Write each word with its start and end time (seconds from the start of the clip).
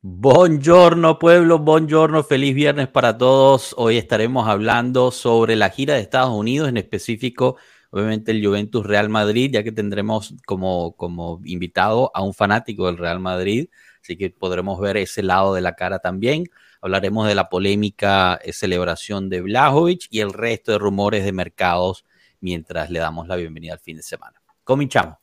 Buongiorno 0.00 1.18
pueblo, 1.18 1.58
buongiorno, 1.58 2.22
feliz 2.22 2.54
viernes 2.54 2.86
para 2.86 3.18
todos. 3.18 3.74
Hoy 3.76 3.96
estaremos 3.96 4.46
hablando 4.48 5.10
sobre 5.10 5.56
la 5.56 5.70
gira 5.70 5.94
de 5.94 6.00
Estados 6.02 6.30
Unidos, 6.30 6.68
en 6.68 6.76
específico, 6.76 7.56
obviamente 7.90 8.30
el 8.30 8.46
Juventus 8.46 8.86
Real 8.86 9.08
Madrid, 9.08 9.50
ya 9.52 9.64
que 9.64 9.72
tendremos 9.72 10.36
como, 10.46 10.94
como 10.94 11.40
invitado 11.44 12.12
a 12.14 12.22
un 12.22 12.32
fanático 12.32 12.86
del 12.86 12.96
Real 12.96 13.18
Madrid, 13.18 13.70
así 14.00 14.16
que 14.16 14.30
podremos 14.30 14.78
ver 14.78 14.98
ese 14.98 15.24
lado 15.24 15.52
de 15.52 15.62
la 15.62 15.74
cara 15.74 15.98
también. 15.98 16.44
Hablaremos 16.80 17.26
de 17.26 17.34
la 17.34 17.48
polémica 17.48 18.38
eh, 18.44 18.52
celebración 18.52 19.28
de 19.28 19.40
Blajovic 19.40 20.06
y 20.10 20.20
el 20.20 20.32
resto 20.32 20.70
de 20.70 20.78
rumores 20.78 21.24
de 21.24 21.32
mercados 21.32 22.04
mientras 22.40 22.88
le 22.88 23.00
damos 23.00 23.26
la 23.26 23.34
bienvenida 23.34 23.72
al 23.72 23.80
fin 23.80 23.96
de 23.96 24.04
semana. 24.04 24.40
Cominchamos. 24.62 25.16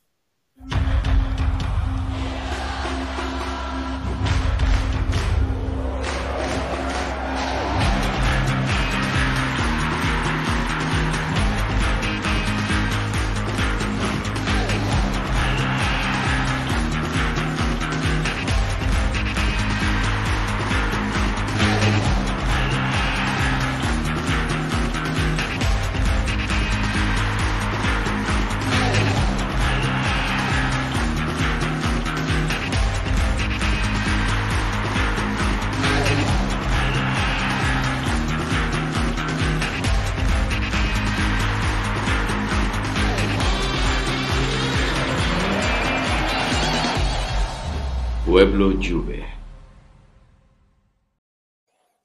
Pueblo 48.56 48.78
Juve. 48.82 49.22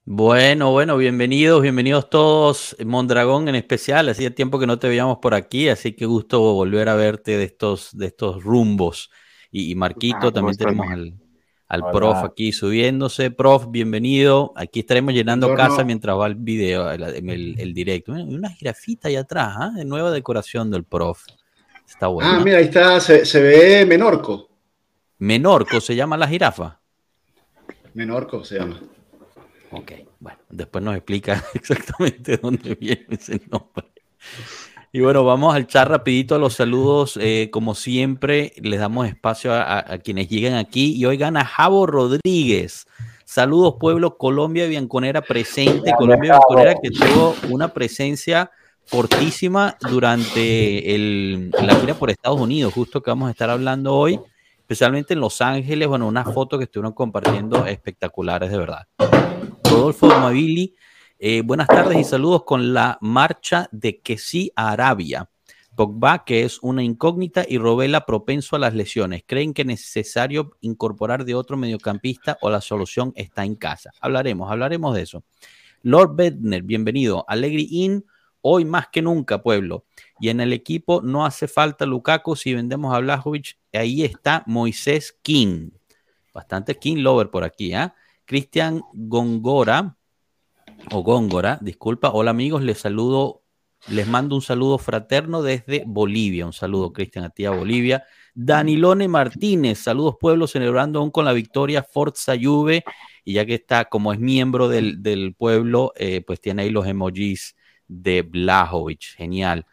Bueno, 0.03 0.71
bueno, 0.71 0.97
bienvenidos, 0.97 1.61
bienvenidos 1.61 2.09
todos, 2.09 2.75
Mondragón 2.83 3.47
en 3.47 3.55
especial. 3.55 4.09
Hacía 4.09 4.35
tiempo 4.35 4.59
que 4.59 4.67
no 4.67 4.77
te 4.77 4.89
veíamos 4.89 5.19
por 5.19 5.33
aquí, 5.33 5.69
así 5.69 5.93
que 5.93 6.05
gusto 6.05 6.41
volver 6.41 6.89
a 6.89 6.95
verte 6.95 7.37
de 7.37 7.45
estos, 7.45 7.97
de 7.97 8.07
estos 8.07 8.43
rumbos. 8.43 9.11
Y, 9.49 9.75
Marquito, 9.75 10.27
ah, 10.27 10.31
también 10.33 10.57
tenemos 10.57 10.91
al, 10.91 11.13
al 11.69 11.89
prof 11.89 12.17
aquí 12.17 12.51
subiéndose. 12.51 13.31
Prof, 13.31 13.67
bienvenido. 13.69 14.51
Aquí 14.57 14.81
estaremos 14.81 15.13
llenando 15.13 15.55
casa 15.55 15.85
mientras 15.85 16.17
va 16.17 16.27
el 16.27 16.35
video, 16.35 16.91
el, 16.91 17.73
directo. 17.73 18.11
Una 18.11 18.49
jirafita 18.49 19.07
ahí 19.07 19.15
atrás, 19.15 19.53
¿ah? 19.57 19.71
de 19.73 19.85
nueva 19.85 20.11
decoración 20.11 20.69
del 20.69 20.83
prof. 20.83 21.23
Está 21.87 22.07
bueno. 22.07 22.29
Ah, 22.29 22.41
mira, 22.43 22.57
ahí 22.57 22.65
está, 22.65 22.99
se, 22.99 23.25
se 23.25 23.41
ve 23.41 23.85
Menorco. 23.85 24.50
Menorco 25.21 25.79
se 25.79 25.95
llama 25.95 26.17
la 26.17 26.27
jirafa. 26.27 26.79
Menorco 27.93 28.43
se 28.43 28.57
llama. 28.57 28.81
Ok, 29.69 29.91
bueno, 30.19 30.39
después 30.49 30.83
nos 30.83 30.95
explica 30.95 31.45
exactamente 31.53 32.37
dónde 32.37 32.73
viene 32.73 33.05
ese 33.11 33.39
nombre. 33.51 33.85
Y 34.91 34.99
bueno, 35.01 35.23
vamos 35.23 35.53
al 35.53 35.67
chat 35.67 35.87
rapidito 35.87 36.33
a 36.33 36.39
los 36.39 36.55
saludos. 36.55 37.19
Eh, 37.21 37.49
como 37.51 37.75
siempre, 37.75 38.53
les 38.63 38.79
damos 38.79 39.07
espacio 39.07 39.53
a, 39.53 39.83
quienes 40.03 40.27
lleguen 40.27 40.55
aquí. 40.55 40.95
Y 40.95 41.05
hoy 41.05 41.17
gana 41.17 41.45
Javo 41.45 41.85
Rodríguez. 41.85 42.87
Saludos, 43.23 43.75
pueblo 43.79 44.17
Colombia 44.17 44.65
Bianconera 44.65 45.21
presente. 45.21 45.93
Colombia 45.99 46.31
Bianconera 46.31 46.73
que 46.81 46.89
tuvo 46.89 47.35
una 47.51 47.67
presencia 47.67 48.49
fortísima 48.85 49.77
durante 49.81 50.95
el, 50.95 51.51
la 51.51 51.75
gira 51.75 51.93
por 51.93 52.09
Estados 52.09 52.41
Unidos, 52.41 52.73
justo 52.73 53.03
que 53.03 53.11
vamos 53.11 53.27
a 53.27 53.31
estar 53.31 53.51
hablando 53.51 53.93
hoy 53.93 54.19
especialmente 54.71 55.15
en 55.15 55.19
Los 55.19 55.41
Ángeles, 55.41 55.85
bueno, 55.85 56.07
unas 56.07 56.33
fotos 56.33 56.57
que 56.57 56.63
estuvieron 56.63 56.93
compartiendo 56.93 57.65
espectaculares 57.65 58.49
de 58.51 58.57
verdad. 58.57 58.87
Rodolfo 59.65 60.07
Mavili, 60.07 60.77
eh, 61.19 61.41
buenas 61.43 61.67
tardes 61.67 61.97
y 61.97 62.05
saludos 62.05 62.45
con 62.45 62.73
la 62.73 62.97
marcha 63.01 63.67
de 63.73 63.99
que 63.99 64.17
sí 64.17 64.49
a 64.55 64.71
Arabia. 64.71 65.29
Pogba, 65.75 66.23
que 66.23 66.45
es 66.45 66.59
una 66.61 66.83
incógnita, 66.83 67.43
y 67.45 67.57
Robela 67.57 68.05
propenso 68.05 68.55
a 68.55 68.59
las 68.59 68.73
lesiones. 68.73 69.23
¿Creen 69.25 69.53
que 69.53 69.63
es 69.63 69.67
necesario 69.67 70.51
incorporar 70.61 71.25
de 71.25 71.35
otro 71.35 71.57
mediocampista 71.57 72.37
o 72.39 72.49
la 72.49 72.61
solución 72.61 73.11
está 73.17 73.43
en 73.43 73.55
casa? 73.55 73.91
Hablaremos, 73.99 74.49
hablaremos 74.49 74.95
de 74.95 75.01
eso. 75.01 75.25
Lord 75.81 76.15
Bedner, 76.15 76.63
bienvenido. 76.63 77.25
Allegri 77.27 77.67
In, 77.69 78.05
hoy 78.39 78.63
más 78.63 78.87
que 78.87 79.01
nunca, 79.01 79.43
pueblo. 79.43 79.83
Y 80.21 80.29
en 80.29 80.39
el 80.39 80.53
equipo 80.53 81.01
no 81.01 81.25
hace 81.25 81.47
falta 81.47 81.85
Lukaku 81.87 82.35
si 82.35 82.53
vendemos 82.53 82.93
a 82.93 82.99
Blajovic. 82.99 83.57
Ahí 83.73 84.03
está 84.03 84.43
Moisés 84.45 85.17
King. 85.23 85.71
Bastante 86.31 86.77
King 86.77 86.97
Lover 86.97 87.31
por 87.31 87.43
aquí. 87.43 87.73
¿eh? 87.73 87.91
Cristian 88.23 88.83
Gongora, 88.93 89.97
o 90.91 91.01
Góngora, 91.01 91.57
disculpa. 91.59 92.11
Hola 92.11 92.31
amigos, 92.31 92.61
les 92.61 92.77
saludo, 92.77 93.41
les 93.87 94.07
mando 94.07 94.35
un 94.35 94.43
saludo 94.43 94.77
fraterno 94.77 95.41
desde 95.41 95.83
Bolivia. 95.87 96.45
Un 96.45 96.53
saludo, 96.53 96.93
Cristian, 96.93 97.25
a 97.25 97.31
ti 97.31 97.45
a 97.45 97.51
Bolivia. 97.51 98.03
Danilone 98.33 99.07
Martínez, 99.07 99.79
saludos 99.79 100.15
pueblo, 100.19 100.45
celebrando 100.45 100.99
aún 100.99 101.11
con 101.11 101.25
la 101.25 101.33
victoria 101.33 101.83
Forza 101.83 102.33
Juve. 102.39 102.83
Y 103.23 103.33
ya 103.33 103.45
que 103.45 103.55
está 103.55 103.85
como 103.85 104.13
es 104.13 104.19
miembro 104.19 104.69
del, 104.69 105.35
pueblo, 105.37 105.93
eh, 105.95 106.21
pues 106.21 106.39
tiene 106.39 106.61
ahí 106.61 106.69
los 106.69 106.85
emojis 106.85 107.55
de 107.87 108.21
Blajovic. 108.21 109.15
Genial. 109.15 109.65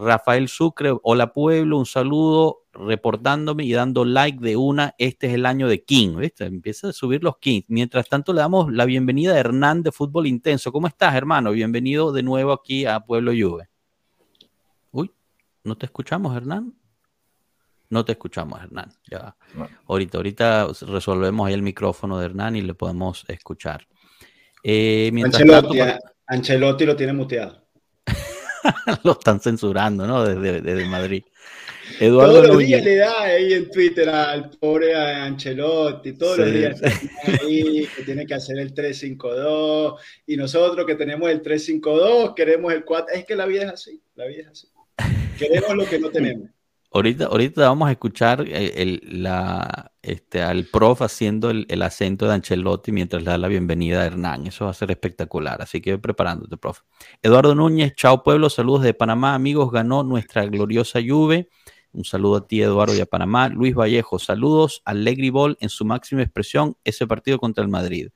Rafael 0.00 0.48
Sucre, 0.48 0.94
hola 1.02 1.32
pueblo, 1.32 1.78
un 1.78 1.84
saludo, 1.84 2.64
reportándome 2.72 3.64
y 3.64 3.72
dando 3.72 4.06
like 4.06 4.40
de 4.40 4.56
una. 4.56 4.94
Este 4.96 5.26
es 5.26 5.34
el 5.34 5.44
año 5.44 5.68
de 5.68 5.84
King, 5.84 6.16
¿viste? 6.16 6.46
Empieza 6.46 6.88
a 6.88 6.92
subir 6.92 7.22
los 7.22 7.36
Kings. 7.38 7.66
Mientras 7.68 8.08
tanto, 8.08 8.32
le 8.32 8.40
damos 8.40 8.72
la 8.72 8.86
bienvenida 8.86 9.34
a 9.34 9.38
Hernán 9.38 9.82
de 9.82 9.92
Fútbol 9.92 10.26
Intenso. 10.26 10.72
¿Cómo 10.72 10.86
estás, 10.86 11.14
hermano? 11.14 11.52
Bienvenido 11.52 12.12
de 12.12 12.22
nuevo 12.22 12.52
aquí 12.52 12.86
a 12.86 13.00
Pueblo 13.00 13.32
Juve. 13.32 13.68
Uy, 14.90 15.12
¿no 15.64 15.76
te 15.76 15.84
escuchamos, 15.84 16.34
Hernán? 16.34 16.74
No 17.90 18.04
te 18.04 18.12
escuchamos, 18.12 18.58
Hernán. 18.62 18.90
Ya. 19.10 19.36
Ahorita, 19.86 20.16
ahorita 20.16 20.68
resolvemos 20.88 21.46
ahí 21.46 21.54
el 21.54 21.62
micrófono 21.62 22.18
de 22.18 22.24
Hernán 22.24 22.56
y 22.56 22.62
le 22.62 22.72
podemos 22.72 23.26
escuchar. 23.28 23.86
Eh, 24.62 25.12
Ancelotti, 25.22 25.78
Ancelotti 26.26 26.86
lo 26.86 26.96
tiene 26.96 27.12
muteado. 27.12 27.59
lo 29.04 29.12
están 29.12 29.40
censurando, 29.40 30.06
¿no? 30.06 30.24
Desde, 30.24 30.84
Madrid. 30.86 31.24
Eduardo 31.98 32.34
todos 32.34 32.48
los 32.48 32.58
días 32.58 32.84
le 32.84 32.96
da 32.96 33.22
ahí 33.22 33.52
en 33.52 33.68
Twitter 33.68 34.08
al 34.08 34.50
pobre 34.50 34.94
Ancelotti, 34.94 36.12
todos 36.12 36.38
los 36.38 36.52
días 36.52 36.80
ahí 37.42 37.88
que 37.96 38.04
tiene 38.04 38.26
que 38.26 38.34
hacer 38.34 38.58
el 38.60 38.72
3-5-2 38.72 39.96
y 40.26 40.36
nosotros 40.36 40.86
que 40.86 40.94
tenemos 40.94 41.28
el 41.28 41.42
3-5-2 41.42 42.34
queremos 42.34 42.72
el 42.72 42.84
4, 42.84 43.14
es 43.16 43.24
que 43.24 43.34
la 43.34 43.46
vida 43.46 43.64
es 43.64 43.70
así, 43.70 44.00
la 44.14 44.26
vida 44.26 44.42
es 44.42 44.48
así. 44.48 44.68
Queremos 45.36 45.74
lo 45.74 45.84
que 45.84 45.98
no 45.98 46.10
tenemos. 46.12 46.48
Ahorita, 46.92 47.26
ahorita 47.26 47.62
vamos 47.62 47.88
a 47.88 47.92
escuchar 47.92 48.44
eh, 48.46 48.72
el, 48.76 49.22
la, 49.22 49.89
este, 50.02 50.42
al 50.42 50.64
prof 50.64 51.02
haciendo 51.02 51.50
el, 51.50 51.82
acento 51.82 52.26
de 52.26 52.34
Ancelotti 52.34 52.92
mientras 52.92 53.22
le 53.22 53.30
da 53.30 53.38
la 53.38 53.48
bienvenida 53.48 54.02
a 54.02 54.06
Hernán. 54.06 54.46
Eso 54.46 54.64
va 54.64 54.70
a 54.70 54.74
ser 54.74 54.90
espectacular, 54.90 55.60
así 55.62 55.80
que 55.80 55.98
preparándote, 55.98 56.56
prof. 56.56 56.80
Eduardo 57.22 57.54
Núñez, 57.54 57.94
chao 57.94 58.22
pueblo, 58.22 58.50
saludos 58.50 58.82
de 58.82 58.94
Panamá, 58.94 59.34
amigos, 59.34 59.70
ganó 59.70 60.02
nuestra 60.02 60.46
gloriosa 60.46 61.00
Juve. 61.06 61.48
Un 61.92 62.04
saludo 62.04 62.36
a 62.36 62.46
ti, 62.46 62.62
Eduardo, 62.62 62.94
y 62.96 63.00
a 63.00 63.06
Panamá. 63.06 63.48
Luis 63.48 63.74
Vallejo, 63.74 64.18
saludos 64.18 64.82
a 64.84 64.94
Ball 65.32 65.56
en 65.60 65.68
su 65.68 65.84
máxima 65.84 66.22
expresión, 66.22 66.76
ese 66.84 67.06
partido 67.06 67.38
contra 67.38 67.62
el 67.62 67.68
Madrid. 67.68 68.08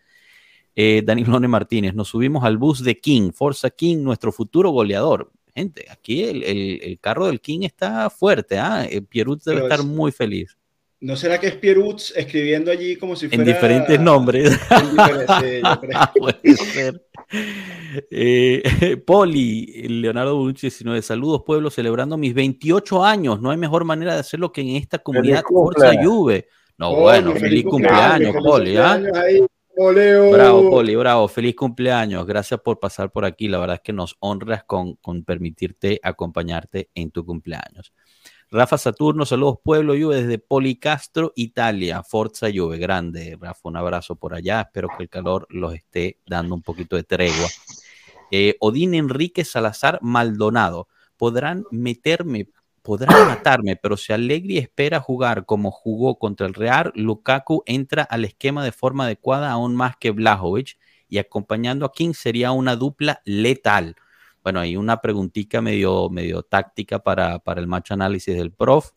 Eh, 0.77 1.03
Danilone 1.05 1.49
Martínez, 1.49 1.95
nos 1.95 2.09
subimos 2.09 2.45
al 2.45 2.57
bus 2.59 2.83
de 2.83 3.01
King, 3.01 3.33
Forza 3.33 3.71
King, 3.71 3.99
nuestro 4.03 4.33
futuro 4.33 4.71
goleador 4.71 5.31
gente, 5.55 5.87
aquí 5.91 6.25
el, 6.25 6.99
carro 7.01 7.27
del 7.27 7.41
King 7.41 7.61
está 7.63 8.11
fuerte, 8.11 8.59
¿ah? 8.59 8.85
¿eh? 8.85 9.01
Pierut 9.03 9.43
debe 9.45 9.63
estar 9.63 9.85
muy 9.85 10.11
feliz. 10.11 10.59
¿No 11.05 11.17
será 11.17 11.39
que 11.39 11.49
es 11.49 11.57
Pierut 11.57 12.01
escribiendo 12.17 12.71
allí 12.71 12.97
como 12.97 13.15
si 13.15 13.29
fuera... 13.29 13.43
En 13.43 13.47
diferentes 13.47 14.01
nombres. 14.01 14.59
Puede 16.19 16.57
ser. 16.57 17.07
Eh, 18.11 18.97
Poli, 19.07 19.67
Leonardo 19.87 20.35
Bucci, 20.39 20.69
19, 20.69 21.03
saludos 21.03 21.43
pueblo, 21.45 21.69
celebrando 21.69 22.17
mis 22.17 22.33
28 22.33 23.05
años. 23.05 23.39
No 23.43 23.51
hay 23.51 23.59
mejor 23.59 23.85
manera 23.85 24.15
de 24.15 24.21
hacerlo 24.21 24.51
que 24.51 24.63
en 24.63 24.77
esta 24.77 24.99
comunidad 24.99 25.43
Forza 25.47 25.93
Juve. 26.03 26.49
No, 26.79 26.97
bueno, 26.97 27.33
feliz, 27.37 27.67
cumpleaños, 27.67 28.35
Poli. 28.43 28.79
¿ah? 28.79 28.99
Bravo, 29.77 30.71
Poli, 30.71 30.97
bravo. 30.97 31.29
Feliz 31.29 31.55
cumpleaños. 31.55 32.25
Gracias 32.25 32.61
por 32.61 32.81
pasar 32.81 33.13
por 33.13 33.27
aquí. 33.27 33.49
La 33.49 33.59
verdad 33.59 33.77
es 33.77 33.83
que 33.83 33.93
nos 33.93 34.17
honras 34.21 34.65
con, 34.65 34.95
con 34.95 35.23
permitirte 35.23 36.01
acompañarte 36.03 36.89
en 36.95 37.11
tu 37.11 37.27
cumpleaños. 37.27 37.93
Rafa 38.51 38.79
Saturno, 38.79 39.27
saludos 39.27 39.59
Pueblo 39.65 39.95
Juve 39.95 40.23
desde 40.23 40.39
Policastro, 40.39 41.33
Italia. 41.35 42.03
Forza 42.03 42.47
Juve, 42.55 42.79
grande. 42.79 43.37
Rafa, 43.41 43.61
un 43.65 43.77
abrazo 43.77 44.17
por 44.17 44.35
allá. 44.35 44.61
Espero 44.61 44.89
que 44.97 45.03
el 45.03 45.09
calor 45.09 45.47
los 45.51 45.75
esté 45.75 46.21
dando 46.27 46.55
un 46.55 46.63
poquito 46.63 46.95
de 46.95 47.03
tregua. 47.03 47.49
Eh, 48.31 48.57
Odín 48.61 48.95
Enrique 48.95 49.45
Salazar 49.45 49.99
Maldonado. 50.03 50.89
Podrán 51.17 51.65
meterme, 51.71 52.49
podrán 52.83 53.27
matarme, 53.29 53.77
pero 53.77 53.97
si 53.97 54.13
Allegri 54.13 54.59
espera 54.59 55.01
jugar 55.01 55.47
como 55.47 55.71
jugó 55.71 56.19
contra 56.19 56.47
el 56.47 56.55
Real, 56.55 56.93
Lukaku 56.95 57.63
entra 57.67 58.03
al 58.05 58.25
esquema 58.25 58.65
de 58.65 58.73
forma 58.73 59.05
adecuada 59.05 59.51
aún 59.51 59.75
más 59.75 59.97
que 59.97 60.11
Blajovic 60.11 60.79
y 61.09 61.19
acompañando 61.19 61.87
a 61.87 61.93
King 61.93 62.13
sería 62.13 62.53
una 62.53 62.77
dupla 62.77 63.21
letal. 63.25 63.97
Bueno, 64.45 64.61
hay 64.61 64.77
una 64.77 65.01
preguntita 65.01 65.63
medio, 65.63 66.11
medio 66.11 66.43
táctica 66.43 66.99
para, 66.99 67.39
para 67.39 67.63
el 67.63 67.67
match 67.67 67.93
análisis 67.93 68.37
del 68.37 68.53
prof. 68.53 68.91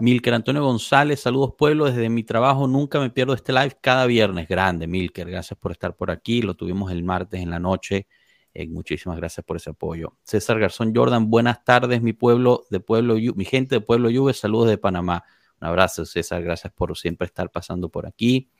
Milker 0.00 0.34
Antonio 0.34 0.62
González, 0.62 1.20
saludos 1.20 1.54
pueblo, 1.56 1.86
desde 1.86 2.10
mi 2.10 2.22
trabajo 2.22 2.66
nunca 2.66 3.00
me 3.00 3.08
pierdo 3.08 3.32
este 3.32 3.54
live 3.54 3.78
cada 3.80 4.04
viernes, 4.04 4.48
grande 4.48 4.86
Milker, 4.86 5.30
gracias 5.30 5.58
por 5.58 5.72
estar 5.72 5.96
por 5.96 6.10
aquí, 6.10 6.42
lo 6.42 6.54
tuvimos 6.54 6.90
el 6.92 7.04
martes 7.04 7.40
en 7.40 7.50
la 7.50 7.58
noche, 7.58 8.06
eh, 8.52 8.66
muchísimas 8.68 9.16
gracias 9.16 9.44
por 9.46 9.56
ese 9.58 9.70
apoyo. 9.70 10.16
César 10.22 10.58
Garzón 10.58 10.94
Jordan, 10.94 11.30
buenas 11.30 11.64
tardes 11.64 12.02
mi 12.02 12.12
pueblo 12.12 12.64
de 12.70 12.80
Pueblo, 12.80 13.14
mi 13.14 13.44
gente 13.44 13.76
de 13.76 13.80
Pueblo 13.80 14.10
Juve, 14.12 14.34
saludos 14.34 14.68
de 14.68 14.78
Panamá, 14.78 15.24
un 15.60 15.68
abrazo 15.68 16.04
César, 16.04 16.42
gracias 16.42 16.72
por 16.72 16.96
siempre 16.98 17.26
estar 17.26 17.50
pasando 17.50 17.88
por 17.88 18.06
aquí. 18.06 18.50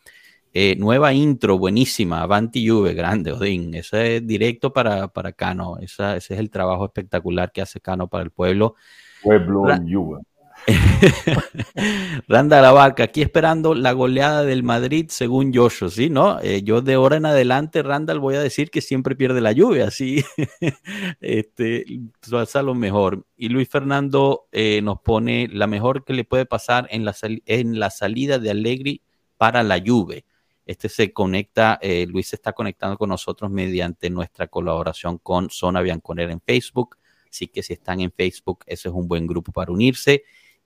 Eh, 0.55 0.77
nueva 0.77 1.15
intro, 1.15 1.59
buenísima, 1.59 2.21
Avanti 2.21 2.69
Juve, 2.69 2.93
grande, 2.93 3.33
Odín. 3.33 3.75
Ese 3.75 4.17
es 4.17 4.27
directo 4.27 4.73
para, 4.73 5.09
para 5.09 5.33
Cano. 5.33 5.79
ese 5.79 6.17
es 6.17 6.31
el 6.31 6.51
trabajo 6.51 6.85
espectacular 6.85 7.51
que 7.53 7.63
hace 7.63 7.81
Cano 7.81 8.09
para 8.09 8.25
el 8.25 8.31
pueblo. 8.31 8.75
Pueblo 9.23 9.65
Juve. 9.89 10.21
Randa 12.29 12.61
la 12.61 12.71
vaca, 12.71 13.05
aquí 13.05 13.23
esperando 13.23 13.75
la 13.75 13.93
goleada 13.93 14.45
del 14.45 14.63
Madrid 14.63 15.07
según 15.09 15.53
Joshua, 15.53 15.89
¿sí? 15.89 16.09
¿No? 16.09 16.39
Eh, 16.41 16.63
yo 16.63 16.83
de 16.83 16.95
ahora 16.95 17.17
en 17.17 17.27
adelante, 17.27 17.83
Randall, 17.83 18.21
voy 18.21 18.37
a 18.37 18.43
decir 18.43 18.71
que 18.71 18.81
siempre 18.81 19.17
pierde 19.17 19.41
la 19.41 19.53
lluvia, 19.53 19.89
así 19.89 20.23
este, 21.21 21.85
pasa 22.31 22.63
lo 22.63 22.75
mejor. 22.75 23.25
Y 23.37 23.49
Luis 23.49 23.69
Fernando 23.69 24.47
eh, 24.53 24.81
nos 24.83 25.01
pone 25.01 25.49
la 25.51 25.67
mejor 25.67 26.05
que 26.05 26.13
le 26.13 26.25
puede 26.25 26.47
pasar 26.47 26.87
en 26.91 27.05
la, 27.05 27.15
en 27.23 27.81
la 27.81 27.91
salida 27.91 28.39
de 28.39 28.51
Allegri 28.51 29.03
para 29.37 29.63
la 29.63 29.83
Juve. 29.85 30.25
Este 30.65 30.89
se 30.89 31.13
conecta, 31.13 31.79
eh, 31.83 32.07
Luis 32.09 32.29
se 32.29 32.37
está 32.37 32.53
conectando 32.53 32.97
con 32.97 33.09
nosotros 33.09 33.51
mediante 33.51 34.11
nuestra 34.11 34.47
colaboración 34.47 35.19
con 35.19 35.51
Zona 35.51 35.81
Bianconera 35.83 36.33
en 36.33 36.41
Facebook. 36.41 36.99
Así 37.29 37.49
que 37.49 37.63
si 37.63 37.73
están 37.73 38.01
en 38.01 38.13
Facebook, 38.13 38.65
ese 38.67 38.89
es 38.89 38.95
un 38.95 39.09
buen 39.09 39.27
grupo 39.27 39.53
para 39.53 39.73
unirse. 39.73 40.25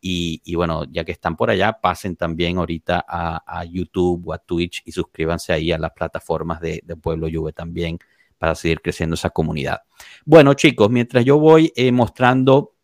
Y, 0.09 0.55
bueno, 0.55 0.85
ya 0.85 1.05
que 1.05 1.11
están 1.11 1.37
por 1.37 1.51
allá, 1.51 1.81
pasen 1.81 2.15
también 2.15 2.59
ahorita 2.59 3.05
a, 3.09 3.65
YouTube 3.65 4.29
o 4.29 4.33
a 4.33 4.39
Twitch 4.39 4.83
y 4.85 4.93
suscríbanse 4.93 5.53
ahí 5.53 5.73
a 5.73 5.79
las 5.79 5.91
plataformas 5.93 6.61
de, 6.61 6.83
Pueblo 7.01 7.29
Juve 7.33 7.53
también 7.53 7.99
para 8.39 8.55
seguir 8.55 8.81
creciendo 8.81 9.15
esa 9.15 9.31
comunidad. 9.31 9.81
Bueno, 10.25 10.55
chicos, 10.55 10.91
mientras 10.91 11.25
yo 11.25 11.39
voy 11.39 11.73
eh, 11.75 11.91
mostrando 11.91 12.75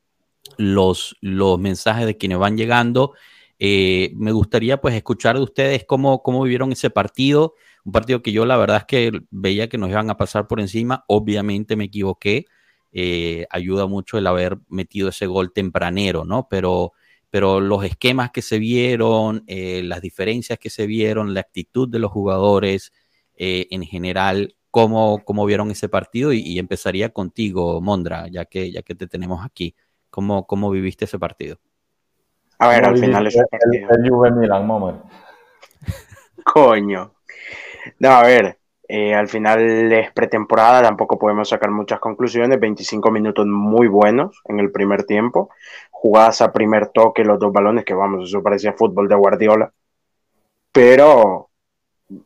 los, 0.56 1.16
los 1.20 1.60
mensajes 1.60 2.06
de 2.06 2.16
quienes 2.16 2.38
van 2.38 2.56
llegando, 2.56 3.12
eh, 3.64 4.10
me 4.16 4.32
gustaría 4.32 4.80
pues 4.80 4.92
escuchar 4.96 5.36
de 5.36 5.42
ustedes 5.42 5.84
cómo, 5.84 6.20
cómo 6.24 6.42
vivieron 6.42 6.72
ese 6.72 6.90
partido, 6.90 7.54
un 7.84 7.92
partido 7.92 8.20
que 8.20 8.32
yo 8.32 8.44
la 8.44 8.56
verdad 8.56 8.78
es 8.78 8.84
que 8.86 9.12
veía 9.30 9.68
que 9.68 9.78
nos 9.78 9.88
iban 9.88 10.10
a 10.10 10.16
pasar 10.16 10.48
por 10.48 10.58
encima, 10.58 11.04
obviamente 11.06 11.76
me 11.76 11.84
equivoqué, 11.84 12.46
eh, 12.90 13.46
ayuda 13.50 13.86
mucho 13.86 14.18
el 14.18 14.26
haber 14.26 14.58
metido 14.68 15.10
ese 15.10 15.26
gol 15.26 15.52
tempranero, 15.52 16.24
¿no? 16.24 16.48
Pero, 16.50 16.92
pero 17.30 17.60
los 17.60 17.84
esquemas 17.84 18.32
que 18.32 18.42
se 18.42 18.58
vieron, 18.58 19.44
eh, 19.46 19.82
las 19.84 20.00
diferencias 20.00 20.58
que 20.58 20.68
se 20.68 20.88
vieron, 20.88 21.32
la 21.32 21.40
actitud 21.40 21.88
de 21.88 22.00
los 22.00 22.10
jugadores 22.10 22.92
en 23.36 23.84
general, 23.84 24.56
¿cómo, 24.72 25.22
cómo 25.24 25.46
vieron 25.46 25.70
ese 25.70 25.88
partido? 25.88 26.32
Y, 26.32 26.58
empezaría 26.58 27.10
contigo, 27.10 27.80
Mondra, 27.80 28.26
ya 28.28 28.44
que, 28.44 28.72
ya 28.72 28.82
que 28.82 28.96
te 28.96 29.06
tenemos 29.06 29.44
aquí. 29.44 29.76
¿Cómo, 30.10 30.46
cómo 30.48 30.70
viviste 30.70 31.04
ese 31.04 31.18
partido? 31.18 31.58
A 32.62 32.68
ver, 32.68 32.84
al 32.84 32.96
final 32.96 33.26
es 33.26 33.36
partido. 33.50 33.88
El, 33.90 34.08
juvenil, 34.08 34.50
Coño. 36.44 37.12
No, 37.98 38.08
a 38.10 38.22
ver, 38.22 38.56
eh, 38.86 39.12
al 39.16 39.26
final 39.26 39.92
es 39.92 40.12
pretemporada, 40.12 40.80
tampoco 40.80 41.18
podemos 41.18 41.48
sacar 41.48 41.72
muchas 41.72 41.98
conclusiones. 41.98 42.60
25 42.60 43.10
minutos 43.10 43.46
muy 43.48 43.88
buenos 43.88 44.40
en 44.44 44.60
el 44.60 44.70
primer 44.70 45.02
tiempo. 45.02 45.50
Jugadas 45.90 46.40
a 46.40 46.52
primer 46.52 46.90
toque, 46.90 47.24
los 47.24 47.40
dos 47.40 47.52
balones, 47.52 47.84
que 47.84 47.94
vamos, 47.94 48.28
eso 48.28 48.44
parecía 48.44 48.74
fútbol 48.74 49.08
de 49.08 49.16
Guardiola. 49.16 49.72
Pero, 50.70 51.50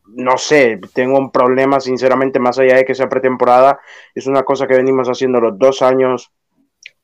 no 0.05 0.37
sé, 0.37 0.79
tengo 0.93 1.19
un 1.19 1.31
problema, 1.31 1.81
sinceramente, 1.81 2.39
más 2.39 2.59
allá 2.59 2.77
de 2.77 2.85
que 2.85 2.95
sea 2.95 3.09
pretemporada. 3.09 3.81
Es 4.15 4.27
una 4.27 4.43
cosa 4.43 4.67
que 4.67 4.77
venimos 4.77 5.09
haciendo 5.09 5.41
los 5.41 5.59
dos 5.59 5.81
años 5.81 6.31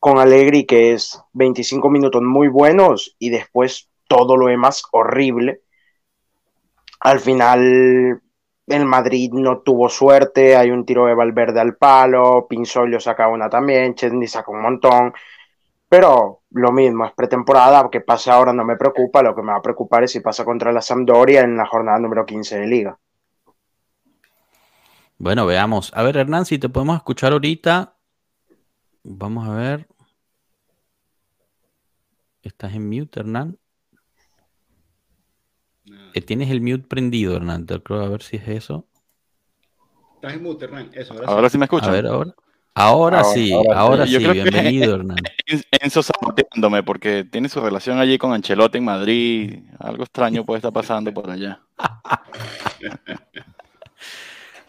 con 0.03 0.19
Allegri, 0.19 0.65
que 0.65 0.95
es 0.95 1.23
25 1.33 1.89
minutos 1.89 2.23
muy 2.23 2.49
buenos 2.49 3.15
y 3.21 3.31
después 3.31 3.89
todo 4.09 4.37
lo 4.37 4.49
demás 4.49 4.83
horrible. 4.91 5.61
Al 6.99 7.21
final, 7.21 8.21
el 8.67 8.85
Madrid 8.85 9.31
no 9.33 9.61
tuvo 9.61 9.89
suerte, 9.89 10.57
hay 10.57 10.73
un 10.73 10.85
tiro 10.85 11.07
de 11.07 11.15
Valverde 11.15 11.61
al 11.61 11.77
palo, 11.77 12.49
Pinzolio 12.51 12.99
saca 12.99 13.29
una 13.29 13.49
también, 13.49 13.95
Chesney 13.95 14.27
saca 14.27 14.51
un 14.51 14.63
montón, 14.63 15.15
pero 15.89 16.41
lo 16.51 16.73
mismo, 16.73 17.07
es 17.07 17.13
pretemporada, 17.13 17.89
que 17.89 18.01
pase 18.01 18.33
ahora 18.33 18.53
no 18.53 18.65
me 18.65 18.77
preocupa, 18.77 19.23
lo 19.23 19.37
que 19.37 19.43
me 19.43 19.53
va 19.53 19.59
a 19.59 19.63
preocupar 19.63 20.03
es 20.03 20.11
si 20.11 20.19
pasa 20.19 20.45
contra 20.45 20.73
la 20.73 20.83
Sampdoria 20.83 21.43
en 21.43 21.57
la 21.57 21.67
jornada 21.67 22.01
número 22.01 22.27
15 22.27 22.59
de 22.59 22.67
liga. 22.67 22.99
Bueno, 25.17 25.47
veamos. 25.47 25.93
A 25.95 26.03
ver, 26.03 26.17
Hernán, 26.17 26.45
si 26.45 26.59
te 26.59 26.69
podemos 26.69 26.97
escuchar 26.97 27.31
ahorita. 27.31 27.92
Vamos 29.05 29.49
a 29.49 29.55
ver. 29.55 29.89
Estás 32.43 32.75
en 32.75 32.89
mute, 32.89 33.21
Hernán. 33.21 33.59
Eh, 36.15 36.21
tienes 36.21 36.51
el 36.51 36.61
mute 36.61 36.87
prendido, 36.87 37.37
Hernán. 37.37 37.67
Creo 37.67 38.03
a 38.03 38.09
ver 38.09 38.23
si 38.23 38.37
es 38.37 38.49
eso. 38.49 38.87
Estás 40.17 40.35
en 40.35 40.43
mute, 40.43 40.65
Hernán. 40.65 40.91
Eso, 40.93 41.15
ahora, 41.27 41.49
sí. 41.49 41.59
me 41.59 41.65
escuchan. 41.65 41.91
A 41.91 41.93
ver, 41.93 42.07
ahora. 42.07 42.35
Ahora, 42.75 43.23
sí, 43.25 43.53
ahora, 43.53 44.07
sí. 44.07 44.17
Bienvenido, 44.17 44.95
Hernán. 44.95 45.19
Enzo 45.71 46.03
saboteándome 46.03 46.83
porque 46.83 47.25
tiene 47.25 47.49
su 47.49 47.61
relación 47.61 47.99
allí 47.99 48.17
con 48.19 48.33
Ancelotti 48.33 48.79
en 48.79 48.85
Madrid. 48.85 49.65
Algo 49.79 50.05
extraño 50.05 50.45
puede 50.45 50.59
estar 50.59 50.73
pasando 50.73 51.13
por 51.13 51.31
allá. 51.31 51.61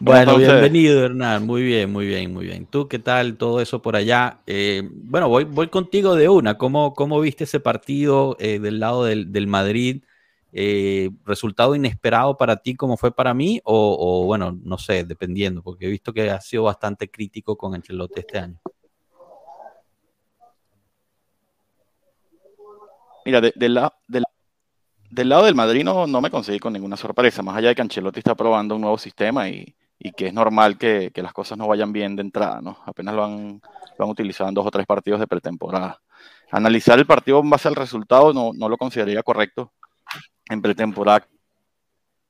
Bueno, 0.00 0.36
bienvenido 0.36 1.04
Hernán, 1.04 1.46
muy 1.46 1.62
bien, 1.62 1.92
muy 1.92 2.06
bien, 2.06 2.32
muy 2.32 2.46
bien. 2.46 2.66
¿Tú 2.66 2.88
qué 2.88 2.98
tal 2.98 3.36
todo 3.36 3.60
eso 3.60 3.80
por 3.80 3.96
allá? 3.96 4.40
Eh, 4.46 4.82
bueno, 4.92 5.28
voy, 5.28 5.44
voy 5.44 5.68
contigo 5.68 6.16
de 6.16 6.28
una. 6.28 6.58
¿Cómo, 6.58 6.94
cómo 6.94 7.20
viste 7.20 7.44
ese 7.44 7.60
partido 7.60 8.36
eh, 8.40 8.58
del 8.58 8.80
lado 8.80 9.04
del, 9.04 9.46
Madrid? 9.46 10.02
Eh, 10.52 11.10
¿Resultado 11.24 11.74
inesperado 11.74 12.36
para 12.36 12.56
ti 12.56 12.74
como 12.74 12.96
fue 12.96 13.14
para 13.14 13.34
mí? 13.34 13.60
O, 13.64 14.24
bueno, 14.26 14.58
no 14.62 14.78
sé, 14.78 15.04
dependiendo, 15.04 15.62
porque 15.62 15.86
he 15.86 15.90
visto 15.90 16.12
que 16.12 16.30
ha 16.30 16.40
sido 16.40 16.64
bastante 16.64 17.10
crítico 17.10 17.56
con 17.56 17.74
Ancelotti 17.74 18.20
este 18.20 18.38
año. 18.38 18.60
Mira, 23.24 23.40
del, 23.40 23.74
lado 23.74 25.44
del 25.46 25.54
Madrid 25.54 25.82
no, 25.82 26.06
no, 26.06 26.20
me 26.20 26.30
conseguí 26.30 26.58
con 26.58 26.72
ninguna 26.74 26.96
sorpresa, 26.96 27.42
más 27.42 27.56
allá 27.56 27.68
de 27.68 27.74
que 27.74 27.82
Ancelotti 27.82 28.18
está 28.18 28.34
probando 28.34 28.74
un 28.74 28.82
nuevo 28.82 28.98
sistema 28.98 29.48
y, 29.48 29.74
y 29.98 30.12
que 30.12 30.26
es 30.26 30.34
normal 30.34 30.76
que, 30.78 31.10
las 31.14 31.32
cosas 31.32 31.58
no 31.58 31.68
vayan 31.68 31.92
bien 31.92 32.16
de 32.16 32.22
entrada, 32.22 32.60
¿no? 32.60 32.78
Apenas 32.86 33.14
lo 33.14 33.24
han, 33.24 33.60
lo 33.98 34.04
han 34.04 34.10
utilizado 34.10 34.48
en 34.48 34.54
dos 34.54 34.66
o 34.66 34.70
tres 34.70 34.86
partidos 34.86 35.20
de 35.20 35.26
pretemporada. 35.26 36.00
Analizar 36.50 36.98
el 36.98 37.06
partido 37.06 37.40
en 37.40 37.50
base 37.50 37.68
al 37.68 37.74
resultado 37.74 38.32
no, 38.32 38.52
no 38.54 38.68
lo 38.68 38.76
consideraría 38.76 39.22
correcto 39.22 39.72
en 40.48 40.62
pretemporada. 40.62 41.26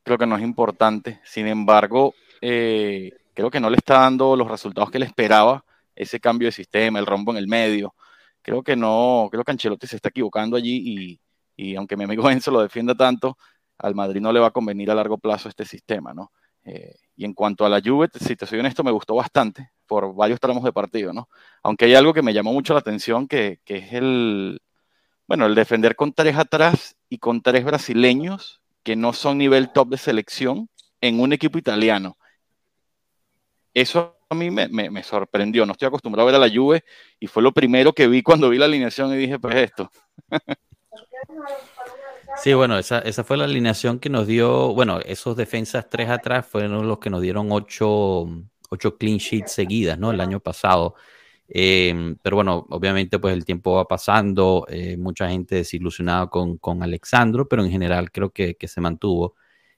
Creo 0.02 0.18
que 0.18 0.26
no 0.26 0.36
es 0.36 0.42
importante. 0.42 1.20
Sin 1.24 1.46
embargo, 1.46 2.14
eh, 2.40 3.12
creo 3.34 3.50
que 3.50 3.60
no 3.60 3.70
le 3.70 3.76
está 3.76 4.00
dando 4.00 4.36
los 4.36 4.48
resultados 4.48 4.90
que 4.90 4.98
le 4.98 5.06
esperaba 5.06 5.64
ese 5.96 6.20
cambio 6.20 6.48
de 6.48 6.52
sistema, 6.52 6.98
el 6.98 7.06
rombo 7.06 7.32
en 7.32 7.38
el 7.38 7.48
medio. 7.48 7.94
Creo 8.42 8.62
que 8.62 8.76
no, 8.76 9.28
creo 9.30 9.44
que 9.44 9.52
Ancelotti 9.52 9.86
se 9.86 9.96
está 9.96 10.10
equivocando 10.10 10.56
allí 10.56 10.82
y, 10.84 11.20
y 11.56 11.76
aunque 11.76 11.96
mi 11.96 12.04
amigo 12.04 12.28
Enzo 12.30 12.50
lo 12.50 12.62
defienda 12.62 12.94
tanto, 12.94 13.38
al 13.78 13.94
Madrid 13.94 14.20
no 14.20 14.32
le 14.32 14.40
va 14.40 14.48
a 14.48 14.52
convenir 14.52 14.90
a 14.90 14.94
largo 14.94 15.18
plazo 15.18 15.48
este 15.48 15.64
sistema, 15.64 16.14
¿no? 16.14 16.32
Eh, 16.64 16.96
y 17.16 17.24
en 17.24 17.34
cuanto 17.34 17.64
a 17.64 17.68
la 17.68 17.80
Juve, 17.84 18.08
si 18.18 18.36
te 18.36 18.46
soy 18.46 18.58
honesto, 18.58 18.82
me 18.82 18.90
gustó 18.90 19.14
bastante 19.14 19.70
por 19.86 20.14
varios 20.14 20.40
tramos 20.40 20.64
de 20.64 20.72
partido, 20.72 21.12
¿no? 21.12 21.28
Aunque 21.62 21.84
hay 21.84 21.94
algo 21.94 22.14
que 22.14 22.22
me 22.22 22.32
llamó 22.32 22.52
mucho 22.52 22.72
la 22.72 22.80
atención, 22.80 23.28
que, 23.28 23.60
es 23.66 23.92
el, 23.92 24.62
bueno, 25.26 25.46
el 25.46 25.54
defender 25.54 25.94
con 25.94 26.12
tres 26.12 26.36
atrás 26.36 26.96
y 27.08 27.18
con 27.18 27.42
tres 27.42 27.64
brasileños 27.64 28.60
que 28.82 28.96
no 28.96 29.12
son 29.12 29.38
nivel 29.38 29.72
top 29.72 29.88
de 29.88 29.98
selección 29.98 30.68
en 31.00 31.20
un 31.20 31.32
equipo 31.32 31.58
italiano. 31.58 32.16
Eso 33.72 34.16
a 34.28 34.34
mí 34.34 34.50
me, 34.50 34.68
me, 34.68 35.02
sorprendió. 35.02 35.66
No 35.66 35.72
estoy 35.72 35.88
acostumbrado 35.88 36.28
a 36.28 36.32
ver 36.32 36.40
a 36.40 36.46
la 36.46 36.54
Juve 36.54 36.84
y 37.18 37.26
fue 37.26 37.42
lo 37.42 37.52
primero 37.52 37.92
que 37.92 38.08
vi 38.08 38.22
cuando 38.22 38.48
vi 38.48 38.58
la 38.58 38.66
alineación 38.66 39.12
y 39.12 39.16
dije, 39.16 39.38
pues 39.38 39.54
esto. 39.56 39.90
Sí, 42.36 42.52
bueno, 42.52 42.78
esa, 42.78 42.98
esa 42.98 43.22
fue 43.24 43.36
la 43.36 43.44
alineación 43.44 44.00
que 44.00 44.10
nos 44.10 44.26
dio, 44.26 44.74
bueno, 44.74 44.98
esos 45.00 45.36
defensas 45.36 45.88
tres 45.88 46.10
atrás 46.10 46.44
fueron 46.46 46.86
los 46.88 46.98
que 46.98 47.08
nos 47.08 47.22
dieron 47.22 47.52
ocho, 47.52 48.26
ocho 48.70 48.98
clean 48.98 49.18
sheets 49.18 49.52
seguidas, 49.52 49.98
¿no? 49.98 50.10
El 50.10 50.20
año 50.20 50.40
pasado. 50.40 50.94
Em, 51.48 52.16
pero 52.22 52.36
bueno, 52.36 52.66
obviamente 52.70 53.18
pues 53.18 53.34
el 53.34 53.44
tiempo 53.44 53.74
va 53.76 53.86
pasando, 53.86 54.66
eh, 54.68 54.96
mucha 54.96 55.28
gente 55.28 55.56
desilusionada 55.56 56.28
con, 56.28 56.58
con, 56.58 56.82
Alexandro, 56.82 57.48
pero 57.48 57.62
en 57.64 57.70
general 57.70 58.10
creo 58.10 58.30
que, 58.32 58.56
que 58.56 58.68
se 58.68 58.80
mantuvo. 58.80 59.36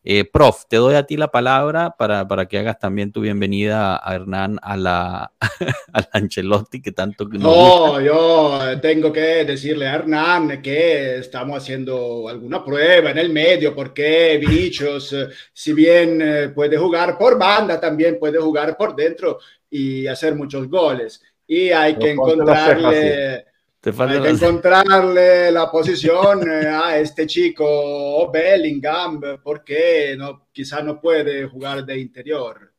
Eh, 0.09 0.25
prof, 0.25 0.67
te 0.69 0.77
doy 0.77 0.95
a 0.95 1.03
ti 1.03 1.17
la 1.17 1.33
palabra 1.33 1.97
para, 1.99 2.29
para, 2.29 2.47
que 2.47 2.59
hagas 2.59 2.79
también 2.79 3.11
tu 3.11 3.23
bienvenida 3.23 4.01
a 4.01 4.15
Hernán 4.15 4.57
a 4.63 4.77
la, 4.77 5.33
a 5.93 6.09
Ancelotti 6.13 6.81
que 6.81 6.93
tanto 6.93 7.29
que 7.29 7.39
No, 7.39 8.01
yo 8.01 8.81
tengo 8.81 9.13
que 9.13 9.45
decirle 9.45 9.89
a 9.89 9.97
Hernán 9.97 10.63
que 10.63 11.17
estamos 11.17 11.57
haciendo 11.57 12.29
alguna 12.29 12.65
prueba 12.65 13.11
en 13.11 13.19
el 13.19 13.31
medio 13.31 13.75
porque 13.75 14.39
Vinicius, 14.41 15.13
si 15.53 15.73
bien 15.73 16.23
eh, 16.23 16.49
puede 16.51 16.79
jugar 16.79 17.19
por 17.19 17.37
banda, 17.37 17.81
también 17.81 18.17
puede 18.21 18.39
jugar 18.39 18.77
por 18.77 18.95
dentro 18.95 19.41
y 19.69 20.07
hacer 20.07 20.37
muchos 20.37 20.69
goles. 20.69 21.21
Y 21.49 21.71
hay 21.71 21.97
que 21.97 22.13
encontrarle... 22.13 23.45
Hay 23.91 24.21
que 24.21 24.31
encontrarle 24.31 25.53
la 25.53 25.71
posición 25.71 26.49
eh, 26.49 26.67
a 26.67 26.99
este 26.99 27.25
chico 27.27 28.29
Bellingham, 28.33 29.21
porque 29.43 30.17
no, 30.19 30.49
quizás 30.53 30.85
no 30.85 31.01
puede 31.01 31.47
jugar 31.47 31.85
de 31.85 32.01
interior. 32.01 32.73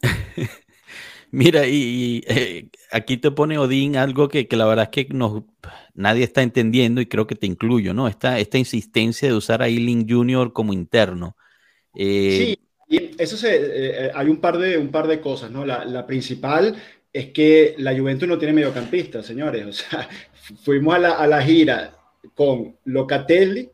Mira, 1.32 1.66
y, 1.66 2.22
eh, 2.28 2.68
aquí 2.92 3.16
te 3.16 3.32
pone 3.32 3.58
Odín 3.58 3.96
algo 3.96 4.28
que, 4.28 4.46
la 4.52 4.66
verdad 4.66 4.90
es 4.92 5.06
que 5.06 5.12
nadie 5.94 6.22
está 6.22 6.42
entendiendo 6.42 7.00
y 7.00 7.06
creo 7.06 7.26
que 7.26 7.34
te 7.34 7.46
incluyo, 7.46 7.92
¿no? 7.92 8.06
Esta, 8.06 8.38
esta 8.38 8.58
insistencia 8.58 9.28
de 9.28 9.34
usar 9.34 9.60
a 9.60 9.68
Ealing 9.68 10.08
Jr. 10.08 10.52
como 10.52 10.72
interno. 10.72 11.36
Eh, 11.96 12.56
sí, 12.88 12.96
y 12.96 13.20
eso 13.20 13.36
se, 13.36 14.12
hay 14.14 14.28
un 14.28 14.36
par, 14.36 14.58
de, 14.58 14.78
un 14.78 14.90
par 14.92 15.08
de 15.08 15.20
cosas, 15.20 15.50
¿no? 15.50 15.64
La, 15.64 15.84
la 15.84 16.06
principal 16.06 16.76
es 17.12 17.32
que 17.32 17.74
la 17.78 17.96
Juventus 17.96 18.28
no 18.28 18.38
tiene 18.38 18.54
mediocampista, 18.54 19.22
señores. 19.22 19.66
O 19.66 19.72
sea, 19.72 20.08
fuimos 20.62 20.94
a 20.94 20.98
la, 20.98 21.10
a 21.12 21.26
la 21.26 21.42
gira 21.42 21.96
con 22.34 22.76
Locatelli 22.84 23.68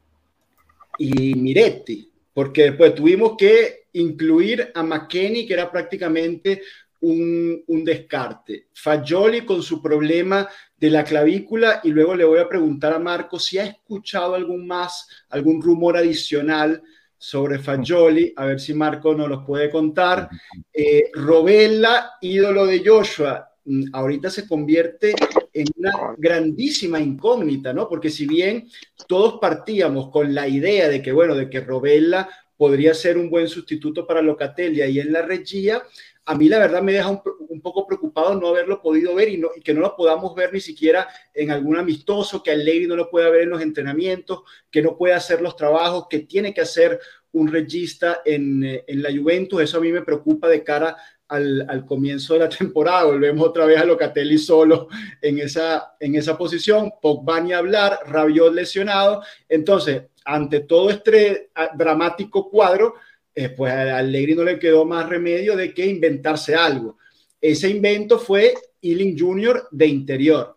y 0.98 1.34
Miretti, 1.34 2.10
porque 2.32 2.64
después 2.64 2.94
tuvimos 2.94 3.36
que 3.36 3.86
incluir 3.92 4.70
a 4.74 4.82
McKenny, 4.82 5.46
que 5.46 5.54
era 5.54 5.70
prácticamente 5.70 6.62
un, 7.00 7.62
un, 7.66 7.84
descarte. 7.84 8.66
Fagioli 8.74 9.42
con 9.42 9.62
su 9.62 9.80
problema 9.80 10.48
de 10.76 10.90
la 10.90 11.04
clavícula 11.04 11.80
y 11.84 11.90
luego 11.90 12.14
le 12.14 12.24
voy 12.24 12.40
a 12.40 12.48
preguntar 12.48 12.92
a 12.92 12.98
Marco 12.98 13.38
si 13.38 13.58
ha 13.58 13.64
escuchado 13.64 14.34
algún 14.34 14.66
más, 14.66 15.08
algún 15.28 15.62
rumor 15.62 15.96
adicional 15.96 16.82
sobre 17.18 17.58
Fagioli, 17.58 18.32
a 18.36 18.46
ver 18.46 18.60
si 18.60 18.72
Marco 18.72 19.14
nos 19.14 19.28
los 19.28 19.44
puede 19.44 19.70
contar. 19.70 20.28
Eh, 20.72 21.10
Robella, 21.12 22.12
ídolo 22.20 22.64
de 22.64 22.82
Joshua, 22.84 23.50
mm, 23.64 23.86
ahorita 23.92 24.30
se 24.30 24.46
convierte 24.46 25.14
en 25.52 25.66
una 25.76 26.14
grandísima 26.16 27.00
incógnita, 27.00 27.72
¿no? 27.72 27.88
Porque 27.88 28.08
si 28.08 28.26
bien 28.26 28.68
todos 29.08 29.38
partíamos 29.40 30.10
con 30.10 30.32
la 30.32 30.46
idea 30.46 30.88
de 30.88 31.02
que, 31.02 31.10
bueno, 31.10 31.34
de 31.34 31.50
que 31.50 31.60
Robella 31.60 32.28
podría 32.56 32.94
ser 32.94 33.18
un 33.18 33.30
buen 33.30 33.48
sustituto 33.48 34.06
para 34.06 34.22
Locatelli 34.22 34.82
y 34.82 35.00
en 35.00 35.12
la 35.12 35.22
Regia, 35.22 35.82
a 36.28 36.34
mí 36.34 36.46
la 36.46 36.58
verdad 36.58 36.82
me 36.82 36.92
deja 36.92 37.08
un, 37.08 37.62
poco 37.62 37.86
preocupado 37.86 38.34
no 38.34 38.48
haberlo 38.48 38.82
podido 38.82 39.14
ver 39.14 39.30
y, 39.30 39.42
que 39.64 39.72
no 39.72 39.80
lo 39.80 39.96
podamos 39.96 40.34
ver 40.34 40.52
ni 40.52 40.60
siquiera 40.60 41.08
en 41.32 41.50
algún 41.50 41.78
amistoso, 41.78 42.42
que 42.42 42.50
Allegri 42.50 42.86
no 42.86 42.96
lo 42.96 43.08
pueda 43.08 43.30
ver 43.30 43.44
en 43.44 43.50
los 43.50 43.62
entrenamientos, 43.62 44.42
que 44.70 44.82
no 44.82 44.94
pueda 44.98 45.16
hacer 45.16 45.40
los 45.40 45.56
trabajos 45.56 46.06
que 46.10 46.20
tiene 46.20 46.52
que 46.52 46.60
hacer 46.60 47.00
un 47.32 47.48
regista 47.48 48.20
en, 48.26 48.62
en 48.62 49.02
la 49.02 49.10
Juventus. 49.10 49.62
Eso 49.62 49.78
a 49.78 49.80
mí 49.80 49.90
me 49.90 50.02
preocupa 50.02 50.48
de 50.48 50.62
cara 50.62 50.98
al, 51.28 51.84
comienzo 51.86 52.34
de 52.34 52.40
la 52.40 52.48
temporada. 52.50 53.04
Volvemos 53.04 53.48
otra 53.48 53.64
vez 53.64 53.78
a 53.78 53.84
Locatelli 53.86 54.36
solo 54.36 54.88
en 55.22 55.38
esa, 55.38 55.94
en 55.98 56.14
esa 56.14 56.36
posición. 56.36 56.92
Pogba 57.00 57.40
ni 57.40 57.54
hablar, 57.54 58.00
Rabiot 58.06 58.52
lesionado. 58.52 59.22
Entonces, 59.48 60.02
ante 60.26 60.60
todo 60.60 60.90
este 60.90 61.50
ah, 61.54 61.70
dramático 61.74 62.50
cuadro, 62.50 62.94
eh, 63.38 63.50
pues 63.50 63.72
a 63.72 63.98
Allegri 63.98 64.34
no 64.34 64.42
le 64.42 64.58
quedó 64.58 64.84
más 64.84 65.08
remedio 65.08 65.56
de 65.56 65.72
que 65.72 65.86
inventarse 65.86 66.56
algo. 66.56 66.98
Ese 67.40 67.70
invento 67.70 68.18
fue 68.18 68.52
Ealing 68.82 69.16
Jr. 69.16 69.68
de 69.70 69.86
interior. 69.86 70.56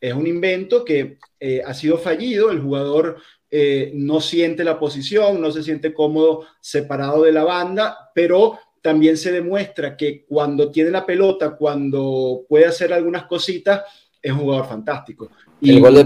Es 0.00 0.12
un 0.12 0.26
invento 0.26 0.84
que 0.84 1.18
eh, 1.38 1.62
ha 1.64 1.72
sido 1.72 1.98
fallido, 1.98 2.50
el 2.50 2.60
jugador 2.60 3.18
eh, 3.48 3.92
no 3.94 4.20
siente 4.20 4.64
la 4.64 4.76
posición, 4.76 5.40
no 5.40 5.52
se 5.52 5.62
siente 5.62 5.94
cómodo 5.94 6.44
separado 6.60 7.22
de 7.22 7.30
la 7.30 7.44
banda, 7.44 8.10
pero 8.12 8.58
también 8.82 9.16
se 9.16 9.30
demuestra 9.30 9.96
que 9.96 10.24
cuando 10.24 10.72
tiene 10.72 10.90
la 10.90 11.06
pelota, 11.06 11.54
cuando 11.54 12.44
puede 12.48 12.66
hacer 12.66 12.92
algunas 12.92 13.26
cositas, 13.26 13.82
es 14.20 14.32
un 14.32 14.40
jugador 14.40 14.66
fantástico. 14.66 15.30
Y 15.60 15.76
el 15.76 15.80
gol 15.80 15.94
de 15.94 16.04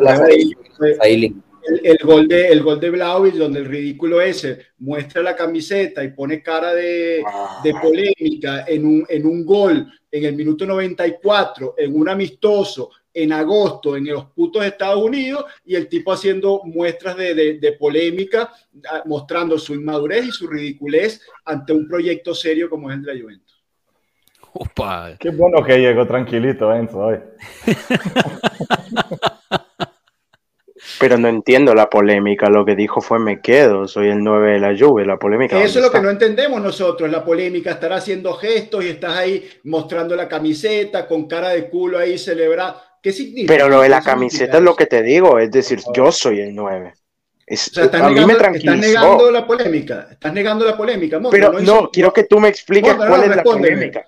el, 1.83 1.99
gol 2.03 2.29
de, 2.29 2.49
el 2.49 2.63
gol 2.63 2.81
de 2.81 2.91
donde 2.91 3.61
el 3.61 3.67
ridículo 3.67 4.21
ese 4.21 4.67
muestra 4.79 5.23
la 5.23 5.37
camiseta 5.37 6.03
y 6.03 6.09
pone 6.09 6.43
cara 6.43 6.75
de, 6.75 7.23
de 7.63 7.75
polémica 7.75 8.65
en 8.67 8.87
un, 8.87 9.07
en 9.09 9.27
un 9.27 9.45
gol 9.45 9.87
en 10.13 10.25
el 10.25 10.35
minuto 10.35 10.67
94, 10.67 11.75
en 11.79 11.95
un 11.95 12.09
amistoso, 12.09 12.91
en 13.13 13.33
agosto 13.33 13.97
en 13.97 14.07
los 14.07 14.27
putos 14.27 14.65
Estados 14.65 15.03
Unidos 15.03 15.45
y 15.65 15.75
el 15.75 15.89
tipo 15.89 16.13
haciendo 16.13 16.63
muestras 16.65 17.17
de, 17.17 17.59
de, 17.59 17.73
polémica, 17.73 18.53
ah, 18.89 19.03
mostrando 19.07 19.59
su 19.59 19.75
inmadurez 19.75 20.27
y 20.27 20.31
su 20.31 20.47
ridiculez 20.47 21.21
ante 21.45 21.73
un 21.73 21.89
proyecto 21.89 22.35
serio 22.35 22.71
como 22.71 22.91
es 22.91 22.97
el 22.97 23.03
de 23.03 23.15
la 23.15 23.21
Juventus. 23.21 23.65
Opa. 24.53 25.17
Qué 25.19 25.31
bueno 25.31 25.63
que 25.65 25.79
llegó 25.79 26.07
tranquilito 26.07 26.73
Enzo 26.75 26.99
hoy. 26.99 27.19
Pero 31.01 31.17
no 31.17 31.29
entiendo 31.29 31.75
la 31.75 31.89
polémica. 31.89 32.51
Lo 32.51 32.67
que 32.67 32.77
dijo 32.77 33.01
fue 33.01 33.19
me 33.19 33.41
quedo, 33.41 33.89
soy 33.89 34.09
el 34.09 34.23
9 34.23 34.53
de 34.53 34.59
la 34.61 34.73
lluvia. 34.75 35.07
La 35.07 35.19
polémica. 35.19 35.59
Eso 35.63 35.79
es 35.79 35.85
lo 35.87 35.91
que 35.91 36.01
no 36.01 36.11
entendemos 36.11 36.61
nosotros. 36.61 37.11
La 37.11 37.25
polémica 37.25 37.71
estar 37.71 37.95
haciendo 37.95 38.35
gestos 38.35 38.85
y 38.85 38.89
estás 38.89 39.17
ahí 39.17 39.49
mostrando 39.65 40.15
la 40.15 40.29
camiseta 40.29 41.09
con 41.09 41.27
cara 41.27 41.49
de 41.49 41.71
culo 41.71 41.99
ahí 41.99 42.19
celebrar. 42.19 42.77
¿Qué 43.03 43.13
significa? 43.13 43.51
Pero 43.51 43.71
lo 43.71 43.81
de 43.81 43.89
la 43.89 44.03
camiseta 44.03 44.59
es 44.59 44.63
lo 44.63 44.77
que 44.77 44.85
te 44.85 45.03
digo, 45.03 45.39
es 45.39 45.51
decir, 45.51 45.81
yo 45.95 46.13
soy 46.13 46.41
el 46.41 46.55
9. 46.55 46.93
Es, 47.47 47.69
o 47.69 47.89
sea, 47.89 48.07
a 48.07 48.11
mí 48.11 48.25
me. 48.27 48.35
Estás 48.35 48.77
negando 48.77 49.31
la 49.31 49.47
polémica. 49.47 50.09
Estás 50.11 50.35
negando 50.35 50.67
la 50.67 50.77
polémica. 50.77 51.19
Pero 51.31 51.61
no, 51.61 51.91
quiero 51.91 52.13
que 52.13 52.25
tú 52.25 52.39
me 52.39 52.49
expliques 52.49 52.95
cuál 52.95 53.23
es 53.25 53.37
la 53.37 53.43
polémica. 53.43 54.05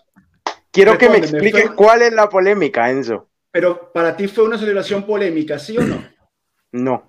Quiero 0.71 0.99
que 0.99 1.09
me 1.09 1.17
expliques 1.17 1.71
cuál 1.71 2.03
es 2.03 2.13
la 2.13 2.29
polémica, 2.29 2.91
Enzo. 2.91 3.31
Pero 3.51 3.91
para 3.93 4.15
ti 4.15 4.29
fue 4.29 4.45
una 4.45 4.59
celebración 4.59 5.05
polémica, 5.05 5.59
¿sí 5.59 5.77
o 5.79 5.83
no? 5.83 6.12
No. 6.73 7.05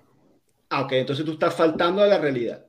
Ah, 0.70 0.82
ok, 0.82 0.92
entonces 0.92 1.24
tú 1.24 1.32
estás 1.32 1.54
faltando 1.54 2.02
a 2.02 2.06
la 2.06 2.18
realidad. 2.18 2.64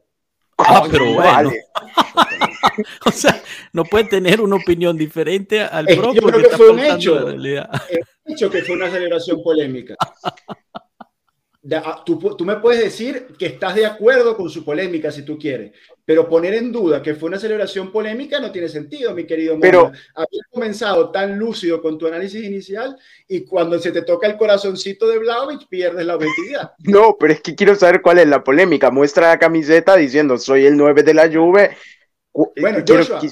Ah, 0.57 0.87
pero 0.89 1.13
bueno. 1.13 1.51
o 3.05 3.11
sea, 3.11 3.41
no 3.73 3.83
puede 3.83 4.05
tener 4.05 4.41
una 4.41 4.55
opinión 4.55 4.97
diferente 4.97 5.61
al 5.61 5.85
propio. 5.85 6.13
Yo 6.13 6.27
creo 6.27 6.49
que, 6.49 6.55
fue 6.55 6.69
un 6.69 6.79
hecho. 6.79 7.25
Un 7.25 8.33
hecho 8.33 8.49
que 8.49 8.63
fue 8.63 8.75
una 8.75 8.89
celebración 8.89 9.43
polémica. 9.43 9.95
Ah, 11.73 12.03
tú, 12.05 12.19
tú, 12.37 12.45
me 12.45 12.57
puedes 12.57 12.83
decir 12.83 13.27
que 13.39 13.47
estás 13.47 13.73
de 13.73 13.85
acuerdo 13.85 14.37
con 14.37 14.49
su 14.49 14.63
polémica 14.63 15.11
si 15.11 15.23
tú 15.23 15.39
quieres, 15.39 15.71
pero 16.05 16.29
poner 16.29 16.53
en 16.53 16.71
duda 16.71 17.01
que 17.01 17.15
fue 17.15 17.29
una 17.29 17.39
celebración 17.39 17.91
polémica 17.91 18.39
no 18.39 18.51
tiene 18.51 18.69
sentido, 18.69 19.15
mi 19.15 19.25
querido. 19.25 19.57
Pero 19.59 19.91
habías 20.13 20.45
comenzado 20.51 21.09
tan 21.09 21.39
lúcido 21.39 21.81
con 21.81 21.97
tu 21.97 22.05
análisis 22.05 22.43
inicial 22.43 22.95
y 23.27 23.45
cuando 23.45 23.79
se 23.79 23.91
te 23.91 24.03
toca 24.03 24.27
el 24.27 24.37
corazoncito 24.37 25.07
de 25.07 25.17
Vlaovic 25.17 25.67
pierdes 25.67 26.05
la 26.05 26.15
objetividad. 26.15 26.71
No, 26.85 27.17
pero 27.19 27.33
es 27.33 27.41
que 27.41 27.55
quiero 27.55 27.73
saber 27.75 28.01
cuál 28.01 28.19
es 28.19 28.27
la 28.27 28.43
polémica. 28.43 28.91
Muestra 28.91 29.29
la 29.29 29.39
camiseta 29.39 29.95
diciendo 29.95 30.37
soy 30.37 30.65
el 30.65 30.77
9 30.77 31.01
de 31.01 31.13
la 31.13 31.31
Juve 31.31 31.75
bueno, 32.35 32.79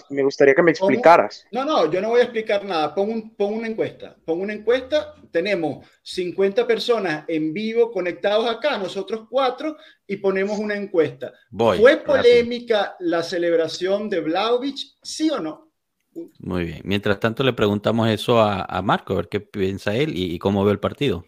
me 0.09 0.23
gustaría 0.23 0.55
que 0.55 0.63
me 0.63 0.71
explicaras. 0.71 1.45
no, 1.51 1.65
no, 1.65 1.91
yo 1.91 1.99
no 1.99 2.09
voy 2.09 2.21
a 2.21 2.23
explicar 2.23 2.63
nada. 2.63 2.95
Pon, 2.95 3.33
una 3.37 3.67
encuesta. 3.67 4.15
Pon 4.23 4.39
una 4.39 4.53
encuesta. 4.53 5.13
Tenemos 5.29 5.85
50 6.03 6.65
personas 6.65 7.25
en 7.27 7.51
vivo 7.53 7.91
conectados 7.91 8.49
acá, 8.49 8.77
nosotros 8.77 9.27
cuatro, 9.29 9.75
y 10.07 10.17
ponemos 10.17 10.57
una 10.57 10.75
encuesta. 10.75 11.33
¿Fue 11.51 11.97
polémica 11.97 12.95
la 12.99 13.23
celebración 13.23 14.09
de 14.09 14.21
Vlaovic? 14.21 14.77
¿Sí 15.01 15.29
o 15.29 15.39
no? 15.39 15.71
Muy 16.39 16.63
bien. 16.63 16.81
Mientras 16.85 17.19
tanto, 17.19 17.43
le 17.43 17.51
preguntamos 17.51 18.07
eso 18.07 18.39
a, 18.39 18.81
Marco, 18.83 19.13
a 19.13 19.17
ver 19.17 19.27
qué 19.27 19.41
piensa 19.41 19.93
él 19.95 20.15
y, 20.15 20.33
y, 20.33 20.39
cómo 20.39 20.63
ve 20.63 20.71
el 20.71 20.79
partido. 20.79 21.25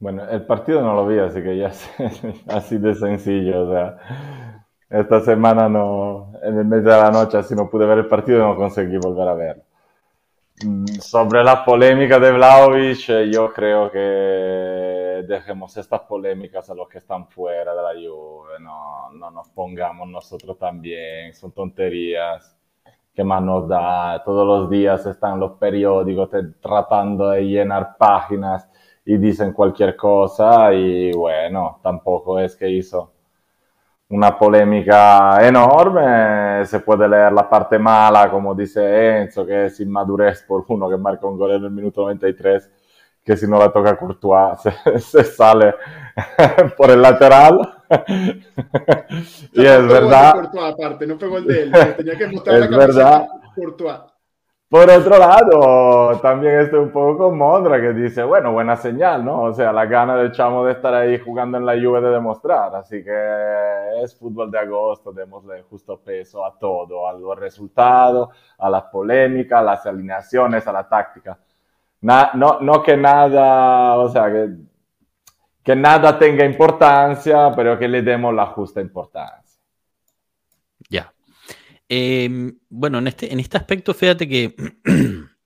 Bueno, 0.00 0.28
el 0.28 0.44
partido 0.46 0.82
no 0.82 0.94
lo 0.94 1.06
vi, 1.06 1.18
así 1.18 1.42
que 1.42 1.56
ya 1.56 1.68
es 1.68 1.88
así 2.48 2.78
de 2.78 2.94
sencillo. 2.94 3.68
O 3.68 3.72
sea 3.72 4.55
esta 4.88 5.20
semana 5.20 5.68
no, 5.68 6.32
en 6.42 6.58
el 6.58 6.64
mes 6.64 6.84
de 6.84 6.90
la 6.90 7.10
noche, 7.10 7.38
así 7.38 7.54
no 7.54 7.68
pude 7.68 7.86
ver 7.86 7.98
el 7.98 8.06
partido 8.06 8.38
y 8.38 8.42
no 8.42 8.56
conseguí 8.56 8.96
volver 8.98 9.28
a 9.28 9.34
verlo. 9.34 9.62
Mm, 10.64 10.86
sobre 11.00 11.44
la 11.44 11.64
polémica 11.64 12.18
de 12.18 12.32
Vlaovic, 12.32 13.08
eh, 13.10 13.30
yo 13.30 13.52
creo 13.52 13.90
que 13.90 15.24
dejemos 15.28 15.76
estas 15.76 16.00
polémicas 16.02 16.70
a 16.70 16.74
los 16.74 16.88
que 16.88 16.98
están 16.98 17.28
fuera 17.28 17.74
de 17.74 17.82
la 17.82 17.92
Juve, 17.92 18.60
no, 18.60 19.10
no 19.12 19.30
nos 19.30 19.48
pongamos 19.50 20.08
nosotros 20.08 20.58
también, 20.58 21.34
son 21.34 21.52
tonterías. 21.52 22.56
¿Qué 23.14 23.24
más 23.24 23.42
nos 23.42 23.66
da? 23.66 24.22
Todos 24.24 24.46
los 24.46 24.70
días 24.70 25.06
están 25.06 25.40
los 25.40 25.52
periódicos 25.52 26.30
tratando 26.60 27.30
de 27.30 27.42
llenar 27.42 27.96
páginas 27.96 28.68
y 29.06 29.16
dicen 29.16 29.52
cualquier 29.52 29.96
cosa 29.96 30.72
y 30.74 31.12
bueno, 31.12 31.80
tampoco 31.82 32.38
es 32.38 32.54
que 32.56 32.68
hizo 32.68 33.15
una 34.08 34.38
polémica 34.38 35.38
enorme, 35.46 36.64
se 36.64 36.80
puede 36.80 37.08
leer 37.08 37.32
la 37.32 37.48
parte 37.48 37.78
mala, 37.78 38.30
como 38.30 38.54
dice 38.54 39.18
Enzo, 39.18 39.44
que 39.44 39.66
es 39.66 39.80
inmadurez 39.80 40.42
por 40.42 40.64
uno 40.68 40.88
que 40.88 40.96
marca 40.96 41.26
un 41.26 41.36
gol 41.36 41.52
en 41.52 41.64
el 41.64 41.70
minuto 41.70 42.02
93, 42.02 42.70
que 43.24 43.36
si 43.36 43.48
no 43.48 43.58
la 43.58 43.72
toca 43.72 43.96
Courtois 43.96 44.58
se, 44.98 45.24
sale 45.24 45.74
por 46.76 46.90
el 46.90 47.02
lateral. 47.02 47.82
y 49.52 49.64
es 49.64 49.86
verdad. 49.86 50.34
aparte, 50.70 51.06
no 51.06 51.14
el 51.36 51.46
de 51.46 51.62
él, 51.62 51.72
tenía 51.96 52.16
que 52.16 52.26
mostrar 52.28 52.62
es 52.62 52.70
verdad. 52.70 53.26
Courtois. 53.54 54.15
Por 54.68 54.90
otro 54.90 55.16
lado, 55.16 56.18
también 56.20 56.58
estoy 56.58 56.80
un 56.80 56.90
poco 56.90 57.18
con 57.18 57.38
Mondra 57.38 57.80
que 57.80 57.92
dice, 57.92 58.24
bueno, 58.24 58.50
buena 58.50 58.74
señal, 58.76 59.24
¿no? 59.24 59.42
O 59.42 59.52
sea, 59.52 59.72
la 59.72 59.86
gana 59.86 60.16
del 60.16 60.32
chamo 60.32 60.64
de 60.64 60.72
estar 60.72 60.92
ahí 60.92 61.20
jugando 61.20 61.56
en 61.56 61.64
la 61.64 61.76
lluvia 61.76 62.00
de 62.00 62.10
demostrar. 62.10 62.74
Así 62.74 63.04
que 63.04 63.12
es 64.02 64.18
fútbol 64.18 64.50
de 64.50 64.58
agosto, 64.58 65.12
démosle 65.12 65.62
justo 65.62 66.00
peso 66.00 66.44
a 66.44 66.58
todo, 66.58 67.08
a 67.08 67.12
los 67.12 67.38
resultados, 67.38 68.30
a 68.58 68.68
las 68.68 68.82
polémicas, 68.84 69.60
a 69.60 69.62
las 69.62 69.86
alineaciones, 69.86 70.66
a 70.66 70.72
la 70.72 70.88
táctica. 70.88 71.38
no, 72.00 72.60
no 72.60 72.82
que 72.82 72.96
nada, 72.96 73.96
o 73.98 74.08
sea, 74.08 74.32
que, 74.32 74.48
que 75.62 75.76
nada 75.76 76.18
tenga 76.18 76.44
importancia, 76.44 77.52
pero 77.54 77.78
que 77.78 77.86
le 77.88 78.02
demos 78.02 78.34
la 78.34 78.46
justa 78.46 78.80
importancia. 78.80 79.45
Em, 81.88 82.58
bueno, 82.68 82.98
en 82.98 83.06
este, 83.06 83.32
en 83.32 83.40
este 83.40 83.56
aspecto, 83.56 83.94
fíjate 83.94 84.28
que 84.28 84.56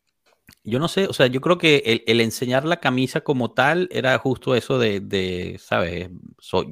yo 0.64 0.78
no 0.78 0.88
sé, 0.88 1.06
o 1.06 1.12
sea, 1.12 1.26
yo 1.26 1.40
creo 1.40 1.58
que 1.58 2.02
el, 2.06 2.20
enseñar 2.20 2.64
la 2.64 2.80
camisa 2.80 3.20
como 3.22 3.52
tal 3.52 3.88
era 3.92 4.16
justo 4.18 4.54
eso 4.54 4.78
de, 4.78 5.58
¿sabes? 5.60 6.08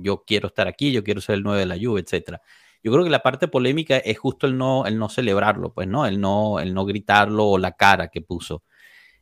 yo 0.02 0.24
quiero 0.26 0.48
estar 0.48 0.68
aquí, 0.68 0.92
yo 0.92 1.04
quiero 1.04 1.20
ser 1.20 1.36
el 1.36 1.42
9 1.42 1.60
de 1.60 1.66
la 1.66 1.76
lluvia, 1.76 2.02
etcétera. 2.02 2.40
Yo 2.82 2.92
creo 2.92 3.04
que 3.04 3.10
la 3.10 3.22
parte 3.22 3.48
polémica 3.48 3.98
es 3.98 4.18
justo 4.18 4.46
el 4.46 4.56
no, 4.56 4.86
el 4.86 4.98
no 4.98 5.08
celebrarlo, 5.08 5.72
pues, 5.74 5.88
¿no? 5.88 6.06
El 6.06 6.20
no, 6.20 6.60
el 6.60 6.74
no 6.74 6.84
gritarlo 6.84 7.46
o 7.46 7.58
la 7.58 7.72
cara 7.72 8.08
que 8.08 8.22
puso. 8.22 8.62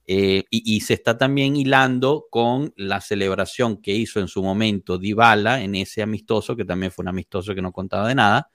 Eh, 0.07 0.45
y, 0.51 0.77
y, 0.77 0.81
se 0.83 0.95
está 0.95 1.19
también 1.19 1.57
hilando 1.57 2.27
con 2.31 2.73
la 2.77 3.01
celebración 3.01 3.83
que 3.83 3.93
hizo 3.93 4.21
en 4.21 4.29
su 4.29 4.43
momento 4.43 4.99
Dybala 4.99 5.63
en 5.63 5.75
ese 5.75 6.03
amistoso, 6.03 6.57
que 6.57 6.65
también 6.65 6.93
fue 6.93 7.03
un 7.03 7.09
amistoso 7.09 7.55
que 7.55 7.63
no 7.63 7.73
contaba 7.73 8.09
de 8.09 8.15
nada, 8.15 8.51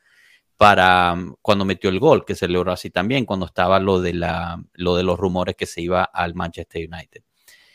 para 0.62 1.16
cuando 1.42 1.66
metió 1.66 1.90
el 1.90 2.00
gol, 2.00 2.24
que 2.24 2.36
se 2.36 2.48
logró 2.48 2.72
así 2.72 2.92
también, 2.92 3.26
cuando 3.26 3.48
estaba 3.48 3.80
lo 3.80 4.00
de, 4.00 4.14
la, 4.14 4.64
lo 4.74 4.96
de 4.96 5.02
los 5.02 5.18
rumores 5.18 5.56
que 5.56 5.66
se 5.66 5.82
iba 5.82 6.04
al 6.04 6.36
Manchester 6.36 6.88
United. 6.88 7.24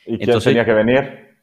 ¿Y 0.06 0.18
quién 0.18 0.38
tenía 0.38 0.64
que 0.64 0.72
venir? 0.72 1.36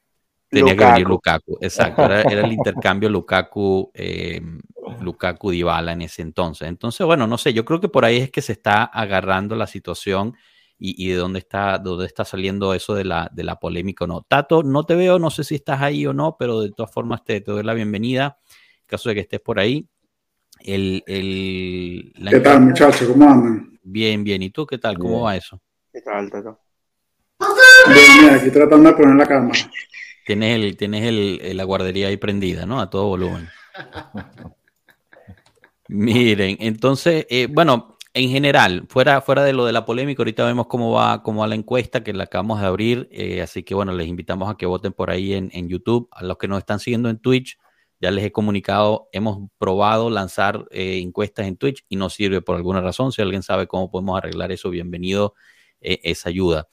Tenía 0.47 0.73
que 0.73 0.85
venir 0.85 1.05
Lukaku, 1.05 1.57
exacto. 1.59 2.05
Era, 2.05 2.21
el 2.21 2.53
intercambio 2.53 3.09
Lukaku, 3.09 3.91
eh, 3.93 4.39
Lukaku 5.01 5.51
Dybala 5.51 5.91
en 5.91 6.03
ese 6.03 6.21
entonces. 6.21 6.69
Entonces, 6.69 7.05
bueno, 7.05 7.27
no 7.27 7.37
sé, 7.37 7.51
yo 7.51 7.65
creo 7.65 7.81
que 7.81 7.89
por 7.89 8.05
ahí 8.05 8.19
es 8.19 8.31
que 8.31 8.41
se 8.41 8.53
está 8.53 8.85
agarrando 8.85 9.57
la 9.57 9.67
situación 9.67 10.37
y, 10.77 11.09
de 11.09 11.15
dónde 11.15 11.39
está, 11.39 11.77
dónde 11.77 12.05
está 12.05 12.23
saliendo 12.23 12.73
eso 12.73 12.95
de 12.95 13.03
la, 13.03 13.29
de 13.33 13.43
la 13.43 13.59
polémica 13.59 14.05
o 14.05 14.07
no. 14.07 14.21
Tato, 14.21 14.63
no 14.63 14.85
te 14.85 14.95
veo, 14.95 15.19
no 15.19 15.29
sé 15.29 15.43
si 15.43 15.55
estás 15.55 15.81
ahí 15.81 16.05
o 16.05 16.13
no, 16.13 16.37
pero 16.39 16.61
de 16.61 16.71
todas 16.71 16.93
formas 16.93 17.25
te, 17.25 17.41
te 17.41 17.51
doy 17.51 17.63
la 17.63 17.73
bienvenida. 17.73 18.37
En 18.79 18.87
caso 18.87 19.09
de 19.09 19.15
que 19.15 19.21
estés 19.21 19.41
por 19.41 19.59
ahí, 19.59 19.89
el, 20.59 21.03
el, 21.07 22.13
¿Qué 22.29 22.39
tal, 22.39 22.61
muchachos? 22.61 23.07
¿Cómo 23.07 23.29
andan? 23.29 23.79
Bien, 23.83 24.23
bien. 24.23 24.41
¿Y 24.41 24.49
tú 24.49 24.65
qué 24.65 24.77
tal? 24.77 24.97
¿Cómo 24.97 25.21
va 25.21 25.35
eso? 25.35 25.61
¿Qué 25.91 26.01
tal, 26.01 26.29
Tato? 26.31 26.59
Bien, 27.87 28.35
aquí 28.35 28.49
tratando 28.49 28.89
de 28.89 28.95
poner 28.95 29.15
la 29.15 29.25
cámara. 29.25 29.59
Tienes, 30.25 30.55
el, 30.55 30.77
tienes 30.77 31.03
el, 31.03 31.57
la 31.57 31.63
guardería 31.65 32.07
ahí 32.07 32.17
prendida, 32.17 32.65
¿no? 32.65 32.79
A 32.79 32.89
todo 32.89 33.07
volumen. 33.07 33.49
Miren, 35.89 36.57
entonces, 36.61 37.27
eh, 37.29 37.47
bueno, 37.51 37.97
en 38.13 38.29
general, 38.29 38.85
fuera, 38.87 39.21
fuera 39.21 39.43
de 39.43 39.53
lo 39.53 39.65
de 39.65 39.73
la 39.73 39.85
polémica, 39.85 40.21
ahorita 40.21 40.45
vemos 40.45 40.67
cómo 40.67 40.91
va, 40.91 41.21
cómo 41.23 41.41
va 41.41 41.47
la 41.47 41.55
encuesta 41.55 42.03
que 42.03 42.13
la 42.13 42.23
acabamos 42.25 42.61
de 42.61 42.67
abrir, 42.67 43.09
eh, 43.11 43.41
así 43.41 43.63
que 43.63 43.75
bueno, 43.75 43.91
les 43.91 44.07
invitamos 44.07 44.49
a 44.49 44.55
que 44.55 44.65
voten 44.65 44.93
por 44.93 45.09
ahí 45.11 45.33
en, 45.33 45.49
en 45.51 45.67
YouTube, 45.67 46.07
a 46.11 46.23
los 46.23 46.37
que 46.37 46.47
nos 46.47 46.59
están 46.59 46.79
siguiendo 46.79 47.09
en 47.09 47.17
Twitch, 47.17 47.57
ya 48.03 48.11
les 48.11 48.25
he 48.25 48.31
comunicado, 48.33 49.07
hemos 49.13 49.49
probado 49.57 50.09
lanzar 50.09 50.65
eh, 50.71 50.99
encuestas 50.99 51.47
en 51.47 51.55
Twitch 51.55 51.85
y 51.87 51.95
no 51.95 52.09
sirve 52.09 52.41
por 52.41 52.57
alguna 52.57 52.81
razón. 52.81 53.13
Si 53.13 53.21
alguien 53.21 53.43
sabe 53.43 53.65
cómo 53.65 53.89
podemos 53.89 54.17
arreglar 54.17 54.51
eso, 54.51 54.69
bienvenido 54.69 55.35
eh, 55.79 56.01
esa 56.03 56.27
ayuda. 56.27 56.67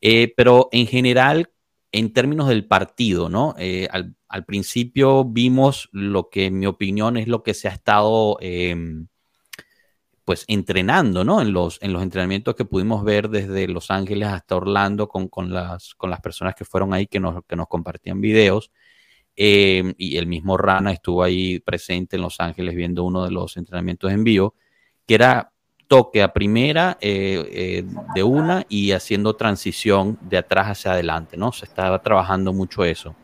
Eh, 0.00 0.32
pero 0.34 0.70
en 0.72 0.86
general, 0.86 1.50
en 1.92 2.14
términos 2.14 2.48
del 2.48 2.66
partido, 2.66 3.28
¿no? 3.28 3.54
Al, 3.90 4.44
principio 4.46 5.26
vimos 5.26 5.90
lo 5.92 6.30
que, 6.30 6.46
en 6.46 6.58
mi 6.58 6.64
opinión, 6.64 7.18
es 7.18 7.28
lo 7.28 7.42
que 7.42 7.52
se 7.52 7.68
ha 7.68 7.72
estado 7.72 8.38
em, 8.40 9.06
pues 10.24 10.46
entrenando, 10.48 11.24
¿no? 11.24 11.42
En 11.42 11.52
los, 11.52 11.78
en 11.82 11.92
los 11.92 12.02
entrenamientos 12.02 12.54
que 12.54 12.64
pudimos 12.64 13.04
ver 13.04 13.28
desde 13.28 13.68
Los 13.68 13.90
Ángeles 13.90 14.28
hasta 14.28 14.56
Orlando 14.56 15.08
con, 15.08 15.28
con, 15.28 15.52
las, 15.52 15.94
con 15.94 16.08
las 16.08 16.22
personas 16.22 16.54
que 16.54 16.64
fueron 16.64 16.94
ahí 16.94 17.06
que 17.06 17.20
nos, 17.20 17.44
que 17.46 17.56
nos 17.56 17.68
compartían 17.68 18.22
videos. 18.22 18.70
Em, 19.42 19.94
y 19.96 20.18
el 20.18 20.26
mismo 20.26 20.58
Rana 20.58 20.92
estuvo 20.92 21.22
ahí 21.22 21.60
presente 21.60 22.16
en 22.16 22.22
Los 22.22 22.40
Ángeles 22.40 22.74
viendo 22.74 23.04
uno 23.04 23.24
de 23.24 23.30
los 23.30 23.56
entrenamientos 23.56 24.12
en 24.12 24.22
vivo, 24.22 24.54
que 25.06 25.14
era 25.14 25.50
toque 25.88 26.22
a 26.22 26.34
primera 26.34 26.98
eh, 27.00 27.48
eh, 27.50 27.84
de 28.14 28.22
una 28.22 28.66
y 28.68 28.92
haciendo 28.92 29.36
transición 29.36 30.18
de 30.20 30.36
atrás 30.36 30.66
hacia 30.66 30.92
adelante, 30.92 31.38
¿no? 31.38 31.52
Se 31.52 31.64
estaba 31.64 32.02
trabajando 32.02 32.52
mucho 32.52 32.84
eso. 32.84 33.16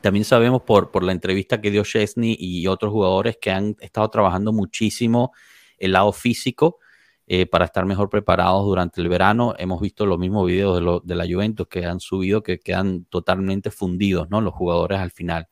También 0.00 0.24
sabemos 0.24 0.62
por, 0.62 0.90
por 0.90 1.04
la 1.04 1.12
entrevista 1.12 1.60
que 1.60 1.70
dio 1.70 1.84
Chesney 1.84 2.36
y 2.36 2.66
otros 2.66 2.90
jugadores 2.90 3.38
que 3.40 3.52
han 3.52 3.76
estado 3.78 4.08
trabajando 4.10 4.52
muchísimo 4.52 5.32
el 5.78 5.92
lado 5.92 6.10
físico 6.10 6.80
eh, 7.26 7.46
para 7.46 7.64
estar 7.64 7.86
mejor 7.86 8.10
preparados 8.10 8.66
durante 8.66 9.00
el 9.00 9.08
verano. 9.08 9.54
Hemos 9.58 9.80
visto 9.80 10.04
los 10.04 10.18
mismos 10.18 10.46
videos 10.46 10.74
de, 10.76 10.82
lo, 10.82 11.00
de, 11.00 11.14
la 11.14 11.24
Juventus 11.26 11.66
que 11.68 11.86
han 11.86 11.98
subido, 11.98 12.42
que 12.42 12.60
quedan 12.60 13.06
totalmente 13.06 13.70
fundidos, 13.70 14.28
¿no? 14.28 14.42
Los 14.42 14.52
jugadores 14.52 14.98
al 14.98 15.10
final. 15.10 15.48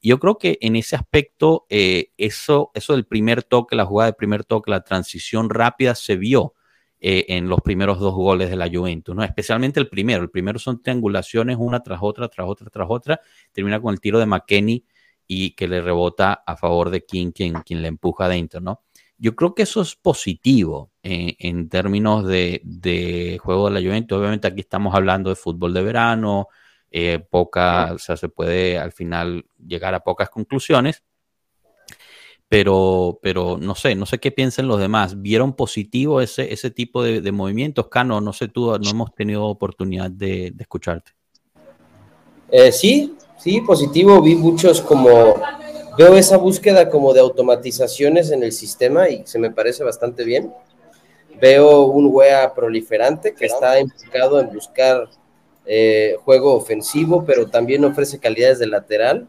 Y 0.00 0.10
yo 0.10 0.20
creo 0.20 0.38
que 0.38 0.56
en 0.60 0.76
ese 0.76 0.94
aspecto, 0.94 1.66
eh, 1.68 2.12
eso, 2.16 2.70
eso 2.74 2.92
del 2.92 3.06
primer 3.06 3.42
toque, 3.42 3.74
la 3.74 3.84
jugada 3.84 4.12
de 4.12 4.16
primer 4.16 4.44
toque, 4.44 4.70
la 4.70 4.84
transición 4.84 5.50
rápida 5.50 5.96
se 5.96 6.16
vio 6.16 6.54
eh, 7.00 7.26
en 7.28 7.48
los 7.48 7.60
primeros 7.60 7.98
dos 7.98 8.14
goles 8.14 8.48
de 8.48 8.56
la 8.56 8.70
Juventus, 8.72 9.14
¿no? 9.14 9.24
Especialmente 9.24 9.80
el 9.80 9.88
primero. 9.88 10.22
El 10.22 10.30
primero 10.30 10.60
son 10.60 10.80
triangulaciones 10.80 11.56
una 11.58 11.82
tras 11.82 11.98
otra, 12.02 12.28
tras 12.28 12.46
otra, 12.48 12.70
tras 12.70 12.86
otra. 12.88 13.20
Termina 13.50 13.80
con 13.80 13.92
el 13.92 14.00
tiro 14.00 14.20
de 14.20 14.26
McKenny 14.26 14.84
y 15.26 15.50
que 15.56 15.66
le 15.66 15.82
rebota 15.82 16.44
a 16.46 16.56
favor 16.56 16.90
de 16.90 17.04
King, 17.04 17.32
quien, 17.32 17.54
quien 17.62 17.82
le 17.82 17.88
empuja 17.88 18.26
adentro, 18.26 18.60
¿no? 18.60 18.82
Yo 19.18 19.34
creo 19.34 19.54
que 19.54 19.62
eso 19.62 19.80
es 19.80 19.96
positivo 19.96 20.92
en, 21.06 21.68
términos 21.68 22.26
de, 22.26 23.40
juego 23.42 23.68
de 23.68 23.80
la 23.80 23.86
Juventus. 23.86 24.18
Obviamente 24.18 24.48
aquí 24.48 24.60
estamos 24.60 24.94
hablando 24.94 25.30
de 25.30 25.36
fútbol 25.36 25.72
de 25.72 25.82
verano, 25.82 26.48
eh, 26.90 27.18
poca, 27.18 27.92
o 27.94 27.98
sea, 27.98 28.16
se 28.16 28.28
puede 28.28 28.78
al 28.78 28.92
final 28.92 29.44
llegar 29.64 29.94
a 29.94 30.00
pocas 30.00 30.28
conclusiones, 30.28 31.02
pero, 32.48 33.18
pero 33.22 33.58
no 33.58 33.74
sé, 33.74 33.94
no 33.94 34.06
sé 34.06 34.18
qué 34.18 34.30
piensan 34.30 34.68
los 34.68 34.80
demás. 34.80 35.20
¿Vieron 35.20 35.54
positivo 35.54 36.20
ese, 36.20 36.52
ese 36.52 36.70
tipo 36.70 37.02
de, 37.02 37.32
movimientos? 37.32 37.88
Cano, 37.88 38.20
no 38.20 38.32
sé 38.32 38.48
tú, 38.48 38.76
no 38.78 38.90
hemos 38.90 39.14
tenido 39.14 39.44
oportunidad 39.44 40.10
de, 40.10 40.54
escucharte. 40.58 41.12
Eh, 42.50 42.70
sí, 42.70 43.16
sí, 43.38 43.60
positivo. 43.60 44.22
Vi 44.22 44.36
muchos 44.36 44.80
como 44.80 45.34
veo 45.96 46.14
esa 46.14 46.36
búsqueda 46.36 46.90
como 46.90 47.12
de 47.12 47.20
automatizaciones 47.20 48.30
en 48.30 48.42
el 48.42 48.52
sistema 48.52 49.08
y 49.08 49.22
se 49.26 49.38
me 49.38 49.50
parece 49.50 49.82
bastante 49.82 50.24
bien. 50.24 50.52
Veo 51.40 51.84
un 51.84 52.08
WEA 52.12 52.54
proliferante 52.54 53.34
que 53.34 53.46
está 53.46 53.78
enfocado 53.78 54.40
en 54.40 54.52
buscar 54.52 55.08
eh, 55.66 56.16
juego 56.24 56.54
ofensivo, 56.54 57.24
pero 57.24 57.48
también 57.48 57.84
ofrece 57.84 58.18
calidades 58.18 58.58
de 58.58 58.66
lateral. 58.66 59.28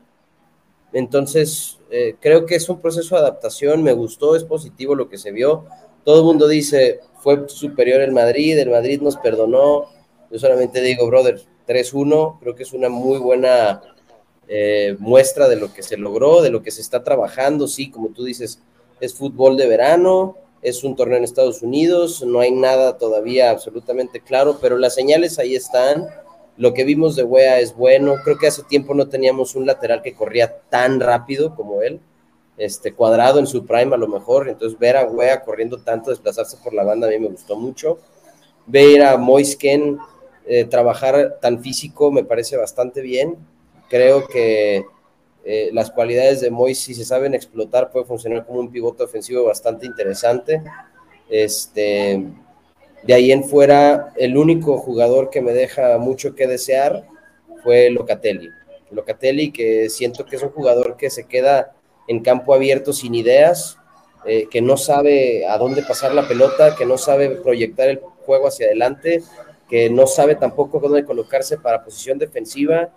Entonces, 0.94 1.80
eh, 1.90 2.16
creo 2.20 2.46
que 2.46 2.56
es 2.56 2.70
un 2.70 2.80
proceso 2.80 3.16
de 3.16 3.22
adaptación, 3.22 3.84
me 3.84 3.94
gustó, 3.94 4.36
es 4.36 4.44
positivo 4.44 4.96
lo 4.96 5.10
que 5.10 5.18
se 5.18 5.32
vio. 5.32 5.66
Todo 6.04 6.20
el 6.20 6.26
mundo 6.26 6.48
dice, 6.48 7.02
fue 7.20 7.50
superior 7.50 8.02
el 8.02 8.12
Madrid, 8.12 8.58
el 8.58 8.70
Madrid 8.70 9.02
nos 9.02 9.18
perdonó. 9.18 9.86
Yo 10.32 10.40
solamente 10.40 10.82
digo, 10.82 11.08
brother, 11.08 11.42
3-1, 11.68 12.40
creo 12.40 12.56
que 12.56 12.64
es 12.64 12.74
una 12.74 12.88
muy 12.88 13.18
buena 13.18 13.82
eh, 14.48 14.96
muestra 15.00 15.50
de 15.50 15.58
lo 15.58 15.74
que 15.74 15.84
se 15.84 15.98
logró, 15.98 16.42
de 16.42 16.50
lo 16.50 16.62
que 16.62 16.72
se 16.72 16.82
está 16.82 17.04
trabajando. 17.04 17.68
Sí, 17.68 17.92
como 17.92 18.10
tú 18.10 18.24
dices, 18.24 18.62
es 19.02 19.14
fútbol 19.14 19.58
de 19.58 19.68
verano, 19.68 20.38
es 20.68 20.84
un 20.84 20.96
torneo 20.96 21.18
en 21.18 21.24
Estados 21.24 21.62
Unidos, 21.62 22.24
no 22.26 22.40
hay 22.40 22.52
nada 22.52 22.98
todavía 22.98 23.52
absolutamente 23.52 24.20
claro, 24.20 24.58
pero 24.62 24.78
las 24.78 24.96
señales 24.96 25.40
ahí 25.40 25.56
están. 25.56 26.08
Lo 26.58 26.74
que 26.74 26.84
vimos 26.84 27.16
de 27.16 27.24
Wea 27.24 27.60
es 27.60 27.76
bueno. 27.76 28.16
Creo 28.24 28.38
que 28.38 28.48
hace 28.48 28.64
tiempo 28.64 28.94
no 28.94 29.08
teníamos 29.08 29.56
un 29.56 29.66
lateral 29.66 30.02
que 30.02 30.16
corría 30.16 30.60
tan 30.70 31.00
rápido 31.00 31.56
como 31.56 31.82
él. 31.82 32.02
Este, 32.58 32.94
cuadrado 32.94 33.38
en 33.38 33.46
su 33.46 33.66
prime 33.66 33.94
a 33.94 33.98
lo 33.98 34.08
mejor. 34.08 34.50
Entonces 34.50 34.78
ver 34.78 34.98
a 34.98 35.06
Wea 35.06 35.44
corriendo 35.44 35.78
tanto, 35.78 36.10
desplazarse 36.10 36.58
por 36.64 36.74
la 36.74 36.84
banda 36.84 37.08
a 37.08 37.12
mí 37.12 37.20
me 37.20 37.28
gustó 37.28 37.56
mucho. 37.56 38.00
Ver 38.66 39.04
a 39.04 39.18
Moisken 39.18 40.00
eh, 40.48 40.66
trabajar 40.66 41.38
tan 41.40 41.62
físico 41.62 42.12
me 42.12 42.24
parece 42.24 42.58
bastante 42.58 43.02
bien. 43.02 43.38
Creo 43.88 44.28
que 44.28 44.84
eh, 45.50 45.70
las 45.72 45.92
cualidades 45.92 46.42
de 46.42 46.52
Mois, 46.52 46.78
si 46.78 46.94
se 46.94 47.06
saben 47.06 47.34
explotar, 47.34 47.90
puede 47.90 48.06
funcionar 48.06 48.46
como 48.46 48.60
un 48.60 48.70
pivote 48.70 49.04
ofensivo 49.04 49.46
bastante 49.46 49.86
interesante. 49.86 50.62
Este, 51.30 52.22
de 53.04 53.14
ahí 53.14 53.32
en 53.32 53.46
fuera, 53.46 54.12
el 54.18 54.36
único 54.36 54.78
jugador 54.78 55.30
que 55.30 55.40
me 55.40 55.54
deja 55.54 55.98
mucho 56.00 56.36
que 56.36 56.48
desear 56.48 57.08
fue 57.64 57.90
Locatelli. 57.92 58.50
Locatelli, 58.92 59.54
que 59.54 59.90
siento 59.90 60.26
que 60.26 60.36
es 60.36 60.44
un 60.44 60.50
jugador 60.50 60.98
que 60.98 61.10
se 61.10 61.28
queda 61.28 61.74
en 62.10 62.20
campo 62.22 62.54
abierto 62.54 62.92
sin 62.92 63.16
ideas, 63.16 63.78
eh, 64.26 64.50
que 64.52 64.62
no 64.62 64.76
sabe 64.76 65.48
a 65.48 65.58
dónde 65.58 65.82
pasar 65.82 66.14
la 66.14 66.28
pelota, 66.28 66.76
que 66.76 66.86
no 66.86 66.98
sabe 66.98 67.30
proyectar 67.30 67.88
el 67.88 68.02
juego 68.26 68.50
hacia 68.50 68.66
adelante, 68.66 69.24
que 69.70 69.90
no 69.90 70.08
sabe 70.08 70.36
tampoco 70.36 70.82
dónde 70.82 71.06
colocarse 71.06 71.58
para 71.58 71.86
posición 71.86 72.18
defensiva. 72.18 72.90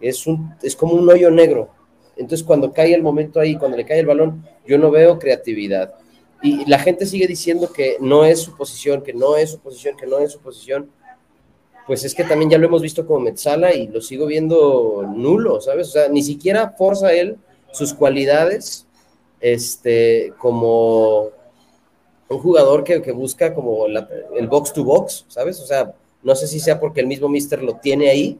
Es, 0.00 0.28
un, 0.28 0.54
es 0.62 0.76
como 0.76 0.94
un 0.94 1.10
hoyo 1.10 1.32
negro. 1.32 1.74
Entonces, 2.16 2.46
cuando 2.46 2.72
cae 2.72 2.94
el 2.94 3.02
momento 3.02 3.40
ahí, 3.40 3.56
cuando 3.56 3.76
le 3.76 3.84
cae 3.84 4.00
el 4.00 4.06
balón, 4.06 4.44
yo 4.66 4.78
no 4.78 4.90
veo 4.90 5.18
creatividad. 5.18 5.94
Y 6.42 6.64
la 6.68 6.78
gente 6.78 7.06
sigue 7.06 7.26
diciendo 7.26 7.72
que 7.72 7.96
no 8.00 8.24
es 8.24 8.40
su 8.40 8.56
posición, 8.56 9.02
que 9.02 9.12
no 9.12 9.36
es 9.36 9.52
su 9.52 9.58
posición, 9.58 9.96
que 9.96 10.06
no 10.06 10.18
es 10.18 10.32
su 10.32 10.40
posición. 10.40 10.90
Pues 11.86 12.04
es 12.04 12.14
que 12.14 12.24
también 12.24 12.50
ya 12.50 12.58
lo 12.58 12.66
hemos 12.66 12.82
visto 12.82 13.06
como 13.06 13.20
Metzala 13.20 13.72
y 13.74 13.88
lo 13.88 14.00
sigo 14.00 14.26
viendo 14.26 15.04
nulo, 15.14 15.60
¿sabes? 15.60 15.88
O 15.88 15.90
sea, 15.92 16.08
ni 16.08 16.22
siquiera 16.22 16.70
forza 16.70 17.12
él 17.12 17.36
sus 17.72 17.94
cualidades 17.94 18.86
este, 19.40 20.32
como 20.38 21.30
un 22.28 22.38
jugador 22.38 22.82
que, 22.82 22.98
busca 23.12 23.54
como 23.54 23.86
el 23.86 24.48
box 24.48 24.72
to 24.72 24.82
box, 24.82 25.24
¿sabes? 25.28 25.60
O 25.60 25.66
sea, 25.66 25.94
no 26.22 26.34
sé 26.34 26.48
si 26.48 26.58
sea 26.58 26.80
porque 26.80 27.00
el 27.00 27.06
mismo 27.06 27.28
Mister 27.28 27.62
lo 27.62 27.76
tiene 27.76 28.10
ahí 28.10 28.38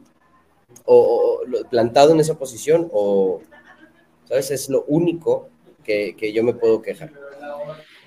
o, 0.84 1.40
o 1.40 1.68
plantado 1.70 2.12
en 2.12 2.20
esa 2.20 2.34
posición 2.34 2.88
o, 2.92 3.40
¿Sabes? 4.28 4.50
Es 4.50 4.68
lo 4.68 4.84
único 4.88 5.50
que, 5.84 6.32
yo 6.34 6.42
me 6.42 6.54
puedo 6.54 6.82
quejar. 6.82 7.12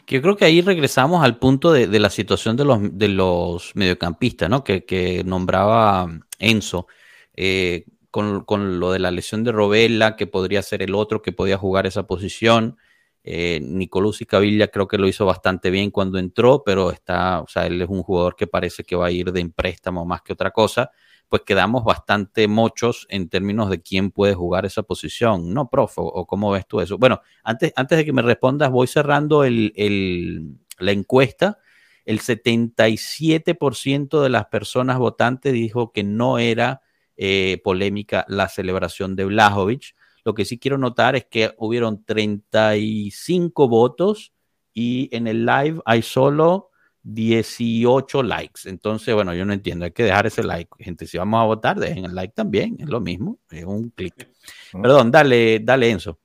Yo 0.07 0.21
creo 0.21 0.35
que 0.35 0.45
ahí 0.45 0.61
regresamos 0.61 1.23
al 1.23 1.37
punto 1.37 1.71
de, 1.71 1.87
la 1.99 2.09
situación 2.09 2.57
de 2.57 2.65
los, 2.65 2.79
de 2.97 3.07
los 3.07 3.75
mediocampistas, 3.75 4.49
¿no? 4.49 4.63
Que, 4.63 5.23
nombraba 5.25 6.07
Enzo, 6.39 6.87
eh, 7.35 7.85
con, 8.11 8.79
lo 8.79 8.91
de 8.91 8.99
la 8.99 9.11
lesión 9.11 9.43
de 9.43 9.51
Robela, 9.51 10.15
que 10.15 10.27
podría 10.27 10.61
ser 10.61 10.81
el 10.81 10.95
otro 10.95 11.21
que 11.21 11.31
podía 11.31 11.57
jugar 11.57 11.85
esa 11.85 12.07
posición. 12.07 12.77
Eh, 13.23 13.59
Nicolás 13.61 14.21
y 14.21 14.25
Cavilla 14.25 14.69
creo 14.69 14.87
que 14.87 14.97
lo 14.97 15.07
hizo 15.07 15.25
bastante 15.25 15.69
bien 15.69 15.91
cuando 15.91 16.17
entró, 16.17 16.63
pero 16.63 16.89
está, 16.91 17.41
o 17.41 17.47
sea, 17.47 17.67
él 17.67 17.81
es 17.81 17.89
un 17.89 18.01
jugador 18.01 18.35
que 18.35 18.47
parece 18.47 18.83
que 18.83 18.95
va 18.95 19.07
a 19.07 19.11
ir 19.11 19.31
de 19.31 19.47
préstamo 19.49 20.05
más 20.05 20.21
que 20.21 20.33
otra 20.33 20.51
cosa 20.51 20.91
pues 21.29 21.43
quedamos 21.43 21.83
bastante 21.83 22.47
mochos 22.47 23.05
en 23.09 23.29
términos 23.29 23.69
de 23.69 23.81
quién 23.81 24.09
puede 24.09 24.33
jugar 24.33 24.65
esa 24.65 24.81
posición, 24.81 25.53
¿no, 25.53 25.69
profe? 25.69 25.95
¿O 25.97 26.25
cómo 26.25 26.51
ves 26.51 26.67
tú 26.67 26.81
eso? 26.81 26.97
Bueno, 26.97 27.21
antes, 27.43 27.71
antes 27.75 27.99
de 27.99 28.05
que 28.05 28.13
me 28.13 28.23
respondas, 28.23 28.71
voy 28.71 28.87
cerrando 28.87 29.43
la 29.43 30.91
encuesta. 30.91 31.59
El 32.05 32.19
77% 32.19 34.21
de 34.21 34.29
las 34.29 34.47
personas 34.47 34.97
votantes 34.97 35.53
dijo 35.53 35.91
que 35.91 36.03
no 36.03 36.39
era 36.39 36.81
eh, 37.15 37.61
polémica 37.63 38.25
la 38.27 38.49
celebración 38.49 39.15
de 39.15 39.25
Blajovic. 39.25 39.95
Lo 40.25 40.33
que 40.33 40.45
sí 40.45 40.57
quiero 40.57 40.79
notar 40.79 41.15
es 41.15 41.25
que 41.25 41.53
hubieron 41.57 42.03
35 42.03 43.67
votos 43.67 44.33
y 44.73 45.15
en 45.15 45.27
el 45.27 45.45
live 45.45 45.79
hay 45.85 46.01
solo 46.01 46.68
18 47.03 48.23
likes. 48.23 48.61
Entonces, 48.65 49.13
bueno, 49.13 49.33
yo 49.33 49.45
no 49.45 49.53
entiendo, 49.53 49.85
hay 49.85 49.91
que 49.91 50.03
dejar 50.03 50.27
ese 50.27 50.43
like. 50.43 50.71
Gente, 50.79 51.05
si 51.05 51.17
vamos 51.17 51.41
a 51.41 51.45
votar, 51.45 51.79
dejen 51.79 52.05
el 52.05 52.15
like 52.15 52.33
también, 52.33 52.77
es 52.79 52.87
lo 52.87 52.99
mismo, 52.99 53.39
es 53.51 53.65
un 53.65 53.89
clic. 53.89 54.29
Perdón, 54.71 55.11
dale, 55.11 55.59
dale 55.59 55.89
Enzo. 55.89 56.19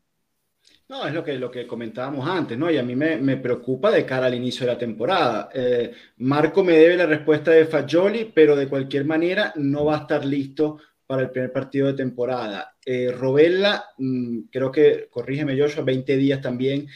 No, 0.89 1.07
es 1.07 1.15
lo 1.15 1.25
que, 1.25 1.39
lo 1.39 1.51
que 1.51 1.67
comentábamos 1.67 2.29
antes, 2.29 2.59
¿no? 2.59 2.71
Y 2.71 2.77
a 2.77 2.83
mí 2.83 2.95
me, 2.95 3.17
me 3.17 3.39
preocupa 3.39 3.91
de 3.91 4.05
cara 4.05 4.27
al 4.27 4.35
inicio 4.35 4.67
de 4.67 4.73
la 4.73 4.79
temporada. 4.79 5.49
Eh, 5.55 5.93
Marco 6.19 6.63
me 6.63 6.75
debe 6.75 6.97
la 6.97 7.07
respuesta 7.07 7.51
de 7.53 7.67
Fagioli, 7.67 8.31
pero 8.35 8.55
de 8.55 8.69
cualquier 8.69 9.07
manera 9.07 9.53
no 9.57 9.87
va 9.87 9.97
a 9.97 10.01
estar 10.01 10.25
listo 10.25 10.79
para 11.07 11.23
el 11.23 11.31
primer 11.31 11.53
partido 11.53 11.87
de 11.87 11.95
temporada. 11.95 12.77
Eh, 12.85 13.11
Robella, 13.11 13.85
mm, 13.99 14.41
creo 14.51 14.71
que, 14.71 15.09
corrígeme 15.11 15.59
Joshua, 15.59 15.85
20 15.85 16.17
días 16.17 16.41
también 16.41 16.87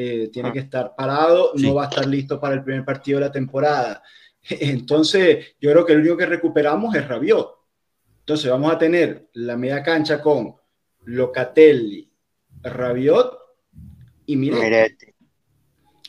eh, 0.00 0.30
tiene 0.32 0.50
ah. 0.50 0.52
que 0.52 0.60
estar 0.60 0.94
parado, 0.94 1.50
no 1.56 1.74
va 1.74 1.86
a 1.86 1.88
estar 1.88 2.06
listo 2.06 2.38
para 2.38 2.54
el 2.54 2.62
primer 2.62 2.84
partido 2.84 3.18
de 3.18 3.26
la 3.26 3.32
temporada. 3.32 4.00
Entonces, 4.48 5.56
yo 5.60 5.72
creo 5.72 5.84
que 5.84 5.92
el 5.94 5.98
único 5.98 6.16
que 6.16 6.26
recuperamos 6.26 6.94
es 6.94 7.08
Rabiot. 7.08 7.56
Entonces, 8.20 8.48
vamos 8.48 8.72
a 8.72 8.78
tener 8.78 9.28
la 9.32 9.56
media 9.56 9.82
cancha 9.82 10.22
con 10.22 10.54
Locatelli, 11.04 12.08
Rabiot 12.62 13.38
y 14.26 14.36
Miretti. 14.36 15.06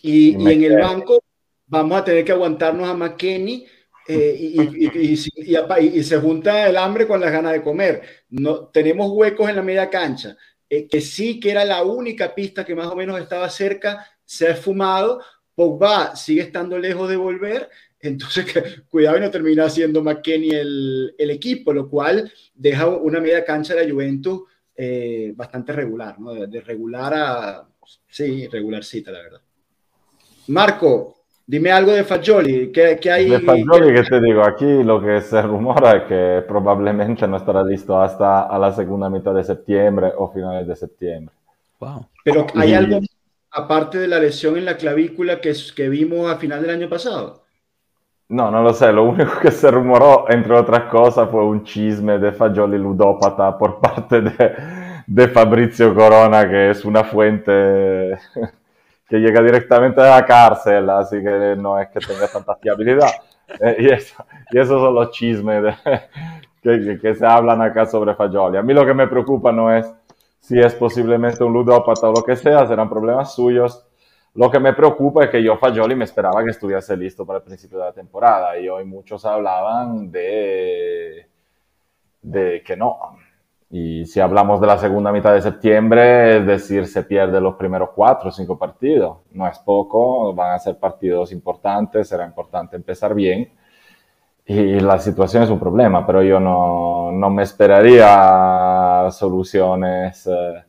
Y, 0.04 0.36
en 0.36 0.64
el 0.64 0.78
banco 0.78 1.24
vamos 1.66 2.00
a 2.00 2.06
tener 2.06 2.24
que 2.24 2.32
aguantarnos 2.32 2.88
a 2.88 2.94
McKenny 2.94 3.66
eh, 4.08 4.36
y, 4.38 5.14
y, 5.14 6.04
se 6.04 6.18
junta 6.20 6.70
el 6.70 6.78
hambre 6.78 7.08
con 7.08 7.20
las 7.20 7.32
ganas 7.32 7.54
de 7.54 7.64
comer. 7.64 8.04
No, 8.30 8.68
tenemos 8.68 9.10
huecos 9.12 9.50
en 9.50 9.56
la 9.56 9.64
media 9.64 9.90
cancha. 9.90 10.38
Eh, 10.70 10.88
que 10.88 11.02
sí 11.02 11.40
que 11.40 11.52
era 11.52 11.66
la 11.66 11.84
única 11.84 12.36
pista 12.36 12.64
que 12.64 12.76
más 12.76 12.88
o 12.88 12.96
menos 12.96 13.20
estaba 13.20 13.50
cerca, 13.50 14.06
se 14.24 14.48
ha 14.48 14.52
esfumado. 14.52 15.22
Pogba 15.56 16.16
sigue 16.16 16.42
estando 16.42 16.78
lejos 16.78 17.10
de 17.10 17.18
volver, 17.18 17.70
entonces 18.00 18.46
cuidado 18.90 19.18
y 19.18 19.22
no 19.22 19.32
termina 19.32 19.70
siendo 19.70 20.02
McKenny 20.02 20.52
el, 20.52 21.16
el, 21.18 21.32
equipo, 21.32 21.74
lo 21.74 21.90
cual 21.90 22.32
deja 22.54 22.88
una 22.88 23.20
media 23.20 23.44
cancha 23.44 23.76
de 23.76 23.84
la 23.84 23.92
Juventus 23.92 24.44
eh, 24.82 25.34
bastante 25.36 25.74
regular, 25.74 26.18
¿no? 26.22 26.34
de, 26.34 26.62
regular 26.62 27.14
a, 27.14 27.68
sí, 28.08 28.48
regularcita, 28.48 29.12
la 29.12 29.22
verdad. 29.22 29.42
Marco, 30.48 31.19
Dime 31.50 31.72
algo 31.72 31.94
de 31.94 32.04
Fagioli, 32.04 32.72
¿qué, 32.72 33.00
qué 33.02 33.12
hay? 33.12 33.28
De 33.28 33.40
Fagioli, 33.40 33.92
¿qué 33.92 34.04
te 34.04 34.22
digo? 34.22 34.46
Aquí 34.46 34.84
lo 34.84 35.02
que 35.02 35.20
se 35.20 35.42
rumora 35.42 35.98
es 35.98 36.04
que 36.04 36.44
probablemente 36.48 37.28
no 37.28 37.38
estará 37.38 37.64
listo 37.64 38.00
hasta 38.00 38.44
a 38.44 38.60
la 38.60 38.72
segunda 38.72 39.10
mitad 39.10 39.34
de 39.34 39.44
septiembre 39.44 40.12
o 40.16 40.32
finales 40.32 40.68
de 40.68 40.76
septiembre. 40.76 41.34
Wow. 41.80 42.06
Pero 42.24 42.46
¿hay 42.54 42.76
algo 42.76 43.00
aparte 43.50 43.98
de 43.98 44.08
la 44.08 44.20
lesión 44.20 44.58
en 44.58 44.66
la 44.66 44.78
clavícula 44.78 45.42
que, 45.42 45.56
que 45.76 45.90
vimos 45.90 46.32
a 46.32 46.38
final 46.38 46.62
del 46.62 46.70
año 46.70 46.88
pasado? 46.88 47.42
No, 48.28 48.52
no 48.52 48.62
lo 48.62 48.72
sé. 48.72 48.94
Lo 48.94 49.06
único 49.06 49.40
que 49.42 49.50
se 49.50 49.72
rumoró, 49.72 50.26
entre 50.30 50.54
otras 50.54 50.84
cosas, 50.84 51.32
fue 51.32 51.44
un 51.44 51.64
chisme 51.64 52.20
de 52.20 52.32
Fagioli 52.32 52.78
ludópata 52.78 53.58
por 53.58 53.80
parte 53.82 54.22
de, 54.22 54.56
de 55.08 55.28
Fabrizio 55.30 55.96
Corona, 55.96 56.48
que 56.48 56.70
es 56.70 56.86
una 56.86 57.04
fuente 57.04 58.20
que 59.10 59.18
llega 59.18 59.42
directamente 59.42 60.00
a 60.02 60.18
la 60.18 60.26
cárcel, 60.26 60.90
así 60.92 61.18
que 61.18 61.56
no 61.58 61.80
es 61.80 61.90
que 61.90 62.00
tenga 62.00 62.28
tanta 62.28 62.56
fiabilidad. 62.56 63.10
Eh, 63.62 63.78
y, 63.80 63.88
eso, 63.92 64.24
y 64.52 64.60
esos 64.60 64.80
son 64.80 64.94
los 64.94 65.10
chismes 65.10 65.76
que, 66.62 67.00
que, 67.02 67.16
se 67.16 67.26
hablan 67.26 67.60
acá 67.64 67.88
sobre 67.88 68.14
Fagioli. 68.14 68.58
A 68.58 68.62
mí 68.62 68.76
lo 68.76 68.86
que 68.86 68.94
me 68.94 69.08
preocupa 69.08 69.52
no 69.52 69.74
es 69.74 69.92
si 70.40 70.60
es 70.60 70.76
posiblemente 70.76 71.44
un 71.44 71.54
ludópata 71.54 72.10
o 72.10 72.14
lo 72.14 72.24
que 72.24 72.36
sea, 72.36 72.68
serán 72.68 72.88
problemas 72.88 73.34
suyos. 73.34 73.88
Lo 74.36 74.52
que 74.52 74.60
me 74.60 74.74
preocupa 74.74 75.24
es 75.24 75.32
que 75.32 75.42
yo 75.42 75.58
Fagioli 75.58 75.96
me 75.96 76.06
esperaba 76.06 76.44
que 76.44 76.52
estuviese 76.52 76.96
listo 76.96 77.26
para 77.26 77.38
el 77.38 77.44
principio 77.44 77.80
de 77.80 77.86
la 77.86 77.92
temporada 77.92 78.56
y 78.60 78.70
hoy 78.70 78.86
muchos 78.86 79.26
hablaban 79.26 80.12
de, 80.12 81.28
de 82.22 82.62
que 82.64 82.78
no, 82.78 83.18
y 83.72 84.06
si 84.06 84.20
hablamos 84.20 84.60
de 84.60 84.68
la 84.68 84.80
segunda 84.80 85.12
mitad 85.12 85.34
de 85.34 85.42
septiembre, 85.42 86.38
es 86.38 86.46
decir, 86.46 86.88
se 86.88 87.04
pierde 87.04 87.40
los 87.40 87.56
primeros 87.56 87.90
cuatro 87.96 88.30
o 88.30 88.32
cinco 88.32 88.58
partidos. 88.58 89.18
No 89.32 89.48
es 89.48 89.60
poco, 89.60 90.34
van 90.34 90.54
a 90.54 90.60
ser 90.60 90.80
partidos 90.80 91.32
importantes, 91.32 92.08
será 92.10 92.26
importante 92.26 92.76
empezar 92.76 93.14
bien. 93.14 93.52
Y 94.46 94.80
la 94.80 94.98
situación 94.98 95.44
es 95.44 95.52
un 95.52 95.60
problema, 95.60 96.06
pero 96.08 96.24
yo 96.24 96.40
no, 96.40 97.12
no 97.12 97.30
me 97.30 97.44
esperaría 97.44 99.08
soluciones 99.12 100.26
eh, 100.26 100.64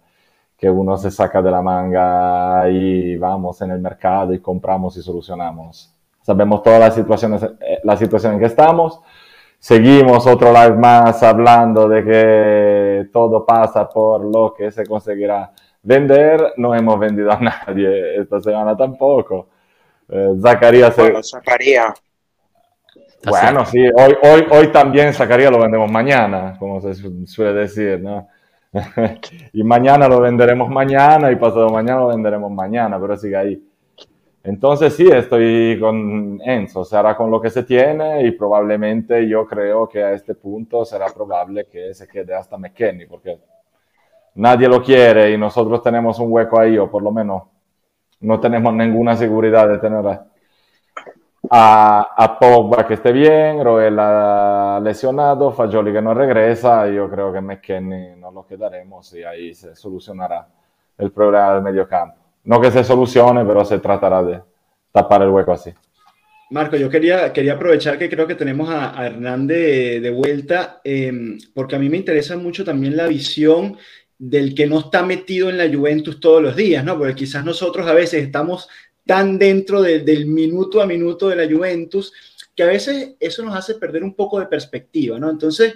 que 0.59 0.69
uno 0.69 0.99
se 0.99 1.11
saca 1.11 1.41
de 1.41 1.51
la 1.51 1.63
manga 1.63 2.69
y 2.69 3.17
vamos 3.17 3.63
en 3.63 3.71
el 3.71 3.81
mercado 3.81 4.35
y 4.35 4.41
compramos 4.41 4.99
y 4.99 5.03
solucionamos. 5.03 5.95
Sabemos 6.21 6.63
todas 6.63 6.81
las 6.81 6.95
situaciones, 6.95 7.43
eh, 7.43 7.81
la 7.83 7.97
situación 7.97 8.35
en 8.35 8.41
que 8.41 8.45
estamos 8.45 9.01
seguimos 9.61 10.27
otro 10.27 10.53
live 10.53 10.77
más 10.77 11.23
hablando 11.23 11.87
de 11.87 12.03
que 12.03 13.11
todo 13.13 13.45
pasa 13.45 13.89
por 13.89 14.25
lo 14.25 14.55
que 14.55 14.73
se 14.73 14.85
conseguirá 14.87 15.53
vender. 15.83 16.55
No 16.57 16.75
hemos 16.75 16.99
vendido 16.99 17.31
a 17.31 17.39
nadie 17.39 18.17
esta 18.17 18.41
semana 18.41 18.77
tampoco. 18.77 19.49
Eh, 20.09 20.35
Zacarías. 20.43 20.97
Bueno, 20.97 21.23
Zacarías. 21.23 22.03
Bueno, 23.23 23.67
sí, 23.67 23.79
hoy, 23.79 24.17
hoy, 24.23 24.47
hoy 24.51 24.69
también 24.69 25.13
Zacarías 25.13 25.53
lo 25.53 25.61
vendemos 25.61 25.91
mañana, 25.93 26.57
como 26.59 26.81
se 26.81 26.95
suele 27.27 27.53
decir, 27.53 28.01
¿no? 28.01 28.27
y 29.53 29.63
mañana 29.63 30.09
lo 30.09 30.21
venderemos 30.21 30.71
mañana 30.71 31.31
y 31.31 31.37
pasado 31.37 31.69
mañana 31.69 32.01
lo 32.01 32.09
venderemos 32.09 32.51
mañana, 32.51 32.99
pero 32.99 33.17
sigue 33.19 33.37
ahí. 33.37 33.70
Entonces 34.43 34.95
sí, 34.95 35.07
estoy 35.07 35.79
con 35.79 36.41
Enzo, 36.43 36.85
se 36.85 36.97
hará 36.97 37.15
con 37.15 37.31
lo 37.31 37.41
que 37.41 37.51
se 37.51 37.63
tiene 37.63 38.27
y 38.27 38.31
probablemente 38.33 39.29
yo 39.29 39.47
creo 39.47 39.87
que 39.87 40.03
a 40.03 40.13
este 40.13 40.35
punto 40.35 40.85
será 40.85 41.07
probable 41.09 41.67
que 41.67 41.93
se 41.93 42.09
quede 42.09 42.35
hasta 42.35 42.57
McKenny, 42.57 43.05
porque 43.05 43.39
nadie 44.37 44.67
lo 44.67 44.83
quiere 44.83 45.31
y 45.33 45.39
nosotros 45.39 45.83
tenemos 45.83 46.19
un 46.19 46.33
hueco 46.33 46.59
ahí, 46.59 46.79
o 46.79 46.91
por 46.91 47.03
lo 47.03 47.13
menos 47.13 47.43
no 48.21 48.41
tenemos 48.41 48.73
ninguna 48.73 49.15
seguridad 49.15 49.69
de 49.69 49.79
tener 49.79 50.07
a, 51.51 52.09
a 52.17 52.39
Pogba 52.39 52.87
que 52.87 52.95
esté 52.95 53.13
bien, 53.13 53.63
Roel 53.63 53.97
lesionado, 54.83 55.53
Fagioli 55.53 55.93
que 55.93 56.01
no 56.01 56.15
regresa, 56.15 56.89
yo 56.89 57.11
creo 57.11 57.31
que 57.31 57.43
McKenny 57.43 58.17
no 58.17 58.31
lo 58.31 58.47
quedaremos 58.47 59.13
y 59.15 59.23
ahí 59.23 59.55
se 59.55 59.75
solucionará 59.75 60.49
el 60.97 61.13
problema 61.13 61.55
del 61.55 61.63
medio 61.63 61.87
campo. 61.87 62.20
No 62.45 62.61
que 62.61 62.71
se 62.71 62.85
solucione, 62.85 63.45
pero 63.45 63.65
se 63.65 63.79
tratará 63.79 64.23
de 64.23 64.41
tapar 64.93 65.23
el 65.23 65.31
hueco 65.31 65.53
así. 65.53 65.73
Marco, 66.51 66.77
yo 66.77 66.91
quería, 66.91 67.33
quería 67.33 67.53
aprovechar 67.53 67.97
que 67.97 68.09
creo 68.09 68.27
que 68.27 68.35
tenemos 68.35 68.69
a, 68.69 68.99
a 68.99 69.07
Hernán 69.07 69.47
de, 69.47 70.13
vuelta, 70.15 70.81
em, 70.83 71.39
porque 71.55 71.77
a 71.77 71.79
mí 71.79 71.89
me 71.89 71.97
interesa 71.97 72.37
mucho 72.37 72.65
también 72.65 72.97
la 72.97 73.07
visión 73.07 73.77
del 74.19 74.55
que 74.55 74.67
no 74.67 74.81
está 74.81 75.05
metido 75.05 75.49
en 75.49 75.57
la 75.57 75.73
Juventus 75.73 76.19
todos 76.19 76.43
los 76.43 76.57
días, 76.57 76.85
¿no? 76.85 76.99
Porque 76.99 77.15
quizás 77.15 77.45
nosotros 77.45 77.87
a 77.87 77.95
veces 77.95 78.25
estamos 78.25 78.69
tan 79.07 79.39
dentro 79.39 79.81
del 79.81 80.27
minuto 80.27 80.83
a 80.83 80.87
minuto 80.87 81.29
de 81.29 81.37
la 81.37 81.51
Juventus 81.51 82.13
que 82.55 82.65
a 82.65 82.67
veces 82.67 83.15
eso 83.19 83.43
nos 83.43 83.57
hace 83.57 83.77
perder 83.77 84.05
un 84.05 84.15
poco 84.15 84.39
de 84.41 84.47
perspectiva, 84.47 85.19
¿no? 85.19 85.31
Entonces, 85.31 85.75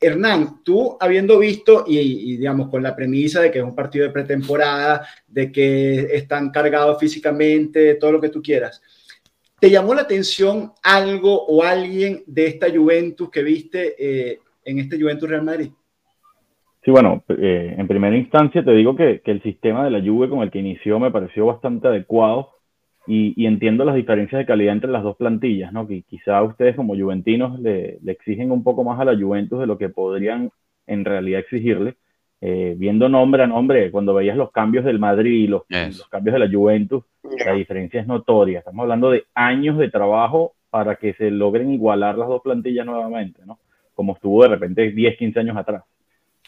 Hernán, 0.00 0.62
tú 0.62 0.96
habiendo 1.00 1.38
visto 1.38 1.84
y, 1.86 2.36
digamos 2.36 2.68
con 2.68 2.82
la 2.82 2.94
premisa 2.94 3.40
de 3.40 3.50
que 3.50 3.58
es 3.58 3.64
un 3.64 3.74
partido 3.74 4.06
de 4.06 4.12
pretemporada, 4.12 5.06
de 5.26 5.50
que 5.50 6.00
están 6.14 6.50
cargados 6.50 6.98
físicamente, 6.98 7.94
todo 7.94 8.12
lo 8.12 8.20
que 8.20 8.28
tú 8.28 8.42
quieras, 8.42 8.82
¿te 9.58 9.70
llamó 9.70 9.94
la 9.94 10.02
atención 10.02 10.72
algo 10.82 11.46
o 11.46 11.62
alguien 11.62 12.22
de 12.26 12.46
esta 12.46 12.70
Juventus 12.70 13.30
que 13.30 13.42
viste 13.42 13.94
eh, 13.98 14.40
en 14.64 14.78
este 14.78 15.00
Juventus 15.00 15.28
Real 15.28 15.44
Madrid? 15.44 15.70
Sí, 16.84 16.90
bueno, 16.90 17.24
eh, 17.28 17.74
en 17.76 17.88
primera 17.88 18.16
instancia 18.16 18.64
te 18.64 18.70
digo 18.72 18.94
que, 18.94 19.20
que, 19.24 19.32
el 19.32 19.42
sistema 19.42 19.84
de 19.84 19.90
la 19.90 20.00
Juve 20.00 20.28
con 20.28 20.42
el 20.42 20.52
que 20.52 20.60
inició 20.60 21.00
me 21.00 21.10
pareció 21.10 21.46
bastante 21.46 21.88
adecuado 21.88 22.55
y, 23.06 23.46
entiendo 23.46 23.84
las 23.84 23.94
diferencias 23.94 24.40
de 24.40 24.46
calidad 24.46 24.72
entre 24.72 24.90
las 24.90 25.02
dos 25.02 25.16
plantillas, 25.16 25.72
¿no? 25.72 25.86
Que 25.86 26.02
quizá 26.02 26.42
ustedes 26.42 26.74
como 26.74 26.96
juventinos 26.96 27.58
le, 27.60 27.98
exigen 28.06 28.50
un 28.50 28.64
poco 28.64 28.82
más 28.82 28.98
a 28.98 29.04
la 29.04 29.16
Juventus 29.16 29.60
de 29.60 29.66
lo 29.66 29.78
que 29.78 29.88
podrían 29.88 30.50
en 30.86 31.04
realidad 31.04 31.40
exigirle. 31.40 31.96
Eh, 32.40 32.74
viendo 32.76 33.08
nombre 33.08 33.42
a 33.42 33.46
nombre, 33.46 33.90
cuando 33.90 34.12
veías 34.12 34.36
los 34.36 34.50
cambios 34.50 34.84
del 34.84 34.98
Madrid 34.98 35.44
y 35.44 35.46
los, 35.46 35.62
los 35.68 36.08
cambios 36.08 36.34
de 36.34 36.40
la 36.40 36.50
Juventus, 36.50 37.04
la 37.44 37.54
diferencia 37.54 38.00
es 38.00 38.06
notoria. 38.06 38.58
Estamos 38.58 38.82
hablando 38.82 39.10
de 39.10 39.24
años 39.34 39.78
de 39.78 39.90
trabajo 39.90 40.54
para 40.70 40.96
que 40.96 41.14
se 41.14 41.30
logren 41.30 41.72
igualar 41.72 42.18
las 42.18 42.28
dos 42.28 42.42
plantillas 42.42 42.84
nuevamente, 42.84 43.42
¿no? 43.46 43.58
Como 43.94 44.14
estuvo 44.14 44.42
de 44.42 44.48
repente 44.48 44.90
10, 44.90 45.16
15 45.16 45.40
años 45.40 45.56
atrás. 45.56 45.84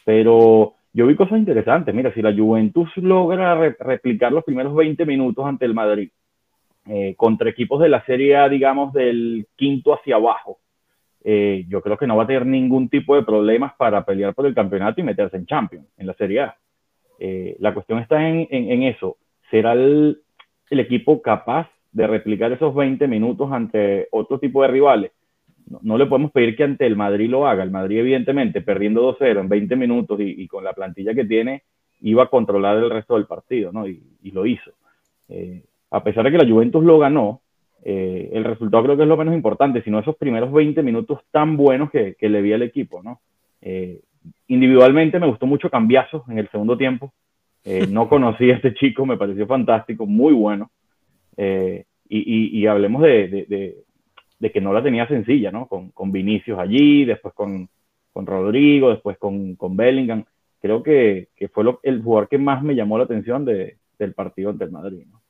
Pero 0.04 0.74
yo 0.92 1.06
vi 1.06 1.14
cosas 1.14 1.38
interesantes. 1.38 1.94
Mira, 1.94 2.12
si 2.12 2.20
la 2.20 2.34
Juventus 2.34 2.90
logra 2.96 3.54
replicar 3.54 4.32
los 4.32 4.44
primeros 4.44 4.74
20 4.74 5.06
minutos 5.06 5.46
ante 5.46 5.64
el 5.64 5.72
Madrid, 5.72 6.10
eh, 6.88 7.14
contra 7.16 7.50
equipos 7.50 7.80
de 7.80 7.88
la 7.88 8.04
serie 8.04 8.48
digamos, 8.48 8.92
del 8.92 9.46
quinto 9.56 9.92
hacia 9.92 10.16
abajo, 10.16 10.58
eh, 11.22 11.66
yo 11.68 11.82
creo 11.82 11.98
que 11.98 12.06
no 12.06 12.16
va 12.16 12.22
a 12.22 12.26
tener 12.26 12.46
ningún 12.46 12.88
tipo 12.88 13.14
de 13.14 13.22
problemas 13.22 13.74
para 13.74 14.04
pelear 14.04 14.34
por 14.34 14.46
el 14.46 14.54
campeonato 14.54 15.00
y 15.00 15.04
meterse 15.04 15.36
en 15.36 15.44
Champions, 15.46 15.86
en 15.98 16.06
la 16.06 16.14
serie 16.14 16.40
A. 16.40 16.56
Eh, 17.18 17.56
la 17.58 17.74
cuestión 17.74 17.98
está 17.98 18.26
en, 18.26 18.82
eso. 18.84 19.18
¿Será 19.50 19.74
el, 19.74 20.22
equipo 20.70 21.20
capaz 21.20 21.68
de 21.92 22.06
replicar 22.06 22.52
esos 22.52 22.74
20 22.74 23.06
minutos 23.08 23.50
ante 23.52 24.08
otro 24.10 24.38
tipo 24.38 24.62
de 24.62 24.68
rivales? 24.68 25.12
No, 25.82 25.98
le 25.98 26.06
podemos 26.06 26.32
pedir 26.32 26.56
que 26.56 26.64
ante 26.64 26.86
el 26.86 26.96
Madrid 26.96 27.28
lo 27.28 27.46
haga. 27.46 27.62
El 27.62 27.70
Madrid, 27.70 27.98
evidentemente, 27.98 28.62
perdiendo 28.62 29.14
2-0 29.18 29.40
en 29.40 29.48
20 29.50 29.76
minutos 29.76 30.18
y, 30.22 30.46
con 30.48 30.64
la 30.64 30.72
plantilla 30.72 31.14
que 31.14 31.26
tiene, 31.26 31.64
iba 32.00 32.22
a 32.22 32.30
controlar 32.30 32.78
el 32.78 32.88
resto 32.88 33.16
del 33.16 33.26
partido, 33.26 33.72
¿no? 33.72 33.86
Y, 33.86 34.02
y 34.22 34.30
lo 34.30 34.46
hizo. 34.46 34.70
Eh, 35.28 35.62
a 35.90 36.02
pesar 36.02 36.24
de 36.24 36.32
que 36.32 36.38
la 36.38 36.50
Juventus 36.50 36.84
lo 36.84 36.98
ganó, 36.98 37.40
eh, 37.84 38.30
el 38.32 38.44
resultado 38.44 38.82
creo 38.84 38.96
que 38.96 39.04
es 39.04 39.08
lo 39.08 39.16
menos 39.16 39.34
importante, 39.34 39.82
sino 39.82 39.98
esos 39.98 40.16
primeros 40.16 40.52
20 40.52 40.82
minutos 40.82 41.20
tan 41.30 41.56
buenos 41.56 41.90
que, 41.90 42.16
le 42.20 42.42
vi 42.42 42.52
al 42.52 42.62
equipo, 42.62 43.02
¿no? 43.02 43.20
Eh, 43.62 44.00
individualmente 44.48 45.18
me 45.18 45.26
gustó 45.26 45.46
mucho 45.46 45.70
Cambiazo 45.70 46.24
en 46.28 46.38
el 46.38 46.50
segundo 46.50 46.76
tiempo. 46.76 47.12
Eh, 47.64 47.86
no 47.88 48.08
conocí 48.10 48.50
a 48.50 48.56
este 48.56 48.74
chico, 48.74 49.06
me 49.06 49.16
pareció 49.16 49.46
fantástico, 49.46 50.06
muy 50.06 50.32
bueno. 50.32 50.70
Y, 52.10 52.66
hablemos 52.66 53.02
de, 53.02 53.76
que 54.52 54.60
no 54.60 54.72
la 54.72 54.82
tenía 54.82 55.06
sencilla, 55.06 55.52
¿no? 55.52 55.66
Con, 55.66 55.90
con 55.90 56.10
Vinicius 56.10 56.58
allí, 56.58 57.04
después 57.04 57.32
con, 57.34 57.68
Rodrigo, 58.14 58.90
después 58.90 59.16
con, 59.18 59.56
Bellingham. 59.76 60.24
Creo 60.60 60.82
que, 60.82 61.28
fue 61.52 61.64
el 61.84 62.02
jugador 62.02 62.28
que 62.28 62.38
más 62.38 62.62
me 62.62 62.74
llamó 62.74 62.98
la 62.98 63.04
atención 63.04 63.44
del 63.44 64.14
partido 64.14 64.50
ante 64.50 64.64
el 64.64 64.72
Madrid, 64.72 65.04
¿no? 65.08 65.20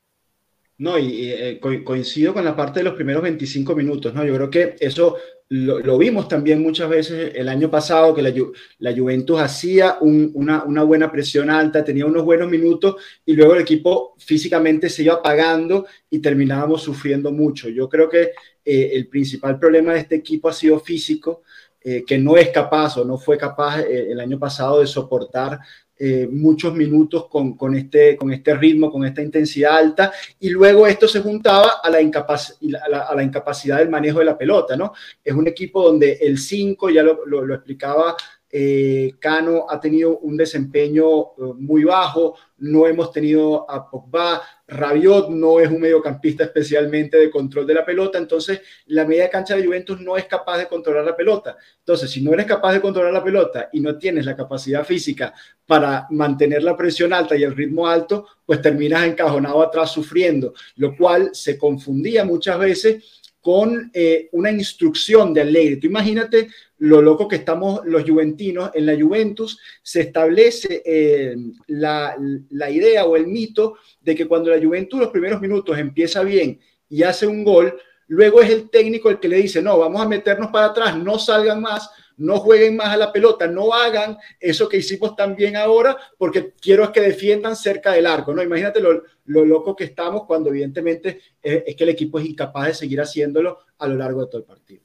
No, 0.78 0.96
y, 0.96 1.32
eh, 1.32 1.60
coincido 1.84 2.32
con 2.32 2.44
la 2.44 2.54
parte 2.54 2.80
de 2.80 2.84
los 2.84 2.94
primeros 2.94 3.20
25 3.22 3.74
minutos, 3.74 4.14
¿no? 4.14 4.24
Yo 4.24 4.34
creo 4.34 4.48
que 4.48 4.76
eso 4.78 5.16
lo, 5.48 5.98
vimos 5.98 6.28
también 6.28 6.62
muchas 6.62 6.88
veces 6.88 7.32
el 7.34 7.48
año 7.48 7.68
pasado, 7.68 8.14
que 8.14 8.22
la, 8.22 8.32
la 8.78 8.96
Juventus 8.96 9.40
hacía 9.40 9.96
una, 10.00 10.62
una, 10.62 10.82
buena 10.84 11.10
presión 11.10 11.50
alta, 11.50 11.82
tenía 11.82 12.06
unos 12.06 12.22
buenos 12.22 12.48
minutos 12.48 12.96
y 13.24 13.32
luego 13.32 13.54
el 13.54 13.62
equipo 13.62 14.14
físicamente 14.18 14.88
se 14.88 15.02
iba 15.02 15.14
apagando 15.14 15.86
y 16.10 16.20
terminábamos 16.20 16.82
sufriendo 16.82 17.32
mucho. 17.32 17.68
Yo 17.70 17.88
creo 17.88 18.08
que 18.08 18.32
eh, 18.64 18.90
el 18.92 19.08
principal 19.08 19.58
problema 19.58 19.94
de 19.94 20.00
este 20.00 20.14
equipo 20.16 20.48
ha 20.48 20.52
sido 20.52 20.78
físico, 20.78 21.42
eh, 21.80 22.04
que 22.06 22.18
no 22.18 22.36
es 22.36 22.50
capaz 22.50 22.98
o 22.98 23.04
no 23.04 23.18
fue 23.18 23.38
capaz 23.38 23.80
el 23.80 24.20
año 24.20 24.38
pasado 24.38 24.80
de 24.80 24.86
soportar 24.86 25.58
eh, 25.98 26.28
muchos 26.30 26.74
minutos 26.74 27.26
con, 27.28 27.56
con, 27.56 27.74
este, 27.74 28.16
con 28.16 28.32
este 28.32 28.54
ritmo, 28.54 28.90
con 28.90 29.04
esta 29.04 29.22
intensidad 29.22 29.76
alta, 29.76 30.12
y 30.38 30.50
luego 30.50 30.86
esto 30.86 31.08
se 31.08 31.20
juntaba 31.20 31.80
a 31.82 31.90
la, 31.90 31.98
a 31.98 33.14
la, 33.14 33.22
incapacidad 33.22 33.78
del 33.78 33.88
manejo 33.88 34.20
de 34.20 34.24
la 34.26 34.38
pelota, 34.38 34.76
¿no? 34.76 34.92
Es 35.24 35.34
un 35.34 35.48
equipo 35.48 35.82
donde 35.82 36.12
el 36.20 36.38
5, 36.38 36.90
ya 36.90 37.02
lo, 37.02 37.26
lo, 37.26 37.44
lo 37.44 37.54
explicaba 37.54 38.16
eh, 38.50 39.14
Cano 39.18 39.66
ha 39.68 39.78
tenido 39.78 40.18
un 40.18 40.36
desempeño 40.36 41.06
eh, 41.06 41.54
muy 41.56 41.84
bajo, 41.84 42.36
no 42.58 42.86
hemos 42.86 43.12
tenido 43.12 43.70
a 43.70 43.88
Pogba, 43.90 44.42
Rabiot 44.66 45.30
no 45.30 45.60
es 45.60 45.70
un 45.70 45.80
mediocampista 45.80 46.44
especialmente 46.44 47.16
de 47.18 47.30
control 47.30 47.66
de 47.66 47.74
la 47.74 47.84
pelota, 47.84 48.18
entonces 48.18 48.60
la 48.86 49.04
media 49.04 49.30
cancha 49.30 49.54
de 49.54 49.64
Juventus 49.64 50.00
no 50.00 50.16
es 50.16 50.24
capaz 50.24 50.58
de 50.58 50.66
controlar 50.66 51.04
la 51.04 51.16
pelota. 51.16 51.56
Entonces, 51.78 52.10
si 52.10 52.22
no 52.22 52.32
eres 52.32 52.46
capaz 52.46 52.72
de 52.72 52.80
controlar 52.80 53.12
la 53.12 53.24
pelota 53.24 53.68
y 53.72 53.80
no 53.80 53.96
tienes 53.96 54.26
la 54.26 54.36
capacidad 54.36 54.84
física 54.84 55.32
para 55.66 56.06
mantener 56.10 56.62
la 56.62 56.76
presión 56.76 57.12
alta 57.12 57.36
y 57.36 57.44
el 57.44 57.56
ritmo 57.56 57.86
alto, 57.86 58.26
pues 58.44 58.60
terminas 58.60 59.06
encajonado 59.06 59.62
atrás 59.62 59.90
sufriendo, 59.92 60.52
lo 60.76 60.96
cual 60.96 61.30
se 61.32 61.56
confundía 61.56 62.24
muchas 62.24 62.58
veces 62.58 63.17
con 63.40 63.90
eh, 63.94 64.28
una 64.32 64.50
instrucción 64.50 65.32
de 65.32 65.42
Allegri. 65.42 65.78
Tú 65.78 65.86
imagínate 65.86 66.48
lo 66.78 67.00
loco 67.00 67.28
que 67.28 67.36
estamos 67.36 67.80
los 67.84 68.02
juventinos. 68.02 68.70
En 68.74 68.86
la 68.86 68.98
Juventus 69.00 69.58
se 69.82 70.02
establece 70.02 70.82
eh, 70.84 71.36
la, 71.68 72.16
la, 72.50 72.70
idea 72.70 73.04
o 73.04 73.16
el 73.16 73.26
mito 73.26 73.76
de 74.00 74.14
que 74.14 74.26
cuando 74.26 74.50
la 74.50 74.62
Juventus 74.62 75.00
los 75.00 75.10
primeros 75.10 75.40
minutos 75.40 75.78
empieza 75.78 76.22
bien 76.22 76.58
y 76.88 77.02
hace 77.02 77.26
un 77.26 77.44
gol, 77.44 77.78
luego 78.08 78.40
es 78.40 78.50
el 78.50 78.70
técnico 78.70 79.10
el 79.10 79.20
que 79.20 79.28
le 79.28 79.36
dice, 79.36 79.62
no, 79.62 79.78
vamos 79.78 80.00
a 80.00 80.08
meternos 80.08 80.50
para 80.50 80.66
atrás, 80.66 80.98
no 80.98 81.18
salgan 81.18 81.60
más, 81.60 81.90
no 82.18 82.38
jueguen 82.38 82.76
más 82.76 82.88
a 82.88 82.96
la 82.96 83.12
pelota, 83.12 83.46
no 83.46 83.72
hagan 83.72 84.16
eso 84.38 84.68
que 84.68 84.78
hicimos 84.78 85.16
también 85.16 85.56
ahora, 85.56 85.96
porque 86.16 86.52
quiero 86.60 86.90
que 86.92 87.00
defiendan 87.00 87.56
cerca 87.56 87.92
del 87.92 88.06
arco, 88.06 88.34
¿no? 88.34 88.42
Imagínate 88.42 88.80
lo, 88.80 89.02
lo 89.26 89.44
loco 89.44 89.74
que 89.74 89.84
estamos 89.84 90.24
cuando 90.24 90.50
evidentemente 90.50 91.20
es, 91.42 91.76
que 91.76 91.84
el 91.84 91.90
equipo 91.90 92.18
es 92.18 92.26
incapaz 92.26 92.66
de 92.66 92.74
seguir 92.74 93.00
haciéndolo 93.00 93.58
a 93.78 93.88
lo 93.88 93.94
largo 93.94 94.22
de 94.22 94.26
todo 94.26 94.40
el 94.40 94.46
partido. 94.46 94.82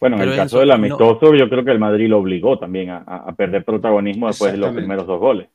Bueno, 0.00 0.16
en 0.22 0.28
el 0.28 0.36
caso 0.36 0.58
del 0.60 0.70
amistoso, 0.70 1.34
yo 1.34 1.48
creo 1.48 1.64
que 1.64 1.70
el 1.70 1.78
Madrid 1.78 2.08
lo 2.08 2.18
obligó 2.18 2.58
también 2.58 2.90
a, 2.90 3.34
perder 3.34 3.64
protagonismo 3.64 4.26
después 4.26 4.52
de 4.52 4.58
los 4.58 4.74
primeros 4.74 5.06
dos 5.06 5.18
goles. 5.18 5.48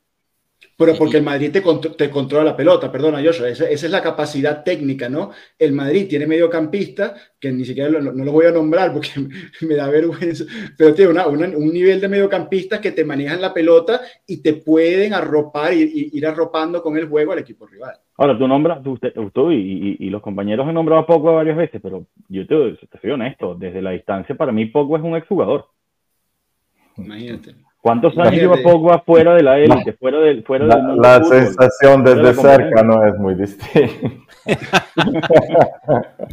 Pero 0.76 0.94
porque 0.96 1.18
el 1.18 1.22
Madrid 1.22 1.52
te, 1.52 1.62
te 1.96 2.10
controla 2.10 2.44
la 2.44 2.56
pelota, 2.56 2.90
perdona, 2.90 3.22
Joshua, 3.22 3.48
esa, 3.48 3.68
esa, 3.68 3.86
es 3.86 3.92
la 3.92 4.02
capacidad 4.02 4.64
técnica, 4.64 5.08
¿no? 5.08 5.30
El 5.58 5.72
Madrid 5.72 6.08
tiene 6.08 6.26
mediocampista, 6.26 7.14
que 7.38 7.52
ni 7.52 7.64
siquiera 7.64 7.88
lo, 7.88 8.00
no 8.00 8.24
lo 8.24 8.32
voy 8.32 8.46
a 8.46 8.52
nombrar 8.52 8.92
porque 8.92 9.10
me 9.66 9.74
da 9.74 9.88
vergüenza, 9.88 10.44
pero 10.76 10.94
tiene 10.94 11.12
una, 11.12 11.26
un 11.26 11.72
nivel 11.72 12.00
de 12.00 12.08
mediocampistas 12.08 12.80
que 12.80 12.92
te 12.92 13.04
manejan 13.04 13.40
la 13.40 13.54
pelota 13.54 14.00
y 14.26 14.42
te 14.42 14.54
pueden 14.54 15.14
arropar 15.14 15.72
y, 15.74 16.10
ir 16.12 16.26
arropando 16.26 16.82
con 16.82 16.96
el 16.96 17.08
juego 17.08 17.32
al 17.32 17.38
equipo 17.38 17.66
rival. 17.66 17.96
Ahora, 18.16 18.38
tú 18.38 18.48
nombras, 18.48 18.82
tú, 18.82 18.98
tú 19.32 19.52
y, 19.52 19.96
y, 19.98 20.10
los 20.10 20.22
compañeros 20.22 20.66
han 20.66 20.74
nombrado 20.74 21.02
a 21.02 21.06
Pogba 21.06 21.32
varias 21.32 21.56
veces, 21.56 21.80
pero 21.82 22.06
yo 22.28 22.46
te, 22.46 22.86
te 22.86 22.98
soy 23.00 23.10
honesto, 23.10 23.54
desde 23.54 23.82
la 23.82 23.90
distancia, 23.90 24.34
para 24.34 24.52
mí 24.52 24.66
Pogba 24.66 24.98
es 24.98 25.04
un 25.04 25.16
exjugador. 25.16 25.66
Imagínate. 26.96 27.54
¿Cuántos 27.82 28.16
años 28.16 28.34
lleva 28.34 28.56
Pogba 28.62 29.00
fuera 29.00 29.34
de 29.34 29.42
la 29.42 29.58
élite, 29.58 29.92
fuera 29.94 30.20
del 30.20 30.44
fuera 30.44 30.66
La, 30.66 30.76
del 30.76 30.96
la 30.98 31.24
sensación 31.24 32.04
desde 32.04 32.32
cerca 32.32 32.84
no 32.84 33.04
es 33.04 33.18
muy 33.18 33.34
distinta. 33.34 34.08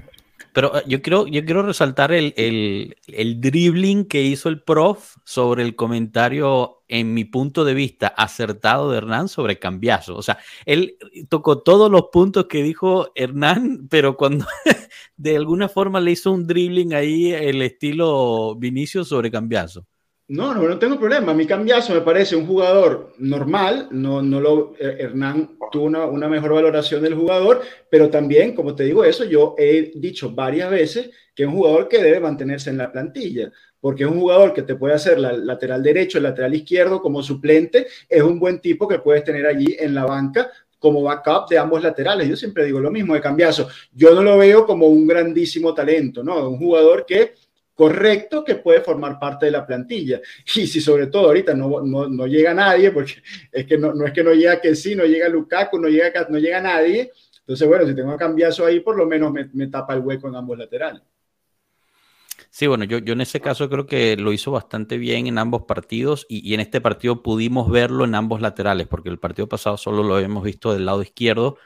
Pero 0.53 0.77
eh, 0.77 0.83
yo 0.85 1.01
quiero, 1.01 1.25
yo 1.25 1.43
quiero 1.43 1.63
resaltar 1.63 2.11
el, 2.11 2.35
el, 2.37 2.95
el, 3.07 3.41
dribbling 3.41 4.05
que 4.05 4.21
hizo 4.21 4.47
el 4.47 4.61
prof 4.61 5.15
sobre 5.23 5.63
el 5.63 5.75
comentario, 5.75 6.83
en 6.87 7.15
mi 7.15 7.25
punto 7.25 7.65
de 7.65 7.73
vista, 7.73 8.09
acertado 8.09 8.91
de 8.91 8.97
Hernán 8.97 9.27
sobre 9.27 9.57
Cambiazo. 9.57 10.15
O 10.15 10.21
sea, 10.21 10.37
él 10.65 10.97
tocó 11.29 11.63
todos 11.63 11.89
los 11.89 12.09
puntos 12.11 12.45
que 12.45 12.61
dijo 12.61 13.11
Hernán, 13.15 13.87
pero 13.89 14.17
cuando 14.17 14.45
de 15.17 15.35
alguna 15.35 15.67
forma 15.67 15.99
le 15.99 16.11
hizo 16.11 16.31
un 16.31 16.45
dribbling 16.45 16.93
ahí, 16.93 17.31
el 17.31 17.63
estilo 17.63 18.55
Vinicio 18.55 19.03
sobre 19.03 19.31
Cambiazo. 19.31 19.87
No, 20.29 20.53
no, 20.53 20.77
tengo 20.77 20.99
problema. 20.99 21.31
A 21.31 21.35
mí 21.35 21.47
Cambiazo 21.47 21.91
me 21.91 22.01
parece 22.01 22.35
un 22.35 22.45
jugador 22.45 23.13
normal. 23.17 23.87
No, 23.89 24.21
no 24.21 24.39
lo, 24.39 24.75
eh, 24.79 24.97
Hernán 24.99 25.57
tuvo 25.71 25.85
una, 25.85 26.05
una, 26.05 26.29
mejor 26.29 26.53
valoración 26.53 27.01
del 27.01 27.15
jugador, 27.15 27.61
pero 27.89 28.11
también, 28.11 28.53
como 28.53 28.75
te 28.75 28.83
digo 28.83 29.03
eso, 29.03 29.25
yo 29.25 29.55
he 29.57 29.91
dicho 29.95 30.29
varias 30.29 30.69
veces 30.69 31.09
que 31.33 31.43
es 31.43 31.49
un 31.49 31.55
jugador 31.55 31.87
que 31.87 32.03
debe 32.03 32.19
mantenerse 32.19 32.69
en 32.69 32.77
la 32.77 32.91
plantilla, 32.91 33.51
porque 33.81 34.03
es 34.03 34.09
un 34.09 34.19
jugador 34.19 34.53
que 34.53 34.61
te 34.61 34.75
puede 34.75 34.93
hacer 34.93 35.19
la, 35.19 35.33
lateral 35.33 35.81
derecho, 35.81 36.19
el 36.19 36.25
lateral 36.25 36.53
izquierdo 36.53 37.01
como 37.01 37.23
suplente. 37.23 37.87
Es 38.07 38.21
un 38.21 38.39
buen 38.39 38.59
tipo 38.59 38.87
que 38.87 38.99
puedes 38.99 39.23
tener 39.23 39.47
allí 39.47 39.75
en 39.79 39.95
la 39.95 40.05
banca 40.05 40.51
como 40.77 41.01
backup 41.01 41.49
de 41.49 41.57
ambos 41.57 41.81
laterales. 41.81 42.29
Yo 42.29 42.35
siempre 42.35 42.65
digo 42.65 42.79
lo 42.79 42.91
mismo 42.91 43.15
de 43.15 43.21
Cambiazo. 43.21 43.67
Yo 43.93 44.13
no 44.13 44.21
lo 44.21 44.37
veo 44.37 44.67
como 44.67 44.85
un 44.85 45.07
grandísimo 45.07 45.73
talento, 45.73 46.23
¿no? 46.23 46.49
Un 46.49 46.59
jugador 46.59 47.03
que 47.07 47.33
correcto 47.79 48.43
que 48.43 48.55
puede 48.55 48.81
formar 48.81 49.17
parte 49.17 49.45
de 49.45 49.53
la 49.53 49.65
plantilla. 49.65 50.19
Y 50.53 50.67
si 50.67 50.81
sobre 50.81 51.07
todo 51.07 51.27
ahorita 51.27 51.53
no, 51.53 51.79
no, 51.79 52.09
no 52.09 52.27
llega 52.27 52.53
nadie, 52.53 52.91
porque 52.91 53.13
es 53.53 53.65
que 53.65 53.77
no, 53.77 53.93
no, 53.93 54.05
es 54.05 54.11
que 54.11 54.21
no 54.21 54.33
llega 54.33 54.59
que 54.59 54.75
sí, 54.75 54.95
no 54.95 55.05
llega 55.05 55.29
Lukaku, 55.29 55.79
no 55.79 55.87
llega, 55.87 56.27
no 56.29 56.39
llega 56.39 56.59
nadie, 56.59 57.09
entonces 57.39 57.65
bueno, 57.65 57.87
si 57.87 57.95
tengo 57.95 58.11
que 58.11 58.17
cambiar 58.17 58.49
eso 58.49 58.65
ahí, 58.65 58.81
por 58.81 58.97
lo 58.97 59.05
menos 59.05 59.31
me, 59.31 59.49
me, 59.53 59.67
tapa 59.67 59.93
el 59.93 60.01
hueco 60.01 60.27
en 60.27 60.35
ambos 60.35 60.57
laterales. 60.57 61.03
Sí, 62.49 62.67
bueno, 62.67 62.83
yo, 62.83 62.97
yo 62.97 63.13
en 63.13 63.21
ese 63.21 63.39
caso 63.39 63.69
creo 63.69 63.85
que 63.85 64.17
lo 64.17 64.33
hizo 64.33 64.51
bastante 64.51 64.97
bien 64.97 65.27
en 65.27 65.37
ambos 65.37 65.61
partidos 65.61 66.25
y, 66.27 66.45
y 66.45 66.55
en 66.55 66.59
este 66.59 66.81
partido 66.81 67.23
pudimos 67.23 67.71
verlo 67.71 68.03
en 68.03 68.13
ambos 68.13 68.41
laterales, 68.41 68.87
porque 68.87 69.07
el 69.07 69.19
partido 69.19 69.47
pasado 69.47 69.77
solo 69.77 70.03
lo 70.03 70.15
habíamos 70.15 70.43
visto 70.43 70.73
del 70.73 70.85
lado 70.85 71.01
izquierdo 71.01 71.57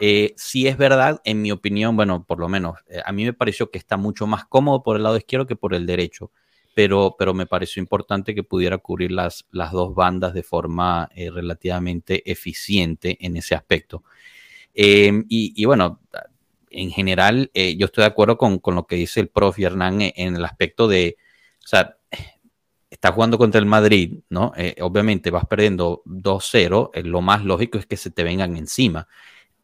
eh, 0.00 0.32
sí 0.36 0.66
es 0.66 0.78
verdad, 0.78 1.20
en 1.24 1.42
mi 1.42 1.52
opinión, 1.52 1.94
bueno, 1.94 2.24
por 2.24 2.40
lo 2.40 2.48
menos, 2.48 2.78
eh, 2.88 3.02
a 3.04 3.12
mí 3.12 3.24
me 3.24 3.34
pareció 3.34 3.70
que 3.70 3.76
está 3.76 3.98
mucho 3.98 4.26
más 4.26 4.46
cómodo 4.46 4.82
por 4.82 4.96
el 4.96 5.02
lado 5.02 5.18
izquierdo 5.18 5.46
que 5.46 5.56
por 5.56 5.74
el 5.74 5.84
derecho, 5.84 6.32
pero, 6.74 7.16
pero 7.18 7.34
me 7.34 7.46
pareció 7.46 7.82
importante 7.82 8.34
que 8.34 8.42
pudiera 8.42 8.78
cubrir 8.78 9.12
las, 9.12 9.46
las 9.50 9.72
dos 9.72 9.94
bandas 9.94 10.32
de 10.32 10.42
forma 10.42 11.10
eh, 11.14 11.30
relativamente 11.30 12.30
eficiente 12.30 13.18
en 13.20 13.36
ese 13.36 13.54
aspecto. 13.54 14.02
Em, 14.72 15.26
y, 15.28 15.64
bueno, 15.66 16.00
en 16.70 16.90
general, 16.90 17.50
yo 17.54 17.86
estoy 17.86 18.02
de 18.02 18.08
acuerdo 18.08 18.38
con, 18.38 18.60
con, 18.60 18.76
lo 18.76 18.86
que 18.86 18.96
dice 18.96 19.20
el 19.20 19.28
prof 19.28 19.58
Hernán 19.58 20.00
en, 20.00 20.36
el 20.36 20.44
aspecto 20.44 20.88
de, 20.88 21.16
o 21.62 21.66
sea, 21.66 21.96
estás 22.88 23.12
jugando 23.12 23.36
contra 23.36 23.58
el 23.58 23.66
Madrid, 23.66 24.20
¿no? 24.30 24.52
obviamente 24.80 25.30
vas 25.30 25.44
perdiendo 25.46 26.02
2-0, 26.06 26.92
lo 27.02 27.20
más 27.20 27.44
lógico 27.44 27.78
es 27.78 27.86
que 27.86 27.96
se 27.96 28.10
te 28.10 28.22
vengan 28.22 28.56
encima. 28.56 29.08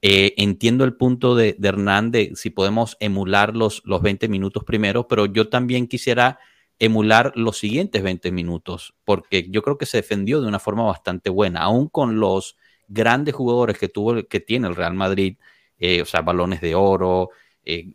Eh, 0.08 0.34
entiendo 0.36 0.84
el 0.84 0.94
punto 0.94 1.34
de, 1.34 1.56
de 1.58 1.66
Hernán 1.66 2.12
de 2.12 2.30
si 2.36 2.50
podemos 2.50 2.96
emular 3.00 3.56
los, 3.56 3.82
los 3.84 4.02
20 4.02 4.28
minutos 4.28 4.62
primero, 4.62 5.08
pero 5.08 5.26
yo 5.26 5.48
también 5.48 5.88
quisiera 5.88 6.38
emular 6.78 7.32
los 7.34 7.58
siguientes 7.58 8.04
20 8.04 8.30
minutos, 8.30 8.94
porque 9.04 9.48
yo 9.50 9.62
creo 9.62 9.78
que 9.78 9.84
se 9.84 9.96
defendió 9.96 10.40
de 10.40 10.46
una 10.46 10.60
forma 10.60 10.84
bastante 10.84 11.28
buena, 11.28 11.62
aún 11.62 11.88
con 11.88 12.20
los 12.20 12.56
grandes 12.86 13.34
jugadores 13.34 13.78
que 13.78 13.88
tuvo, 13.88 14.22
que 14.28 14.38
tiene 14.38 14.68
el 14.68 14.76
Real 14.76 14.94
Madrid, 14.94 15.38
eh, 15.76 16.02
o 16.02 16.04
sea, 16.04 16.22
balones 16.22 16.60
de 16.60 16.76
oro, 16.76 17.30
eh, 17.64 17.92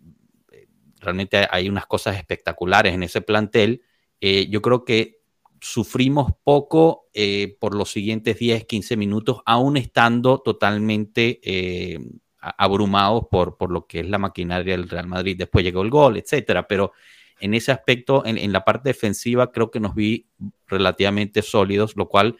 realmente 1.00 1.47
hay 1.50 1.69
unas 1.69 1.86
cosas 1.86 2.17
espectaculares 2.17 2.93
en 2.93 3.04
ese 3.04 3.21
plantel. 3.21 3.84
yo 4.19 4.62
creo 4.62 4.84
que 4.84 5.21
sufrimos 5.62 6.34
poco 6.43 7.08
eh, 7.13 7.56
por 7.60 7.76
los 7.76 7.91
siguientes 7.91 8.38
10, 8.38 8.65
15 8.65 8.97
minutos, 8.97 9.41
aún 9.45 9.78
estando 9.78 10.39
totalmente 10.39 11.39
eh, 11.43 12.00
abrumados 12.39 13.26
por, 13.30 13.58
por 13.58 13.71
lo 13.71 13.86
que 13.86 14.00
es 14.00 14.10
la 14.10 14.17
maquinaria 14.17 14.76
del 14.76 14.89
Real 14.89 15.08
Madrid. 15.08 15.38
Después 15.38 15.63
llegó 15.63 15.84
el 15.84 15.91
gol, 15.91 16.17
etcétera, 16.17 16.67
pero 16.67 16.93
en 17.39 17.54
ese 17.54 17.71
aspecto, 17.71 18.24
en, 18.26 18.52
la 18.52 18.65
parte 18.65 18.89
defensiva, 18.89 19.52
creo 19.52 19.71
que 19.71 19.80
nos 19.80 19.95
vi 19.95 20.28
relativamente 20.67 21.41
sólidos, 21.41 21.95
lo 21.95 22.08
cual, 22.08 22.38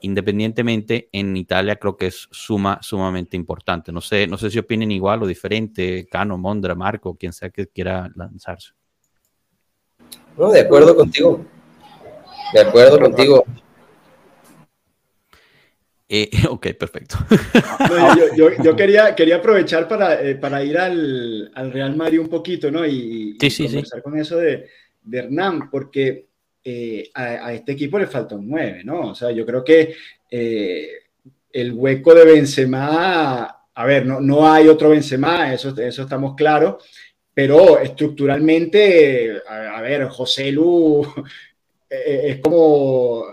independientemente, 0.00 1.08
en 1.12 1.36
Italia 1.36 1.76
creo 1.76 1.96
que 1.96 2.06
es 2.06 2.28
suma, 2.30 2.78
sumamente 2.82 3.36
importante. 3.36 3.92
No 3.92 4.00
sé, 4.02 4.26
no 4.26 4.36
sé 4.36 4.50
si 4.50 4.58
opinen 4.58 4.90
igual 4.90 5.22
o 5.22 5.26
diferente, 5.26 6.06
Cano, 6.10 6.36
Mondra, 6.36 6.74
Marco, 6.74 7.16
quien 7.16 7.32
sea 7.32 7.48
que 7.50 7.66
quiera 7.66 8.10
lanzarse. 8.14 8.72
No, 10.36 10.50
de 10.50 10.60
acuerdo 10.60 10.96
contigo. 10.96 11.44
De 12.52 12.60
acuerdo 12.60 13.00
contigo. 13.00 13.44
Eh, 16.14 16.28
ok, 16.50 16.66
perfecto. 16.78 17.16
yo, 18.36 18.76
quería, 18.76 19.14
quería 19.14 19.36
aprovechar 19.36 19.88
para, 19.88 20.22
eh, 20.22 20.34
para 20.34 20.62
ir 20.62 20.76
al, 20.76 21.50
al, 21.54 21.72
Real 21.72 21.96
Madrid 21.96 22.20
un 22.20 22.28
poquito, 22.28 22.70
¿no? 22.70 22.86
Y, 22.86 23.38
sí, 23.48 23.64
conversar 23.64 24.02
con 24.02 24.18
eso 24.18 24.36
de, 24.36 24.68
de 25.02 25.18
Hernán, 25.18 25.70
porque 25.70 26.26
eh, 26.62 27.10
a, 27.14 27.54
este 27.54 27.72
equipo 27.72 27.98
le 27.98 28.06
falta 28.06 28.34
un 28.34 28.46
9, 28.46 28.82
¿no? 28.84 29.10
O 29.10 29.14
sea, 29.14 29.30
yo 29.30 29.46
creo 29.46 29.64
que 29.64 29.94
el 30.30 31.72
hueco 31.72 32.14
de 32.14 32.24
Benzema, 32.26 33.64
a 33.74 33.86
ver, 33.86 34.04
no, 34.04 34.20
no 34.20 34.50
hay 34.50 34.68
otro 34.68 34.90
Benzema, 34.90 35.52
eso, 35.54 35.74
eso 35.80 36.02
estamos 36.02 36.34
claros, 36.34 36.84
pero 37.32 37.78
estructuralmente, 37.78 39.40
a, 39.48 39.78
a 39.78 39.80
ver, 39.80 40.08
José 40.08 40.52
Lu 40.52 41.02
eh, 41.02 41.12
es 41.92 42.40
como, 42.40 43.24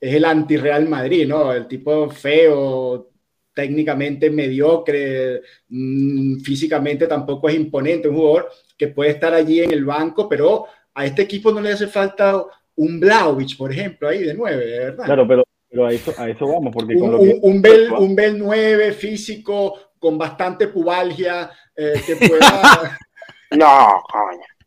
es 0.00 0.14
el 0.14 0.24
anti-Real 0.24 0.88
Madrid, 0.88 1.26
¿no? 1.26 1.52
El 1.52 1.66
tipo 1.66 2.08
feo, 2.10 3.10
técnicamente 3.58 4.30
mediocre, 4.30 5.42
mm, 5.68 6.38
físicamente 6.40 7.06
tampoco 7.06 7.48
es 7.48 7.56
imponente, 7.56 8.08
un 8.08 8.16
jugador 8.16 8.48
que 8.76 8.88
puede 8.88 9.10
estar 9.10 9.34
allí 9.34 9.60
en 9.60 9.72
el 9.72 9.84
banco, 9.84 10.28
pero 10.28 10.66
a 10.94 11.04
este 11.04 11.22
equipo 11.22 11.50
no 11.50 11.60
le 11.60 11.72
hace 11.72 11.88
falta 11.88 12.44
un 12.76 13.00
Blauvich, 13.00 13.56
por 13.56 13.72
ejemplo, 13.72 14.08
ahí 14.08 14.22
de 14.22 14.34
nueve, 14.34 14.64
¿verdad? 14.64 15.04
Claro, 15.04 15.26
pero, 15.26 15.44
pero 15.68 15.86
a, 15.86 15.92
eso, 15.92 16.14
a 16.16 16.30
eso 16.30 16.46
vamos, 16.46 16.72
porque 16.72 16.94
un, 16.94 17.00
con 17.00 17.14
un, 17.42 17.60
Bel, 17.60 17.92
un 17.92 18.14
Bel 18.14 18.38
9 18.44 18.92
físico, 18.92 19.76
con 19.98 20.16
bastante 20.16 20.68
pubalgia, 20.68 21.50
eh, 21.74 22.00
que 22.06 22.14
pueda... 22.14 22.96
no, 23.58 24.02
coño. 24.08 24.57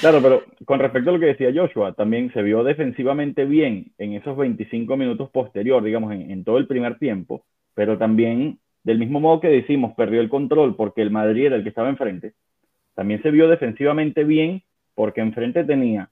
Claro, 0.00 0.20
pero 0.20 0.42
con 0.64 0.80
respecto 0.80 1.10
a 1.10 1.12
lo 1.12 1.20
que 1.20 1.26
decía 1.26 1.52
Joshua, 1.54 1.92
también 1.92 2.32
se 2.32 2.42
vio 2.42 2.64
defensivamente 2.64 3.44
bien 3.44 3.92
en 3.98 4.14
esos 4.14 4.36
25 4.36 4.96
minutos 4.96 5.30
posterior, 5.30 5.82
digamos, 5.82 6.12
en, 6.12 6.44
todo 6.44 6.58
el 6.58 6.66
primer 6.66 6.98
tiempo, 6.98 7.44
pero 7.74 7.96
también, 7.96 8.58
del 8.82 8.98
mismo 8.98 9.20
modo 9.20 9.40
que 9.40 9.48
decimos, 9.48 9.94
perdió 9.96 10.20
el 10.20 10.28
control 10.28 10.74
porque 10.74 11.00
el 11.00 11.10
Madrid 11.10 11.46
era 11.46 11.56
el 11.56 11.62
que 11.62 11.68
estaba 11.68 11.88
enfrente, 11.88 12.34
también 12.94 13.22
se 13.22 13.30
vio 13.30 13.48
defensivamente 13.48 14.24
bien 14.24 14.62
porque 14.94 15.20
enfrente 15.20 15.64
tenía 15.64 16.10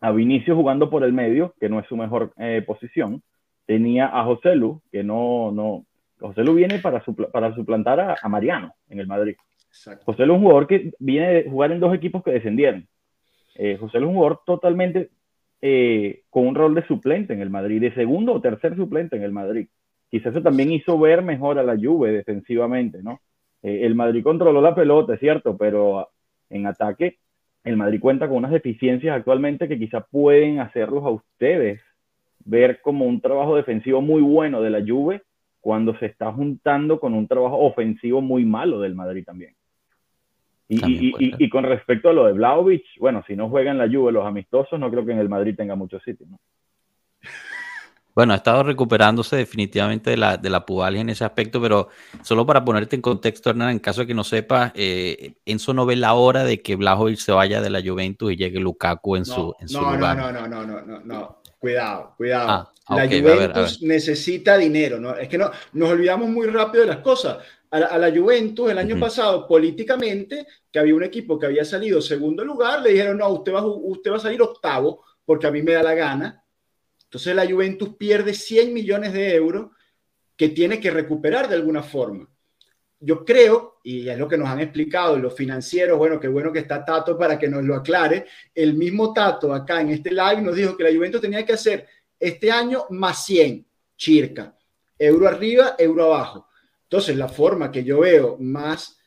a 0.00 0.12
Vinicio 0.12 0.56
jugando 0.56 0.90
por 0.90 1.04
el 1.04 1.12
medio, 1.12 1.54
que 1.60 1.68
no 1.68 1.78
es 1.78 1.86
su 1.86 1.96
mejor 1.96 2.32
eh, 2.36 2.62
posición, 2.66 3.22
tenía 3.66 4.06
a 4.06 4.24
José 4.24 4.56
Lu, 4.56 4.82
que 4.90 5.04
no, 5.04 5.52
no, 5.52 5.84
José 6.18 6.42
Lu 6.42 6.54
viene 6.54 6.78
para, 6.78 7.02
para 7.32 7.54
suplantar 7.54 8.18
a, 8.20 8.28
Mariano 8.28 8.74
en 8.88 8.98
el 8.98 9.06
Madrid. 9.06 9.36
José 10.04 10.26
Lu 10.26 10.34
es 10.34 10.38
un 10.38 10.42
jugador 10.42 10.66
que 10.66 10.92
viene 10.98 11.32
de 11.32 11.50
jugar 11.50 11.70
en 11.70 11.80
dos 11.80 11.94
equipos 11.94 12.24
que 12.24 12.32
descendieron 12.32 12.88
eh, 13.54 13.76
José 13.78 13.98
es 13.98 14.04
un 14.04 14.14
jugador 14.14 14.40
totalmente 14.46 15.10
eh, 15.62 16.22
con 16.30 16.46
un 16.46 16.54
rol 16.54 16.74
de 16.74 16.86
suplente 16.86 17.32
en 17.34 17.40
el 17.40 17.50
Madrid, 17.50 17.80
de 17.80 17.94
segundo 17.94 18.32
o 18.32 18.40
tercer 18.40 18.76
suplente 18.76 19.16
en 19.16 19.22
el 19.22 19.32
Madrid. 19.32 19.68
Quizás 20.10 20.32
eso 20.32 20.42
también 20.42 20.72
hizo 20.72 20.98
ver 20.98 21.22
mejor 21.22 21.58
a 21.58 21.62
la 21.62 21.76
Juve 21.76 22.12
defensivamente, 22.12 23.02
¿no? 23.02 23.20
Eh, 23.62 23.80
el 23.84 23.94
Madrid 23.94 24.22
controló 24.22 24.60
la 24.60 24.74
pelota, 24.74 25.14
es 25.14 25.20
cierto, 25.20 25.56
pero 25.56 26.08
en 26.48 26.66
ataque 26.66 27.18
el 27.62 27.76
Madrid 27.76 28.00
cuenta 28.00 28.26
con 28.26 28.38
unas 28.38 28.52
deficiencias 28.52 29.14
actualmente 29.14 29.68
que 29.68 29.78
quizás 29.78 30.04
pueden 30.10 30.60
hacerlos 30.60 31.04
a 31.04 31.10
ustedes 31.10 31.80
ver 32.44 32.80
como 32.80 33.04
un 33.04 33.20
trabajo 33.20 33.54
defensivo 33.54 34.00
muy 34.00 34.22
bueno 34.22 34.62
de 34.62 34.70
la 34.70 34.80
Juve 34.80 35.22
cuando 35.60 35.94
se 35.98 36.06
está 36.06 36.32
juntando 36.32 36.98
con 36.98 37.12
un 37.12 37.28
trabajo 37.28 37.58
ofensivo 37.58 38.22
muy 38.22 38.46
malo 38.46 38.80
del 38.80 38.94
Madrid 38.94 39.24
también. 39.24 39.54
Y, 40.72 41.50
con 41.50 41.64
respecto 41.64 42.10
a 42.10 42.12
lo 42.12 42.26
de 42.26 42.32
Vlaovic, 42.32 42.84
bueno, 43.00 43.24
si 43.26 43.34
no 43.34 43.48
juega 43.48 43.72
en 43.72 43.78
la 43.78 43.88
Juve 43.88 44.12
los 44.12 44.24
amistosos, 44.24 44.78
no 44.78 44.88
creo 44.88 45.04
que 45.04 45.12
en 45.12 45.18
el 45.18 45.28
Madrid 45.28 45.56
tenga 45.56 45.74
mucho 45.74 45.98
sitio, 46.00 46.26
¿no? 46.30 46.38
Bueno, 48.14 48.32
ha 48.32 48.36
estado 48.36 48.62
recuperándose 48.62 49.36
definitivamente 49.36 50.10
de 50.10 50.16
la, 50.16 50.36
de 50.36 50.50
la 50.50 50.66
pubalgia 50.66 51.00
en 51.00 51.10
ese 51.10 51.24
aspecto, 51.24 51.60
pero 51.60 51.88
solo 52.22 52.44
para 52.44 52.64
ponerte 52.64 52.96
en 52.96 53.02
contexto, 53.02 53.50
Hernán, 53.50 53.70
en 53.70 53.78
caso 53.78 54.02
de 54.02 54.08
que 54.08 54.14
no 54.14 54.24
sepas, 54.24 54.72
eh, 54.74 55.34
Enzo 55.44 55.74
no 55.74 55.86
ve 55.86 55.96
la 55.96 56.14
hora 56.14 56.44
de 56.44 56.60
que 56.60 56.76
Vlahovic 56.76 57.18
se 57.18 57.32
vaya 57.32 57.60
de 57.60 57.70
la 57.70 57.80
Juventus 57.80 58.32
y 58.32 58.36
llegue 58.36 58.58
Lukaku 58.58 59.16
en 59.16 59.24
su, 59.24 59.54
en 59.60 59.68
no, 59.72 59.94
lugar. 59.94 60.16
No, 60.16 60.32
no, 60.32 60.48
no, 60.48 60.66
no, 60.66 60.82
no, 60.82 61.00
no, 61.00 61.40
cuidado, 61.58 62.14
cuidado. 62.16 62.48
Ah, 62.88 62.96
la 62.96 63.06
Juventus 63.06 63.80
necesita 63.82 64.58
dinero, 64.58 64.98
¿no? 64.98 65.14
Es 65.14 65.28
que 65.28 65.38
no, 65.38 65.50
nos 65.72 65.90
olvidamos 65.90 66.28
muy 66.28 66.48
rápido 66.48 66.82
de 66.82 66.88
las 66.88 66.98
cosas. 66.98 67.38
A 67.72 67.98
la, 67.98 68.10
Juventus 68.10 68.70
el 68.70 68.78
año 68.78 68.98
pasado, 68.98 69.46
políticamente, 69.46 70.44
que 70.72 70.78
había 70.80 70.94
un 70.94 71.04
equipo 71.04 71.38
que 71.38 71.46
había 71.46 71.64
salido 71.64 72.02
segundo 72.02 72.44
lugar, 72.44 72.82
le 72.82 72.90
dijeron, 72.90 73.18
no, 73.18 73.28
usted 73.28 73.52
va, 73.52 73.64
usted 73.64 74.10
va 74.10 74.16
a 74.16 74.20
salir 74.20 74.42
octavo 74.42 75.04
porque 75.24 75.46
a 75.46 75.52
mí 75.52 75.62
me 75.62 75.72
da 75.72 75.82
la 75.84 75.94
gana 75.94 76.40
entonces 77.10 77.34
la 77.34 77.44
Juventus 77.44 77.96
pierde 77.96 78.32
100 78.32 78.72
millones 78.72 79.12
de 79.12 79.34
euros 79.34 79.72
que 80.36 80.50
tiene 80.50 80.78
que 80.78 80.92
recuperar 80.92 81.48
de 81.48 81.56
alguna 81.56 81.82
forma. 81.82 82.30
Yo 83.00 83.24
creo, 83.24 83.80
y 83.82 84.08
es 84.08 84.16
lo 84.16 84.28
que 84.28 84.38
nos 84.38 84.48
han 84.48 84.60
explicado 84.60 85.18
los 85.18 85.34
financieros, 85.34 85.98
bueno, 85.98 86.20
qué 86.20 86.28
bueno 86.28 86.52
que 86.52 86.60
está 86.60 86.84
Tato 86.84 87.18
para 87.18 87.36
que 87.36 87.48
nos 87.48 87.64
lo 87.64 87.74
aclare, 87.74 88.26
el 88.54 88.74
mismo 88.74 89.12
Tato 89.12 89.52
acá 89.52 89.80
en 89.80 89.88
este 89.88 90.10
live 90.10 90.40
nos 90.40 90.54
dijo 90.54 90.76
que 90.76 90.84
la 90.84 90.94
Juventus 90.94 91.20
tenía 91.20 91.44
que 91.44 91.54
hacer 91.54 91.88
este 92.16 92.52
año 92.52 92.84
más 92.90 93.24
100, 93.24 93.66
chirca, 93.96 94.56
euro 94.96 95.26
arriba, 95.26 95.74
euro 95.78 96.04
abajo. 96.04 96.46
Entonces 96.90 97.16
la 97.16 97.28
forma 97.28 97.70
que 97.70 97.84
yo 97.84 98.00
veo 98.00 98.36
más 98.40 98.98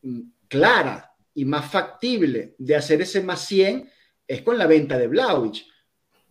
mm, 0.00 0.20
clara 0.48 1.14
y 1.34 1.44
más 1.44 1.70
factible 1.70 2.54
de 2.56 2.74
hacer 2.74 3.02
ese 3.02 3.20
más 3.20 3.44
100 3.44 3.86
es 4.26 4.40
con 4.40 4.56
la 4.56 4.66
venta 4.66 4.96
de 4.96 5.08
Blauich. 5.08 5.68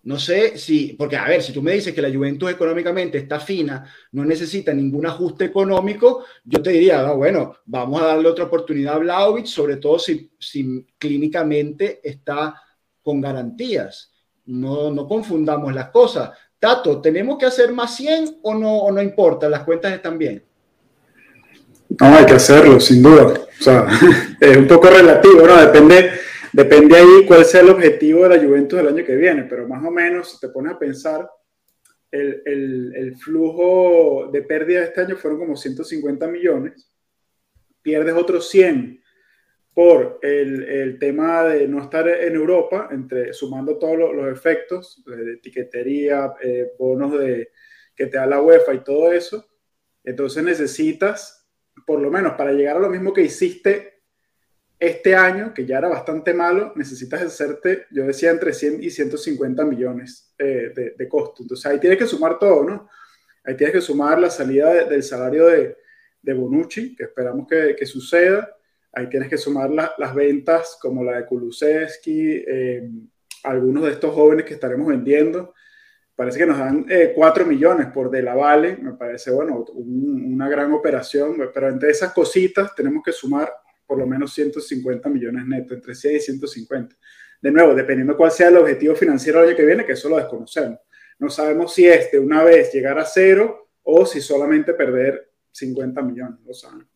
No 0.01 0.17
sé 0.17 0.57
si, 0.57 0.93
porque 0.93 1.17
a 1.17 1.27
ver, 1.27 1.43
si 1.43 1.53
tú 1.53 1.61
me 1.61 1.73
dices 1.73 1.93
que 1.93 2.01
la 2.01 2.11
Juventus 2.11 2.49
económicamente 2.49 3.19
está 3.19 3.39
fina, 3.39 3.85
no 4.13 4.25
necesita 4.25 4.73
ningún 4.73 5.05
ajuste 5.05 5.45
económico, 5.45 6.25
yo 6.43 6.59
te 6.63 6.71
diría, 6.71 7.01
ah, 7.01 7.13
bueno, 7.13 7.57
vamos 7.65 8.01
a 8.01 8.07
darle 8.07 8.29
otra 8.29 8.45
oportunidad 8.45 8.95
a 8.95 8.99
Vlaovic, 8.99 9.45
sobre 9.45 9.77
todo 9.77 9.99
si, 9.99 10.31
si 10.39 10.83
clínicamente 10.97 12.01
está 12.03 12.59
con 13.03 13.21
garantías. 13.21 14.11
No, 14.45 14.89
no 14.89 15.07
confundamos 15.07 15.75
las 15.75 15.91
cosas. 15.91 16.31
Tato, 16.57 16.99
¿tenemos 16.99 17.37
que 17.37 17.45
hacer 17.45 17.71
más 17.71 17.95
100 17.95 18.39
o 18.41 18.55
no, 18.55 18.77
o 18.79 18.91
no 18.91 18.99
importa? 18.99 19.47
Las 19.47 19.63
cuentas 19.63 19.93
están 19.93 20.17
bien. 20.17 20.43
No, 21.99 22.15
hay 22.15 22.25
que 22.25 22.33
hacerlo, 22.33 22.79
sin 22.79 23.01
duda. 23.01 23.25
O 23.25 23.63
sea, 23.63 23.87
es 24.39 24.57
un 24.57 24.67
poco 24.67 24.89
relativo, 24.89 25.45
¿no? 25.45 25.57
Depende 25.57 26.11
Depende 26.53 26.97
ahí 26.97 27.25
cuál 27.25 27.45
sea 27.45 27.61
el 27.61 27.69
objetivo 27.69 28.27
de 28.27 28.35
la 28.35 28.43
Juventus 28.43 28.77
del 28.77 28.89
año 28.89 29.05
que 29.05 29.15
viene, 29.15 29.43
pero 29.43 29.67
más 29.67 29.83
o 29.85 29.89
menos, 29.91 30.31
si 30.31 30.39
te 30.39 30.49
pones 30.49 30.73
a 30.73 30.79
pensar, 30.79 31.29
el, 32.11 32.41
el, 32.93 33.15
flujo 33.15 34.29
de 34.33 34.41
pérdida 34.41 34.79
de 34.79 34.85
este 34.87 35.01
año 35.01 35.15
fueron 35.15 35.39
como 35.39 35.55
150 35.55 36.27
millones, 36.27 36.91
pierdes 37.81 38.15
otros 38.15 38.49
100 38.49 39.01
por 39.73 40.19
el, 40.21 40.63
el, 40.63 40.99
tema 40.99 41.45
de 41.45 41.69
no 41.69 41.81
estar 41.81 42.05
en 42.09 42.35
Europa, 42.35 42.89
entre, 42.91 43.31
sumando 43.31 43.77
todos 43.77 43.97
los, 43.97 44.27
efectos 44.27 45.01
de 45.05 45.35
etiquetería, 45.35 46.33
eh, 46.41 46.73
bonos 46.77 47.17
de, 47.17 47.51
que 47.95 48.07
te 48.07 48.17
da 48.17 48.25
la 48.25 48.41
UEFA 48.41 48.73
y 48.73 48.83
todo 48.83 49.13
eso, 49.13 49.47
entonces 50.03 50.43
necesitas, 50.43 51.40
por 51.91 51.99
lo 51.99 52.09
menos 52.09 52.35
para 52.35 52.53
llegar 52.53 52.77
a 52.77 52.79
lo 52.79 52.89
mismo 52.89 53.11
que 53.11 53.21
hiciste 53.21 54.03
este 54.79 55.13
año, 55.13 55.53
que 55.53 55.65
ya 55.65 55.77
era 55.77 55.89
bastante 55.89 56.33
malo, 56.33 56.71
necesitas 56.77 57.21
hacerte, 57.21 57.87
yo 57.91 58.05
decía, 58.05 58.31
entre 58.31 58.53
100 58.53 58.81
y 58.81 58.89
150 58.89 59.65
millones 59.65 60.33
eh, 60.37 60.71
de, 60.97 61.09
costo. 61.09 61.43
Entonces 61.43 61.65
ahí 61.65 61.81
tienes 61.81 61.99
que 61.99 62.07
sumar 62.07 62.39
todo, 62.39 62.63
¿no? 62.63 62.89
Ahí 63.43 63.57
tienes 63.57 63.75
que 63.75 63.81
sumar 63.81 64.21
la 64.21 64.29
salida 64.29 64.85
del 64.85 65.03
salario 65.03 65.47
de, 65.47 65.75
de, 66.21 66.33
Bonucci, 66.33 66.95
que 66.95 67.03
esperamos 67.03 67.45
que, 67.45 67.75
que, 67.77 67.85
suceda. 67.85 68.55
Ahí 68.93 69.09
tienes 69.09 69.27
que 69.27 69.37
sumar 69.37 69.69
las 69.69 70.15
ventas 70.15 70.77
como 70.81 71.03
la 71.03 71.17
de 71.17 71.25
Kulusevski, 71.25 72.45
eh, 72.47 72.89
algunos 73.43 73.83
de 73.83 73.91
estos 73.91 74.15
jóvenes 74.15 74.45
que 74.45 74.53
estaremos 74.53 74.87
vendiendo. 74.87 75.53
Parece 76.15 76.39
que 76.39 76.45
nos 76.45 76.57
dan 76.57 76.85
4 77.15 77.43
eh, 77.43 77.47
millones 77.47 77.87
por 77.87 78.11
De 78.11 78.21
La 78.21 78.35
Vale, 78.35 78.77
me 78.77 78.93
parece, 78.93 79.31
bueno, 79.31 79.65
una 79.73 80.49
gran 80.49 80.71
operación, 80.73 81.35
pero 81.53 81.69
entre 81.69 81.89
esas 81.89 82.13
cositas 82.13 82.75
tenemos 82.75 83.03
que 83.03 83.11
sumar 83.11 83.51
por 83.87 83.97
lo 83.97 84.05
menos 84.05 84.33
150 84.33 85.09
millones 85.09 85.45
netos, 85.45 85.73
entre 85.73 85.95
100 85.95 86.15
y 86.15 86.19
150. 86.19 86.95
De 87.41 87.51
nuevo, 87.51 87.73
dependiendo 87.73 88.15
cuál 88.15 88.31
sea 88.31 88.49
el 88.49 88.57
objetivo 88.57 88.95
financiero 88.95 89.41
el 89.41 89.49
año 89.49 89.57
que 89.57 89.65
viene, 89.65 89.85
que 89.85 89.93
eso 89.93 90.09
lo 90.09 90.17
desconocemos. 90.17 90.79
No 91.17 91.29
sabemos 91.29 91.73
si 91.73 91.87
es 91.87 92.11
de 92.11 92.19
una 92.19 92.43
vez 92.43 92.71
llegar 92.71 92.99
a 92.99 93.05
cero 93.05 93.69
o 93.83 94.05
si 94.05 94.21
solamente 94.21 94.73
perder 94.73 95.31
50 95.51 96.01
millones, 96.03 96.39
lo 96.45 96.53
saben. 96.53 96.87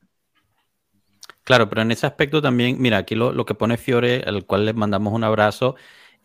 Claro, 1.43 1.69
pero 1.69 1.81
en 1.81 1.91
ese 1.91 2.07
aspecto 2.07 2.41
también, 2.41 2.77
mira, 2.79 2.97
aquí 2.97 3.13
lo, 3.13 3.31
lo 3.31 3.45
que 3.45 3.53
pone 3.53 3.77
Fiore, 3.77 4.23
al 4.25 4.45
cual 4.45 4.65
le 4.65 4.73
mandamos 4.73 5.13
un 5.13 5.23
abrazo, 5.23 5.75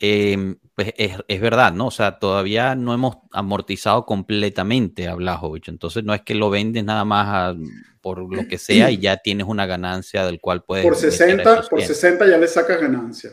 Em, 0.02 0.56
pues 0.74 0.94
es, 0.96 1.40
verdad, 1.42 1.74
¿no? 1.74 1.88
O 1.88 1.90
sea, 1.90 2.18
todavía 2.18 2.74
no 2.74 2.94
hemos 2.94 3.18
amortizado 3.32 4.06
completamente 4.06 5.08
a 5.08 5.14
Blajovic, 5.14 5.68
entonces 5.68 6.04
no 6.04 6.14
es 6.14 6.22
que 6.22 6.34
lo 6.34 6.48
vendes 6.48 6.82
nada 6.84 7.04
más 7.04 7.54
por 8.00 8.34
lo 8.34 8.48
que 8.48 8.56
sea 8.56 8.90
y 8.90 8.96
ya 8.96 9.18
tienes 9.18 9.46
una 9.46 9.66
ganancia 9.66 10.24
del 10.24 10.40
cual 10.40 10.64
puedes... 10.64 10.86
Por 10.86 10.96
60, 10.96 11.64
por 11.68 11.82
60 11.82 12.26
ya 12.26 12.38
le 12.38 12.48
sacas 12.48 12.80
ganancia. 12.80 13.30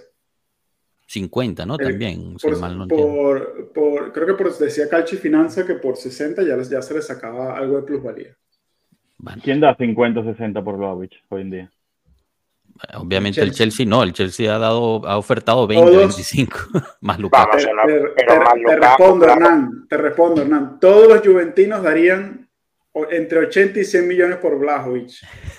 50, 1.05 1.65
¿no? 1.65 1.75
Eh, 1.75 1.83
También, 1.83 2.35
por, 2.89 4.11
creo 4.11 4.27
que 4.27 4.33
por, 4.33 4.57
decía 4.57 4.89
Calchi 4.89 5.15
Finanza 5.15 5.65
que 5.65 5.75
por 5.75 5.95
60 5.95 6.43
ya, 6.43 6.61
ya 6.63 6.81
se 6.81 6.93
le 6.93 7.01
sacaba 7.01 7.55
algo 7.55 7.77
de 7.77 7.83
plusvalía. 7.83 8.37
¿Quién 9.41 9.61
da 9.61 9.73
50 9.73 10.19
o 10.19 10.23
60 10.25 10.61
por 10.61 10.75
Blajovic 10.75 11.13
hoy 11.29 11.41
en 11.43 11.49
día? 11.49 11.71
Obviamente 12.95 13.41
el 13.41 13.51
Chelsea. 13.51 13.85
no, 13.85 14.03
el 14.03 14.13
Chelsea 14.13 14.53
ha 14.53 14.59
dado, 14.59 15.05
ha 15.07 15.17
ofertado 15.17 15.67
20, 15.67 15.97
25 15.97 16.57
más 17.01 17.19
Lukaku. 17.19 17.57
Te, 17.57 17.65
te, 17.65 18.75
respondo, 18.75 19.25
Hernán, 19.25 19.87
te 19.89 19.97
respondo, 19.97 20.41
Hernán. 20.41 20.79
Todos 20.79 21.07
los 21.07 21.21
juventinos 21.21 21.83
darían 21.83 22.47
entre 23.11 23.39
80 23.39 23.79
y 23.79 23.85
100 23.85 24.07
millones 24.07 24.37
por 24.37 24.57
Blajovic. 24.57 25.11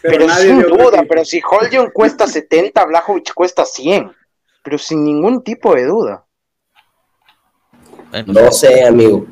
Pero, 0.02 0.28
sin 0.30 0.60
duda, 0.62 1.04
pero 1.08 1.24
si 1.24 1.40
Holjon 1.40 1.90
cuesta 1.90 2.26
70, 2.26 2.84
Blajovic 2.84 3.32
cuesta 3.34 3.64
100. 3.64 4.10
Pero 4.62 4.78
sin 4.78 5.04
ningún 5.04 5.42
tipo 5.42 5.74
de 5.74 5.84
duda. 5.84 6.24
no 8.26 8.50
sé, 8.50 8.84
amigo. 8.84 9.26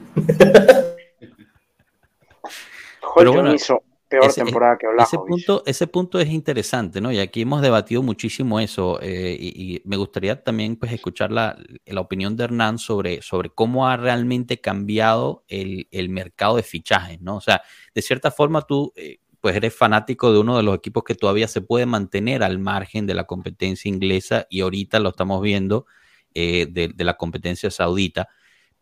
Holjon 3.15 3.55
hizo 3.55 3.83
peor 4.09 4.33
temporada 4.33 4.79
que 4.79 4.87
Ese 5.03 5.17
punto, 5.19 5.63
ese 5.67 5.87
punto 5.87 6.21
es 6.21 6.29
interesante, 6.29 7.01
¿no? 7.01 7.11
Y 7.11 7.19
aquí 7.19 7.43
hemos 7.43 7.61
debatido 7.61 8.03
muchísimo 8.03 8.61
eso 8.61 8.99
eh, 9.03 9.37
y, 9.39 9.83
me 9.85 9.97
gustaría 9.97 10.43
también 10.43 10.77
pues 10.77 10.93
escuchar 10.93 11.33
la, 11.33 11.59
la, 11.85 12.01
opinión 12.01 12.37
de 12.37 12.45
Hernán 12.45 12.79
sobre, 12.79 13.23
sobre 13.23 13.51
cómo 13.51 13.89
ha 13.89 13.97
realmente 13.97 14.61
cambiado 14.61 15.45
el, 15.49 15.89
el, 15.91 16.09
mercado 16.09 16.57
de 16.57 16.63
fichajes, 16.63 17.21
¿no? 17.21 17.37
O 17.37 17.41
sea, 17.41 17.63
de 17.95 18.03
cierta 18.03 18.31
forma 18.31 18.63
tú 18.63 18.93
eh, 18.97 19.19
pues 19.41 19.57
eres 19.57 19.75
fanático 19.75 20.33
de 20.33 20.39
uno 20.39 20.57
de 20.57 20.63
los 20.63 20.77
equipos 20.77 21.05
que 21.05 21.15
todavía 21.15 21.49
se 21.49 21.61
puede 21.61 21.87
mantener 21.87 22.43
al 22.43 22.59
margen 22.59 23.07
de 23.07 23.15
la 23.15 23.25
competencia 23.25 23.89
inglesa 23.89 24.47
y 24.51 24.61
ahorita 24.61 24.99
lo 24.99 25.11
estamos 25.11 25.43
viendo 25.43 25.87
eh, 26.35 26.67
de, 26.71 26.89
de, 26.89 27.05
la 27.05 27.17
competencia 27.17 27.71
saudita. 27.71 28.29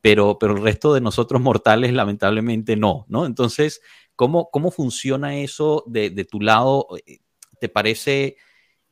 Pero, 0.01 0.39
pero 0.39 0.55
el 0.55 0.62
resto 0.62 0.93
de 0.93 1.01
nosotros 1.01 1.41
mortales 1.41 1.93
lamentablemente 1.93 2.77
no, 2.77 3.07
¿no? 3.09 3.25
Entonces, 3.25 3.81
¿Cómo, 4.17 4.49
cómo 4.51 4.71
funciona 4.71 5.37
eso 5.37 5.85
de, 5.87 6.11
de 6.11 6.25
tu 6.25 6.41
lado? 6.41 6.87
Eh, 7.07 7.19
¿Te 7.59 7.69
parece 7.69 8.37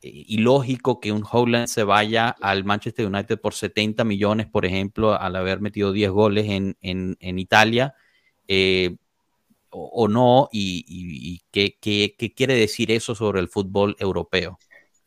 eh, 0.02 0.24
ilógico 0.28 0.98
que 0.98 1.12
un 1.12 1.24
Holland 1.30 1.68
se 1.68 1.84
vaya 1.84 2.30
al 2.40 2.64
Manchester 2.64 3.06
United 3.06 3.40
por 3.40 3.54
70 3.54 4.04
millones, 4.04 4.46
por 4.46 4.66
ejemplo, 4.66 5.14
al 5.14 5.36
haber 5.36 5.60
metido 5.60 5.92
10 5.92 6.10
goles 6.10 6.48
en, 6.48 6.76
en, 6.80 7.38
Italia? 7.38 7.94
Eh, 8.48 8.96
o, 9.70 10.08
no? 10.08 10.48
¿Y, 10.52 11.40
qué, 11.50 11.76
qué, 11.80 12.14
quiere 12.34 12.54
decir 12.54 12.90
eso 12.90 13.14
sobre 13.14 13.40
el 13.40 13.48
fútbol 13.48 13.96
europeo? 13.98 14.58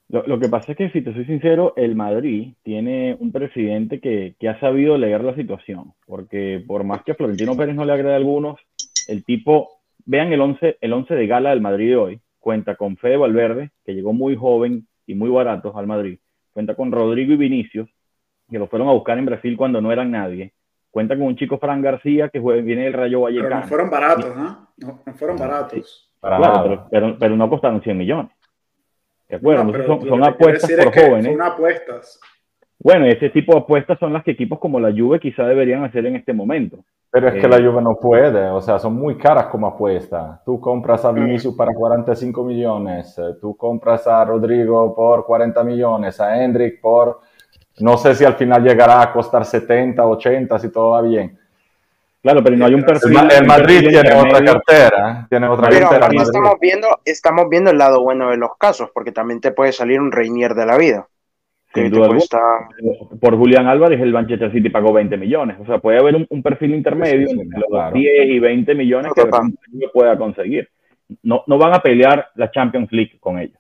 Lo, 0.08 0.26
lo, 0.26 0.40
que 0.40 0.50
pasa 0.50 0.72
es 0.72 0.78
que, 0.78 0.90
si 0.92 1.02
te 1.02 1.14
soy 1.14 1.26
sincero, 1.26 1.74
el 1.76 1.96
Madrid 1.96 2.54
tiene 2.64 3.18
un 3.20 3.32
presidente 3.32 4.00
que, 4.00 4.36
que 4.40 4.50
ha 4.50 4.60
sabido 4.60 4.98
leer 4.98 5.24
la 5.24 5.36
situación, 5.36 5.94
porque 6.06 6.64
por 6.66 6.84
más 6.84 7.04
que 7.04 7.12
a 7.12 7.16
Florentino 7.16 7.58
Pérez 7.58 7.76
no 7.76 7.86
le 7.86 7.94
agrade 7.94 8.14
a 8.14 8.18
algunos, 8.18 8.60
el 9.08 9.24
tipo 9.24 9.82
Vean 10.06 10.32
el 10.32 10.42
11, 10.42 10.78
el 10.82 10.94
11 10.94 11.16
de 11.16 11.28
gala 11.28 11.50
del 11.50 11.62
Madrid 11.62 11.90
de 11.90 11.96
hoy. 11.98 12.22
Cuenta 12.40 12.76
con 12.76 12.96
Fede 12.98 13.18
Valverde, 13.18 13.72
que 13.84 13.94
llegó 13.94 14.14
muy 14.14 14.36
joven 14.36 14.88
y 15.08 15.16
muy 15.16 15.30
barato 15.30 15.76
al 15.78 15.88
Madrid. 15.88 16.20
Cuenta 16.54 16.76
con 16.76 16.92
Rodrigo 16.92 17.34
y 17.34 17.38
Vinicius, 17.38 17.90
que 18.50 18.60
lo 18.60 18.68
fueron 18.68 18.88
a 18.88 18.92
buscar 18.92 19.18
en 19.18 19.26
Brasil 19.26 19.58
cuando 19.58 19.82
no 19.82 19.92
eran 19.92 20.12
nadie. 20.12 20.54
Cuenta 20.92 21.16
con 21.18 21.28
un 21.28 21.36
chico 21.36 21.58
Fran 21.58 21.82
García 21.82 22.30
que 22.30 22.40
viene 22.40 22.84
del 22.84 22.94
Rayo 22.94 23.22
Vallecano. 23.22 23.50
Pero 23.50 23.62
no 23.62 23.68
fueron 23.68 23.90
baratos, 23.90 24.36
¿no? 24.36 24.68
No, 24.78 25.14
fueron 25.16 25.38
baratos. 25.38 26.12
pero, 26.90 27.18
pero, 27.20 27.36
no 27.36 27.50
costaron 27.50 27.82
100 27.82 27.98
millones. 27.98 28.32
¿De 29.28 29.38
acuerdo? 29.38 29.74
son, 30.08 30.24
apuestas 30.24 30.72
por 30.72 30.94
jóvenes. 30.94 31.34
Son 31.34 31.42
apuestas. 31.42 32.20
Bueno, 32.80 33.06
ese 33.06 33.30
tipo 33.30 33.54
de 33.54 33.60
apuestas 33.60 33.98
son 34.00 34.14
las 34.14 34.24
que 34.24 34.32
equipos 34.32 34.60
como 34.60 34.80
la 34.80 34.92
Juve 34.92 35.20
quizá 35.20 35.44
deberían 35.44 35.84
hacer 35.84 36.06
en 36.06 36.16
este 36.16 36.34
momento. 36.34 36.84
Pero 37.10 37.30
es 37.30 37.42
que 37.42 37.48
la 37.48 37.58
eh, 37.58 37.66
Juve 37.66 37.82
no 37.82 37.96
puede, 37.96 38.50
o 38.50 38.62
sea, 38.62 38.78
son 38.78 38.96
muy 38.96 39.18
caras 39.18 39.46
como 39.46 39.68
apuesta. 39.68 40.42
Tú 40.46 40.60
compras 40.60 41.06
a 41.06 41.12
Vinicius 41.12 41.56
para 41.56 41.74
45 41.74 42.44
millones, 42.44 43.18
eh, 43.18 43.36
tú 43.40 43.56
compras 43.56 44.06
a 44.06 44.26
Rodrigo 44.26 44.94
por 44.94 45.26
40 45.26 45.64
millones, 45.64 46.20
a 46.20 46.44
Hendrik 46.44 46.82
por, 46.82 47.22
no 47.80 47.98
sé 47.98 48.16
si 48.16 48.26
al 48.26 48.36
final 48.36 48.64
llegará 48.64 49.02
a 49.02 49.14
costar 49.14 49.46
70, 49.46 50.06
80, 50.06 50.60
si 50.60 50.72
todo 50.72 50.92
va 50.92 51.02
bien. 51.02 51.40
Claro, 52.22 52.44
pero 52.44 52.58
no 52.58 52.66
hay 52.66 52.74
un 52.74 52.84
perfil. 52.84 53.18
El, 53.32 53.46
Madrid 53.46 53.88
tiene 53.88 54.14
otra 54.14 54.44
cartera, 54.44 55.28
tiene 55.30 55.48
otra 55.48 55.70
pero 55.70 55.90
cartera. 55.90 56.22
Estamos 56.22 56.56
viendo, 56.60 56.88
estamos 57.06 57.50
viendo 57.50 57.72
el 57.72 57.78
lado 57.78 58.02
bueno 58.02 58.32
de 58.32 58.38
los 58.38 58.58
casos, 58.58 58.90
porque 58.94 59.12
también 59.12 59.40
te 59.40 59.52
puede 59.52 59.72
salir 59.72 60.02
un 60.02 60.12
Reinier 60.12 60.56
de 60.56 60.66
la 60.66 60.76
vida. 60.76 61.08
Por 63.20 63.38
Julián 63.38 63.68
Álvarez, 63.68 64.00
el 64.02 64.14
Manchester 64.14 64.52
City 64.52 64.70
pagó 64.70 64.94
20 64.94 65.18
millones. 65.18 65.58
O 65.60 65.66
sea, 65.66 65.80
puede 65.80 66.00
haber 66.00 66.16
un, 66.30 66.44
perfil 66.44 66.76
intermedio 66.76 67.28
de 67.28 67.46
los 67.70 67.94
10 67.94 68.28
y 68.28 68.40
20 68.40 68.76
millones 68.76 69.12
que 69.14 69.24
que 69.24 69.90
pueda 69.90 70.18
conseguir. 70.18 70.70
No, 71.24 71.44
no 71.48 71.58
van 71.58 71.74
a 71.74 71.80
pelear 71.80 72.28
la 72.36 72.50
Champions 72.50 72.92
League 72.92 73.18
con 73.20 73.38
ellos, 73.38 73.60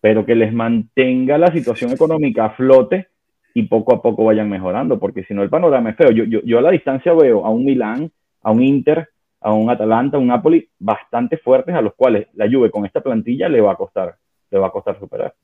pero 0.00 0.24
que 0.24 0.34
les 0.34 0.52
mantenga 0.52 1.36
la 1.38 1.50
situación 1.50 1.90
económica 1.90 2.44
a 2.44 2.50
flote 2.50 3.08
y 3.54 3.64
poco 3.64 3.94
a 3.94 4.02
poco 4.02 4.24
vayan 4.24 4.48
mejorando, 4.48 4.98
porque 4.98 5.24
si 5.24 5.34
no 5.34 5.42
el 5.42 5.50
panorama 5.50 5.90
es 5.90 5.96
feo. 5.96 6.10
Yo, 6.10 6.24
yo, 6.24 6.40
yo 6.44 6.58
a 6.58 6.62
la 6.62 6.70
distancia 6.70 7.12
veo 7.12 7.44
a 7.44 7.50
un 7.50 7.64
Milán, 7.64 8.10
a 8.42 8.50
un 8.52 8.62
Inter, 8.62 9.08
a 9.40 9.52
un 9.52 9.70
Atalanta, 9.70 10.16
a 10.16 10.20
un 10.20 10.28
Napoli 10.28 10.68
bastante 10.78 11.38
fuertes 11.38 11.74
a 11.74 11.80
los 11.80 11.94
cuales 11.94 12.28
la 12.34 12.48
Juve 12.48 12.70
con 12.70 12.84
esta 12.86 13.00
plantilla 13.00 13.48
le 13.48 13.60
va 13.60 13.72
a 13.72 13.76
costar, 13.76 14.16
le 14.50 14.58
va 14.58 14.68
a 14.68 14.70
costar 14.70 14.98
superar. 14.98 15.34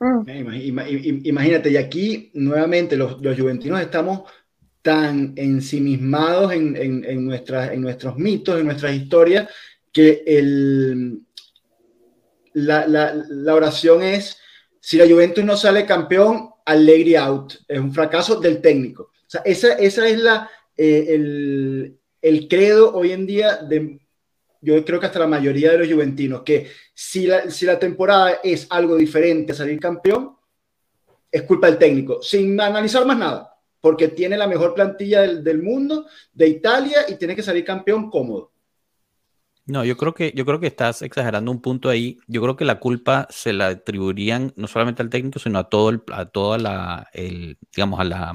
Mm. 0.00 0.22
Imagínate, 1.24 1.70
y 1.70 1.76
aquí 1.76 2.30
nuevamente 2.34 2.96
los, 2.96 3.20
los 3.20 3.38
juventinos 3.38 3.80
estamos 3.80 4.22
tan 4.82 5.34
ensimismados 5.36 6.52
en, 6.52 6.74
en, 6.74 7.04
en, 7.04 7.26
nuestros 7.26 8.16
mitos, 8.16 8.58
en 8.58 8.64
nuestras 8.64 8.94
historias, 8.94 9.48
que 9.92 10.22
el, 10.26 11.20
la, 12.54 12.86
la, 12.86 13.54
oración 13.54 14.02
es, 14.02 14.38
si 14.80 14.96
la 14.96 15.06
Juventus 15.06 15.44
no 15.44 15.56
sale 15.56 15.84
campeón, 15.84 16.48
Allegri 16.64 17.16
out, 17.16 17.54
es 17.68 17.78
un 17.78 17.92
fracaso 17.92 18.40
del 18.40 18.62
técnico. 18.62 19.02
O 19.02 19.30
sea, 19.30 19.42
esa, 19.44 19.74
esa 19.74 20.08
es 20.08 20.18
la, 20.18 20.50
eh, 20.78 21.06
el, 21.10 21.98
el 22.22 22.48
credo 22.48 22.94
hoy 22.94 23.12
en 23.12 23.26
día 23.26 23.56
de 23.56 24.00
yo 24.62 24.84
creo 24.84 25.00
que 25.00 25.06
hasta 25.06 25.18
la 25.18 25.26
mayoría 25.26 25.72
de 25.72 25.78
los 25.78 25.88
juventinos, 25.88 26.42
que 26.42 26.68
si 27.02 27.26
la, 27.26 27.50
si 27.50 27.64
la 27.64 27.78
temporada 27.78 28.40
es 28.44 28.66
algo 28.68 28.94
diferente 28.94 29.52
a 29.52 29.54
salir 29.54 29.80
campeón, 29.80 30.36
es 31.32 31.42
culpa 31.44 31.66
del 31.66 31.78
técnico, 31.78 32.20
sin 32.22 32.60
analizar 32.60 33.06
más 33.06 33.16
nada, 33.16 33.56
porque 33.80 34.08
tiene 34.08 34.36
la 34.36 34.46
mejor 34.46 34.74
plantilla 34.74 35.22
del, 35.22 35.42
del 35.42 35.62
mundo, 35.62 36.04
de 36.30 36.48
Italia, 36.48 37.06
y 37.08 37.14
tiene 37.14 37.34
que 37.34 37.42
salir 37.42 37.64
campeón 37.64 38.10
cómodo. 38.10 38.52
No, 39.64 39.82
yo 39.82 39.96
creo 39.96 40.12
que 40.12 40.32
yo 40.36 40.44
creo 40.44 40.60
que 40.60 40.66
estás 40.66 41.00
exagerando 41.00 41.50
un 41.50 41.62
punto 41.62 41.88
ahí. 41.88 42.18
Yo 42.26 42.42
creo 42.42 42.56
que 42.56 42.66
la 42.66 42.78
culpa 42.78 43.26
se 43.30 43.54
la 43.54 43.68
atribuirían 43.68 44.52
no 44.56 44.66
solamente 44.66 45.00
al 45.00 45.08
técnico, 45.08 45.38
sino 45.38 45.58
a 45.58 45.70
todo 45.70 45.88
el, 45.88 46.02
a 46.12 46.26
toda 46.26 46.58
la 46.58 47.08
el, 47.14 47.56
digamos 47.74 47.98
a 47.98 48.04
la, 48.04 48.30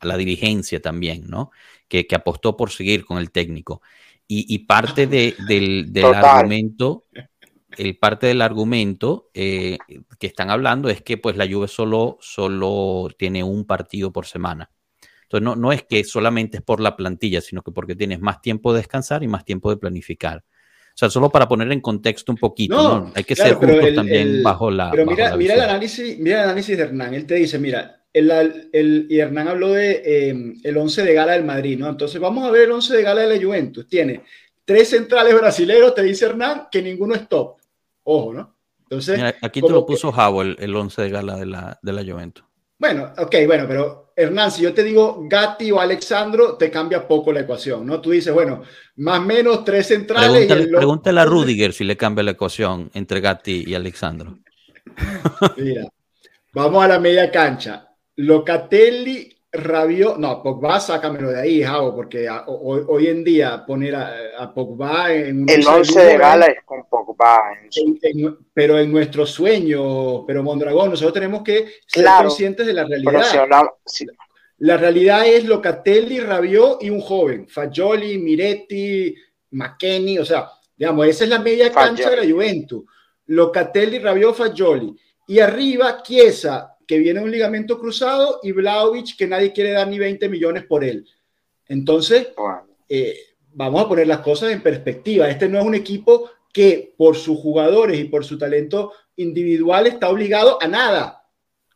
a 0.00 0.06
la 0.06 0.16
dirigencia 0.16 0.80
también, 0.80 1.26
¿no? 1.28 1.50
Que, 1.88 2.06
que, 2.06 2.14
apostó 2.14 2.56
por 2.56 2.70
seguir 2.70 3.04
con 3.04 3.18
el 3.18 3.30
técnico. 3.30 3.82
Y, 4.34 4.60
parte 4.60 5.06
de, 5.06 5.34
del, 5.46 5.92
del 5.92 6.06
argumento, 6.06 7.04
el 7.76 7.98
parte 7.98 8.26
del 8.26 8.42
argumento 8.42 9.30
eh, 9.34 9.78
que 10.18 10.26
están 10.26 10.50
hablando 10.50 10.88
es 10.88 11.02
que 11.02 11.16
pues 11.18 11.36
la 11.36 11.46
Juve 11.48 11.68
solo, 11.68 12.18
solo 12.20 13.08
tiene 13.18 13.42
un 13.42 13.64
partido 13.64 14.12
por 14.12 14.26
semana. 14.26 14.70
Entonces 15.22 15.44
no, 15.44 15.56
no 15.56 15.72
es 15.72 15.82
que 15.82 16.04
solamente 16.04 16.58
es 16.58 16.62
por 16.62 16.80
la 16.80 16.96
plantilla, 16.96 17.40
sino 17.40 17.62
que 17.62 17.72
porque 17.72 17.96
tienes 17.96 18.20
más 18.20 18.42
tiempo 18.42 18.72
de 18.72 18.80
descansar 18.80 19.22
y 19.22 19.28
más 19.28 19.44
tiempo 19.44 19.70
de 19.70 19.78
planificar. 19.78 20.44
O 20.94 20.96
sea, 20.96 21.08
solo 21.08 21.30
para 21.30 21.48
poner 21.48 21.72
en 21.72 21.80
contexto 21.80 22.32
un 22.32 22.38
poquito, 22.38 22.76
no, 22.76 23.12
hay 23.14 23.24
que 23.24 23.34
ser 23.34 23.54
justos 23.54 23.94
también 23.94 24.42
bajo 24.42 24.70
la. 24.70 24.90
Pero 24.90 25.06
mira, 25.06 25.34
mira, 25.36 25.54
el 25.54 25.60
análisis, 25.62 26.18
mira 26.18 26.40
el 26.40 26.44
análisis 26.44 26.76
de 26.76 26.82
Hernán. 26.82 27.14
Él 27.14 27.24
te 27.24 27.36
dice: 27.36 27.58
mira, 27.58 28.04
el, 28.12 29.06
y 29.08 29.18
Hernán 29.18 29.48
habló 29.48 29.72
de 29.72 30.28
em, 30.28 30.60
el 30.62 30.76
11 30.76 31.02
de 31.02 31.14
gala 31.14 31.32
del 31.32 31.44
Madrid, 31.44 31.78
¿no? 31.78 31.88
Entonces 31.88 32.20
vamos 32.20 32.46
a 32.46 32.50
ver 32.50 32.64
el 32.64 32.72
11 32.72 32.94
de 32.94 33.02
gala 33.02 33.22
de 33.22 33.38
la 33.38 33.42
Juventus. 33.42 33.88
Tiene 33.88 34.22
tres 34.66 34.90
centrales 34.90 35.34
brasileños, 35.34 35.94
te 35.94 36.02
dice 36.02 36.26
Hernán, 36.26 36.68
que 36.70 36.82
ninguno 36.82 37.14
es 37.14 37.26
top. 37.26 37.56
Ojo, 38.04 38.34
¿no? 38.34 38.56
Entonces, 38.82 39.20
aquí 39.40 39.62
te 39.62 39.70
lo 39.70 39.86
puso 39.86 40.12
Javo 40.12 40.42
el, 40.42 40.76
11 40.76 41.02
de 41.02 41.10
gala 41.10 41.36
de 41.36 41.46
la, 41.46 41.78
de 41.80 41.92
la 41.92 42.04
Juventus. 42.04 42.44
Bueno, 42.78 43.12
ok, 43.16 43.36
bueno, 43.46 43.64
pero 43.66 44.12
Hernán, 44.16 44.50
si 44.50 44.62
yo 44.62 44.74
te 44.74 44.82
digo 44.82 45.24
Gatti 45.28 45.70
o 45.70 45.80
Alexandro, 45.80 46.56
te 46.56 46.70
cambia 46.70 47.06
poco 47.06 47.32
la 47.32 47.40
ecuación, 47.40 47.86
¿no? 47.86 48.00
Tú 48.00 48.10
dices, 48.10 48.34
bueno, 48.34 48.62
más 48.96 49.20
o 49.20 49.22
menos 49.22 49.64
tres 49.64 49.86
centrales. 49.86 50.46
Pregúntale, 50.46 51.20
a 51.20 51.24
Rudiger 51.24 51.72
si 51.72 51.84
le 51.84 51.96
cambia 51.96 52.24
la 52.24 52.32
ecuación 52.32 52.90
entre 52.92 53.20
Gatti 53.20 53.64
y 53.66 53.74
Alexandro. 53.74 54.38
Mira, 55.56 55.88
vamos 56.52 56.84
a 56.84 56.88
la 56.88 56.98
media 56.98 57.30
cancha. 57.30 57.88
Locatelli, 58.16 59.31
Rabiot, 59.54 60.16
no, 60.16 60.42
Pogba, 60.42 60.80
sácamelo 60.80 61.30
de 61.30 61.40
ahí, 61.40 61.62
Javo, 61.62 61.94
porque 61.94 62.26
hoy, 62.46 63.06
en 63.08 63.22
día 63.22 63.66
poner 63.66 63.94
a, 63.94 64.52
Pogba 64.54 65.12
en 65.12 65.42
un 65.42 65.48
El 65.48 65.66
11 65.66 66.04
de 66.04 66.16
gala 66.16 66.46
es 66.46 66.64
con 66.64 66.84
Pogba. 66.88 67.42
pero 68.54 68.78
en 68.78 68.90
nuestro 68.90 69.26
sueño, 69.26 70.24
pero 70.24 70.42
Mondragón, 70.42 70.88
nosotros 70.88 71.12
tenemos 71.12 71.42
que 71.42 71.66
ser 71.86 72.06
conscientes 72.22 72.66
de 72.66 72.72
la 72.72 72.84
realidad. 72.84 73.22
La 74.58 74.76
realidad 74.78 75.26
es 75.26 75.44
Locatelli, 75.44 76.20
Rabiot 76.20 76.82
y 76.82 76.88
un 76.88 77.00
joven, 77.00 77.46
Fagioli, 77.46 78.16
Miretti, 78.16 79.14
McKenny, 79.50 80.18
o 80.18 80.24
sea, 80.24 80.48
digamos, 80.76 81.06
esa 81.08 81.24
es 81.24 81.30
la 81.30 81.40
media 81.40 81.70
cancha 81.70 82.08
de 82.08 82.16
la 82.16 82.32
Juventus. 82.32 82.84
Locatelli, 83.26 83.98
Rabiot, 83.98 84.34
Fagioli. 84.34 84.96
Y 85.26 85.40
arriba, 85.40 86.02
Chiesa, 86.02 86.71
que 86.92 86.98
viene 86.98 87.22
un 87.22 87.30
ligamento 87.30 87.78
cruzado, 87.78 88.38
y 88.42 88.52
Vlaovic, 88.52 89.16
que 89.16 89.26
nadie 89.26 89.50
quiere 89.50 89.70
dar 89.70 89.88
ni 89.88 89.98
20 89.98 90.28
millones 90.28 90.66
por 90.66 90.84
él. 90.84 91.08
Entonces, 91.66 92.28
eh, 92.86 93.16
vamos 93.54 93.82
a 93.82 93.88
poner 93.88 94.06
las 94.06 94.18
cosas 94.18 94.52
en 94.52 94.62
perspectiva. 94.62 95.30
Este 95.30 95.48
no 95.48 95.58
es 95.58 95.64
un 95.64 95.74
equipo 95.74 96.28
que 96.52 96.92
por 96.98 97.16
sus 97.16 97.38
jugadores 97.38 97.98
y 97.98 98.04
por 98.04 98.26
su 98.26 98.36
talento 98.36 98.92
individual 99.16 99.86
está 99.86 100.10
obligado 100.10 100.58
a 100.60 100.68
nada, 100.68 101.24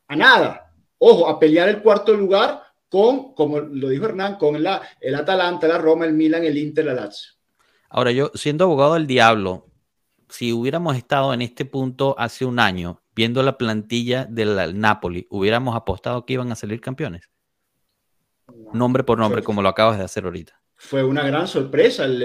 a 0.07 0.17
nada. 0.17 0.71
Ojo, 0.99 1.27
a 1.31 1.39
pelear 1.39 1.71
el 1.71 1.81
cuarto 1.81 2.13
lugar 2.13 2.65
con, 2.91 3.33
como 3.33 3.61
lo 3.61 3.89
dijo 3.89 4.05
Hernán, 4.05 4.37
con 4.37 4.63
la, 4.63 4.83
el 5.01 5.15
Atalanta, 5.15 5.67
la 5.67 5.79
Roma, 5.79 6.05
el 6.05 6.13
Milan, 6.13 6.45
el 6.45 6.59
Inter, 6.59 6.85
la 6.85 6.93
Lazio. 6.93 7.33
Ahora, 7.89 8.13
yo 8.13 8.33
siendo 8.35 8.65
abogado 8.65 8.93
del 8.93 9.07
diablo, 9.07 9.65
si 10.29 10.53
hubiéramos 10.53 10.95
estado 10.95 11.33
en 11.33 11.41
este 11.41 11.65
punto 11.65 12.15
hace 12.19 12.45
un 12.45 12.59
año, 12.59 13.01
viendo 13.17 13.43
la 13.43 13.57
plantilla 13.57 14.27
del 14.27 14.79
Napoli, 14.79 15.27
hubiéramos 15.31 15.75
apostado 15.75 16.27
que 16.27 16.35
iban 16.35 16.53
a 16.53 16.55
salir 16.55 16.81
campeones? 16.83 17.31
Nombre 18.75 19.03
por 19.03 19.19
nombre, 19.19 19.43
como 19.43 19.63
lo 19.63 19.69
acabas 19.71 19.99
de 19.99 20.05
hacer 20.05 20.25
ahorita. 20.25 20.61
Fue 20.77 21.03
una 21.03 21.27
gran 21.27 21.49
sorpresa 21.49 22.05
el, 22.05 22.23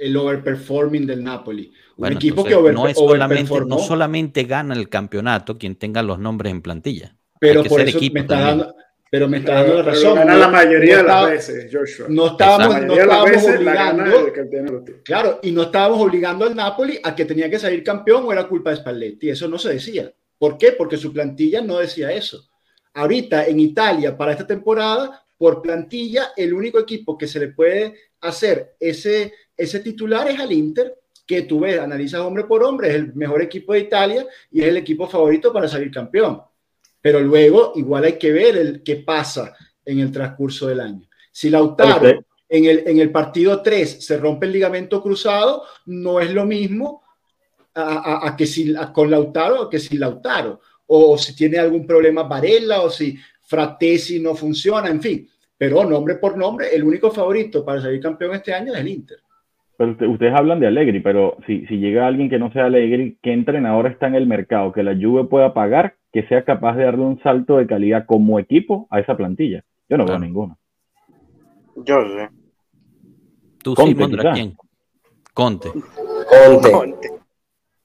el, 0.00 0.16
overperforming 0.16 1.06
del 1.06 1.22
Napoli. 1.22 1.72
Un 1.96 2.12
equipo 2.12 2.42
que 2.42 2.54
no, 2.72 2.88
es 2.88 2.96
solamente, 2.96 3.60
no 3.64 3.78
solamente 3.78 4.42
gana 4.42 4.74
el 4.74 4.88
campeonato 4.88 5.56
quien 5.56 5.76
tenga 5.76 6.02
los 6.02 6.18
nombres 6.18 6.50
en 6.50 6.60
plantilla. 6.60 7.16
Pero 7.38 7.62
por 7.62 7.80
eso 7.80 7.98
me 8.12 8.20
está 8.20 8.40
dando, 8.40 8.74
pero 9.12 9.28
me 9.28 9.36
está 9.36 9.56
dando 9.56 9.74
la 9.74 9.82
razón. 9.82 10.14
Gana 10.14 10.34
la 10.36 10.48
mayoría 10.48 10.96
de 10.96 11.02
las 11.02 11.28
veces, 11.28 11.68
Joshua. 11.70 12.06
No 12.08 12.28
estábamos, 12.28 12.80
no 12.80 12.94
estábamos 12.94 13.44
obligando. 13.44 14.32
Claro, 15.04 15.38
y 15.42 15.50
no 15.50 15.64
estábamos 15.64 16.00
obligando 16.00 16.46
al 16.46 16.56
Napoli 16.56 16.98
a 17.04 17.14
que 17.14 17.26
tenía 17.26 17.50
que 17.50 17.58
salir 17.58 17.84
campeón 17.84 18.24
o 18.24 18.32
era 18.32 18.48
culpa 18.48 18.70
de 18.70 18.76
Spalletti. 18.76 19.28
Eso 19.28 19.48
no 19.48 19.58
se 19.58 19.74
decía. 19.74 20.10
¿Por 20.38 20.56
qué? 20.56 20.72
Porque 20.72 20.96
su 20.96 21.12
plantilla 21.12 21.60
no 21.60 21.76
decía 21.76 22.10
eso. 22.10 22.48
Ahorita 22.94 23.46
en 23.46 23.60
Italia, 23.60 24.16
para 24.16 24.32
esta 24.32 24.46
temporada, 24.46 25.22
por 25.36 25.60
plantilla, 25.60 26.28
el 26.34 26.54
único 26.54 26.78
equipo 26.78 27.18
que 27.18 27.26
se 27.26 27.38
le 27.38 27.48
puede 27.48 27.94
hacer 28.22 28.76
ese, 28.80 29.34
ese 29.54 29.80
titular 29.80 30.26
es 30.28 30.40
al 30.40 30.52
Inter, 30.52 31.00
que 31.26 31.42
tú 31.42 31.60
ves, 31.60 31.78
analizas 31.78 32.22
hombre 32.22 32.44
por 32.44 32.64
hombre, 32.64 32.88
es 32.88 32.94
el 32.94 33.14
mejor 33.14 33.42
equipo 33.42 33.74
de 33.74 33.80
Italia 33.80 34.26
y 34.50 34.62
es 34.62 34.68
el 34.68 34.78
equipo 34.78 35.06
favorito 35.06 35.52
para 35.52 35.68
salir 35.68 35.90
campeón. 35.90 36.40
Pero 37.02 37.20
luego 37.20 37.72
igual 37.74 38.04
hay 38.04 38.16
que 38.16 38.32
ver 38.32 38.56
el, 38.56 38.82
qué 38.82 38.96
pasa 38.96 39.54
en 39.84 39.98
el 39.98 40.10
transcurso 40.10 40.68
del 40.68 40.80
año. 40.80 41.06
Si 41.30 41.50
Lautaro 41.50 42.24
en 42.48 42.66
el, 42.66 42.82
en 42.86 42.98
el 42.98 43.10
partido 43.10 43.62
3 43.62 44.04
se 44.04 44.18
rompe 44.18 44.46
el 44.46 44.52
ligamento 44.52 45.02
cruzado, 45.02 45.64
no 45.86 46.20
es 46.20 46.32
lo 46.32 46.44
mismo 46.44 47.02
a, 47.74 48.28
a, 48.28 48.36
que 48.36 48.44
si 48.44 48.74
con 48.92 49.10
Lautaro 49.10 49.62
o 49.62 49.70
que 49.70 49.78
si 49.78 49.96
Lautaro. 49.96 50.60
O 50.86 51.16
si 51.16 51.34
tiene 51.34 51.58
algún 51.58 51.86
problema 51.86 52.24
Varela 52.24 52.82
o 52.82 52.90
si 52.90 53.16
Fratesi 53.40 54.20
no 54.20 54.34
funciona, 54.34 54.90
en 54.90 55.00
fin. 55.00 55.28
Pero 55.56 55.84
nombre 55.84 56.16
por 56.16 56.36
nombre, 56.36 56.66
el 56.74 56.84
único 56.84 57.10
favorito 57.10 57.64
para 57.64 57.80
salir 57.80 58.00
campeón 58.00 58.34
este 58.34 58.52
año 58.52 58.74
es 58.74 58.80
el 58.80 58.88
Inter. 58.88 59.18
Pero 59.78 60.12
ustedes 60.12 60.34
hablan 60.34 60.60
de 60.60 60.66
Allegri, 60.66 61.00
pero 61.00 61.38
si, 61.46 61.64
si 61.66 61.78
llega 61.78 62.06
alguien 62.06 62.28
que 62.28 62.38
no 62.38 62.52
sea 62.52 62.66
Allegri, 62.66 63.16
¿qué 63.22 63.32
entrenador 63.32 63.86
está 63.86 64.08
en 64.08 64.16
el 64.16 64.26
mercado 64.26 64.72
que 64.72 64.82
la 64.82 64.94
Juve 64.94 65.24
pueda 65.24 65.54
pagar, 65.54 65.94
que 66.12 66.26
sea 66.28 66.44
capaz 66.44 66.76
de 66.76 66.84
darle 66.84 67.04
un 67.04 67.20
salto 67.22 67.56
de 67.56 67.66
calidad 67.66 68.04
como 68.06 68.38
equipo 68.38 68.86
a 68.90 69.00
esa 69.00 69.16
plantilla? 69.16 69.64
Yo 69.88 69.96
no 69.96 70.04
veo 70.04 70.18
ninguno. 70.18 70.58
Yo 71.76 72.02
sé. 72.02 72.28
¿Tú 73.62 73.74
sí, 73.76 73.94
Mondra, 73.94 74.32
quién? 74.32 74.56
Conte. 75.32 75.72
Conte. 76.70 77.08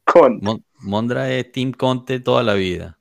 Conte. 0.04 0.64
Mondra 0.80 1.32
es 1.32 1.52
Team 1.52 1.72
Conte 1.72 2.20
toda 2.20 2.44
la 2.44 2.54
vida. 2.54 2.98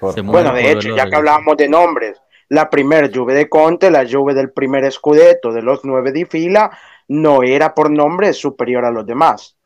bueno, 0.00 0.52
de 0.54 0.72
hecho, 0.72 0.94
ya 0.94 1.08
que 1.08 1.16
hablábamos 1.16 1.56
de 1.56 1.68
nombres, 1.68 2.20
la 2.48 2.70
primer 2.70 3.14
Juve 3.14 3.34
de 3.34 3.48
Conte, 3.48 3.90
la 3.90 4.06
Juve 4.08 4.34
del 4.34 4.52
primer 4.52 4.90
Scudetto 4.90 5.52
de 5.52 5.62
los 5.62 5.84
nueve 5.84 6.12
de 6.12 6.26
fila, 6.26 6.70
no 7.08 7.42
era 7.42 7.74
por 7.74 7.90
nombre 7.90 8.32
superior 8.32 8.84
a 8.84 8.90
los 8.90 9.06
demás. 9.06 9.57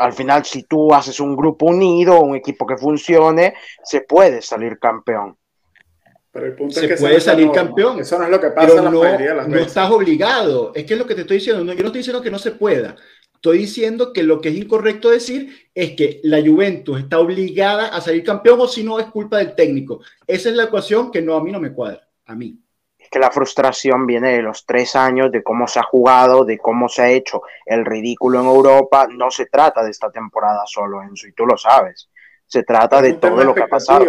Al 0.00 0.12
final, 0.12 0.44
si 0.44 0.62
tú 0.62 0.94
haces 0.94 1.20
un 1.20 1.36
grupo 1.36 1.66
unido, 1.66 2.20
un 2.20 2.34
equipo 2.34 2.66
que 2.66 2.76
funcione, 2.76 3.54
se 3.84 4.00
puede 4.00 4.40
salir 4.40 4.78
campeón. 4.78 5.36
Pero 6.32 6.46
el 6.46 6.54
punto 6.54 6.74
se 6.74 6.86
es 6.86 6.92
que 6.92 6.96
puede 6.96 7.20
salir 7.20 7.50
campeón. 7.50 7.98
Eso 7.98 8.18
no 8.18 8.24
es 8.24 8.30
lo 8.30 8.40
que 8.40 8.50
pasa 8.50 8.68
pero 8.68 8.90
no, 8.90 9.48
no 9.48 9.58
estás 9.58 9.90
obligado. 9.90 10.72
Es 10.74 10.84
que 10.84 10.94
es 10.94 10.98
lo 10.98 11.06
que 11.06 11.14
te 11.14 11.22
estoy 11.22 11.38
diciendo. 11.38 11.60
yo 11.64 11.66
no 11.66 11.72
estoy 11.72 11.98
diciendo 11.98 12.22
que 12.22 12.30
no 12.30 12.38
se 12.38 12.52
pueda. 12.52 12.96
Estoy 13.34 13.58
diciendo 13.58 14.12
que 14.12 14.22
lo 14.22 14.40
que 14.40 14.50
es 14.50 14.56
incorrecto 14.56 15.10
decir 15.10 15.70
es 15.74 15.92
que 15.92 16.20
la 16.24 16.40
Juventus 16.40 17.00
está 17.00 17.18
obligada 17.18 17.88
a 17.88 18.00
salir 18.00 18.22
campeón 18.22 18.60
o 18.60 18.68
si 18.68 18.84
no 18.84 18.98
es 19.00 19.06
culpa 19.06 19.38
del 19.38 19.54
técnico. 19.54 20.00
Esa 20.26 20.50
es 20.50 20.54
la 20.54 20.64
ecuación 20.64 21.10
que 21.10 21.22
no 21.22 21.34
a 21.34 21.42
mí 21.42 21.50
no 21.50 21.58
me 21.58 21.72
cuadra. 21.72 22.06
A 22.26 22.34
mí. 22.34 22.58
Que 23.10 23.18
la 23.18 23.30
frustración 23.30 24.06
viene 24.06 24.32
de 24.32 24.42
los 24.42 24.64
tres 24.64 24.94
años, 24.94 25.32
de 25.32 25.42
cómo 25.42 25.66
se 25.66 25.80
ha 25.80 25.82
jugado, 25.82 26.44
de 26.44 26.58
cómo 26.58 26.88
se 26.88 27.02
ha 27.02 27.10
hecho 27.10 27.42
el 27.66 27.84
ridículo 27.84 28.40
en 28.40 28.46
Europa. 28.46 29.08
No 29.10 29.30
se 29.30 29.46
trata 29.46 29.82
de 29.82 29.90
esta 29.90 30.10
temporada 30.10 30.62
solo, 30.66 31.02
Enzo, 31.02 31.26
y 31.26 31.32
tú 31.32 31.44
lo 31.44 31.56
sabes. 31.56 32.08
Se 32.46 32.62
trata 32.62 33.02
de 33.02 33.14
todo 33.14 33.42
lo 33.42 33.54
que 33.54 33.62
ha 33.62 33.68
pasado 33.68 34.04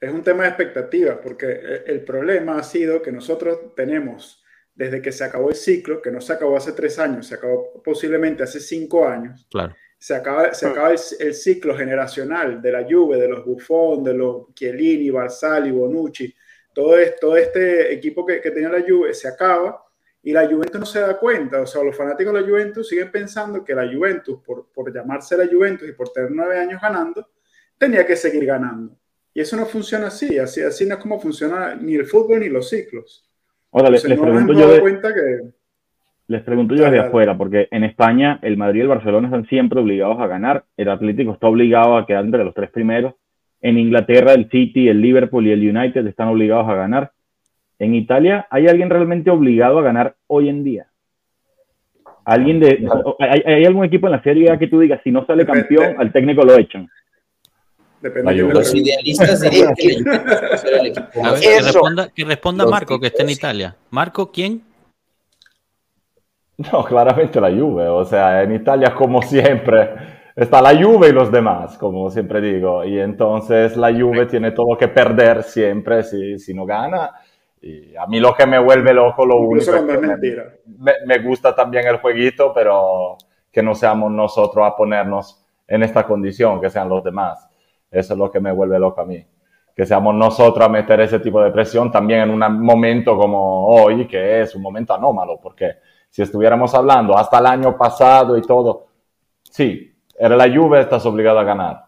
es 0.00 0.12
un 0.12 0.22
tema 0.22 0.44
de 0.44 0.50
expectativas, 0.50 1.18
porque 1.22 1.82
el 1.86 2.04
problema 2.04 2.58
ha 2.58 2.62
sido 2.62 3.02
que 3.02 3.10
nosotros 3.10 3.74
tenemos, 3.74 4.42
desde 4.74 5.02
que 5.02 5.10
se 5.10 5.24
acabó 5.24 5.48
el 5.48 5.56
ciclo, 5.56 6.00
que 6.00 6.12
no 6.12 6.20
se 6.20 6.32
acabó 6.32 6.56
hace 6.56 6.72
tres 6.72 6.98
años, 6.98 7.26
se 7.26 7.34
acabó 7.34 7.82
posiblemente 7.82 8.44
hace 8.44 8.60
cinco 8.60 9.08
años, 9.08 9.46
claro. 9.50 9.74
se 9.98 10.14
acaba, 10.14 10.54
se 10.54 10.66
acaba 10.66 10.90
el, 10.92 11.34
ciclo 11.34 11.76
generacional 11.76 12.62
de 12.62 12.72
la 12.72 12.86
Juve, 12.88 13.16
de 13.16 13.28
los 13.28 13.44
Buffon, 13.44 14.04
de 14.04 14.14
los 14.14 14.54
Chiellini, 14.54 15.10
Barzali, 15.10 15.72
Bonucci, 15.72 16.32
todo, 16.78 16.94
todo 17.20 17.36
este 17.36 17.92
equipo 17.92 18.24
que, 18.24 18.40
que 18.40 18.52
tenía 18.52 18.68
la 18.68 18.84
Juve 18.86 19.12
se 19.12 19.26
acaba 19.26 19.82
y 20.22 20.32
la 20.32 20.46
Juventus 20.46 20.78
no 20.78 20.86
se 20.86 21.00
da 21.00 21.18
cuenta, 21.18 21.60
o 21.60 21.66
sea, 21.66 21.82
los 21.82 21.96
fanáticos 21.96 22.32
de 22.32 22.40
la 22.40 22.46
Juventus 22.46 22.88
siguen 22.88 23.10
pensando 23.10 23.64
que 23.64 23.74
la 23.74 23.92
Juventus, 23.92 24.38
por, 24.46 24.68
por 24.72 24.94
llamarse 24.94 25.36
la 25.36 25.48
Juventus 25.48 25.88
y 25.88 25.92
por 25.92 26.12
tener 26.12 26.30
nueve 26.30 26.56
años 26.56 26.80
ganando, 26.80 27.30
tenía 27.76 28.06
que 28.06 28.14
seguir 28.14 28.46
ganando. 28.46 28.96
Y 29.34 29.40
eso 29.40 29.56
no 29.56 29.66
funciona 29.66 30.06
así, 30.06 30.38
así, 30.38 30.62
así 30.62 30.86
no 30.86 30.94
es 30.94 31.00
como 31.00 31.18
funciona 31.18 31.74
ni 31.74 31.96
el 31.96 32.06
fútbol 32.06 32.38
ni 32.38 32.48
los 32.48 32.68
ciclos. 32.68 33.28
Ahora, 33.72 33.90
les, 33.90 34.04
pregunto 34.04 34.52
yo 34.52 34.68
les 36.28 36.42
pregunto 36.44 36.76
yo 36.76 36.84
desde 36.84 37.00
afuera, 37.00 37.36
porque 37.36 37.66
en 37.72 37.82
España 37.82 38.38
el 38.42 38.56
Madrid 38.56 38.78
y 38.78 38.82
el 38.82 38.88
Barcelona 38.88 39.26
están 39.26 39.46
siempre 39.46 39.80
obligados 39.80 40.20
a 40.20 40.28
ganar, 40.28 40.64
el 40.76 40.90
Atlético 40.90 41.32
está 41.32 41.48
obligado 41.48 41.96
a 41.96 42.06
quedar 42.06 42.24
entre 42.24 42.44
los 42.44 42.54
tres 42.54 42.70
primeros, 42.70 43.14
en 43.60 43.78
Inglaterra 43.78 44.34
el 44.34 44.48
City, 44.50 44.88
el 44.88 45.00
Liverpool 45.00 45.46
y 45.46 45.52
el 45.52 45.76
United 45.76 46.06
están 46.06 46.28
obligados 46.28 46.68
a 46.68 46.74
ganar. 46.74 47.12
En 47.78 47.94
Italia, 47.94 48.46
¿hay 48.50 48.66
alguien 48.66 48.90
realmente 48.90 49.30
obligado 49.30 49.78
a 49.78 49.82
ganar 49.82 50.16
hoy 50.26 50.48
en 50.48 50.64
día? 50.64 50.86
¿Alguien 52.24 52.60
de, 52.60 52.86
¿hay, 53.20 53.64
algún 53.64 53.84
equipo 53.84 54.06
en 54.06 54.12
la 54.12 54.22
Serie 54.22 54.50
A 54.50 54.58
que 54.58 54.66
tú 54.66 54.80
digas, 54.80 55.00
si 55.02 55.10
no 55.10 55.24
sale 55.24 55.46
campeón, 55.46 55.94
al 55.98 56.12
técnico 56.12 56.44
lo 56.44 56.58
echan? 56.58 56.88
Depende 58.02 58.34
de 58.34 58.42
los 58.42 58.74
idealistas 58.74 59.40
dirían 59.40 59.74
que, 59.76 59.96
que, 61.40 61.60
responda, 61.60 62.08
que 62.14 62.24
responda 62.24 62.66
Marco, 62.66 63.00
que 63.00 63.08
está 63.08 63.22
en 63.22 63.30
Italia. 63.30 63.76
Marco, 63.90 64.30
¿quién? 64.30 64.62
No, 66.58 66.84
claramente 66.84 67.40
la 67.40 67.50
Juve. 67.50 67.88
O 67.88 68.04
sea, 68.04 68.42
en 68.42 68.54
Italia, 68.54 68.94
como 68.94 69.22
siempre, 69.22 70.17
está 70.38 70.62
la 70.62 70.70
Juve 70.80 71.08
y 71.08 71.12
los 71.12 71.32
demás, 71.32 71.76
como 71.76 72.10
siempre 72.10 72.40
digo. 72.40 72.84
Y 72.84 72.98
entonces 72.98 73.76
la 73.76 73.92
Juve 73.92 74.26
tiene 74.26 74.52
todo 74.52 74.76
que 74.78 74.88
perder 74.88 75.42
siempre 75.42 76.02
si, 76.04 76.38
si 76.38 76.54
no 76.54 76.64
gana. 76.64 77.10
Y 77.60 77.96
a 77.96 78.06
mí 78.06 78.20
lo 78.20 78.34
que 78.34 78.46
me 78.46 78.58
vuelve 78.58 78.94
loco, 78.94 79.26
lo 79.26 79.36
único 79.40 79.74
es 79.74 79.82
que 79.82 79.98
me, 79.98 80.92
me, 81.06 81.18
gusta 81.18 81.54
también 81.54 81.88
el 81.88 81.96
jueguito, 81.96 82.52
pero 82.54 83.16
que 83.50 83.62
no 83.62 83.74
seamos 83.74 84.12
nosotros 84.12 84.64
a 84.64 84.76
ponernos 84.76 85.44
en 85.66 85.82
esta 85.82 86.06
condición, 86.06 86.60
que 86.60 86.70
sean 86.70 86.88
los 86.88 87.02
demás. 87.02 87.48
Eso 87.90 88.12
es 88.12 88.18
lo 88.18 88.30
que 88.30 88.38
me 88.38 88.52
vuelve 88.52 88.78
loco 88.78 89.00
a 89.00 89.06
mí. 89.06 89.26
Que 89.74 89.84
seamos 89.84 90.14
nosotros 90.14 90.64
a 90.64 90.68
meter 90.68 91.00
ese 91.00 91.18
tipo 91.18 91.42
de 91.42 91.50
presión 91.50 91.90
también 91.90 92.20
en 92.20 92.30
un 92.30 92.62
momento 92.62 93.16
como 93.16 93.66
hoy, 93.66 94.06
que 94.06 94.42
es 94.42 94.54
un 94.54 94.62
momento 94.62 94.94
anómalo, 94.94 95.40
porque 95.42 95.78
si 96.08 96.22
estuviéramos 96.22 96.72
hablando 96.74 97.18
hasta 97.18 97.40
el 97.40 97.46
año 97.46 97.76
pasado 97.76 98.36
y 98.36 98.42
todo, 98.42 98.86
sí, 99.42 99.97
era 100.18 100.36
la 100.36 100.52
Juve, 100.52 100.80
estás 100.80 101.06
obligado 101.06 101.38
a 101.38 101.44
ganar. 101.44 101.86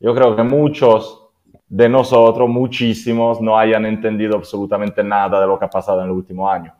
Yo 0.00 0.14
creo 0.14 0.34
que 0.34 0.42
muchos 0.42 1.28
de 1.68 1.88
nosotros, 1.88 2.48
muchísimos, 2.48 3.40
no 3.40 3.58
hayan 3.58 3.86
entendido 3.86 4.36
absolutamente 4.36 5.04
nada 5.04 5.40
de 5.40 5.46
lo 5.46 5.58
que 5.58 5.66
ha 5.66 5.70
pasado 5.70 6.00
en 6.00 6.06
el 6.06 6.12
último 6.12 6.50
año. 6.50 6.74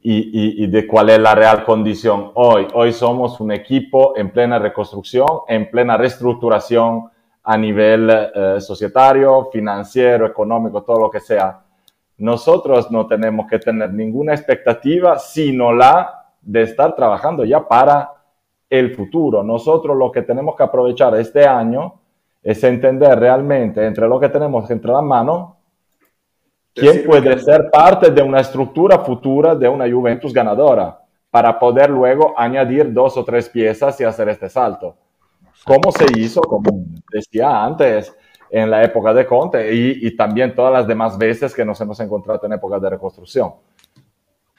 Y, 0.00 0.66
de 0.68 0.86
cuál 0.86 1.10
es 1.10 1.18
la 1.18 1.34
real 1.34 1.64
condición 1.64 2.30
hoy. 2.34 2.66
Hoy 2.72 2.92
somos 2.92 3.40
un 3.40 3.52
equipo 3.52 4.16
en 4.16 4.30
plena 4.30 4.58
reconstrucción, 4.58 5.26
en 5.46 5.70
plena 5.70 5.98
reestructuración, 5.98 7.10
a 7.42 7.56
nivel 7.58 8.08
eh, 8.10 8.60
societario, 8.60 9.48
financiero, 9.52 10.26
económico, 10.26 10.82
todo 10.82 11.00
lo 11.00 11.10
que 11.10 11.20
sea. 11.20 11.60
Nosotros 12.18 12.90
no 12.90 13.06
tenemos 13.06 13.46
que 13.46 13.58
tener 13.58 13.92
ninguna 13.92 14.32
expectativa, 14.32 15.18
sino 15.18 15.72
la 15.72 16.26
de 16.40 16.62
estar 16.62 16.94
trabajando 16.94 17.44
ya 17.44 17.66
para 17.66 18.17
el 18.68 18.94
futuro. 18.94 19.42
Nosotros 19.42 19.96
lo 19.96 20.10
que 20.12 20.22
tenemos 20.22 20.56
que 20.56 20.62
aprovechar 20.62 21.14
este 21.16 21.46
año 21.46 22.00
es 22.42 22.62
entender 22.64 23.18
realmente 23.18 23.84
entre 23.84 24.08
lo 24.08 24.20
que 24.20 24.28
tenemos 24.28 24.70
entre 24.70 24.92
las 24.92 25.02
manos, 25.02 25.54
quién 26.74 27.04
puede 27.04 27.38
ser 27.38 27.70
parte 27.70 28.10
de 28.10 28.22
una 28.22 28.40
estructura 28.40 28.98
futura 29.00 29.54
de 29.54 29.68
una 29.68 29.90
Juventus 29.90 30.32
ganadora 30.32 31.00
para 31.30 31.58
poder 31.58 31.90
luego 31.90 32.34
añadir 32.36 32.92
dos 32.92 33.16
o 33.16 33.24
tres 33.24 33.48
piezas 33.48 34.00
y 34.00 34.04
hacer 34.04 34.28
este 34.28 34.48
salto 34.48 34.96
como 35.64 35.92
se 35.92 36.06
hizo, 36.18 36.40
como 36.40 36.70
decía 37.12 37.64
antes, 37.64 38.14
en 38.50 38.70
la 38.70 38.82
época 38.82 39.12
de 39.12 39.26
Conte 39.26 39.74
y, 39.74 40.16
también 40.16 40.54
todas 40.54 40.72
las 40.72 40.86
demás 40.86 41.18
veces 41.18 41.54
que 41.54 41.64
nos 41.64 41.80
hemos 41.80 42.00
encontrado 42.00 42.40
en 42.46 42.54
épocas 42.54 42.80
de 42.80 42.90
reconstrucción. 42.90 43.52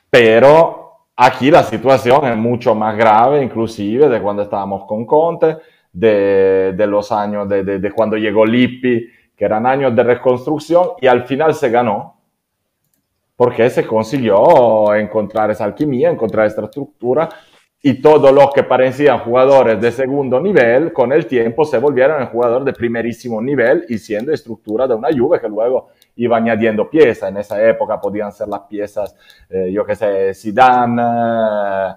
Pero 0.10 0.89
aquí 1.20 1.52
la 1.52 1.64
situación 1.64 2.26
es 2.26 2.38
mucho 2.38 2.74
más 2.74 2.96
grave, 2.96 3.44
inclusive 3.44 4.08
de 4.08 4.22
cuando 4.22 4.44
estábamos 4.44 4.86
con 4.86 5.06
Conte, 5.06 5.58
de, 5.92 6.74
de 6.78 6.88
los 6.88 7.12
años 7.12 7.50
de, 7.50 7.64
de, 7.64 7.80
de, 7.80 7.92
cuando 7.92 8.16
llegó 8.16 8.46
Lippi, 8.46 9.06
que 9.36 9.46
eran 9.46 9.66
años 9.66 9.94
de 9.96 10.04
reconstrucción 10.04 10.92
y 11.02 11.08
al 11.08 11.26
final 11.26 11.54
se 11.54 11.70
ganó. 11.70 12.16
Porque 13.36 13.70
se 13.70 13.86
consiguió 13.86 14.94
encontrar 14.96 15.52
esa 15.52 15.66
alquimia, 15.66 16.10
encontrar 16.10 16.46
esta 16.46 16.64
estructura 16.66 17.30
y 17.82 18.02
todos 18.02 18.34
los 18.34 18.52
que 18.54 18.64
parecían 18.64 19.20
jugadores 19.20 19.80
de 19.80 19.92
segundo 19.92 20.40
nivel, 20.42 20.92
con 20.92 21.14
el 21.14 21.26
tiempo 21.26 21.64
se 21.64 21.78
volvieron 21.78 22.26
jugadores 22.28 22.66
de 22.66 22.74
primerísimo 22.74 23.42
nivel 23.42 23.86
y 23.88 23.98
siendo 23.98 24.34
estructura 24.34 24.88
de 24.88 24.96
una 24.96 25.10
Juve 25.18 25.40
que 25.40 25.48
luego 25.48 25.90
iba 26.20 26.38
añadiendo 26.38 26.90
piezas. 26.90 27.30
En 27.30 27.38
esa 27.38 27.62
época 27.64 28.00
podían 28.00 28.32
ser 28.32 28.48
las 28.48 28.62
piezas, 28.62 29.16
eh, 29.50 29.72
yo 29.72 29.86
que 29.86 29.96
sé, 29.96 30.34
Zidane, 30.34 31.02
eh, 31.02 31.94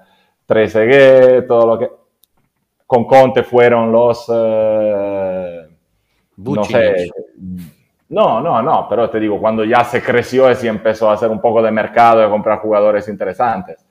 Trezeguet, 0.47 1.47
todo 1.47 1.67
lo 1.67 1.79
que... 1.79 1.91
Con 2.87 3.07
Conte 3.07 3.43
fueron 3.43 3.91
los... 3.91 4.31
Eh, 4.33 5.69
no 6.37 6.65
sé... 6.65 7.11
No, 8.11 8.43
no, 8.43 8.61
no, 8.63 8.87
pero 8.91 9.09
te 9.09 9.19
digo, 9.19 9.41
cuando 9.41 9.65
ya 9.65 9.83
se 9.85 10.03
creció 10.03 10.51
y 10.51 10.67
empezó 10.69 11.09
a 11.09 11.15
hacer 11.15 11.31
un 11.31 11.41
poco 11.41 11.63
de 11.63 11.71
mercado 11.71 12.21
y 12.21 12.25
a 12.25 12.29
comprar 12.29 12.59
jugadores 12.59 13.09
interesantes. 13.09 13.87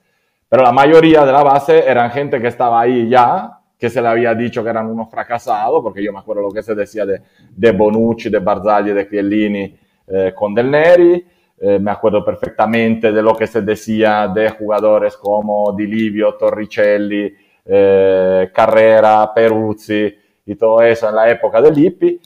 Pero 0.48 0.62
la 0.62 0.70
mayoría 0.70 1.24
de 1.24 1.32
la 1.32 1.42
base 1.42 1.84
eran 1.84 2.10
gente 2.12 2.40
que 2.40 2.46
estaba 2.46 2.80
ahí 2.80 3.08
ya, 3.08 3.58
que 3.76 3.90
se 3.90 4.00
le 4.00 4.06
había 4.06 4.32
dicho 4.32 4.62
que 4.62 4.70
eran 4.70 4.86
unos 4.86 5.10
fracasados, 5.10 5.82
porque 5.82 6.04
yo 6.04 6.12
me 6.12 6.20
acuerdo 6.20 6.42
lo 6.42 6.52
que 6.52 6.62
se 6.62 6.72
decía 6.72 7.04
de, 7.04 7.20
de 7.50 7.72
Bonucci, 7.72 8.30
de 8.30 8.38
Barzagli, 8.38 8.92
de 8.92 9.08
Chiellini 9.08 9.76
eh, 10.06 10.32
con 10.34 10.54
Del 10.54 10.70
Neri. 10.70 11.26
Eh, 11.64 11.78
me 11.78 11.92
acuerdo 11.92 12.24
perfectamente 12.24 13.12
de 13.12 13.22
lo 13.22 13.36
que 13.36 13.46
se 13.46 13.62
decía 13.62 14.26
de 14.26 14.50
jugadores 14.50 15.16
como 15.16 15.72
Di 15.72 15.86
Livio, 15.86 16.34
Torricelli, 16.34 17.32
eh, 17.64 18.50
Carrera, 18.52 19.32
Peruzzi 19.32 20.12
y 20.44 20.56
todo 20.56 20.82
eso 20.82 21.08
en 21.08 21.14
la 21.14 21.30
época 21.30 21.62
de 21.62 21.70
Lippi. 21.70 22.20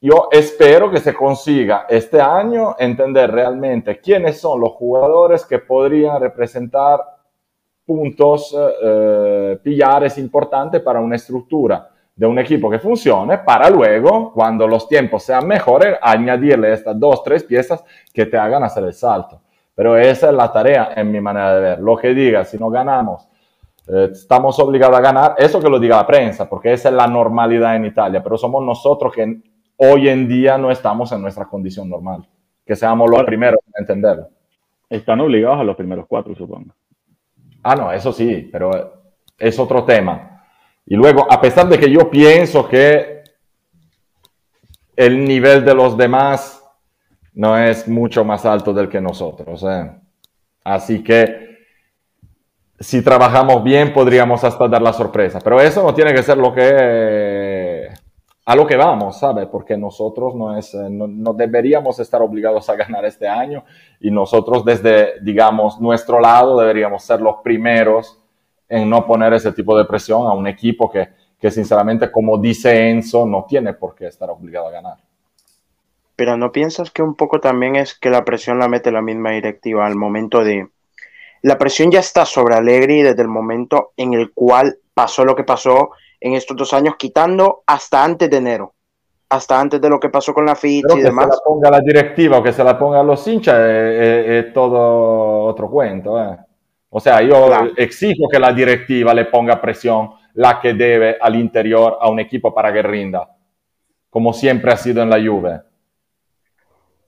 yo 0.00 0.28
espero 0.30 0.90
que 0.90 1.00
se 1.00 1.12
consiga 1.12 1.84
este 1.90 2.20
año 2.22 2.76
entender 2.78 3.30
realmente 3.30 4.00
quiénes 4.00 4.40
son 4.40 4.60
los 4.60 4.70
jugadores 4.72 5.44
que 5.44 5.58
podrían 5.58 6.18
representar 6.18 7.00
puntos, 7.84 8.56
eh, 8.82 9.58
pillares 9.62 10.16
importantes 10.16 10.80
para 10.80 11.00
una 11.00 11.16
estructura 11.16 11.90
de 12.18 12.26
un 12.26 12.36
equipo 12.36 12.68
que 12.68 12.80
funcione, 12.80 13.38
para 13.38 13.70
luego, 13.70 14.32
cuando 14.32 14.66
los 14.66 14.88
tiempos 14.88 15.22
sean 15.22 15.46
mejores, 15.46 15.96
añadirle 16.02 16.72
estas 16.72 16.98
dos, 16.98 17.22
tres 17.22 17.44
piezas 17.44 17.84
que 18.12 18.26
te 18.26 18.36
hagan 18.36 18.64
hacer 18.64 18.82
el 18.82 18.92
salto. 18.92 19.40
Pero 19.72 19.96
esa 19.96 20.30
es 20.30 20.34
la 20.34 20.52
tarea 20.52 20.94
en 20.96 21.12
mi 21.12 21.20
manera 21.20 21.54
de 21.54 21.60
ver. 21.60 21.78
Lo 21.78 21.96
que 21.96 22.12
diga, 22.12 22.44
si 22.44 22.58
no 22.58 22.70
ganamos, 22.70 23.28
eh, 23.86 24.08
estamos 24.10 24.58
obligados 24.58 24.98
a 24.98 25.00
ganar, 25.00 25.36
eso 25.38 25.60
que 25.60 25.70
lo 25.70 25.78
diga 25.78 25.96
la 25.96 26.06
prensa, 26.08 26.48
porque 26.48 26.72
esa 26.72 26.88
es 26.88 26.94
la 26.96 27.06
normalidad 27.06 27.76
en 27.76 27.84
Italia, 27.84 28.20
pero 28.20 28.36
somos 28.36 28.64
nosotros 28.64 29.12
que 29.12 29.40
hoy 29.76 30.08
en 30.08 30.26
día 30.26 30.58
no 30.58 30.72
estamos 30.72 31.12
en 31.12 31.22
nuestra 31.22 31.44
condición 31.44 31.88
normal. 31.88 32.26
Que 32.66 32.74
seamos 32.74 33.08
los 33.08 33.22
primeros 33.22 33.60
en 33.64 33.82
entenderlo. 33.82 34.26
Están 34.90 35.20
obligados 35.20 35.60
a 35.60 35.64
los 35.64 35.76
primeros 35.76 36.06
cuatro, 36.08 36.34
supongo. 36.34 36.74
Ah, 37.62 37.76
no, 37.76 37.92
eso 37.92 38.12
sí, 38.12 38.48
pero 38.50 38.70
es 39.38 39.56
otro 39.60 39.84
tema. 39.84 40.37
Y 40.90 40.96
luego, 40.96 41.30
a 41.30 41.38
pesar 41.38 41.68
de 41.68 41.78
que 41.78 41.90
yo 41.90 42.08
pienso 42.08 42.66
que 42.66 43.22
el 44.96 45.22
nivel 45.22 45.62
de 45.62 45.74
los 45.74 45.98
demás 45.98 46.64
no 47.34 47.58
es 47.58 47.86
mucho 47.86 48.24
más 48.24 48.46
alto 48.46 48.72
del 48.72 48.88
que 48.88 49.00
nosotros. 49.00 49.62
¿eh? 49.68 49.90
Así 50.64 51.04
que 51.04 51.58
si 52.80 53.02
trabajamos 53.02 53.62
bien 53.62 53.92
podríamos 53.92 54.42
hasta 54.44 54.66
dar 54.66 54.80
la 54.80 54.94
sorpresa, 54.94 55.40
pero 55.44 55.60
eso 55.60 55.82
no 55.82 55.92
tiene 55.92 56.14
que 56.14 56.22
ser 56.22 56.38
lo 56.38 56.54
que 56.54 57.88
a 58.46 58.56
lo 58.56 58.66
que 58.66 58.76
vamos, 58.76 59.18
¿sabe? 59.18 59.46
Porque 59.46 59.76
nosotros 59.76 60.34
no, 60.34 60.56
es, 60.56 60.72
no, 60.72 61.34
deberíamos 61.34 62.00
estar 62.00 62.22
obligados 62.22 62.70
a 62.70 62.76
ganar 62.76 63.04
este 63.04 63.28
año 63.28 63.62
y 64.00 64.10
nosotros 64.10 64.64
desde, 64.64 65.20
digamos, 65.20 65.78
nuestro 65.82 66.18
lado 66.18 66.58
deberíamos 66.58 67.02
ser 67.02 67.20
los 67.20 67.36
primeros 67.44 68.18
en 68.68 68.88
no 68.88 69.06
poner 69.06 69.32
ese 69.32 69.52
tipo 69.52 69.76
de 69.76 69.84
presión 69.84 70.26
a 70.26 70.32
un 70.32 70.46
equipo 70.46 70.90
que, 70.90 71.08
que 71.40 71.50
sinceramente, 71.50 72.10
como 72.10 72.38
dice 72.38 72.90
Enzo, 72.90 73.26
no 73.26 73.46
tiene 73.48 73.74
por 73.74 73.94
qué 73.94 74.06
estar 74.06 74.28
obligado 74.30 74.68
a 74.68 74.72
ganar. 74.72 74.98
Pero 76.16 76.36
¿no 76.36 76.50
piensas 76.50 76.90
que 76.90 77.02
un 77.02 77.14
poco 77.14 77.40
también 77.40 77.76
es 77.76 77.94
que 77.94 78.10
la 78.10 78.24
presión 78.24 78.58
la 78.58 78.68
mete 78.68 78.90
la 78.90 79.02
misma 79.02 79.30
directiva 79.30 79.86
al 79.86 79.94
momento 79.94 80.42
de... 80.42 80.68
La 81.42 81.56
presión 81.56 81.92
ya 81.92 82.00
está 82.00 82.24
sobre 82.24 82.56
Alegri 82.56 83.02
desde 83.02 83.22
el 83.22 83.28
momento 83.28 83.92
en 83.96 84.14
el 84.14 84.32
cual 84.32 84.78
pasó 84.94 85.24
lo 85.24 85.36
que 85.36 85.44
pasó 85.44 85.90
en 86.20 86.34
estos 86.34 86.56
dos 86.56 86.74
años, 86.74 86.96
quitando 86.98 87.62
hasta 87.66 88.02
antes 88.02 88.28
de 88.28 88.36
enero, 88.36 88.74
hasta 89.28 89.60
antes 89.60 89.80
de 89.80 89.88
lo 89.88 90.00
que 90.00 90.08
pasó 90.08 90.34
con 90.34 90.46
la 90.46 90.56
ficha 90.56 90.96
y 90.96 91.02
demás. 91.02 91.26
Que 91.26 91.32
se 91.32 91.36
la 91.36 91.44
ponga 91.44 91.70
la 91.70 91.80
directiva 91.80 92.38
o 92.38 92.42
que 92.42 92.52
se 92.52 92.64
la 92.64 92.76
ponga 92.76 92.98
a 92.98 93.04
los 93.04 93.24
hinchas 93.28 93.56
es, 93.60 94.52
todo 94.52 95.44
otro 95.44 95.70
cuento. 95.70 96.20
Eh. 96.20 96.36
O 96.90 97.00
sea, 97.00 97.22
yo 97.22 97.50
exijo 97.76 98.28
que 98.30 98.38
la 98.38 98.52
directiva 98.52 99.12
le 99.12 99.26
ponga 99.26 99.60
presión, 99.60 100.10
la 100.34 100.60
que 100.60 100.74
debe 100.74 101.16
al 101.20 101.36
interior 101.36 101.98
a 102.00 102.08
un 102.08 102.20
equipo 102.20 102.54
para 102.54 102.72
que 102.72 102.82
rinda, 102.82 103.28
como 104.08 104.32
siempre 104.32 104.72
ha 104.72 104.76
sido 104.76 105.02
en 105.02 105.10
la 105.10 105.16
Juve 105.16 105.68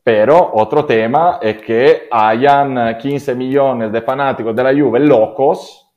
pero 0.03 0.51
otro 0.55 0.85
tema 0.87 1.39
es 1.41 1.61
que 1.62 2.09
hayan 2.11 2.97
15 2.99 3.35
millones 3.35 3.93
de 3.93 4.03
fanáticos 4.03 4.57
de 4.57 4.64
la 4.64 4.72
Juve 4.72 4.99
locos 5.01 5.89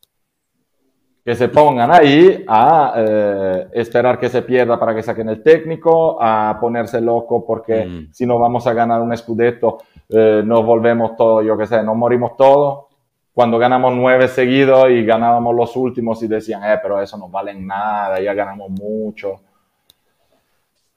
que 1.24 1.36
se 1.36 1.48
pongan 1.48 1.90
ahí 1.90 2.44
a 2.48 2.94
eh, 2.98 3.68
esperar 3.72 4.20
que 4.20 4.28
se 4.28 4.42
pierda 4.42 4.78
para 4.78 4.94
que 4.94 5.02
saquen 5.02 5.30
el 5.30 5.42
técnico, 5.42 6.18
a 6.22 6.58
ponerse 6.60 7.00
loco 7.00 7.46
porque 7.46 7.86
mm. 7.86 8.14
si 8.14 8.26
no 8.26 8.38
vamos 8.38 8.68
a 8.68 8.74
ganar 8.74 9.02
un 9.02 9.16
scudetto 9.16 9.78
eh, 10.10 10.44
nos 10.46 10.66
volvemos 10.66 11.16
todos, 11.16 11.46
yo 11.46 11.58
qué 11.58 11.66
sé, 11.66 11.82
nos 11.82 11.96
morimos 11.96 12.36
todos. 12.36 12.88
Cuando 13.34 13.58
ganamos 13.58 13.94
nueve 13.96 14.28
seguidos 14.28 14.90
y 14.92 15.04
ganábamos 15.04 15.56
los 15.56 15.76
últimos 15.76 16.22
y 16.22 16.28
decían, 16.28 16.64
eh, 16.64 16.80
pero 16.82 17.02
eso 17.02 17.18
no 17.18 17.30
vale 17.30 17.56
nada, 17.56 18.22
ya 18.22 18.34
ganamos 18.34 18.70
mucho. 18.70 19.40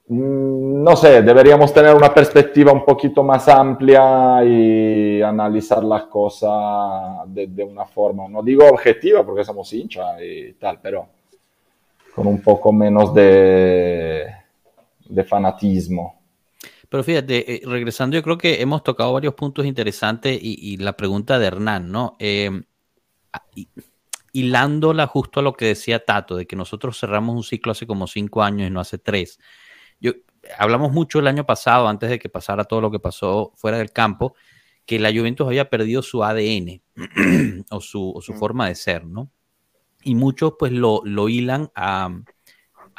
Mm, 0.09 0.84
no 0.84 0.95
sé, 0.97 1.22
deberíamos 1.22 1.72
tener 1.72 1.95
una 1.95 2.12
perspectiva 2.14 2.72
un 2.72 2.84
poquito 2.84 3.24
más 3.24 3.49
amplia 3.49 4.45
y 4.45 5.20
analizar 5.22 5.82
las 5.82 6.05
cosas 6.05 7.24
de, 7.26 7.64
una 7.64 7.87
forma, 7.87 8.28
no 8.28 8.43
digo 8.43 8.64
objetiva 8.68 9.24
porque 9.24 9.43
somos 9.45 9.72
hinchas 9.72 10.20
y 10.22 10.53
tal, 10.53 10.78
pero 10.80 11.09
con 12.14 12.26
un 12.26 12.41
poco 12.41 12.72
menos 12.72 13.12
de, 13.14 14.26
de 15.09 15.24
fanatismo. 15.24 16.16
Pero 16.89 17.05
fíjate, 17.05 17.55
eh, 17.55 17.62
regresando, 17.64 18.16
yo 18.16 18.22
creo 18.22 18.39
que 18.39 18.61
hemos 18.62 18.82
tocado 18.82 19.12
varios 19.12 19.34
puntos 19.34 19.66
interesantes 19.66 20.39
y, 20.41 20.76
la 20.76 20.97
pregunta 20.97 21.39
de 21.39 21.47
Hernán, 21.47 21.91
¿no? 21.91 22.16
Eh, 22.18 22.62
hilándola 24.32 25.07
justo 25.07 25.41
a 25.41 25.43
lo 25.43 25.55
que 25.55 25.66
decía 25.66 26.05
Tato, 26.05 26.37
de 26.37 26.47
que 26.47 26.57
nosotros 26.57 26.99
cerramos 26.99 27.34
un 27.34 27.43
ciclo 27.43 27.72
hace 27.72 27.87
como 27.87 28.07
cinco 28.07 28.43
años 28.43 28.68
y 28.68 28.70
no 28.70 28.80
hace 28.80 28.99
tres 28.99 29.39
yo, 30.01 30.12
hablamos 30.59 30.93
mucho 30.93 31.18
el 31.18 31.26
año 31.26 31.45
pasado, 31.47 31.89
antes 31.89 32.11
de 32.11 32.18
que 32.18 32.28
pasara 32.28 32.64
todo 32.64 32.80
lo 32.80 32.91
que 32.91 32.99
pasó 32.99 33.53
fuera 33.57 33.78
del 33.78 33.93
campo, 33.93 34.34
que 34.84 34.99
la 34.99 35.11
Juventus 35.11 35.47
había 35.47 35.68
perdido 35.68 36.03
su 36.03 36.22
ADN 36.22 36.82
o 37.70 37.80
su, 37.80 38.22
mm. 38.28 38.39
forma 38.39 38.68
de 38.68 38.74
ser, 38.74 39.05
¿no? 39.05 39.30
Y 40.03 40.14
muchos 40.14 40.55
pues 40.59 40.70
lo, 40.70 41.03
lo 41.05 41.28
hilan 41.28 41.70
a, 41.74 42.11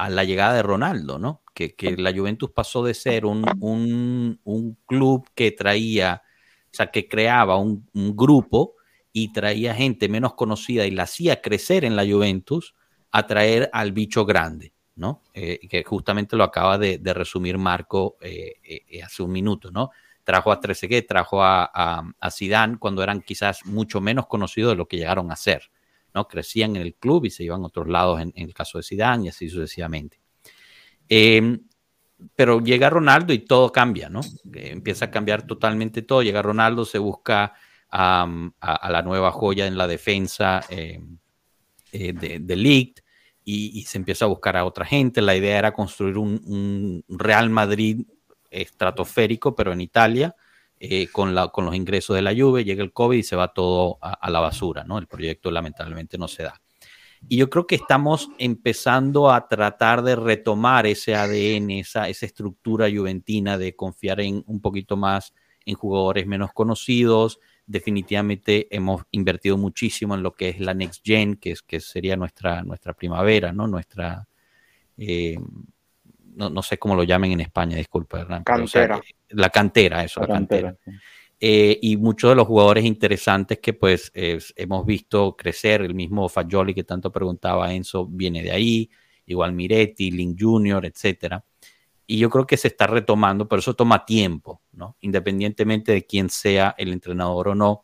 la 0.09 0.23
llegada 0.25 0.53
de 0.53 0.63
Ronaldo, 0.63 1.17
¿no? 1.17 1.41
Que, 1.57 1.95
la 1.97 2.13
Juventus 2.13 2.51
pasó 2.51 2.83
de 2.83 2.93
ser 2.93 3.25
un, 3.25 4.39
club 4.85 5.29
que 5.33 5.51
traía, 5.51 6.21
o 6.65 6.75
sea, 6.75 6.87
que 6.87 7.07
creaba 7.07 7.57
un, 7.57 7.89
un, 7.93 8.15
grupo 8.15 8.75
y 9.11 9.33
traía 9.33 9.73
gente 9.73 10.07
menos 10.07 10.35
conocida 10.35 10.85
y 10.85 10.91
la 10.91 11.03
hacía 11.03 11.41
crecer 11.41 11.83
en 11.83 11.95
la 11.95 12.05
Juventus 12.05 12.75
a 13.11 13.25
traer 13.25 13.69
al 13.73 13.91
bicho 13.91 14.25
grande. 14.25 14.73
¿no? 14.97 15.21
Eh, 15.33 15.59
que 15.69 15.83
justamente 15.83 16.35
lo 16.35 16.43
acaba 16.43 16.77
de, 16.77 16.99
resumir 17.13 17.57
Marco 17.57 18.17
eh, 18.19 18.55
eh, 18.63 19.03
hace 19.03 19.23
un 19.23 19.31
minuto, 19.31 19.71
¿no? 19.71 19.91
Trajo 20.23 20.51
a 20.51 20.59
Trezeguet, 20.59 21.07
trajo 21.07 21.41
a, 21.41 21.65
a, 21.73 22.31
Zidane 22.31 22.77
cuando 22.79 23.01
eran 23.01 23.21
quizás 23.21 23.65
mucho 23.65 24.01
menos 24.01 24.27
conocidos 24.27 24.71
de 24.71 24.75
lo 24.75 24.87
que 24.87 24.97
llegaron 24.97 25.31
a 25.31 25.35
ser, 25.35 25.71
¿no? 26.13 26.27
Crecían 26.27 26.75
en 26.75 26.81
el 26.81 26.95
club 26.95 27.25
y 27.25 27.29
se 27.29 27.43
iban 27.43 27.61
a 27.63 27.67
otros 27.67 27.87
lados 27.87 28.19
en, 28.19 28.33
el 28.35 28.53
caso 28.53 28.79
de 28.79 28.83
Zidane 28.83 29.25
y 29.25 29.29
así 29.29 29.49
sucesivamente. 29.49 30.19
Em, 31.09 31.61
pero 32.35 32.59
llega 32.59 32.89
Ronaldo 32.89 33.33
y 33.33 33.39
todo 33.39 33.71
cambia, 33.71 34.09
¿no? 34.09 34.21
empieza 34.53 35.05
a 35.05 35.11
cambiar 35.11 35.45
totalmente 35.45 36.01
todo. 36.01 36.23
Llega 36.23 36.41
Ronaldo, 36.41 36.85
se 36.85 36.97
busca 36.99 37.53
a, 37.89 38.27
la 38.89 39.01
nueva 39.03 39.31
joya 39.31 39.67
en 39.67 39.77
la 39.77 39.87
defensa 39.87 40.61
em, 40.69 41.17
de, 41.91 42.39
de 42.39 42.55
y, 43.49 43.83
se 43.83 43.97
empieza 43.97 44.25
a 44.25 44.27
buscar 44.27 44.57
a 44.57 44.65
otra 44.65 44.85
gente. 44.85 45.21
La 45.21 45.35
idea 45.35 45.57
era 45.57 45.71
construir 45.71 46.17
un, 46.17 47.03
Real 47.07 47.49
Madrid 47.49 48.05
estratosférico, 48.51 49.55
pero 49.55 49.71
en 49.71 49.79
Italia, 49.79 50.35
eh, 50.79 51.07
con, 51.07 51.33
la, 51.33 51.47
con 51.47 51.65
los 51.65 51.73
ingresos 51.73 52.15
de 52.15 52.21
la 52.21 52.33
lluvia, 52.33 52.65
llega 52.65 52.83
el 52.83 52.91
COVID 52.91 53.17
y 53.17 53.23
se 53.23 53.37
va 53.37 53.53
todo 53.53 53.99
a, 54.01 54.29
la 54.29 54.41
basura, 54.41 54.83
¿no? 54.83 54.97
El 54.97 55.07
proyecto 55.07 55.49
lamentablemente 55.49 56.17
no 56.17 56.27
se 56.27 56.43
da. 56.43 56.61
Y 57.27 57.37
yo 57.37 57.49
creo 57.49 57.67
que 57.67 57.75
estamos 57.75 58.29
empezando 58.37 59.31
a 59.31 59.47
tratar 59.47 60.01
de 60.03 60.15
retomar 60.15 60.85
ese 60.85 61.15
ADN, 61.15 61.71
esa, 61.71 62.09
esa 62.09 62.25
estructura 62.25 62.87
juventina 62.89 63.57
de 63.57 63.75
confiar 63.75 64.21
en 64.21 64.43
un 64.47 64.61
poquito 64.61 64.97
más 64.97 65.33
en 65.65 65.75
jugadores 65.75 66.25
menos 66.25 66.53
conocidos, 66.53 67.39
definitivamente 67.67 68.73
hemos 68.73 69.03
invertido 69.11 69.57
muchísimo 69.57 70.15
en 70.15 70.23
lo 70.23 70.33
que 70.33 70.49
es 70.49 70.59
la 70.59 70.73
Next 70.73 71.05
Gen, 71.05 71.35
que, 71.35 71.51
es, 71.51 71.61
que 71.61 71.81
sería 71.81 72.15
nuestra, 72.15 72.63
nuestra 72.63 72.93
primavera, 72.93 73.51
¿no? 73.51 73.67
Nuestra, 73.67 74.25
eh, 74.97 75.37
no, 76.35 76.63
sé 76.63 76.77
cómo 76.79 76.95
lo 76.95 77.03
llamen 77.03 77.33
en 77.33 77.41
España, 77.41 77.75
disculpa, 77.75 78.21
Hernán. 78.21 78.43
Cantera. 78.43 79.01
la 79.29 79.49
cantera, 79.49 80.03
eso, 80.03 80.21
la, 80.21 80.27
cantera. 80.27 80.75
Eh, 81.39 81.77
y 81.81 81.97
muchos 81.97 82.31
de 82.31 82.35
los 82.35 82.47
jugadores 82.47 82.83
interesantes 82.83 83.59
que 83.59 83.73
pues 83.73 84.11
hemos 84.13 84.85
visto 84.85 85.35
crecer, 85.35 85.81
el 85.81 85.93
mismo 85.93 86.27
Fagioli 86.29 86.73
que 86.73 86.83
tanto 86.83 87.11
preguntaba 87.11 87.73
Enzo, 87.73 88.07
viene 88.07 88.41
de 88.41 88.51
ahí, 88.51 88.89
igual 89.27 89.53
Miretti, 89.53 90.09
Link 90.11 90.37
Jr., 90.39 90.85
etcétera 90.85 91.43
y 92.07 92.17
yo 92.17 92.29
creo 92.29 92.47
que 92.47 92.55
se 92.55 92.69
está 92.69 92.87
retomando, 92.87 93.47
pero 93.49 93.59
eso 93.59 93.75
toma 93.75 94.05
tiempo, 94.05 94.61
¿no? 94.71 94.95
Independientemente 95.01 95.91
de 95.91 96.05
quién 96.05 96.29
sea 96.29 96.73
el 96.77 96.93
entrenador 96.93 97.49
o 97.49 97.55
no, 97.55 97.83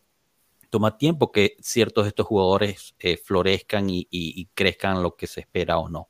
toma 0.69 0.97
tiempo 0.97 1.31
que 1.31 1.57
ciertos 1.59 2.05
de 2.05 2.09
estos 2.09 2.25
jugadores 2.25 2.95
eh, 2.99 3.17
florezcan 3.17 3.87
y, 3.89 4.49
crezcan 4.55 5.03
lo 5.03 5.17
que 5.17 5.27
se 5.27 5.41
espera 5.41 5.77
o 5.77 5.89
no. 5.89 6.07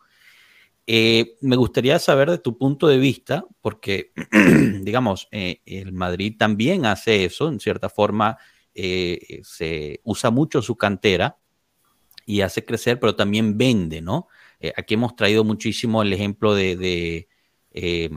Eh, 0.85 1.37
me 1.41 1.55
gustaría 1.55 1.97
saber 1.99 2.29
de 2.29 2.37
tu 2.37 2.57
punto 2.57 2.87
de 2.87 2.97
vista, 2.97 3.45
porque, 3.61 4.11
digamos, 4.81 5.27
eh, 5.31 5.61
el 5.65 5.93
Madrid 5.93 6.35
también 6.37 6.85
hace 6.85 7.25
eso, 7.25 7.47
en 7.47 7.59
cierta 7.59 7.89
forma, 7.89 8.37
se 8.75 9.99
usa 10.03 10.31
mucho 10.31 10.63
su 10.63 10.75
cantera 10.75 11.37
y 12.25 12.41
hace 12.41 12.65
crecer, 12.65 12.99
pero 12.99 13.15
también 13.15 13.55
vende, 13.55 14.01
¿no? 14.01 14.27
aquí 14.77 14.93
hemos 14.93 15.15
traído 15.15 15.43
muchísimo 15.43 16.01
el 16.01 16.13
ejemplo 16.13 16.55
de 16.55 17.27
eh, 17.73 18.09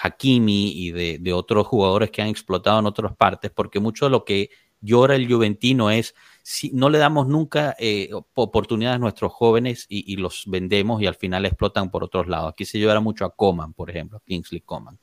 Hakimi 0.00 0.72
y 0.74 0.92
de, 0.92 1.32
otros 1.32 1.66
jugadores 1.66 2.10
que 2.10 2.22
han 2.22 2.28
explotado 2.28 2.78
en 2.78 2.86
otras 2.86 3.16
partes, 3.16 3.50
porque 3.50 3.80
mucho 3.80 4.06
de 4.06 4.10
lo 4.12 4.24
que 4.24 4.50
llora 4.80 5.16
el 5.16 5.30
Juventino 5.30 5.90
es 5.90 6.14
si 6.42 6.70
no 6.70 6.88
le 6.88 6.98
damos 6.98 7.26
nunca 7.26 7.76
eh, 7.78 8.10
oportunidades 8.34 8.96
a 8.96 8.98
nuestros 8.98 9.32
jóvenes 9.32 9.84
y, 9.88 10.16
los 10.16 10.44
vendemos 10.46 11.02
y 11.02 11.06
al 11.06 11.14
final 11.14 11.44
explotan 11.44 11.90
por 11.90 12.04
otros 12.04 12.26
lados. 12.26 12.52
Aquí 12.52 12.64
se 12.64 12.78
llora 12.78 13.00
mucho 13.00 13.26
a 13.26 13.34
Coman, 13.36 13.74
por 13.74 13.90
ejemplo, 13.90 14.22
Kingsley 14.24 14.62
Coman. 14.62 14.98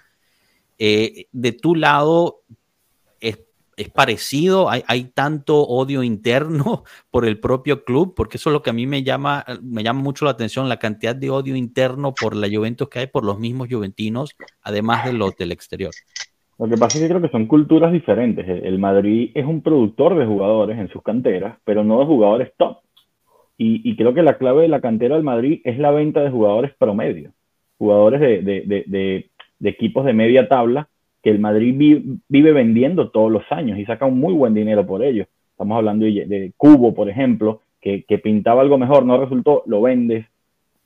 Eh, 0.79 1.27
de 1.31 1.51
tu 1.51 1.75
lado, 1.75 2.41
es 3.77 3.89
parecido, 3.89 4.69
hay, 4.69 4.83
hay, 4.87 5.05
tanto 5.05 5.61
odio 5.61 6.03
interno 6.03 6.83
por 7.11 7.25
el 7.25 7.39
propio 7.39 7.83
club, 7.83 8.13
porque 8.15 8.37
eso 8.37 8.49
es 8.49 8.53
lo 8.53 8.61
que 8.61 8.69
a 8.69 8.73
mí 8.73 8.87
me 8.87 9.03
llama, 9.03 9.45
me 9.61 9.83
llama 9.83 10.01
mucho 10.01 10.25
la 10.25 10.31
atención, 10.31 10.69
la 10.69 10.79
cantidad 10.79 11.15
de 11.15 11.29
odio 11.29 11.55
interno 11.55 12.13
por 12.13 12.35
la 12.35 12.47
Juventus 12.47 12.89
que 12.89 12.99
hay 12.99 13.07
por 13.07 13.25
los 13.25 13.39
mismos 13.39 13.67
juventinos, 13.69 14.35
además 14.61 15.05
de 15.05 15.13
los 15.13 15.35
del 15.35 15.51
exterior. 15.51 15.93
Lo 16.57 16.67
que 16.67 16.77
pasa 16.77 16.97
es 16.97 17.03
que 17.03 17.09
creo 17.09 17.21
que 17.21 17.29
son 17.29 17.47
culturas 17.47 17.91
diferentes. 17.91 18.47
El 18.47 18.79
Madrid 18.79 19.31
es 19.33 19.45
un 19.45 19.61
productor 19.61 20.17
de 20.17 20.25
jugadores 20.25 20.79
en 20.79 20.87
sus 20.89 21.03
canteras, 21.03 21.57
pero 21.65 21.83
no 21.83 21.99
de 21.99 22.05
jugadores 22.05 22.53
top. 22.57 22.77
Y, 23.57 23.89
y 23.89 23.95
creo 23.95 24.13
que 24.13 24.21
la 24.21 24.37
clave 24.37 24.63
de 24.63 24.67
la 24.67 24.81
cantera 24.81 25.15
del 25.15 25.23
Madrid 25.23 25.61
es 25.63 25.77
la 25.77 25.91
venta 25.91 26.21
de 26.21 26.29
jugadores 26.29 26.73
promedio, 26.77 27.31
jugadores 27.77 28.21
de, 28.21 28.41
de, 28.41 28.83
de, 28.87 29.29
de 29.59 29.69
equipos 29.69 30.05
de 30.05 30.13
media 30.13 30.47
tabla 30.47 30.89
que 31.25 31.31
el 31.31 31.39
Madrid 31.39 32.03
vive 32.29 32.51
vendiendo 32.51 33.09
todos 33.09 33.31
los 33.31 33.43
años 33.49 33.79
y 33.79 33.85
saca 33.85 34.05
un 34.05 34.19
muy 34.19 34.31
buen 34.33 34.53
dinero 34.53 34.85
por 34.85 35.03
ello. 35.03 35.25
Estamos 35.49 35.75
hablando 35.75 36.05
de, 36.05 36.53
Cubo, 36.55 36.93
por 36.93 37.09
ejemplo, 37.09 37.61
que, 37.81 38.03
pintaba 38.23 38.61
algo 38.61 38.77
mejor, 38.77 39.05
no 39.05 39.17
resultó, 39.17 39.63
lo 39.65 39.81
vendes. 39.81 40.27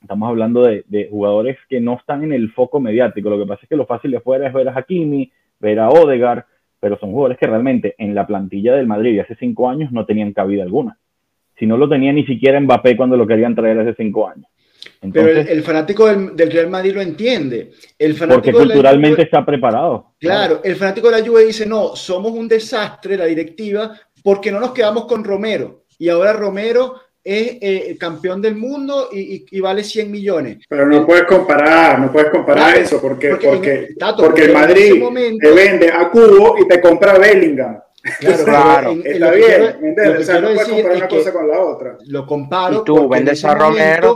Estamos 0.01 0.29
hablando 0.29 0.63
de, 0.63 1.07
jugadores 1.11 1.57
que 1.67 1.81
no 1.81 1.95
están 1.95 2.23
en 2.23 2.31
el 2.31 2.51
foco 2.53 2.79
mediático. 2.79 3.29
Lo 3.29 3.37
que 3.37 3.47
pasa 3.47 3.63
es 3.63 3.69
que 3.69 3.75
lo 3.75 3.85
fácil 3.85 4.11
de 4.11 4.21
fuera 4.21 4.47
es 4.47 4.53
ver 4.53 4.69
a 4.69 4.77
Hakimi, 4.77 5.29
ver 5.59 5.79
a 5.79 5.89
Odegar, 5.89 6.45
pero 6.79 6.97
son 6.99 7.11
jugadores 7.11 7.37
que 7.37 7.47
realmente 7.47 7.95
en 7.97 8.15
la 8.15 8.25
plantilla 8.25 8.73
del 8.75 8.87
Madrid 8.87 9.15
de 9.15 9.21
hace 9.21 9.35
cinco 9.35 9.69
años 9.69 9.91
no 9.91 10.05
tenían 10.05 10.33
cabida 10.33 10.63
alguna. 10.63 10.97
Si 11.57 11.65
no 11.65 11.77
lo 11.77 11.89
tenía 11.89 12.13
ni 12.13 12.25
siquiera 12.25 12.59
Mbappé 12.59 12.95
cuando 12.95 13.17
lo 13.17 13.27
querían 13.27 13.55
traer 13.55 13.79
hace 13.79 13.95
cinco 13.95 14.27
años. 14.27 14.45
Pero 15.13 15.29
el, 15.29 15.63
fanático 15.63 16.07
del, 16.07 16.51
Real 16.51 16.69
Madrid 16.69 16.93
lo 16.93 17.01
entiende. 17.01 17.71
El 17.97 18.15
fanático 18.15 18.57
porque 18.57 18.71
culturalmente 18.73 19.23
está 19.23 19.45
preparado. 19.45 20.13
Claro, 20.19 20.61
el 20.63 20.75
fanático 20.75 21.09
de 21.09 21.19
la 21.19 21.25
Juve 21.25 21.45
dice, 21.45 21.65
no, 21.65 21.95
somos 21.95 22.31
un 22.31 22.47
desastre, 22.47 23.17
la 23.17 23.25
directiva, 23.25 23.93
porque 24.23 24.51
no 24.51 24.59
nos 24.59 24.71
quedamos 24.71 25.05
con 25.05 25.23
Romero. 25.23 25.83
Y 25.97 26.09
ahora 26.09 26.33
Romero 26.33 26.95
es 27.29 27.57
eh, 27.61 27.97
campeón 27.99 28.41
del 28.41 28.55
mundo 28.55 29.09
y, 29.11 29.59
vale 29.59 29.83
100 29.83 30.09
millones. 30.09 30.57
Pero 30.67 30.87
no 30.87 31.05
puedes 31.05 31.23
comparar, 31.23 31.99
no 31.99 32.11
puedes 32.11 32.31
comparar 32.31 32.77
eso, 32.77 32.99
porque, 32.99 33.29
porque, 33.35 33.89
porque, 34.17 34.45
el 34.45 34.53
Madrid 34.53 35.03
te 35.39 35.51
vende 35.51 35.91
a 35.91 36.09
Cubo 36.09 36.57
y 36.59 36.67
te 36.67 36.81
compra 36.81 37.13
a 37.13 37.19
Bellingham. 37.19 37.79
Claro, 38.19 38.43
claro. 38.45 38.91
está 39.03 39.31
bien, 39.31 40.17
o 40.17 40.23
sea, 40.23 40.41
no 40.41 40.47
puedes 40.47 40.67
comparar 40.67 40.97
una 40.97 41.07
cosa 41.07 41.33
con 41.33 41.47
la 41.47 41.59
otra. 41.59 41.97
Lo 42.07 42.25
comparo. 42.25 42.79
Y 42.81 42.83
tú 42.83 43.07
vendes 43.09 43.45
a 43.45 43.53
Romero 43.53 44.15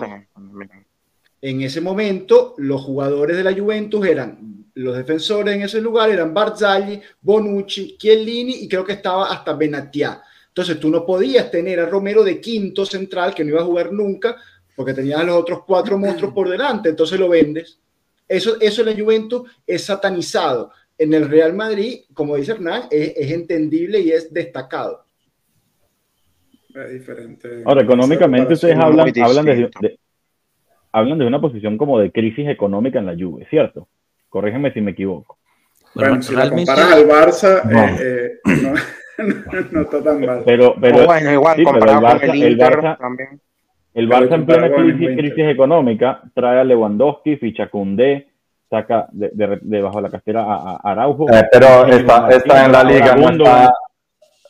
en 1.41 1.61
ese 1.61 1.81
momento 1.81 2.55
los 2.57 2.81
jugadores 2.81 3.35
de 3.35 3.43
la 3.43 3.53
Juventus 3.53 4.07
eran 4.07 4.53
los 4.75 4.95
defensores 4.95 5.55
en 5.55 5.61
ese 5.61 5.81
lugar 5.81 6.09
eran 6.09 6.33
Barzagli, 6.33 6.99
Bonucci, 7.21 7.97
Chiellini 7.97 8.63
y 8.63 8.67
creo 8.67 8.83
que 8.83 8.93
estaba 8.93 9.31
hasta 9.31 9.53
Benatia. 9.53 10.21
Entonces 10.53 10.79
tú 10.79 10.91
no 10.91 11.03
podías 11.03 11.49
tener 11.49 11.79
a 11.79 11.87
Romero 11.87 12.23
de 12.23 12.39
quinto 12.39 12.85
central 12.85 13.33
que 13.33 13.43
no 13.43 13.49
iba 13.49 13.61
a 13.61 13.65
jugar 13.65 13.91
nunca 13.91 14.37
porque 14.75 14.93
tenía 14.93 15.19
a 15.19 15.23
los 15.23 15.35
otros 15.35 15.63
cuatro 15.65 15.97
monstruos 15.97 16.31
por 16.31 16.47
delante, 16.47 16.89
entonces 16.89 17.19
lo 17.19 17.27
vendes. 17.27 17.79
Eso, 18.27 18.61
eso 18.61 18.81
en 18.81 18.87
la 18.87 19.03
Juventus 19.03 19.49
es 19.65 19.83
satanizado. 19.83 20.71
En 20.95 21.11
el 21.11 21.27
Real 21.27 21.53
Madrid, 21.53 22.01
como 22.13 22.35
dice 22.35 22.51
Hernán, 22.51 22.83
es, 22.91 23.31
entendible 23.31 23.99
y 23.99 24.11
es 24.11 24.31
destacado. 24.31 25.05
Es 26.75 26.91
diferente. 26.91 27.63
Ahora, 27.65 27.81
económicamente 27.81 28.53
ustedes 28.53 28.77
hablan, 28.77 29.11
hablan 29.23 29.45
de, 29.45 29.99
hablan 30.91 31.17
de 31.17 31.25
una 31.25 31.41
posición 31.41 31.79
como 31.79 31.97
de 31.97 32.11
crisis 32.11 32.47
económica 32.47 32.99
en 32.99 33.07
la 33.07 33.15
Juve, 33.17 33.47
¿cierto? 33.49 33.87
Corrígeme 34.29 34.71
si 34.71 34.81
me 34.81 34.91
equivoco. 34.91 35.39
Bueno, 35.95 36.21
si 36.21 36.35
la 36.35 36.47
comparas 36.47 36.91
al 36.91 37.07
Barça, 37.07 37.63
no. 37.65 37.85
Eh, 37.99 38.25
eh, 38.25 38.39
no, 38.61 38.73
está 39.17 40.03
tan 40.03 40.25
mal. 40.25 40.41
Pero, 40.45 40.75
pero, 40.79 41.05
bueno, 41.05 41.31
igual, 41.31 41.55
sí, 41.55 41.63
pero 41.65 41.91
el 41.91 41.97
Barça, 41.97 42.23
el, 42.23 42.43
el 42.43 42.57
Barça, 42.57 42.97
también. 42.97 43.41
El 43.93 44.09
Barça 44.09 44.33
en 44.33 44.45
plena 44.45 44.71
crisis, 44.73 45.09
crisis, 45.15 45.45
económica 45.45 46.21
trae 46.33 46.59
a 46.59 46.63
Lewandowski, 46.63 47.37
ficha 47.37 47.69
Koundé, 47.69 48.27
saca 48.69 49.07
de, 49.11 49.29
de, 49.33 49.59
debajo 49.61 49.97
de 49.97 50.01
la 50.01 50.09
castera 50.09 50.43
a, 50.43 50.79
a 50.83 50.91
Araujo. 50.91 51.29
Eh, 51.29 51.47
pero 51.51 51.85
está, 51.85 52.29
está 52.29 52.65
en 52.65 52.71
la 52.71 52.83
liga, 52.83 53.15
no 53.15 53.29
está, 53.29 53.71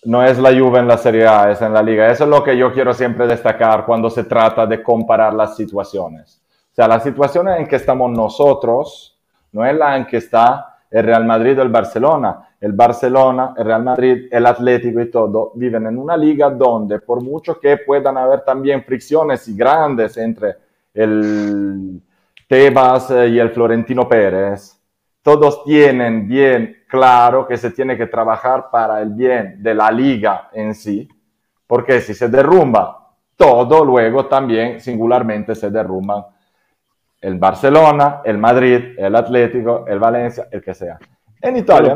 no 0.05 0.23
es 0.23 0.37
la 0.39 0.51
Juve 0.51 0.79
en 0.79 0.87
la 0.87 0.97
Serie 0.97 1.27
A, 1.27 1.51
es 1.51 1.61
en 1.61 1.73
la 1.73 1.81
liga. 1.81 2.09
Eso 2.09 2.23
es 2.23 2.29
lo 2.29 2.43
que 2.43 2.57
yo 2.57 2.71
quiero 2.71 2.93
siempre 2.93 3.27
destacar 3.27 3.85
cuando 3.85 4.09
se 4.09 4.23
trata 4.23 4.65
de 4.65 4.81
comparar 4.81 5.33
las 5.33 5.55
situaciones. 5.55 6.41
O 6.71 6.75
sea, 6.75 6.87
la 6.87 6.99
situación 6.99 7.49
en 7.49 7.67
que 7.67 7.75
estamos 7.75 8.11
nosotros 8.11 9.19
no 9.51 9.65
es 9.65 9.75
la 9.75 9.95
en 9.97 10.05
que 10.05 10.17
está 10.17 10.72
el 10.93 11.03
Real 11.03 11.25
Madrid 11.25 11.57
o 11.57 11.63
el 11.63 11.69
Barcelona. 11.69 12.49
El 12.61 12.73
Barcelona, 12.73 13.55
el 13.57 13.65
Real 13.65 13.83
Madrid, 13.83 14.27
el 14.31 14.45
Atlético 14.45 15.01
y 15.01 15.09
todo 15.09 15.51
viven 15.55 15.87
en 15.87 15.97
una 15.97 16.15
liga 16.15 16.51
donde 16.51 16.99
por 16.99 17.21
mucho 17.21 17.59
que 17.59 17.77
puedan 17.77 18.15
haber 18.15 18.41
también 18.41 18.83
fricciones 18.83 19.47
y 19.47 19.57
grandes 19.57 20.15
entre 20.17 20.55
el 20.93 21.99
Tebas 22.47 23.09
y 23.09 23.39
el 23.39 23.49
Florentino 23.49 24.07
Pérez, 24.07 24.79
todos 25.23 25.63
tienen 25.63 26.27
bien 26.27 26.83
claro 26.87 27.47
que 27.47 27.57
se 27.57 27.71
tiene 27.71 27.97
que 27.97 28.05
trabajar 28.05 28.69
para 28.71 29.01
el 29.01 29.09
bien 29.09 29.63
de 29.63 29.73
la 29.73 29.89
liga 29.89 30.49
en 30.53 30.75
sí, 30.75 31.09
porque 31.65 32.01
si 32.01 32.13
se 32.13 32.29
derrumba 32.29 33.15
todo, 33.35 33.83
luego 33.83 34.27
también 34.27 34.79
singularmente 34.79 35.55
se 35.55 35.71
derrumban 35.71 36.23
el 37.23 37.39
Barcelona, 37.39 38.21
el 38.25 38.37
Madrid, 38.37 38.79
el 38.97 39.15
Atlético, 39.15 39.85
el 39.87 39.97
Valencia, 39.97 40.47
el 40.51 40.61
que 40.61 40.73
sea. 40.73 40.99
En 41.41 41.55
Italia, 41.55 41.93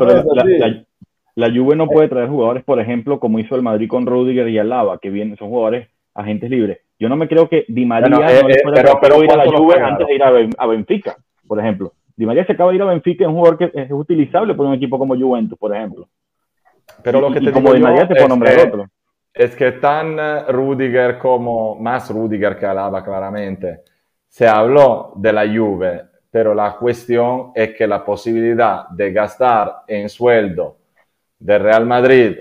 la, 1.34 1.50
Juve 1.50 1.76
no 1.76 1.86
puede 1.86 2.08
traer 2.08 2.28
jugadores, 2.28 2.64
por 2.64 2.80
ejemplo, 2.80 3.20
como 3.20 3.38
hizo 3.38 3.54
el 3.54 3.62
Madrid 3.62 3.88
con 3.88 4.06
Rudiger 4.06 4.48
y 4.48 4.58
Alaba, 4.58 4.98
que 4.98 5.10
vienen, 5.10 5.36
son 5.36 5.50
jugadores 5.50 5.88
agentes 6.14 6.50
libres. 6.50 6.78
Yo 6.98 7.08
no 7.08 7.16
me 7.16 7.28
creo 7.28 7.48
que 7.48 7.64
Di 7.68 7.84
María 7.84 8.08
no 8.08 8.22
eh, 8.22 8.40
eh, 8.40 8.62
pero, 9.00 9.22
ir 9.22 9.30
a 9.30 9.36
la 9.36 9.46
Juve 9.46 9.80
antes 9.80 10.06
de 10.06 10.14
ir 10.14 10.22
a 10.24 10.66
Benfica, 10.66 11.16
por 11.46 11.60
ejemplo. 11.60 11.92
Di 12.16 12.26
María 12.26 12.44
se 12.44 12.52
acaba 12.52 12.70
de 12.70 12.76
ir 12.76 12.82
a 12.82 12.86
Benfica, 12.86 13.24
es 13.24 13.28
un 13.28 13.36
jugador 13.36 13.58
que 13.58 13.70
es 13.72 13.92
utilizable 13.92 14.54
por 14.54 14.66
un 14.66 14.74
equipo 14.74 14.98
como 14.98 15.14
Juventus, 15.14 15.58
por 15.58 15.76
ejemplo. 15.76 16.08
Pero 17.02 17.20
lo 17.20 17.30
que 17.30 17.40
te 17.40 17.52
como 17.52 17.72
Di 17.74 17.80
María 17.80 18.08
te 18.08 18.14
puede 18.14 18.28
nombrar 18.28 18.58
otro. 18.66 18.86
Es 19.34 19.54
que 19.54 19.72
tan 19.72 20.18
eh, 20.18 20.42
Rudiger 20.48 21.18
como, 21.18 21.76
más 21.76 22.10
Rudiger 22.10 22.58
que 22.58 22.66
Alaba 22.66 23.04
claramente, 23.04 23.82
se 24.28 24.46
habló 24.46 25.12
de 25.16 25.32
la 25.32 25.46
Juve, 25.46 26.02
pero 26.30 26.54
la 26.54 26.76
cuestión 26.76 27.52
es 27.54 27.74
que 27.74 27.86
la 27.86 28.04
posibilidad 28.04 28.88
de 28.90 29.12
gastar 29.12 29.82
en 29.86 30.08
sueldo 30.08 30.76
de 31.38 31.58
Real 31.58 31.86
Madrid 31.86 32.36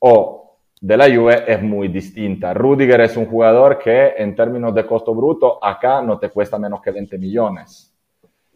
o 0.00 0.56
de 0.80 0.96
la 0.96 1.14
Juve 1.14 1.44
es 1.46 1.62
muy 1.62 1.88
distinta. 1.88 2.54
Rudiger 2.54 3.02
es 3.02 3.16
un 3.16 3.26
jugador 3.26 3.78
que 3.78 4.14
en 4.16 4.34
términos 4.34 4.74
de 4.74 4.86
costo 4.86 5.14
bruto 5.14 5.62
acá 5.62 6.02
no 6.02 6.18
te 6.18 6.30
cuesta 6.30 6.58
menos 6.58 6.80
que 6.80 6.90
20 6.90 7.18
millones. 7.18 7.94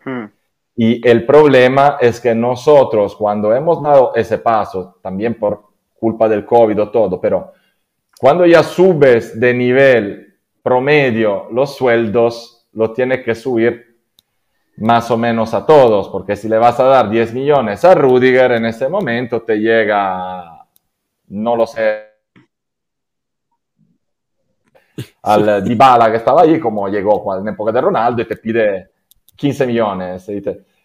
Hmm. 0.04 0.24
Y 0.76 1.06
el 1.06 1.24
problema 1.24 1.98
es 2.00 2.20
que 2.20 2.34
nosotros, 2.34 3.14
cuando 3.14 3.54
hemos 3.54 3.80
dado 3.82 4.12
ese 4.14 4.38
paso, 4.38 4.96
también 5.00 5.38
por 5.38 5.62
culpa 5.94 6.28
del 6.28 6.44
COVID 6.44 6.82
o 6.82 6.90
todo, 6.90 7.20
pero 7.20 7.52
cuando 8.18 8.44
ya 8.44 8.62
subes 8.62 9.38
de 9.38 9.54
nivel 9.54 10.34
promedio 10.62 11.46
los 11.52 11.76
sueldos, 11.76 12.53
lo 12.74 12.92
tienes 12.92 13.24
que 13.24 13.34
subir 13.34 13.94
más 14.76 15.10
o 15.10 15.16
menos 15.16 15.54
a 15.54 15.64
todos, 15.64 16.08
porque 16.08 16.36
si 16.36 16.48
le 16.48 16.58
vas 16.58 16.78
a 16.80 16.84
dar 16.84 17.08
10 17.08 17.32
millones 17.32 17.84
a 17.84 17.94
Rudiger 17.94 18.52
en 18.52 18.66
ese 18.66 18.88
momento, 18.88 19.42
te 19.42 19.56
llega, 19.58 20.66
no 21.28 21.56
lo 21.56 21.66
sé, 21.66 22.14
al 25.22 25.64
Dybala 25.64 26.10
que 26.10 26.16
estaba 26.16 26.42
allí, 26.42 26.58
como 26.58 26.88
llegó 26.88 27.38
en 27.38 27.48
época 27.48 27.72
de 27.72 27.80
Ronaldo 27.80 28.22
y 28.22 28.26
te 28.26 28.36
pide 28.36 28.90
15 29.36 29.66
millones. 29.66 30.28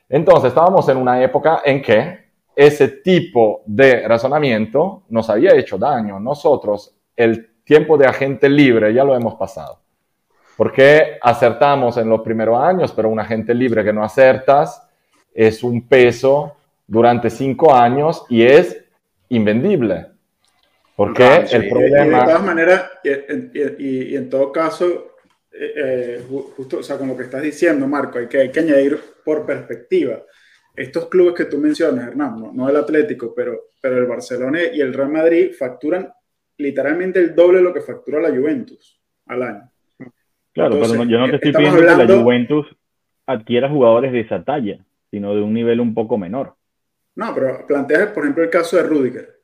Entonces 0.07 0.49
estábamos 0.49 0.87
en 0.89 0.97
una 0.97 1.21
época 1.23 1.61
en 1.63 1.81
que 1.81 2.29
ese 2.55 2.89
tipo 2.89 3.61
de 3.65 4.07
razonamiento 4.07 5.03
nos 5.09 5.29
había 5.29 5.55
hecho 5.55 5.77
daño. 5.77 6.19
Nosotros 6.19 6.95
el 7.15 7.63
tiempo 7.63 7.97
de 7.97 8.07
agente 8.07 8.49
libre 8.49 8.93
ya 8.93 9.03
lo 9.03 9.15
hemos 9.15 9.35
pasado. 9.35 9.79
Porque 10.60 11.18
acertamos 11.22 11.95
en 11.95 12.10
los 12.10 12.20
primeros 12.20 12.62
años, 12.62 12.91
pero 12.91 13.07
un 13.07 13.18
agente 13.18 13.53
libre 13.53 13.82
que 13.82 13.93
no 13.93 14.03
acertas 14.03 14.86
es 15.34 15.64
un 15.64 15.88
peso 15.88 16.57
durante 16.86 17.30
cinco 17.30 17.74
años 17.74 18.26
y 18.28 18.43
es 18.43 18.84
invendible. 19.30 20.07
Porque 20.97 21.45
el 21.49 21.70
problema... 21.70 22.20
de 22.20 22.26
todas 22.26 22.43
maneras, 22.43 22.91
y 23.05 24.14
en 24.18 24.30
todo 24.30 24.51
caso, 24.51 25.14
eh, 25.53 25.74
eh, 25.78 26.26
justo, 26.57 26.80
o 26.80 26.84
sea, 26.84 26.97
con 26.97 27.07
lo 27.07 27.16
que 27.16 27.24
estás 27.24 27.41
diciendo, 27.41 27.88
Marco, 27.88 28.20
hay 28.20 28.28
que, 28.28 28.39
hay 28.39 28.51
que 28.51 28.60
añadir 28.60 28.99
por 29.24 29.45
perspectiva. 29.45 30.22
estos 30.76 31.07
clubes 31.07 31.36
que 31.36 31.45
tú 31.45 31.57
mencionas, 31.57 32.10
Hernán, 32.10 32.51
no, 32.53 32.68
el 32.68 32.76
Atlético, 32.76 33.34
pero, 33.34 33.70
pero 33.80 33.97
el 33.97 34.07
Barcelona 34.07 34.64
y 34.74 34.82
el 34.82 34.93
Real 34.93 35.10
Madrid 35.10 35.53
facturan 35.57 36.12
literalmente 36.57 37.20
el 37.20 37.34
doble 37.34 37.60
de 37.60 37.64
lo 37.64 37.74
que 37.74 37.80
factura 37.80 38.20
la 38.20 38.28
Juventus 38.28 38.99
al 39.26 39.43
año. 39.43 39.72
Claro, 40.68 40.80
pero 40.82 41.03
yo 41.05 41.20
no 41.20 41.30
te 41.30 41.36
estoy 41.36 41.53
pidiendo 41.53 41.80
que 41.80 42.05
la 42.05 42.22
Juventus 42.22 42.68
adquiera 43.26 43.70
jugadores 43.70 44.12
de 44.12 44.22
esa 44.22 44.43
talla, 44.43 44.84
sino 45.10 45.36
de 45.36 45.41
un 45.41 45.53
nivel 45.53 45.80
un 45.80 45.93
poco 45.93 46.18
menor. 46.18 46.55
No, 47.16 47.34
pero 47.34 47.66
plantea, 47.66 48.14
por 48.14 48.24
ejemplo, 48.24 48.43
el 48.43 48.49
caso 48.49 48.78
de 48.78 48.84
Rudiger. 48.84 49.39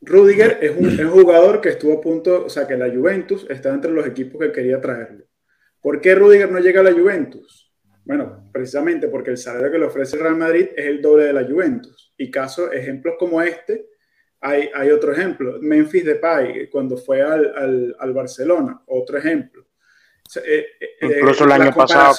Rudiger 0.00 0.58
es 0.60 0.76
un, 0.76 0.86
es 0.86 1.00
un, 1.00 1.10
jugador 1.10 1.60
que 1.60 1.70
estuvo 1.70 1.98
a 1.98 2.00
punto, 2.00 2.44
o 2.46 2.48
sea, 2.48 2.66
que 2.66 2.76
la 2.76 2.88
Juventus 2.88 3.46
está 3.48 3.72
entre 3.72 3.90
los 3.90 4.06
equipos 4.06 4.40
que 4.40 4.52
quería 4.52 4.80
traerlo. 4.80 5.24
¿Por 5.80 6.00
qué 6.00 6.14
Rudiger 6.14 6.50
no 6.50 6.60
llega 6.60 6.80
a 6.80 6.84
la 6.84 6.92
Juventus? 6.92 7.72
Bueno, 8.04 8.50
precisamente 8.52 9.08
porque 9.08 9.30
el 9.30 9.38
salario 9.38 9.70
que 9.70 9.78
le 9.78 9.86
ofrece 9.86 10.16
el 10.16 10.22
Real 10.22 10.36
Madrid 10.36 10.68
es 10.76 10.86
el 10.86 11.00
doble 11.00 11.24
de 11.24 11.32
la 11.32 11.44
Juventus. 11.44 12.12
Y 12.16 12.30
caso, 12.30 12.70
ejemplos 12.70 13.16
como 13.18 13.40
este, 13.40 13.86
hay, 14.40 14.68
hay 14.74 14.90
otro 14.90 15.12
ejemplo. 15.12 15.58
Memphis 15.60 16.04
Depay, 16.04 16.68
cuando 16.68 16.96
fue 16.96 17.22
al, 17.22 17.52
al, 17.56 17.96
al 17.98 18.12
Barcelona, 18.12 18.82
otro 18.86 19.16
ejemplo. 19.16 19.64
Eh, 20.36 20.66
eh, 20.80 20.88
Incluso 21.00 21.44
el 21.44 21.52
año 21.52 21.72
pasado 21.74 22.14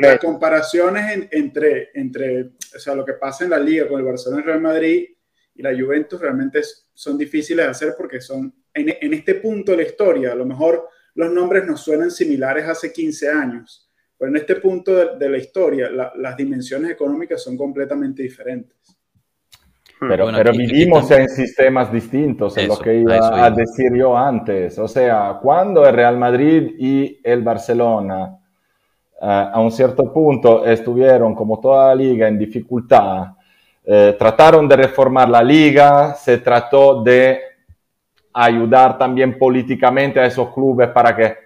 Las 0.00 0.18
comparaciones 0.18 1.28
entre, 1.30 1.90
entre 1.94 2.52
o 2.74 2.78
sea, 2.78 2.94
lo 2.94 3.04
que 3.04 3.14
pasa 3.14 3.44
en 3.44 3.50
la 3.50 3.58
liga 3.58 3.86
con 3.88 4.00
el 4.00 4.06
Barcelona 4.06 4.42
y 4.42 4.46
Real 4.46 4.60
Madrid 4.60 5.08
y 5.54 5.62
la 5.62 5.76
Juventus 5.76 6.20
realmente 6.20 6.62
son 6.92 7.16
difíciles 7.18 7.64
de 7.64 7.70
hacer 7.70 7.94
porque 7.96 8.20
son 8.20 8.52
en, 8.72 8.96
en, 9.00 9.14
este 9.14 9.36
punto 9.36 9.72
de 9.72 9.78
la 9.78 9.82
historia, 9.84 10.32
a 10.32 10.34
lo 10.34 10.44
mejor 10.44 10.88
los 11.14 11.30
nombres 11.30 11.64
nos 11.64 11.80
suenan 11.80 12.10
similares 12.10 12.66
hace 12.66 12.92
15 12.92 13.28
años, 13.28 13.88
pero 14.18 14.30
en 14.30 14.36
este 14.36 14.56
punto 14.56 15.16
de, 15.16 15.28
la 15.28 15.38
historia 15.38 15.90
las 15.90 16.36
dimensiones 16.36 16.90
económicas 16.90 17.42
son 17.42 17.56
completamente 17.56 18.22
diferentes. 18.22 18.76
Pero, 20.08 20.30
pero 20.34 20.52
vivimos 20.52 21.10
en 21.10 21.28
sistemas 21.28 21.92
distintos, 21.92 22.56
es 22.56 22.68
lo 22.68 22.78
que 22.78 22.94
iba 22.98 23.44
a 23.44 23.50
decir 23.50 23.94
yo 23.94 24.16
antes. 24.16 24.78
O 24.78 24.88
sea, 24.88 25.38
cuando 25.40 25.86
el 25.86 25.94
Real 25.94 26.16
Madrid 26.16 26.72
y 26.78 27.20
el 27.22 27.42
Barcelona 27.42 28.38
eh, 29.20 29.48
a 29.52 29.60
un 29.60 29.70
cierto 29.70 30.12
punto 30.12 30.64
estuvieron, 30.64 31.34
como 31.34 31.60
toda 31.60 31.88
la 31.88 31.94
liga, 31.94 32.28
en 32.28 32.38
dificultad, 32.38 33.28
eh, 33.86 34.16
trataron 34.18 34.68
de 34.68 34.76
reformar 34.76 35.28
la 35.28 35.42
liga, 35.42 36.14
se 36.14 36.38
trató 36.38 37.02
de 37.02 37.40
ayudar 38.32 38.98
también 38.98 39.38
políticamente 39.38 40.18
a 40.18 40.26
esos 40.26 40.52
clubes 40.52 40.88
para 40.88 41.14
que, 41.14 41.36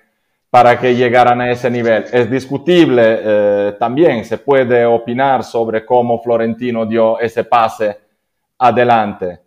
para 0.48 0.78
que 0.78 0.94
llegaran 0.94 1.40
a 1.40 1.50
ese 1.50 1.70
nivel. 1.70 2.04
Es 2.12 2.30
discutible 2.30 3.02
eh, 3.04 3.76
también, 3.78 4.24
se 4.24 4.38
puede 4.38 4.86
opinar 4.86 5.44
sobre 5.44 5.84
cómo 5.84 6.20
Florentino 6.22 6.86
dio 6.86 7.20
ese 7.20 7.44
pase 7.44 8.07
adelante. 8.58 9.40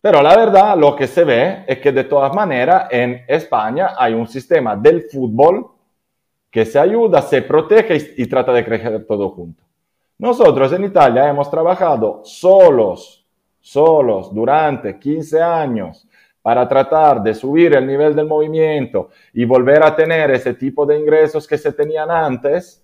Pero 0.00 0.20
la 0.20 0.36
verdad, 0.36 0.76
lo 0.76 0.94
que 0.94 1.06
se 1.06 1.24
ve 1.24 1.64
es 1.66 1.78
que 1.78 1.90
de 1.90 2.04
todas 2.04 2.34
maneras 2.34 2.88
en 2.90 3.24
España 3.26 3.94
hay 3.96 4.12
un 4.12 4.26
sistema 4.26 4.76
del 4.76 5.04
fútbol 5.10 5.66
que 6.50 6.66
se 6.66 6.78
ayuda, 6.78 7.22
se 7.22 7.42
protege 7.42 8.14
y, 8.16 8.26
trata 8.26 8.52
de 8.52 8.64
crecer 8.64 9.06
todo 9.06 9.30
junto. 9.30 9.62
Nosotros 10.18 10.72
en 10.72 10.84
Italia 10.84 11.28
hemos 11.28 11.50
trabajado 11.50 12.20
solos, 12.22 13.26
solos, 13.60 14.32
durante 14.32 14.98
15 14.98 15.42
años 15.42 16.06
para 16.42 16.68
tratar 16.68 17.22
de 17.22 17.34
subir 17.34 17.74
el 17.74 17.86
nivel 17.86 18.14
del 18.14 18.26
movimiento 18.26 19.08
y 19.32 19.46
volver 19.46 19.82
a 19.82 19.96
tener 19.96 20.30
ese 20.32 20.52
tipo 20.52 20.84
de 20.84 20.98
ingresos 20.98 21.48
que 21.48 21.56
se 21.56 21.72
tenían 21.72 22.10
antes 22.10 22.83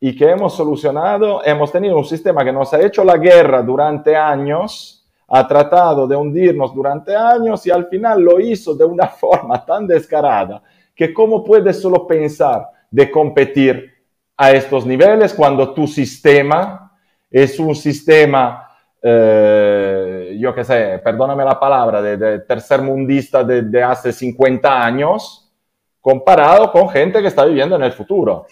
y 0.00 0.16
que 0.16 0.30
hemos 0.30 0.56
solucionado, 0.56 1.44
hemos 1.44 1.70
tenido 1.70 1.98
un 1.98 2.06
sistema 2.06 2.42
que 2.42 2.52
nos 2.52 2.72
ha 2.72 2.80
hecho 2.80 3.04
la 3.04 3.18
guerra 3.18 3.62
durante 3.62 4.16
años, 4.16 5.06
ha 5.28 5.46
tratado 5.46 6.08
de 6.08 6.16
hundirnos 6.16 6.74
durante 6.74 7.14
años 7.14 7.64
y 7.66 7.70
al 7.70 7.86
final 7.86 8.22
lo 8.22 8.40
hizo 8.40 8.74
de 8.74 8.84
una 8.84 9.06
forma 9.08 9.64
tan 9.64 9.86
descarada 9.86 10.62
que 10.94 11.12
cómo 11.12 11.44
puedes 11.44 11.80
solo 11.80 12.06
pensar 12.06 12.66
de 12.90 13.10
competir 13.10 13.92
a 14.36 14.52
estos 14.52 14.86
niveles 14.86 15.34
cuando 15.34 15.74
tu 15.74 15.86
sistema 15.86 16.92
es 17.30 17.60
un 17.60 17.76
sistema, 17.76 18.68
eh, 19.02 20.36
yo 20.40 20.54
qué 20.54 20.64
sé, 20.64 21.00
perdóname 21.04 21.44
la 21.44 21.60
palabra, 21.60 22.02
de, 22.02 22.16
de 22.16 22.40
tercermundista 22.40 23.44
de, 23.44 23.62
de, 23.62 23.82
hace 23.82 24.12
50 24.12 24.84
años, 24.84 25.52
comparado 26.00 26.72
con 26.72 26.88
gente 26.88 27.20
que 27.20 27.28
está 27.28 27.44
viviendo 27.44 27.76
en 27.76 27.82
el 27.82 27.92
futuro. 27.92 28.46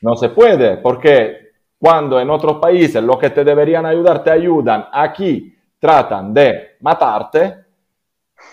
No 0.00 0.16
se 0.16 0.28
puede, 0.30 0.76
porque 0.78 1.48
cuando 1.78 2.20
en 2.20 2.30
otros 2.30 2.58
países 2.58 3.02
los 3.02 3.18
que 3.18 3.30
te 3.30 3.44
deberían 3.44 3.86
ayudar 3.86 4.22
te 4.22 4.30
ayudan, 4.30 4.86
aquí 4.92 5.54
tratan 5.78 6.34
de 6.34 6.76
matarte, 6.80 7.56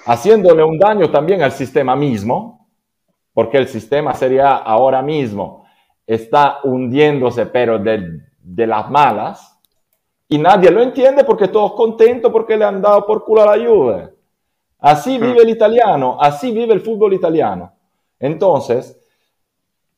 haciéndole 0.05 0.63
un 0.63 0.77
daño 0.77 1.09
también 1.09 1.41
al 1.41 1.51
sistema 1.51 1.95
mismo, 1.95 2.67
porque 3.33 3.57
el 3.57 3.67
sistema 3.67 4.13
sería 4.13 4.55
ahora 4.55 5.01
mismo 5.01 5.65
está 6.07 6.59
hundiéndose, 6.63 7.47
pero 7.47 7.79
de, 7.79 8.21
de 8.39 8.67
las 8.67 8.89
malas, 8.89 9.59
y 10.27 10.37
nadie 10.37 10.71
lo 10.71 10.81
entiende 10.81 11.23
porque 11.23 11.47
todos 11.47 11.73
contentos 11.73 12.31
porque 12.31 12.57
le 12.57 12.65
han 12.65 12.81
dado 12.81 13.05
por 13.05 13.23
culo 13.23 13.43
a 13.43 13.57
la 13.57 13.65
Juve. 13.65 14.09
Así 14.79 15.17
vive 15.17 15.41
el 15.41 15.49
italiano, 15.49 16.17
así 16.19 16.51
vive 16.51 16.73
el 16.73 16.81
fútbol 16.81 17.13
italiano. 17.13 17.71
Entonces, 18.19 18.99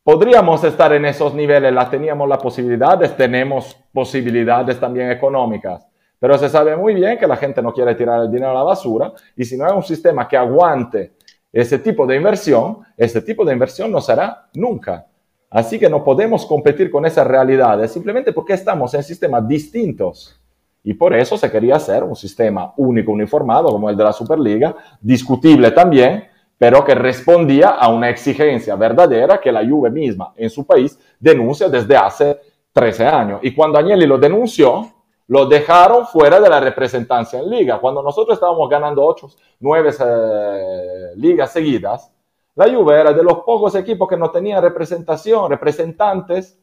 podríamos 0.08 0.64
estar 0.64 0.93
en 0.93 1.03
esos 1.03 1.34
niveles, 1.34 1.74
las 1.74 1.91
teníamos 1.91 2.30
las 2.30 2.38
posibilidades, 2.38 3.18
tenemos 3.18 3.78
posibilidades 3.91 4.80
también 4.80 5.12
económicas, 5.12 5.86
pero 6.18 6.38
se 6.38 6.47
sabe 6.47 6.78
muy 6.78 6.93
bien 6.93 7.18
que 7.18 7.28
la 7.28 7.36
gente 7.36 7.62
no 7.62 7.74
quiere 7.74 7.93
tirar 7.93 8.22
el 8.22 8.32
dinero 8.32 8.51
a 8.51 8.53
la 8.53 8.64
basura 8.64 9.12
y 9.36 9.43
si 9.43 9.58
no 9.58 9.66
hay 9.66 9.74
un 9.76 9.84
sistema 9.84 10.26
que 10.26 10.38
aguante 10.38 11.12
ese 11.51 11.80
tipo 11.80 12.08
de 12.08 12.16
inversión, 12.16 12.78
ese 12.95 13.22
tipo 13.22 13.43
de 13.43 13.51
inversión 13.51 13.91
no 13.91 13.99
será 13.99 14.47
nunca. 14.53 15.08
Así 15.49 15.78
que 15.78 15.89
no 15.89 16.05
podemos 16.05 16.45
competir 16.45 16.89
con 16.89 17.05
esas 17.05 17.28
realidades 17.28 17.91
simplemente 17.91 18.32
porque 18.32 18.53
estamos 18.53 18.93
en 18.93 19.03
sistemas 19.03 19.45
distintos. 19.45 20.41
Y 20.86 20.93
por 20.93 21.14
eso 21.14 21.38
se 21.38 21.51
quería 21.51 21.76
hacer 21.76 22.05
un 22.05 22.16
sistema 22.16 22.74
único, 22.78 23.12
uniformado, 23.12 23.68
como 23.72 23.89
el 23.89 23.97
de 23.97 24.05
la 24.05 24.14
Superliga, 24.14 24.74
discutible 25.01 25.72
también, 25.72 26.30
pero 26.58 26.84
que 26.84 26.95
respondía 26.95 27.70
a 27.70 27.89
una 27.89 28.10
exigencia 28.10 28.76
verdadera 28.76 29.39
que 29.39 29.51
la 29.51 29.68
Juve 29.68 29.91
misma 29.91 30.34
en 30.36 30.49
su 30.49 30.66
país 30.66 30.99
denuncia 31.20 31.70
desde 31.70 31.95
hace 31.95 32.39
13 32.74 33.05
años. 33.05 33.39
Y 33.43 33.53
cuando 33.53 33.78
Agnelli 33.78 34.08
lo 34.08 34.18
denunció, 34.18 34.91
lo 35.28 35.45
dejaron 35.45 36.08
fuera 36.08 36.39
de 36.39 36.49
la 36.49 36.60
representancia 36.60 37.39
en 37.39 37.49
liga. 37.49 37.80
Cuando 37.80 38.01
nosotros 38.01 38.36
estábamos 38.36 38.70
ganando 38.70 39.05
8, 39.05 39.30
9 39.60 39.89
eh, 39.99 41.12
ligas 41.18 41.51
seguidas, 41.51 42.12
la 42.55 42.66
Juve 42.66 42.99
era 42.99 43.14
de 43.14 43.24
los 43.24 43.39
pocos 43.39 43.76
equipos 43.76 44.08
que 44.08 44.18
no 44.18 44.32
tenía 44.32 44.60
representación, 44.60 45.49
representantes 45.49 46.58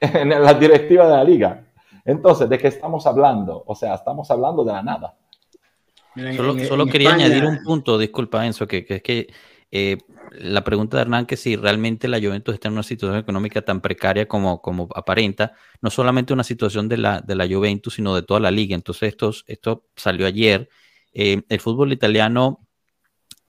en 0.00 0.30
la 0.30 0.54
directiva 0.54 1.06
de 1.06 1.16
la 1.16 1.24
liga. 1.24 1.64
Entonces, 2.04 2.48
¿de 2.48 2.56
qué 2.56 2.68
estamos 2.68 3.06
hablando? 3.06 3.62
O 3.66 3.74
sea, 3.74 3.94
estamos 3.94 4.30
hablando 4.30 4.64
de 4.64 4.72
la 4.72 4.82
nada. 4.82 5.14
Solo, 6.66 6.86
quería 6.86 7.14
añadir 7.14 7.44
un 7.44 7.62
punto, 7.62 7.98
disculpa 7.98 8.46
Enzo, 8.46 8.66
que, 8.66 8.86
es 8.88 9.02
que 9.02 9.28
eh, 9.70 9.98
la 10.32 10.64
pregunta 10.64 10.96
de 10.96 11.02
Hernán, 11.02 11.26
que 11.26 11.36
si 11.36 11.56
realmente 11.56 12.08
la 12.08 12.18
Juventus 12.18 12.54
está 12.54 12.68
en 12.68 12.74
una 12.74 12.82
situación 12.82 13.18
económica 13.18 13.62
tan 13.62 13.80
precaria 13.80 14.26
como, 14.26 14.60
como 14.60 14.88
aparenta, 14.94 15.52
no 15.80 15.90
solamente 15.90 16.32
una 16.32 16.44
situación 16.44 16.88
de 16.88 16.98
la, 16.98 17.20
de 17.20 17.34
la 17.34 17.46
Juventus, 17.46 17.94
sino 17.94 18.14
de 18.14 18.22
toda 18.22 18.40
la 18.40 18.50
liga. 18.50 18.74
Entonces, 18.74 19.08
esto, 19.10 19.32
esto 19.46 19.86
salió 19.96 20.26
ayer. 20.26 20.68
Eh, 21.12 21.42
el 21.48 21.60
fútbol 21.60 21.92
italiano 21.92 22.66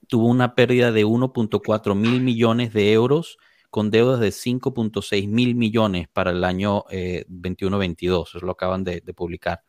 tuvo 0.08 0.26
una 0.26 0.54
pérdida 0.54 0.90
de 0.92 1.06
1.4 1.06 1.94
mil 1.94 2.20
millones 2.20 2.72
de 2.72 2.92
euros 2.92 3.38
con 3.70 3.90
deudas 3.90 4.18
de 4.20 4.30
5.6 4.32 5.28
mil 5.28 5.54
millones 5.54 6.08
para 6.08 6.32
el 6.32 6.44
año 6.44 6.84
21-22. 6.88 8.20
Eh, 8.20 8.24
Eso 8.26 8.46
lo 8.46 8.52
acaban 8.52 8.84
de, 8.84 9.00
publicar. 9.14 9.62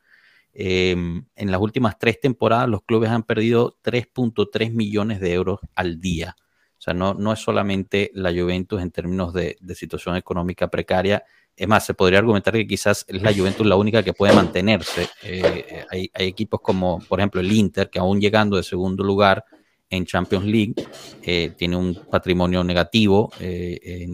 Em, 0.53 1.25
en 1.35 1.51
las 1.51 1.61
últimas 1.61 1.97
tres 1.97 2.19
temporadas 2.19 2.67
los 2.67 2.83
clubes 2.83 3.09
han 3.09 3.23
perdido 3.23 3.77
3.3 3.83 4.71
millones 4.73 5.19
de 5.19 5.33
euros 5.33 5.59
al 5.75 5.99
día. 5.99 6.35
O 6.77 6.81
sea, 6.81 6.93
no, 6.93 7.13
no 7.13 7.31
es 7.31 7.39
solamente 7.39 8.11
la 8.13 8.31
Juventus 8.31 8.81
en 8.81 8.91
términos 8.91 9.33
de, 9.33 9.57
situación 9.75 10.15
económica 10.15 10.69
precaria. 10.69 11.23
Es 11.55 11.67
más, 11.67 11.85
se 11.85 11.93
podría 11.93 12.19
argumentar 12.19 12.53
que 12.53 12.65
quizás 12.65 13.05
es 13.07 13.21
la 13.21 13.33
Juventus 13.33 13.65
la 13.67 13.75
única 13.75 14.03
que 14.03 14.13
puede 14.13 14.33
mantenerse. 14.33 15.07
Eh, 15.23 15.85
hay, 15.91 16.09
hay, 16.13 16.27
equipos 16.27 16.59
como, 16.61 16.99
por 17.07 17.19
ejemplo, 17.19 17.39
el 17.39 17.51
Inter, 17.51 17.89
que 17.89 17.99
aún 17.99 18.19
llegando 18.19 18.57
de 18.57 18.63
segundo 18.63 19.03
lugar, 19.03 19.45
en 19.91 20.05
Champions 20.05 20.45
League, 20.45 20.73
eh, 21.21 21.53
tiene 21.55 21.75
un 21.75 21.93
patrimonio 22.09 22.63
negativo, 22.63 23.31
eh, 23.39 24.07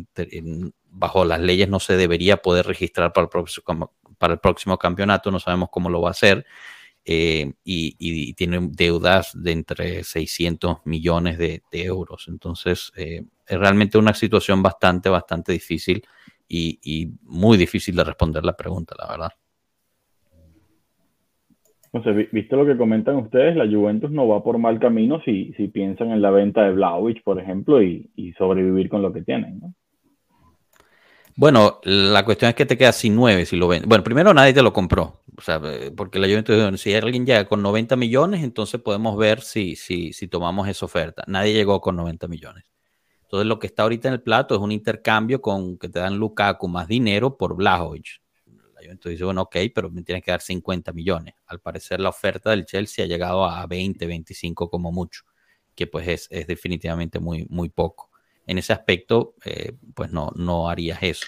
bajo 0.90 1.24
las 1.24 1.40
leyes 1.40 1.70
no 1.70 1.80
se 1.80 1.96
debería 1.96 2.38
poder 2.38 2.66
registrar 2.66 3.14
para 3.14 3.26
el, 3.26 3.30
próximo, 3.30 3.94
para 4.18 4.34
el 4.34 4.40
próximo 4.40 4.78
campeonato, 4.78 5.32
no 5.32 5.40
sabemos 5.40 5.70
cómo 5.72 5.90
lo 5.90 6.02
va 6.02 6.10
a 6.10 6.12
hacer, 6.12 6.46
eh, 7.06 7.54
y, 7.64 8.34
tiene 8.34 8.60
deudas 8.72 9.32
de 9.34 9.52
entre 9.54 10.04
600 10.04 10.86
millones 10.86 11.38
de, 11.38 11.62
euros. 11.72 12.28
Entonces, 12.28 12.92
es 12.96 13.60
realmente 13.60 13.98
una 13.98 14.14
situación 14.14 14.62
bastante, 14.62 15.08
bastante 15.10 15.54
difícil 15.54 16.04
y, 16.50 17.14
muy 17.24 17.58
difícil 17.58 17.96
de 17.96 18.04
responder 18.04 18.44
la 18.44 18.58
pregunta, 18.58 18.96
la 18.98 19.08
verdad. 19.08 19.32
Entonces, 21.94 22.30
visto 22.32 22.58
lo 22.58 22.66
que 22.66 22.78
comentan 22.78 23.16
ustedes, 23.16 23.56
la 23.56 23.66
Juventus 23.66 24.12
no 24.12 24.28
va 24.28 24.44
por 24.44 24.58
mal 24.58 24.78
camino 24.80 25.22
si, 25.24 25.54
si 25.54 25.70
piensan 25.70 26.12
en 26.12 26.22
la 26.22 26.32
venta 26.32 26.64
de 26.64 26.74
Vlaovic, 26.74 27.24
por 27.24 27.40
ejemplo, 27.40 27.82
y, 27.82 28.12
y 28.16 28.34
sobrevivir 28.34 28.90
con 28.90 29.02
lo 29.02 29.14
que 29.14 29.22
tienen, 29.22 29.60
¿no? 29.60 29.74
Bueno, 31.40 31.80
la 31.84 32.26
cuestión 32.26 32.50
es 32.50 32.56
que 32.56 32.66
te 32.66 32.80
quedas 32.80 32.96
sin 32.96 33.16
nueve 33.16 33.46
si 33.46 33.56
lo 33.58 33.68
ven. 33.68 33.84
Bueno, 33.86 34.04
primero 34.04 34.34
nadie 34.34 34.56
te 34.56 34.64
lo 34.64 34.74
compró. 34.74 35.22
O 35.38 35.42
sea, 35.42 35.62
eh, 35.66 35.92
porque 35.96 36.18
la 36.18 36.26
Juventus, 36.26 36.82
si 36.82 36.96
alguien 36.96 37.28
llega 37.28 37.48
con 37.48 37.62
90 37.62 37.96
millones, 37.96 38.44
entonces 38.44 38.82
podemos 38.82 39.16
ver 39.18 39.42
si, 39.42 39.76
si, 39.76 40.14
si 40.14 40.28
tomamos 40.28 40.68
esa 40.68 40.86
oferta. 40.86 41.24
Nadie 41.28 41.54
llegó 41.54 41.80
con 41.80 41.96
90 41.96 42.28
millones. 42.28 42.64
Entonces 43.22 43.46
lo 43.46 43.60
que 43.60 43.68
está 43.68 43.84
ahorita 43.84 44.08
en 44.08 44.16
el 44.16 44.24
plato 44.24 44.56
es 44.56 44.62
un 44.62 44.72
intercambio 44.72 45.40
con 45.40 45.78
que 45.78 45.90
te 45.90 46.00
dan 46.00 46.18
Lukaku 46.18 46.68
más 46.68 46.88
dinero 46.88 47.38
por 47.38 47.56
Blajovic. 47.56 48.20
La 48.74 48.82
Juventus 48.82 49.12
dice, 49.12 49.24
bueno, 49.24 49.44
ok, 49.44 49.58
pero 49.76 49.92
me 49.92 50.02
tienes 50.02 50.24
que 50.24 50.32
dar 50.32 50.42
50 50.42 50.92
millones. 50.92 51.36
Al 51.46 51.60
parecer 51.60 52.00
la 52.00 52.10
oferta 52.10 52.50
del 52.50 52.66
Chelsea 52.66 53.06
ha 53.06 53.08
llegado 53.08 53.46
a 53.46 53.68
20, 53.68 54.08
25 54.08 54.72
como 54.72 54.92
mucho, 54.92 55.22
que 55.76 55.86
pues 55.86 56.08
es, 56.08 56.28
es 56.32 56.48
definitivamente 56.48 57.20
muy, 57.20 57.46
muy 57.48 57.70
poco 57.70 58.07
en 58.48 58.58
ese 58.58 58.74
aspecto, 58.74 59.36
eh, 59.46 59.74
pues 59.94 60.12
no, 60.12 60.32
no 60.36 60.70
harías 60.70 61.00
eso. 61.02 61.28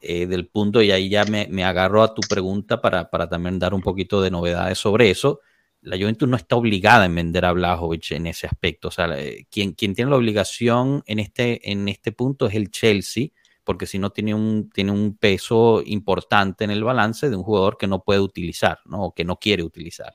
Eh, 0.00 0.26
del 0.26 0.46
punto, 0.48 0.82
y 0.82 0.90
ahí 0.90 1.08
ya 1.08 1.24
me, 1.24 1.48
me 1.50 1.64
agarro 1.64 2.02
a 2.02 2.14
tu 2.14 2.20
pregunta 2.28 2.82
para, 2.82 3.08
para, 3.08 3.26
también 3.26 3.58
dar 3.58 3.72
un 3.72 3.80
poquito 3.80 4.20
de 4.20 4.30
novedades 4.30 4.78
sobre 4.78 5.08
eso. 5.08 5.40
La 5.80 5.96
Juventus 5.96 6.28
no 6.28 6.36
está 6.36 6.56
obligada 6.56 7.06
en 7.06 7.14
vender 7.14 7.46
a 7.46 7.52
Blajovic 7.52 8.10
en 8.10 8.26
ese 8.26 8.46
aspecto. 8.46 8.88
O 8.88 8.90
sea, 8.90 9.18
eh, 9.18 9.46
quien, 9.50 9.72
quien 9.72 9.94
tiene 9.94 10.10
la 10.10 10.18
obligación 10.18 11.02
en 11.06 11.20
este, 11.20 11.70
en 11.70 11.88
este 11.88 12.12
punto 12.12 12.46
es 12.46 12.54
el 12.54 12.70
Chelsea, 12.70 13.28
porque 13.64 13.86
si 13.86 13.98
no 13.98 14.10
tiene 14.10 14.34
un, 14.34 14.68
tiene 14.68 14.92
un 14.92 15.16
peso 15.16 15.82
importante 15.84 16.64
en 16.64 16.70
el 16.70 16.84
balance 16.84 17.30
de 17.30 17.36
un 17.36 17.42
jugador 17.42 17.78
que 17.78 17.86
no 17.86 18.02
puede 18.02 18.20
utilizar, 18.20 18.80
¿no? 18.84 19.04
O 19.04 19.14
que 19.14 19.24
no 19.24 19.36
quiere 19.36 19.62
utilizar. 19.62 20.12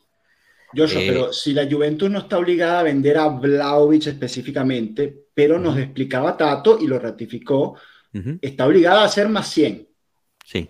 Joshua, 0.75 1.01
eh, 1.01 1.07
pero 1.07 1.33
si 1.33 1.53
la 1.53 1.67
Juventus 1.69 2.09
no 2.09 2.19
está 2.19 2.37
obligada 2.37 2.81
a 2.81 2.83
vender 2.83 3.17
a 3.17 3.27
Vlaovic 3.27 4.07
específicamente, 4.07 5.25
pero 5.33 5.59
nos 5.59 5.77
explicaba 5.77 6.37
Tato 6.37 6.77
y 6.79 6.87
lo 6.87 6.99
ratificó, 6.99 7.75
está 8.41 8.65
obligada 8.65 9.01
a 9.01 9.05
hacer 9.05 9.29
más 9.29 9.47
100. 9.47 9.87
Sí. 10.45 10.69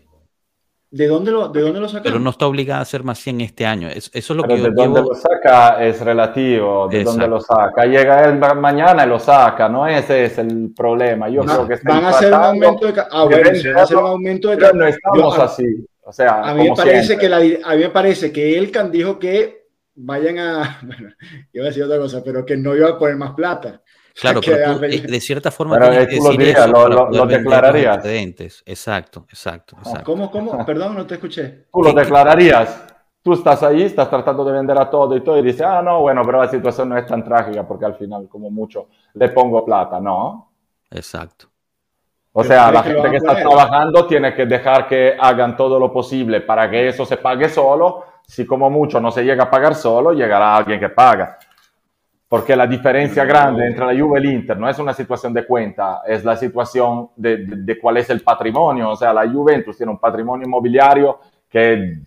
¿De 0.91 1.06
dónde 1.06 1.32
lo, 1.32 1.50
de 1.50 1.62
dónde 1.62 1.80
lo 1.80 1.88
saca? 1.88 2.04
Pero 2.04 2.20
no 2.20 2.32
está 2.32 2.47
obligada 2.47 2.80
a 2.80 2.82
hacer 2.82 3.04
más 3.04 3.20
100 3.20 3.41
este 3.41 3.66
año. 3.66 3.89
eso 3.89 4.10
es 4.14 4.30
lo 4.30 4.41
pero 4.41 4.56
que 4.56 4.62
de 4.64 4.70
dónde 4.72 5.02
lo 5.02 5.14
saca 5.14 5.86
es 5.86 6.02
relativo, 6.02 6.88
de 6.88 7.02
Exacto. 7.02 7.12
dónde 7.12 7.28
lo 7.28 7.41
saca. 7.41 7.86
Llega 7.86 8.26
él 8.26 8.39
mañana 8.58 9.06
y 9.06 9.10
lo 9.10 9.20
saca, 9.20 9.70
no 9.70 9.86
ese 9.86 10.26
es 10.26 10.39
el 10.39 10.74
problema. 10.76 11.30
Yo 11.30 11.43
no, 11.43 11.68
creo 11.68 11.80
que 11.80 11.88
van 11.88 12.06
a 12.06 12.10
hacer 12.10 12.34
un 12.34 12.43
aumento 12.43 12.91
de 12.91 13.02
ah, 13.12 13.24
bueno, 13.24 13.56
se 13.56 13.72
va 13.72 13.82
a 13.82 13.84
hacer 13.84 13.97
un 13.97 14.08
aumento 14.08 14.50
de 14.50 14.74
no 14.74 14.88
estamos 14.88 15.36
Yo, 15.36 15.43
así. 15.43 15.88
O 16.04 16.12
sea, 16.12 16.41
a 16.41 16.56
mí 16.56 16.68
me 16.68 16.76
parece 16.76 17.18
que 17.20 17.30
la, 17.30 17.38
a 17.38 17.76
mí 17.76 17.82
me 17.82 17.89
parece 17.89 18.32
que 18.32 18.58
Elkan 18.58 18.91
dijo 18.91 19.20
que 19.20 19.59
vayan 20.00 20.39
a, 20.39 20.80
bueno, 20.84 21.10
iba 21.54 21.66
a 21.66 21.68
decir 21.68 21.84
otra 21.84 21.97
cosa, 21.97 22.24
pero 22.24 22.45
que 22.45 22.58
no 22.58 22.76
iba 22.76 22.89
a 22.89 22.97
poner 22.97 23.16
más 23.16 23.32
plata. 23.32 23.82
Claro, 24.20 24.41
pero 24.43 24.80
tú, 24.80 24.84
eh, 24.86 25.02
de 25.02 25.22
cierta 25.22 25.50
forma 25.50 25.78
pero 25.78 25.91
tienes 25.91 26.08
que 26.08 26.16
decir 26.16 26.32
lo, 26.32 26.38
diría, 26.38 26.66
eso 26.66 26.89
lo, 26.89 27.10
lo, 27.10 27.26
declararías. 27.26 28.06
Exacto, 28.66 29.26
exacto, 29.30 29.78
exacto. 29.78 30.04
¿Cómo, 30.04 30.30
cómo? 30.30 30.66
Perdón, 30.66 30.95
no 30.95 31.06
te 31.06 31.16
escuché. 31.16 31.68
Tú 31.72 31.84
lo 31.84 31.93
declararías. 31.93 32.86
Tú 33.22 33.34
estás 33.34 33.62
ahí, 33.64 33.84
estás 33.84 34.10
tratando 34.10 34.43
de 34.45 34.54
vender 34.54 34.78
a 34.80 34.89
todo 34.89 35.16
y 35.16 35.22
todo 35.22 35.38
y 35.38 35.41
dices, 35.41 35.62
ah, 35.62 35.82
no, 35.82 36.02
bueno, 36.02 36.22
pero 36.26 36.41
la 36.41 36.50
situación 36.50 36.89
no 36.89 36.97
es 36.97 37.06
tan 37.06 37.24
trágica 37.24 37.68
porque 37.68 37.86
al 37.86 37.95
final, 37.95 38.28
como 38.30 38.50
mucho, 38.50 38.88
le 39.14 39.30
pongo 39.30 39.64
plata, 39.64 40.00
¿no? 40.00 40.52
Exacto. 40.89 41.47
O 42.32 42.43
sea, 42.43 42.72
la 42.72 42.84
gente 42.84 43.10
que 43.10 43.18
está 43.18 43.36
trabajando 43.36 44.06
tiene 44.08 44.34
que 44.34 44.45
dejar 44.45 44.88
que 44.88 45.16
hagan 45.20 45.58
todo 45.58 45.80
lo 45.80 45.91
posible 45.91 46.41
para 46.41 46.70
que 46.70 46.88
eso 46.88 47.06
se 47.06 47.18
pague 47.18 47.50
solo. 47.50 48.06
Si 48.30 48.45
como 48.45 48.69
mucho 48.69 49.01
no 49.01 49.09
se 49.09 49.23
llega 49.23 49.45
a 49.45 49.49
pagar 49.49 49.73
solo, 49.73 50.13
llegará 50.13 50.55
alguien 50.55 50.80
que 50.80 50.89
paga. 50.89 51.39
Porque 52.27 52.55
la 52.55 52.67
diferencia 52.67 53.25
grande 53.25 53.65
entre 53.65 53.88
la 53.88 53.99
Juve 53.99 54.19
y 54.19 54.23
el 54.23 54.34
Inter 54.36 54.55
no 54.55 54.69
es 54.69 54.77
una 54.77 54.93
situación 54.93 55.34
de 55.34 55.47
cuenta, 55.47 56.03
es 56.05 56.23
la 56.23 56.36
situación 56.36 57.09
de, 57.15 57.75
cuál 57.82 57.97
es 57.97 58.07
el 58.11 58.21
patrimonio. 58.21 58.91
O 58.91 58.95
sea, 58.95 59.11
la 59.13 59.27
Juventus 59.27 59.75
tiene 59.75 59.91
un 59.91 59.97
patrimonio 59.97 60.45
inmobiliario 60.45 61.19
que, 61.49 62.03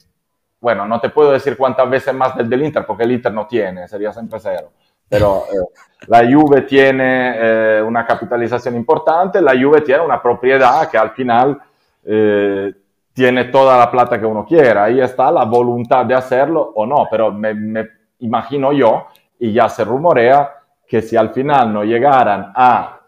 bueno, 0.61 0.87
no 0.87 1.01
te 1.01 1.09
puedo 1.09 1.33
decir 1.33 1.57
cuántas 1.57 1.91
veces 1.91 2.15
más 2.15 2.37
del 2.37 2.49
del 2.49 2.63
Inter, 2.63 2.87
porque 2.87 3.03
el 3.03 3.11
Inter 3.11 3.33
no 3.33 3.49
tiene, 3.49 3.89
sería 3.89 4.13
siempre 4.13 4.39
cero. 4.39 4.71
Pero 5.09 5.43
eh, 5.53 6.07
la 6.07 6.21
Juve 6.21 6.63
tiene 6.63 7.35
eh, 7.35 7.83
una 7.83 8.07
capitalización 8.07 8.77
importante, 8.77 9.43
la 9.43 9.61
Juve 9.61 9.81
tiene 9.81 10.05
una 10.05 10.23
propiedad 10.23 10.89
que 10.89 10.99
al 10.99 11.11
final 11.11 11.61
eh, 12.05 12.73
tiene 13.13 13.45
toda 13.45 13.79
la 13.79 13.91
plata 13.91 14.19
que 14.19 14.27
uno 14.27 14.45
quiera. 14.47 14.85
Ahí 14.85 15.01
está 15.01 15.31
la 15.31 15.45
voluntad 15.45 16.05
de 16.07 16.15
hacerlo 16.15 16.73
o 16.75 16.87
no, 16.87 17.07
pero 17.11 17.31
me, 17.33 17.53
me 17.55 17.89
imagino 18.21 18.73
yo 18.73 19.07
y 19.39 19.53
ya 19.53 19.69
se 19.69 19.85
rumorea 19.85 20.51
que 20.87 21.03
si 21.03 21.17
al 21.17 21.31
final 21.31 21.73
no 21.73 21.85
llegaran 21.85 22.53
a 22.55 23.01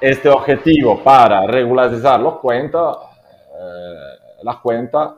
este 0.00 0.28
objetivo 0.28 1.02
para 1.02 1.46
regularizar 1.46 2.20
los 2.20 2.38
cuentas, 2.38 2.96
eh, 3.58 4.38
las 4.42 4.56
cuentas, 4.58 5.12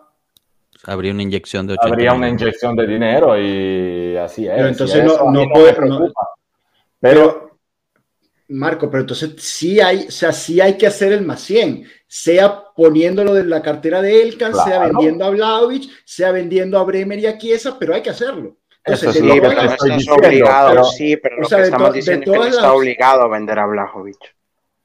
habría 0.87 1.13
una 1.13 1.23
inyección 1.23 1.67
de 1.67 1.75
80 1.75 1.89
habría 1.89 2.13
una 2.13 2.29
inyección 2.29 2.77
de 2.77 2.87
dinero 2.87 3.37
y 3.39 4.17
así 4.17 4.47
es. 4.47 4.55
Pero 4.55 4.69
entonces 4.69 5.05
no, 5.05 5.31
no 5.31 5.41
me 5.41 5.49
puede, 5.53 5.73
preocupa. 5.73 6.05
no- 6.07 6.29
pero, 7.01 7.23
pero, 7.31 7.48
Marco, 8.49 8.91
pero 8.91 9.03
entonces 9.03 9.35
sí 9.39 9.79
hay, 9.81 10.07
o 10.09 10.11
sea, 10.11 10.33
sí 10.33 10.61
hay 10.61 10.79
que 10.79 10.87
hacer 10.87 11.13
el 11.13 11.25
más 11.25 11.41
100, 11.43 11.85
sea 12.07 12.63
poniéndolo 12.75 13.35
de 13.35 13.45
la 13.45 13.61
cartera 13.63 14.01
de 14.01 14.23
Elkan, 14.23 14.55
sea 14.55 14.81
vendiendo 14.87 15.25
a 15.27 15.31
Vlaovic, 15.31 15.91
sea 16.05 16.33
vendiendo 16.33 16.79
a 16.79 16.85
Bremer 16.85 17.19
y 17.19 17.27
a 17.27 17.37
Chiesa, 17.37 17.79
pero 17.79 17.95
hay 17.95 18.01
que 18.03 18.11
hacerlo. 18.11 18.57
Eso 18.85 19.07
Entonces, 19.11 19.23
Sí, 19.23 19.29
pero 19.41 19.53
no 19.55 19.61
estás 19.71 19.97
diciendo, 19.99 20.15
obligado, 20.15 20.69
pero- 20.71 20.85
sí, 20.85 21.17
pero 21.19 21.37
o 21.37 21.41
lo 21.41 21.49
sea, 21.49 21.59
que 21.59 21.63
de 21.63 21.69
estamos 21.69 21.93
diciendo 21.93 22.33
es 22.33 22.33
que 22.33 22.39
no 22.39 22.45
está 22.47 22.73
obligado 22.73 23.23
a 23.23 23.29
vender 23.29 23.59
a 23.59 23.67
Blajovic. 23.67 24.35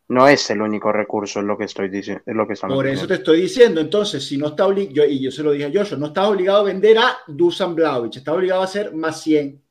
No 0.10 0.28
es 0.28 0.50
el 0.50 0.62
único 0.62 0.92
recurso, 0.92 1.40
es 1.40 1.46
lo 1.46 1.58
que 1.58 1.64
estoy 1.64 1.88
diciendo, 1.88 2.22
es 2.26 2.36
lo 2.36 2.46
que 2.46 2.54
estamos 2.54 2.76
Por 2.76 2.86
eso 2.86 2.92
diciendo. 2.94 3.08
te 3.08 3.22
estoy 3.22 3.42
diciendo, 3.42 3.80
entonces, 3.82 4.28
si 4.28 4.38
no 4.38 4.48
está 4.48 4.68
obligado, 4.68 5.08
y 5.10 5.22
yo 5.24 5.32
se 5.32 5.42
lo 5.42 5.52
dije 5.54 5.66
a 5.68 5.72
Joshua, 5.74 5.98
no 5.98 6.08
estás 6.08 6.28
obligado 6.28 6.60
a 6.60 6.64
vender 6.64 6.98
a 6.98 7.18
Dusan 7.28 7.74
Vlaovic, 7.74 8.18
está 8.18 8.34
obligado 8.34 8.62
a 8.62 8.66
hacer 8.66 8.94
más 8.94 9.22
100. 9.22 9.62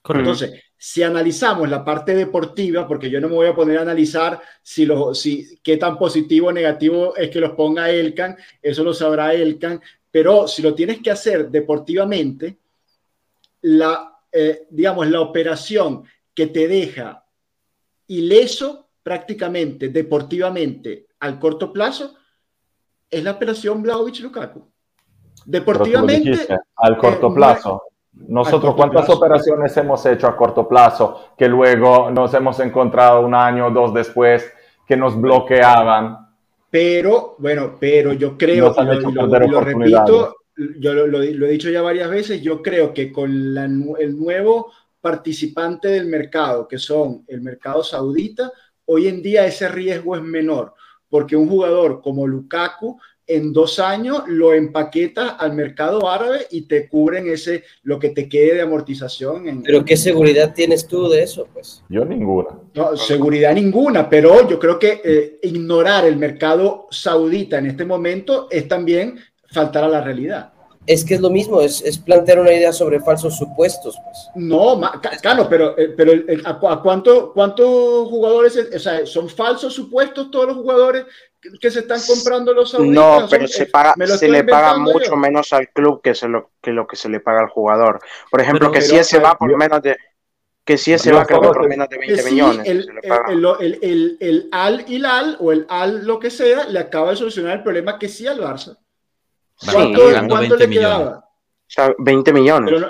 Correcto. 0.00 0.30
Entonces, 0.30 0.62
si 0.78 1.02
analizamos 1.02 1.68
la 1.68 1.84
parte 1.84 2.14
deportiva, 2.14 2.86
porque 2.86 3.10
yo 3.10 3.20
no 3.20 3.28
me 3.28 3.34
voy 3.34 3.48
a 3.48 3.54
poner 3.54 3.78
a 3.78 3.82
analizar 3.82 4.40
si 4.62 4.86
lo, 4.86 5.12
si, 5.12 5.58
qué 5.60 5.76
tan 5.76 5.98
positivo 5.98 6.48
o 6.48 6.52
negativo 6.52 7.16
es 7.16 7.30
que 7.30 7.40
los 7.40 7.52
ponga 7.52 7.90
Elkan, 7.90 8.36
eso 8.62 8.84
lo 8.84 8.94
sabrá 8.94 9.34
Elkan, 9.34 9.80
pero 10.10 10.46
si 10.46 10.62
lo 10.62 10.74
tienes 10.74 11.00
que 11.02 11.10
hacer 11.10 11.50
deportivamente, 11.50 12.58
la, 13.62 14.20
eh, 14.30 14.66
digamos, 14.70 15.08
la 15.08 15.20
operación 15.20 16.04
que 16.32 16.46
te 16.46 16.68
deja 16.68 17.24
ileso 18.06 18.88
prácticamente 19.02 19.88
deportivamente 19.88 21.06
al 21.20 21.38
corto 21.40 21.72
plazo 21.72 22.14
es 23.10 23.24
la 23.24 23.32
operación 23.32 23.82
lo 23.84 24.04
Deportivamente, 25.44 26.30
dijiste, 26.30 26.56
al 26.76 26.96
corto 26.98 27.30
eh, 27.30 27.34
plazo. 27.34 27.82
Nosotros, 28.26 28.74
¿cuántas 28.74 29.06
plazo. 29.06 29.18
operaciones 29.18 29.76
hemos 29.76 30.04
hecho 30.06 30.26
a 30.26 30.36
corto 30.36 30.66
plazo 30.68 31.28
que 31.36 31.48
luego 31.48 32.10
nos 32.10 32.34
hemos 32.34 32.58
encontrado 32.60 33.24
un 33.24 33.34
año 33.34 33.66
o 33.68 33.70
dos 33.70 33.94
después 33.94 34.50
que 34.86 34.96
nos 34.96 35.18
bloqueaban? 35.20 36.28
Pero, 36.70 37.36
bueno, 37.38 37.76
pero 37.78 38.12
yo 38.12 38.36
creo, 38.36 38.74
y 38.76 38.84
lo, 38.84 39.26
lo- 39.26 39.38
lo 39.46 39.60
repito, 39.60 40.36
yo 40.80 40.92
lo, 40.92 41.06
lo- 41.06 41.22
he 41.22 41.50
dicho 41.50 41.70
ya 41.70 41.80
varias 41.82 42.10
veces, 42.10 42.42
yo 42.42 42.60
creo 42.62 42.92
que 42.92 43.10
con 43.12 43.54
la 43.54 43.64
el 43.64 44.18
nuevo 44.18 44.72
participante 45.00 45.88
del 45.88 46.06
mercado, 46.06 46.66
que 46.68 46.78
son 46.78 47.24
el 47.28 47.40
mercado 47.40 47.82
saudita, 47.82 48.52
hoy 48.86 49.08
en 49.08 49.22
día 49.22 49.46
ese 49.46 49.68
riesgo 49.68 50.16
es 50.16 50.22
menor, 50.22 50.74
porque 51.08 51.36
un 51.36 51.48
jugador 51.48 52.02
como 52.02 52.26
Lukaku 52.26 53.00
en 53.28 53.52
dos 53.52 53.78
años 53.78 54.22
lo 54.26 54.54
empaqueta 54.54 55.28
al 55.30 55.52
mercado 55.52 56.08
árabe 56.08 56.46
y 56.50 56.62
te 56.62 56.88
cubren 56.88 57.28
ese, 57.28 57.62
lo 57.82 57.98
que 57.98 58.08
te 58.08 58.28
quede 58.28 58.54
de 58.54 58.62
amortización. 58.62 59.46
En, 59.48 59.62
Pero 59.62 59.84
¿qué 59.84 59.96
seguridad 59.96 60.54
tienes 60.54 60.86
tú 60.88 61.08
de 61.08 61.22
eso? 61.22 61.46
Pues 61.52 61.82
Yo 61.88 62.04
ninguna. 62.04 62.58
no, 62.74 62.96
seguridad 62.96 63.54
ninguna, 63.54 64.08
pero 64.08 64.48
yo 64.48 64.58
creo 64.58 64.78
que 64.78 65.00
eh, 65.04 65.38
ignorar 65.42 66.06
el 66.06 66.16
mercado 66.16 66.86
saudita 66.90 67.58
en 67.58 67.66
este 67.66 67.84
momento 67.84 68.48
es 68.50 68.66
también 68.66 69.18
faltar 69.50 69.84
a 69.84 69.88
la 69.88 70.00
realidad. 70.00 70.52
es 70.86 71.04
que 71.04 71.14
es 71.16 71.20
lo 71.20 71.28
mismo, 71.28 71.60
es, 71.60 71.82
es 71.82 71.98
plantear 71.98 72.38
una 72.40 72.50
idea 72.52 72.72
sobre 72.72 72.98
falsos 73.00 73.36
supuestos. 73.36 73.94
Pues. 74.02 74.28
No, 74.36 74.80
Cano, 75.22 75.46
pero, 75.46 75.76
eh, 75.76 75.92
pero 75.94 76.12
el- 76.12 76.42
¿a, 76.46 76.58
cu- 76.58 76.68
a 76.68 76.82
cuánto, 76.82 77.30
cuántos 77.34 78.08
jugadores, 78.08 78.56
eh, 78.56 78.74
o 78.74 78.78
sea, 78.78 79.04
son 79.04 79.28
falsos 79.28 79.74
supuestos 79.74 80.30
todos 80.30 80.46
los 80.46 80.56
jugadores 80.56 81.04
que, 81.60 81.70
se 81.70 81.80
están 81.80 82.00
comprando 82.06 82.52
los 82.52 82.70
sauditas? 82.70 82.94
No, 82.94 83.26
pero 83.30 83.46
se 83.46 83.66
paga, 83.66 83.94
se 84.06 84.28
le 84.28 84.44
paga 84.44 84.76
mucho 84.78 85.10
yo. 85.10 85.16
menos 85.16 85.52
al 85.52 85.68
club 85.70 86.00
que, 86.02 86.14
se 86.14 86.28
lo, 86.28 86.50
que 86.60 86.72
lo 86.72 86.86
que 86.86 86.96
se 86.96 87.08
le 87.08 87.20
paga 87.20 87.40
al 87.40 87.48
jugador. 87.48 88.00
Por 88.30 88.40
ejemplo, 88.40 88.70
Pero- 88.70 88.72
que 88.72 88.80
si 88.82 88.90
pero- 88.90 89.00
ese 89.02 89.18
va 89.18 89.36
por 89.36 89.56
menos 89.56 89.82
de 89.82 89.96
que 90.64 90.76
si 90.76 90.92
ese 90.92 91.12
va 91.12 91.24
creo 91.24 91.40
por 91.40 91.66
menos 91.66 91.88
de 91.88 91.98
Que 91.98 92.06
20 92.08 92.22
sí, 92.22 92.30
millones 92.34 92.68
el, 92.68 92.90
el, 93.30 93.78
el, 93.80 94.16
el, 94.20 94.48
Al 94.52 94.84
Hilal 94.86 95.38
o 95.40 95.50
el 95.50 95.64
Al 95.70 96.04
lo 96.06 96.18
que 96.18 96.28
sea 96.30 96.64
le 96.64 96.78
acaba 96.78 97.08
de 97.10 97.16
solucionar 97.16 97.56
el 97.56 97.62
problema 97.62 97.98
que 97.98 98.06
sí 98.06 98.26
al 98.26 98.38
Barça. 98.38 98.76
Sí, 99.56 99.70
¿Cuánto 99.72 100.04
20 100.08 100.56
le 100.58 100.68
quedaba? 100.68 100.98
millones. 100.98 101.22
sea, 101.68 101.94
20 101.98 102.32
millones. 102.34 102.84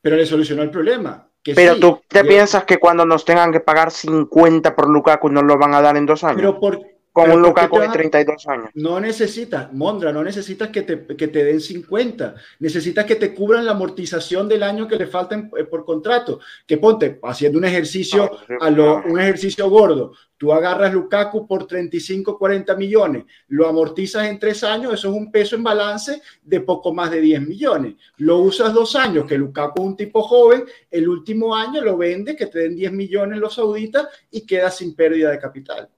Pero, 0.00 0.16
le 0.16 0.24
solucionó 0.24 0.62
el 0.62 0.70
problema. 0.70 1.28
pero 1.54 1.78
tú 1.78 2.00
te 2.08 2.24
piensas 2.24 2.64
que 2.64 2.78
cuando 2.78 3.04
nos 3.04 3.22
tengan 3.26 3.52
que 3.52 3.60
pagar 3.60 3.90
50 3.90 4.74
por 4.74 4.88
Lukaku 4.88 5.28
no 5.28 5.42
lo 5.42 5.58
van 5.58 5.74
a 5.74 5.82
dar 5.82 5.98
en 5.98 6.06
dos 6.06 6.24
años. 6.24 6.36
Pero 6.36 6.58
por, 6.58 6.80
con 7.20 7.30
un 7.32 7.42
Lukaku 7.42 7.78
de 7.78 7.88
32 7.88 8.48
años. 8.48 8.70
No 8.74 9.00
necesitas, 9.00 9.72
Mondra, 9.72 10.12
no 10.12 10.24
necesitas 10.24 10.68
que 10.68 10.82
te, 10.82 11.06
que 11.16 11.28
te, 11.28 11.44
den 11.44 11.60
50. 11.60 12.34
Necesitas 12.60 13.04
que 13.04 13.16
te 13.16 13.34
cubran 13.34 13.64
la 13.64 13.72
amortización 13.72 14.48
del 14.48 14.62
año 14.62 14.88
que 14.88 14.96
le 14.96 15.06
falta 15.06 15.36
eh, 15.36 15.64
por 15.64 15.84
contrato. 15.84 16.40
Que 16.66 16.78
ponte, 16.78 17.18
haciendo 17.22 17.58
un 17.58 17.64
ejercicio, 17.64 18.30
a 18.60 18.68
un 18.68 19.20
ejercicio 19.20 19.68
gordo. 19.68 20.12
Tú 20.40 20.54
agarras 20.54 20.94
Lukaku 20.94 21.46
por 21.46 21.66
35, 21.66 22.38
40 22.38 22.74
millones, 22.74 23.24
lo 23.48 23.68
amortizas 23.68 24.26
en 24.26 24.38
tres 24.38 24.64
años, 24.64 24.94
eso 24.94 25.10
es 25.10 25.14
un 25.14 25.30
peso 25.30 25.54
en 25.54 25.62
balance 25.62 26.22
de 26.42 26.60
poco 26.62 26.94
más 26.94 27.10
de 27.10 27.20
10 27.20 27.42
millones. 27.46 27.96
Lo 28.16 28.38
usas 28.38 28.72
dos 28.72 28.96
años, 28.96 29.26
que 29.26 29.36
Lukaku 29.36 29.82
es 29.82 29.88
un 29.88 29.96
tipo 29.98 30.22
joven, 30.22 30.64
el 30.90 31.10
último 31.10 31.54
año 31.54 31.82
lo 31.82 31.98
vendes, 31.98 32.36
que 32.36 32.46
te 32.46 32.60
den 32.60 32.74
10 32.74 32.90
millones 32.90 33.38
los 33.38 33.56
sauditas 33.56 34.08
y 34.30 34.46
quedas 34.46 34.78
sin 34.78 34.94
pérdida 34.94 35.30
de 35.30 35.38
capital 35.38 35.90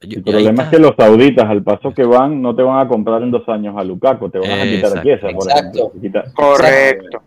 el 0.00 0.22
problema 0.22 0.64
es 0.64 0.68
que 0.68 0.78
los 0.78 0.94
sauditas, 0.96 1.44
al 1.48 1.62
paso 1.62 1.92
que 1.94 2.04
van, 2.04 2.42
no 2.42 2.54
te 2.54 2.62
van 2.62 2.86
a 2.86 2.88
comprar 2.88 3.22
en 3.22 3.30
dos 3.30 3.48
años 3.48 3.74
a 3.76 3.84
Lukaku, 3.84 4.28
te 4.28 4.38
van 4.38 4.50
a 4.50 4.64
quitar 4.64 4.98
a 4.98 5.02
Chiesa, 5.02 5.28
por 5.34 5.50
ejemplo. 5.50 5.92
Correcto. 6.34 7.22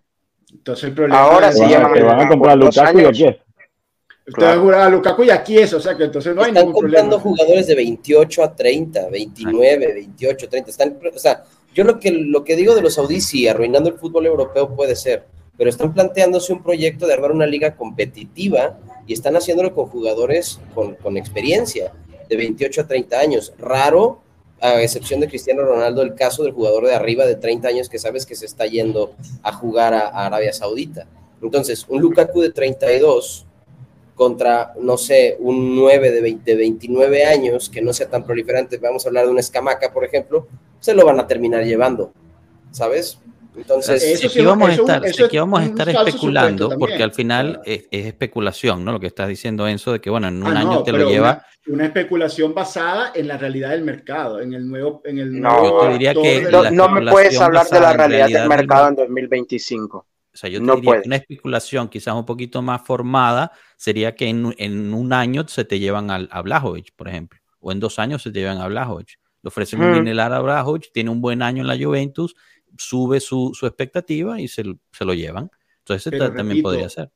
Entonces 0.52 0.84
el 0.86 0.94
problema 0.94 1.20
Ahora 1.20 1.52
sí 1.52 1.64
te 1.68 2.04
van 2.04 2.20
a 2.20 2.28
comprar 2.28 2.54
a 2.54 2.56
Lukaku 2.56 3.00
y 3.00 3.06
a. 3.06 3.12
Te 3.12 4.46
van 4.46 4.74
a 4.76 4.90
Lukaku 4.90 5.24
y 5.24 5.30
a 5.32 5.44
Chiesa, 5.44 5.78
o 5.78 5.80
sea 5.80 5.98
que 5.98 6.04
entonces 6.04 6.36
no 6.36 6.44
hay 6.44 6.50
Están 6.50 6.68
ningún 6.68 6.82
comprando 6.82 7.20
jugadores 7.20 7.66
de 7.66 7.74
28 7.74 8.44
a 8.44 8.56
30, 8.56 9.10
29, 9.10 9.94
28, 9.94 10.50
30. 10.50 10.70
Están, 10.70 11.00
o 11.16 11.20
sea, 11.20 11.44
yo 11.74 11.84
lo 11.84 12.00
que, 12.00 12.12
lo 12.12 12.44
que 12.44 12.56
digo 12.56 12.76
de 12.76 12.84
los 12.84 12.94
saudíes, 12.94 13.26
sí, 13.26 13.48
arruinando 13.48 13.90
el 13.90 13.96
fútbol 13.96 14.28
europeo 14.28 14.76
puede 14.76 14.96
ser, 14.96 15.26
pero 15.58 15.72
están 15.72 15.92
planteándose 15.96 16.54
un 16.54 16.62
proyecto 16.62 17.08
de 17.08 17.14
armar 17.14 17.32
una 17.32 17.48
liga 17.48 17.76
competitiva 17.76 18.78
y 19.08 19.14
están 19.14 19.36
haciéndolo 19.36 19.74
con 19.74 19.88
jugadores 19.88 20.62
con, 20.76 20.94
con 20.94 21.18
experiencia 21.18 21.92
de 22.30 22.38
28 22.38 22.82
a 22.82 22.88
30 22.88 23.20
años. 23.20 23.54
Raro, 23.58 24.22
a 24.62 24.82
excepción 24.82 25.20
de 25.20 25.28
Cristiano 25.28 25.64
Ronaldo, 25.64 26.02
el 26.02 26.16
caso 26.16 26.44
del 26.44 26.54
jugador 26.54 26.86
de 26.86 26.94
arriba 26.94 27.26
de 27.26 27.36
30 27.36 27.68
años 27.68 27.90
que 27.90 28.00
sabes 28.00 28.26
que 28.26 28.36
se 28.36 28.46
está 28.46 28.66
yendo 28.66 29.14
a 29.42 29.52
jugar 29.52 29.94
a, 29.94 30.26
Arabia 30.26 30.54
Saudita. 30.54 31.08
Entonces, 31.42 31.86
un 31.88 32.02
Lukaku 32.02 32.42
de 32.42 32.52
32 32.52 33.46
contra, 34.16 34.74
no 34.82 34.98
sé, 34.98 35.38
un 35.40 35.76
9 35.76 36.12
de, 36.12 36.22
20, 36.22 36.56
29 36.56 37.26
años 37.26 37.70
que 37.70 37.82
no 37.82 37.94
sea 37.94 38.10
tan 38.10 38.26
proliferante, 38.26 38.78
vamos 38.78 39.06
a 39.06 39.10
hablar 39.10 39.26
de 39.26 39.32
una 39.32 39.40
escamaca, 39.40 39.94
por 39.94 40.04
ejemplo, 40.04 40.48
se 40.82 40.94
lo 40.94 41.06
van 41.06 41.20
a 41.22 41.28
terminar 41.28 41.64
llevando, 41.64 42.12
¿sabes? 42.72 43.18
Entonces, 43.56 44.04
eso 44.04 44.28
aquí 44.28 44.42
vamos 44.42 44.70
a 44.70 44.74
estar, 44.74 45.02
vamos 45.34 45.60
a 45.60 45.66
estar 45.66 45.90
especulando, 45.90 46.70
porque 46.78 47.02
al 47.02 47.12
final 47.12 47.62
es, 47.66 47.88
especulación, 47.92 48.86
¿no? 48.86 48.92
Lo 48.92 49.00
que 49.00 49.08
estás 49.08 49.28
diciendo, 49.28 49.68
Enzo, 49.68 49.92
de 49.92 50.00
que, 50.00 50.10
bueno, 50.10 50.28
en 50.28 50.44
un 50.44 50.56
ah, 50.56 50.60
año 50.60 50.84
te 50.84 50.92
lo 50.92 51.10
lleva. 51.10 51.44
Una, 51.68 51.86
especulación 51.86 52.54
basada 52.54 53.12
en 53.14 53.28
la 53.28 53.38
realidad 53.38 53.72
del 53.72 53.84
mercado, 53.84 54.40
en 54.40 54.54
el 54.54 54.68
nuevo. 54.68 55.02
En 55.04 55.20
el 55.20 55.40
no, 55.40 55.50
nuevo 55.50 55.82
yo 55.82 55.88
te 55.88 55.94
diría 55.94 56.14
que. 56.14 56.72
No, 56.72 56.90
me 56.90 57.12
puedes 57.12 57.40
hablar 57.40 57.68
de 57.68 57.80
la 57.80 57.94
realidad, 57.94 58.28
del 58.28 58.50
mercado 58.50 58.90
en 58.90 58.96
2025. 58.96 59.98
O 59.98 60.38
sea, 60.38 60.50
yo 60.50 60.64
te 60.64 60.76
diría 60.76 61.02
que 61.02 61.08
una 61.08 61.16
especulación 61.16 61.90
quizás 61.90 62.14
un 62.14 62.26
poquito 62.26 62.62
más 62.62 62.82
formada 62.82 63.52
sería 63.76 64.16
que 64.16 64.28
en, 64.28 64.54
en 64.58 64.94
un 64.94 65.12
año 65.12 65.48
se 65.48 65.66
te 65.66 65.80
llevan 65.80 66.12
a, 66.12 66.16
a 66.30 66.42
Blajovic, 66.42 66.94
por 66.96 67.10
ejemplo, 67.10 67.40
o 67.60 67.72
en 67.72 67.80
dos 67.80 68.00
años 68.00 68.22
se 68.22 68.32
te 68.32 68.40
llevan 68.40 68.60
a 68.60 68.68
Blajovic. 68.68 69.20
Le 69.42 69.48
ofrecen 69.48 69.82
un 69.82 69.94
dineral 69.94 70.34
a 70.34 70.40
Blajovic, 70.40 70.92
tiene 70.92 71.10
un 71.10 71.22
buen 71.22 71.42
año 71.42 71.62
en 71.62 71.68
la 71.68 71.78
Juventus 71.78 72.36
sube 72.80 73.20
su, 73.20 73.52
expectativa 73.62 74.40
y 74.40 74.48
se, 74.48 74.64
lo 74.64 75.14
llevan. 75.14 75.52
Entonces, 75.80 76.18
también 76.18 76.62
podría 76.62 76.90
ser. 76.90 77.12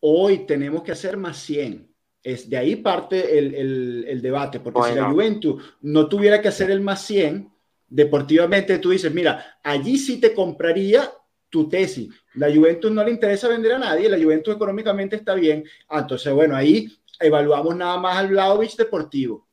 Hoy 0.00 0.46
tenemos 0.46 0.82
que 0.82 0.92
hacer 0.92 1.16
más 1.16 1.38
100. 1.38 1.90
Es, 2.22 2.48
de 2.48 2.56
ahí 2.56 2.76
parte 2.76 3.38
el, 3.38 4.20
debate, 4.20 4.60
porque 4.60 4.90
si 4.90 4.94
la 4.94 5.10
Juventus 5.10 5.62
no 5.82 6.08
tuviera 6.08 6.40
que 6.40 6.48
hacer 6.48 6.70
el 6.70 6.80
más 6.80 7.04
100, 7.06 7.50
deportivamente 7.88 8.78
tú 8.78 8.90
dices, 8.90 9.12
mira, 9.12 9.58
allí 9.62 9.98
sí 9.98 10.20
te 10.20 10.34
compraría 10.34 11.10
tu 11.48 11.68
tesis. 11.68 12.12
La 12.34 12.52
Juventus 12.52 12.90
no 12.90 13.04
le 13.04 13.12
interesa 13.12 13.46
vender 13.48 13.72
a 13.74 13.78
nadie, 13.78 14.08
la 14.08 14.22
Juventus 14.22 14.54
económicamente 14.54 15.16
está 15.16 15.34
bien. 15.34 15.64
Ah, 15.88 16.00
entonces, 16.00 16.32
bueno, 16.32 16.56
ahí 16.56 16.88
evaluamos 17.20 17.76
nada 17.76 17.98
más 17.98 18.16
al 18.16 18.28
Vlaovic 18.28 18.76
deportivo. 18.76 19.46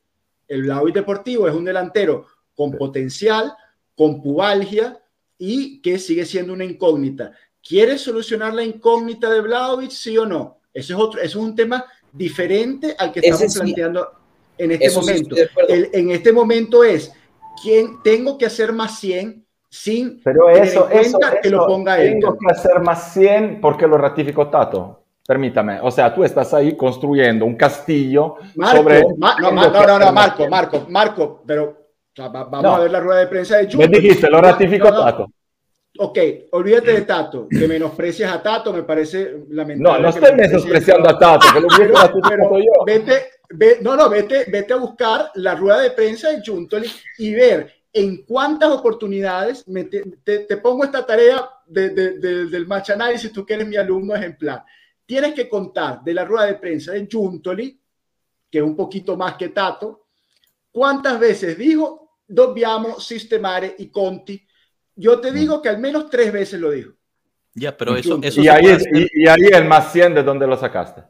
El 0.48 0.64
Vlaovic 0.64 0.96
deportivo 0.96 1.48
es 1.48 1.54
un 1.54 1.66
delantero 1.66 2.26
con 2.56 2.72
potencial, 2.72 3.54
con 3.96 4.22
pubalgia, 4.22 5.01
y 5.44 5.82
que 5.82 5.98
sigue 5.98 6.24
siendo 6.24 6.54
una 6.54 6.64
incógnita. 6.64 7.32
¿Quieres 7.68 8.02
solucionar 8.02 8.54
la 8.54 8.64
incógnita 8.64 9.28
de 9.28 9.42
Vlaovic, 9.42 9.90
sí 9.90 10.16
o 10.16 10.24
no? 10.28 10.60
Ese 10.72 10.94
es, 10.94 11.00
otro, 11.00 11.20
es 11.20 11.36
un 11.36 11.56
tema 11.56 11.84
diferente 12.12 12.96
al 12.98 13.12
que 13.12 13.22
estamos 13.22 13.56
planteando 13.56 14.08
en 14.56 14.72
este 14.72 14.92
momento. 14.92 15.36
en 15.68 16.12
este 16.12 16.32
momento 16.32 16.84
es, 16.84 17.12
¿quién 17.60 18.04
tengo 18.04 18.38
que 18.38 18.46
hacer 18.46 18.72
más 18.72 19.00
100 19.00 19.44
sin 19.68 20.22
Pero 20.24 20.48
eso, 20.52 20.88
eso, 20.92 21.18
que 21.42 21.50
lo 21.50 21.66
ponga 21.66 22.00
él? 22.00 22.20
Tengo 22.20 22.38
que 22.38 22.52
hacer 22.52 22.80
más 22.80 23.12
100 23.12 23.62
porque 23.62 23.88
lo 23.88 23.98
ratificó 23.98 24.48
Tato. 24.48 25.06
Permítame, 25.26 25.80
o 25.82 25.90
sea, 25.90 26.14
tú 26.14 26.24
estás 26.24 26.54
ahí 26.54 26.78
construyendo 26.78 27.46
un 27.46 27.56
castillo 27.56 28.36
sobre... 28.72 29.02
no, 29.18 29.40
no, 29.40 29.52
no, 29.52 30.00
no, 30.00 30.12
Marco, 30.12 30.48
Marco, 30.48 30.86
Marco, 30.88 31.44
pero 31.48 31.81
vamos 32.18 32.66
a 32.66 32.80
ver 32.80 32.92
la 32.92 33.00
rueda 33.00 33.20
de 33.22 33.28
prensa 33.28 33.58
de 33.58 33.66
Jumbo. 33.66 33.88
Me 33.88 34.00
dijiste, 34.00 34.30
lo 34.30 34.42
ratificó 34.42 34.90
Tato. 34.90 35.32
Ok, 35.98 36.18
olvídate 36.52 36.94
de 36.94 37.02
Tato, 37.02 37.48
que 37.50 37.68
menosprecias 37.68 38.32
a 38.32 38.42
Tato, 38.42 38.72
me 38.72 38.84
parece 38.84 39.44
lamentable. 39.50 39.98
No, 39.98 40.04
no 40.04 40.10
estoy 40.10 40.34
menospreciando 40.36 41.10
a 41.10 41.20
Tato, 41.20 41.48
que 41.54 41.60
lo 41.60 42.60
yo. 42.60 42.86
Vete, 42.86 43.26
ve, 43.50 43.80
no, 43.82 43.96
no, 43.96 44.10
vete, 44.10 44.46
vete 44.50 44.74
a 44.74 44.78
buscar 44.78 45.32
la 45.36 45.54
rueda 45.56 45.82
de 45.82 45.92
prensa 45.92 46.30
de 46.30 46.42
Juntoli 46.46 46.90
y 47.18 47.34
ver 47.34 47.72
en 47.94 48.24
cuántas 48.24 48.70
oportunidades 48.70 49.66
te, 50.24 50.58
pongo 50.58 50.86
esta 50.86 51.06
tarea 51.06 51.50
de, 51.66 51.90
del 51.90 52.68
match 52.68 52.92
análisis, 52.92 53.32
tú 53.32 53.46
que 53.46 53.56
eres 53.56 53.68
mi 53.68 53.76
alumno 53.76 54.16
ejemplar. 54.16 54.64
Tienes 55.06 55.34
que 55.34 55.50
contar 55.50 56.02
de 56.02 56.14
la 56.14 56.24
rueda 56.24 56.46
de 56.46 56.56
prensa 56.56 56.94
de 56.94 57.08
Juntoli, 57.12 57.78
que 58.50 58.60
es 58.60 58.64
un 58.64 58.78
poquito 58.78 59.18
más 59.18 59.36
que 59.36 59.50
Tato, 59.50 60.01
cuántas 60.72 61.20
veces 61.20 61.58
dijo 61.58 62.02
dobbiamo 62.28 63.00
sistemare 63.00 63.76
y 63.78 63.90
Conti. 63.90 64.42
Yo 64.96 65.20
te 65.20 65.32
digo 65.32 65.62
que 65.62 65.70
al 65.70 65.80
menos 65.80 66.10
tres 66.10 66.32
veces 66.32 66.60
lo 66.60 66.72
dijo. 66.72 66.92
Ya, 67.54 67.76
pero 67.76 67.96
eso, 67.96 68.20
eso 68.22 68.42
y, 68.42 68.48
ahí 68.48 68.66
y, 69.14 69.28
ahí 69.28 69.50
el 69.52 69.66
más 69.66 69.92
100 69.92 70.16
de 70.16 70.24
dónde 70.24 70.48
lo 70.48 70.56
sacaste. 70.56 71.04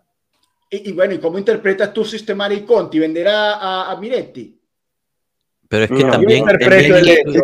Y, 0.72 0.94
bueno, 0.94 1.14
¿y 1.14 1.20
cómo 1.20 1.38
interpretas 1.38 1.94
tú 1.94 2.04
sistemare 2.04 2.56
y 2.56 2.62
Conti? 2.62 2.98
¿Vender 2.98 3.28
a, 3.30 3.96
Miretti? 4.00 4.58
Pero 5.68 5.84
es 5.84 5.92
que 5.92 6.04
también... 6.04 6.46
el, 6.50 6.58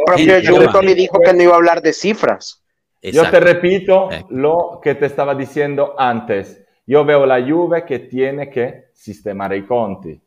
propio 0.06 0.82
le 0.82 0.96
dijo 0.96 1.20
que 1.20 1.34
no 1.34 1.44
iba 1.44 1.54
a 1.54 1.58
hablar 1.58 1.82
de 1.82 1.94
cifras. 1.94 2.64
Yo 3.02 3.30
te 3.30 3.40
repito 3.40 4.10
lo 4.30 4.80
que 4.82 4.96
te 4.96 5.06
estaba 5.06 5.36
diciendo 5.36 5.94
antes. 5.98 6.64
Yo 6.86 7.06
veo 7.06 7.26
la 7.26 7.46
Juve 7.46 7.86
que 7.86 8.00
tiene 8.00 8.50
que 8.50 8.86
sistemar 8.94 9.54
i 9.54 9.66
conti. 9.66 10.20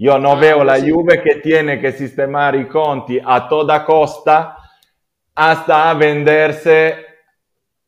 Yo 0.00 0.18
no 0.18 0.32
ah, 0.32 0.36
veo 0.36 0.64
la 0.64 0.80
Juve 0.80 1.20
que 1.20 1.42
tiene 1.42 1.78
que 1.78 1.92
sistemar 1.92 2.56
i 2.56 2.66
conti 2.66 3.20
a 3.22 3.46
toda 3.46 3.84
costa 3.84 4.56
hasta 5.34 5.92
venderse 5.92 6.96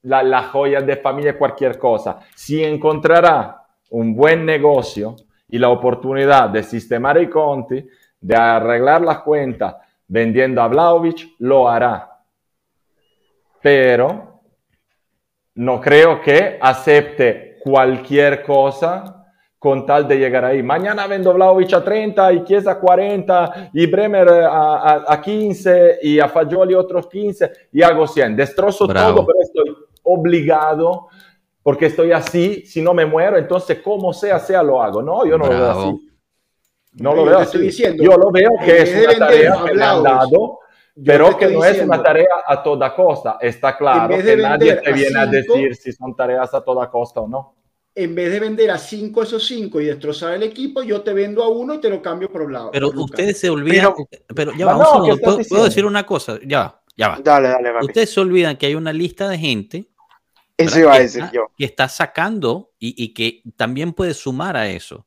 la, 0.02 0.22
la 0.22 0.42
joya 0.42 0.82
de 0.82 0.96
familia, 0.96 1.38
cualquier 1.38 1.78
cosa. 1.78 2.20
Si 2.34 2.62
encontrará 2.62 3.64
un 3.92 4.14
buen 4.14 4.44
negocio 4.44 5.16
y 5.48 5.58
la 5.58 5.70
oportunidad 5.70 6.50
de 6.50 6.62
sistemar 6.62 7.16
i 7.16 7.30
conti, 7.30 7.82
de 8.20 8.36
arreglar 8.36 9.00
la 9.00 9.22
cuenta 9.22 9.80
vendiendo 10.06 10.60
a 10.60 10.68
Vlaovic, 10.68 11.36
lo 11.38 11.66
hará. 11.66 12.20
Pero 13.62 14.42
no 15.54 15.80
creo 15.80 16.20
que 16.20 16.58
acepte 16.60 17.56
cualquier 17.64 18.42
cosa 18.42 19.21
con 19.62 19.86
tal 19.86 20.08
de 20.08 20.18
llegar 20.18 20.44
ahí. 20.44 20.60
Mañana 20.60 21.06
vendo 21.06 21.32
Vlaovic 21.32 21.72
a 21.72 21.84
30 21.84 22.32
y 22.32 22.42
Chiesa 22.42 22.72
a 22.72 22.80
40 22.80 23.70
y 23.72 23.86
Bremer 23.86 24.28
a, 24.28 25.04
a, 25.06 25.20
15 25.20 26.00
y 26.02 26.18
a 26.18 26.28
Fagioli 26.28 26.74
otros 26.74 27.06
15 27.06 27.52
y 27.70 27.80
hago 27.80 28.08
100. 28.08 28.34
Destrozo 28.34 28.88
todo, 28.88 29.24
pero 29.24 29.38
estoy 29.40 29.76
obligado 30.02 31.06
porque 31.62 31.86
estoy 31.86 32.10
así, 32.10 32.66
si 32.66 32.82
no 32.82 32.92
me 32.92 33.06
muero, 33.06 33.38
entonces 33.38 33.78
como 33.78 34.12
sea, 34.12 34.40
sea 34.40 34.64
lo 34.64 34.82
hago. 34.82 35.00
No, 35.00 35.24
yo 35.24 35.38
no 35.38 35.46
lo 35.46 35.50
veo 35.52 35.70
así. 35.70 36.10
No 36.94 37.14
lo 37.14 37.24
veo 37.24 37.38
así. 37.38 37.58
Diciendo, 37.58 38.02
yo 38.02 38.16
lo 38.16 38.32
veo 38.32 38.50
que 38.64 38.82
es 38.82 39.06
una 39.06 39.28
tarea 39.28 39.58
que 39.64 39.74
me 39.74 39.84
han 39.84 40.02
dado, 40.02 40.58
pero 41.06 41.36
que 41.36 41.46
no 41.46 41.64
es 41.64 41.80
una 41.80 42.02
tarea 42.02 42.42
a 42.44 42.60
toda 42.64 42.92
costa. 42.92 43.38
Está 43.40 43.76
claro 43.76 44.16
que 44.16 44.36
nadie 44.36 44.74
te 44.74 44.92
viene 44.92 45.20
a 45.20 45.26
decir 45.26 45.76
si 45.76 45.92
son 45.92 46.16
tareas 46.16 46.52
a 46.52 46.64
toda 46.64 46.90
costa 46.90 47.20
o 47.20 47.28
no 47.28 47.61
en 47.94 48.14
vez 48.14 48.32
de 48.32 48.40
vender 48.40 48.70
a 48.70 48.78
cinco 48.78 49.22
esos 49.22 49.46
cinco 49.46 49.80
y 49.80 49.86
destrozar 49.86 50.34
el 50.34 50.42
equipo, 50.42 50.82
yo 50.82 51.02
te 51.02 51.12
vendo 51.12 51.42
a 51.42 51.48
uno 51.48 51.74
y 51.74 51.80
te 51.80 51.90
lo 51.90 52.00
cambio 52.00 52.30
por 52.30 52.42
un 52.42 52.52
lado. 52.52 52.70
Pero 52.72 52.88
ustedes 52.88 53.38
se 53.38 53.50
olvidan. 53.50 53.92
Pero, 54.34 54.52
ya 54.56 54.66
va, 54.66 54.84
¿puedo, 55.48 55.64
decir 55.64 55.84
una 55.84 56.04
cosa? 56.06 56.38
Ya 56.46 56.80
Ya 56.96 57.08
va. 57.08 57.20
Dale, 57.22 57.48
dale, 57.48 57.72
dale. 57.72 57.84
Ustedes 57.86 58.12
se 58.12 58.20
olvidan 58.20 58.56
que 58.56 58.66
hay 58.66 58.74
una 58.74 58.92
lista 58.92 59.28
de 59.28 59.38
gente 59.38 59.90
Eso 60.56 60.78
iba 60.78 60.94
a 60.94 60.98
decir 61.00 61.24
yo. 61.32 61.50
que 61.56 61.64
está 61.64 61.88
sacando 61.88 62.70
y, 62.78 62.94
y 63.02 63.12
que 63.12 63.42
también 63.56 63.92
puede 63.92 64.14
sumar 64.14 64.56
a 64.56 64.68
eso. 64.68 65.06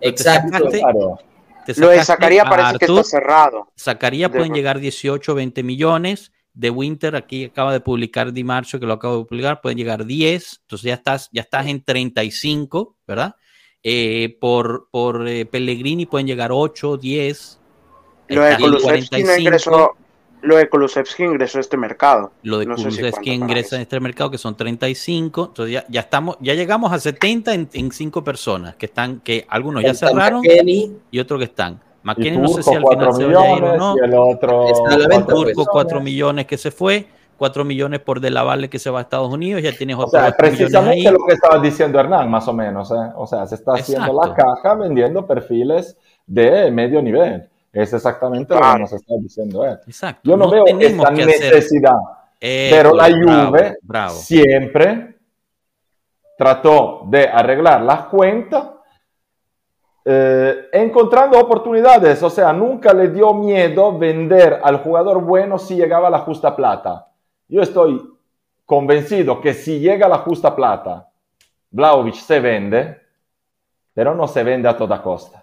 Exacto. 0.00 0.58
sacaste- 0.58 0.80
Claro. 0.80 1.18
Te 1.66 1.78
Lo 1.78 1.88
de 1.88 1.96
sacaste 1.96 2.04
Zacarías 2.12 2.46
a 2.46 2.50
parece 2.50 2.78
que 2.78 2.84
está 2.86 3.04
cerrado. 3.04 3.68
Zacarías 3.78 4.32
De 4.32 4.38
pueden 4.38 4.54
llegar 4.54 4.80
18, 4.80 5.34
20 5.34 5.62
millones. 5.62 6.32
De 6.52 6.70
Winter, 6.70 7.16
aquí 7.16 7.44
acaba 7.44 7.72
de 7.72 7.80
publicar 7.80 8.32
Di 8.32 8.44
Marcio, 8.44 8.80
que 8.80 8.86
lo 8.86 8.94
acabo 8.94 9.18
de 9.18 9.24
publicar, 9.24 9.60
pueden 9.60 9.78
llegar 9.78 10.04
10. 10.04 10.60
Entonces 10.62 10.84
ya 10.84 10.94
estás, 10.94 11.28
ya 11.32 11.42
estás 11.42 11.66
en 11.66 11.82
35, 11.82 12.96
¿verdad? 13.06 13.36
Eh, 13.82 14.36
por 14.40 14.88
por 14.90 15.26
eh, 15.26 15.46
Pellegrini 15.46 16.06
pueden 16.06 16.26
llegar 16.26 16.50
8, 16.52 16.96
10. 16.96 17.60
Lo 18.28 18.42
de 18.42 18.56
Kulusevski 18.56 19.22
no 19.22 19.36
ingresó. 19.36 19.96
Lo 20.42 20.56
de 20.56 20.68
Kulusevski 20.68 21.24
ingresó 21.24 21.58
a 21.58 21.60
este 21.60 21.76
mercado. 21.76 22.32
Lo 22.42 22.58
de 22.58 22.66
No 22.66 22.76
si 22.76 23.30
ingresa 23.30 23.76
en 23.76 23.82
este 23.82 24.00
mercado, 24.00 24.30
que 24.30 24.38
son 24.38 24.56
35. 24.56 25.46
Entonces 25.48 25.72
ya, 25.72 25.84
ya 25.88 26.00
estamos, 26.00 26.36
ya 26.40 26.54
llegamos 26.54 26.92
a 26.92 26.98
70 26.98 27.54
en, 27.54 27.68
en 27.72 27.92
cinco 27.92 28.24
personas 28.24 28.76
que 28.76 28.86
están, 28.86 29.20
que 29.20 29.46
algunos 29.48 29.82
ya 29.82 29.94
cerraron 29.94 30.42
y 30.44 31.18
otros 31.18 31.38
que 31.38 31.44
están. 31.44 31.80
Y 32.02 32.06
McKennie 32.06 32.38
no 32.38 32.48
sé 32.48 32.62
si 32.62 32.70
al 32.74 32.82
final 32.82 33.08
4 33.08 33.12
se 33.12 33.24
vaya 33.26 33.40
a 33.40 33.42
ir 33.44 33.50
o 33.50 33.54
millones 33.66 33.78
no. 33.78 33.94
y 33.96 34.04
el 34.04 34.14
otro 34.14 34.68
Está 34.68 34.94
a 34.94 34.98
la 34.98 35.08
venta, 35.08 35.24
cuatro 35.26 35.42
pues. 35.42 35.54
Turco 35.56 35.70
4 35.70 36.00
millones. 36.00 36.46
que 36.46 36.56
se 36.58 36.70
fue, 36.70 37.06
4 37.36 37.64
millones 37.64 38.00
por 38.00 38.20
De 38.20 38.30
la 38.30 38.42
Valle 38.42 38.68
que 38.70 38.78
se 38.78 38.88
va 38.90 39.00
a 39.00 39.02
Estados 39.02 39.32
Unidos, 39.32 39.62
ya 39.62 39.72
tienes 39.76 39.96
O 39.96 40.00
otros 40.00 40.12
sea, 40.12 40.32
4 40.32 40.46
millones 40.46 40.58
precisamente 40.58 41.08
ahí. 41.08 41.14
lo 41.14 41.26
que 41.26 41.34
estaba 41.34 41.58
diciendo 41.62 42.00
Hernán, 42.00 42.30
más 42.30 42.48
o 42.48 42.52
menos. 42.52 42.90
¿eh? 42.90 43.12
O 43.16 43.26
sea, 43.26 43.46
se 43.46 43.54
está 43.56 43.72
haciendo 43.74 44.12
la 44.12 44.28
Exacto. 44.30 44.54
caja 44.62 44.74
vendiendo 44.76 45.26
perfiles 45.26 45.96
de 46.26 46.70
medio 46.70 47.02
nivel. 47.02 47.48
Es 47.72 47.92
exactamente 47.92 48.52
lo 48.54 48.60
Claro. 48.60 48.74
que 48.76 48.80
nos 48.80 48.92
está 48.94 49.14
diciendo 49.20 49.64
él. 49.64 49.78
Exacto. 49.86 50.20
Yo 50.24 50.36
no, 50.36 50.50
veo 50.50 50.64
tenemos 50.64 51.06
esta 51.10 51.24
necesidad, 51.26 51.92
pero 52.40 52.94
la 52.94 53.08
bravo, 53.08 53.48
Juve 53.50 53.76
bravo. 53.82 54.14
siempre 54.14 55.16
trató 56.36 57.02
de 57.06 57.28
arreglar 57.28 57.82
las 57.82 58.06
cuentas 58.06 58.64
eh, 60.04 60.68
encontrando 60.72 61.38
oportunidades. 61.38 62.22
O 62.22 62.30
sea, 62.30 62.52
nunca 62.52 62.92
le 62.92 63.08
dio 63.08 63.34
miedo 63.34 63.96
vender 63.98 64.60
al 64.62 64.78
jugador 64.78 65.22
bueno 65.22 65.58
si 65.58 65.76
llegaba 65.76 66.10
la 66.10 66.20
justa 66.20 66.54
plata. 66.54 67.08
Yo 67.48 67.62
estoy 67.62 68.00
convencido 68.64 69.40
que 69.40 69.52
si 69.52 69.80
llega 69.80 70.08
la 70.08 70.18
justa 70.18 70.54
plata, 70.54 71.08
Vlaovic 71.70 72.14
se 72.14 72.40
vende, 72.40 73.00
pero 73.92 74.14
no 74.14 74.26
se 74.26 74.42
vende 74.42 74.68
a 74.68 74.76
toda 74.76 75.02
costa. 75.02 75.42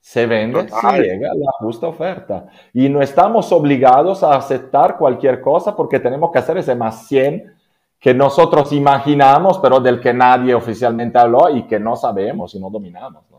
Se 0.00 0.26
vende 0.26 0.64
Total. 0.64 0.96
si 0.96 1.02
llega 1.02 1.28
la 1.34 1.52
justa 1.58 1.86
oferta. 1.86 2.46
Y 2.72 2.88
no 2.88 3.02
estamos 3.02 3.52
obligados 3.52 4.22
a 4.22 4.34
aceptar 4.34 4.96
cualquier 4.96 5.40
cosa 5.40 5.76
porque 5.76 6.00
tenemos 6.00 6.30
que 6.32 6.38
hacer 6.38 6.56
ese 6.56 6.74
más 6.74 7.06
100 7.06 7.54
que 7.98 8.14
nosotros 8.14 8.72
imaginamos, 8.72 9.58
pero 9.58 9.78
del 9.78 10.00
que 10.00 10.14
nadie 10.14 10.54
oficialmente 10.54 11.18
habló 11.18 11.50
y 11.50 11.64
que 11.66 11.78
no 11.78 11.96
sabemos 11.96 12.54
y 12.54 12.58
no 12.58 12.70
dominamos. 12.70 13.29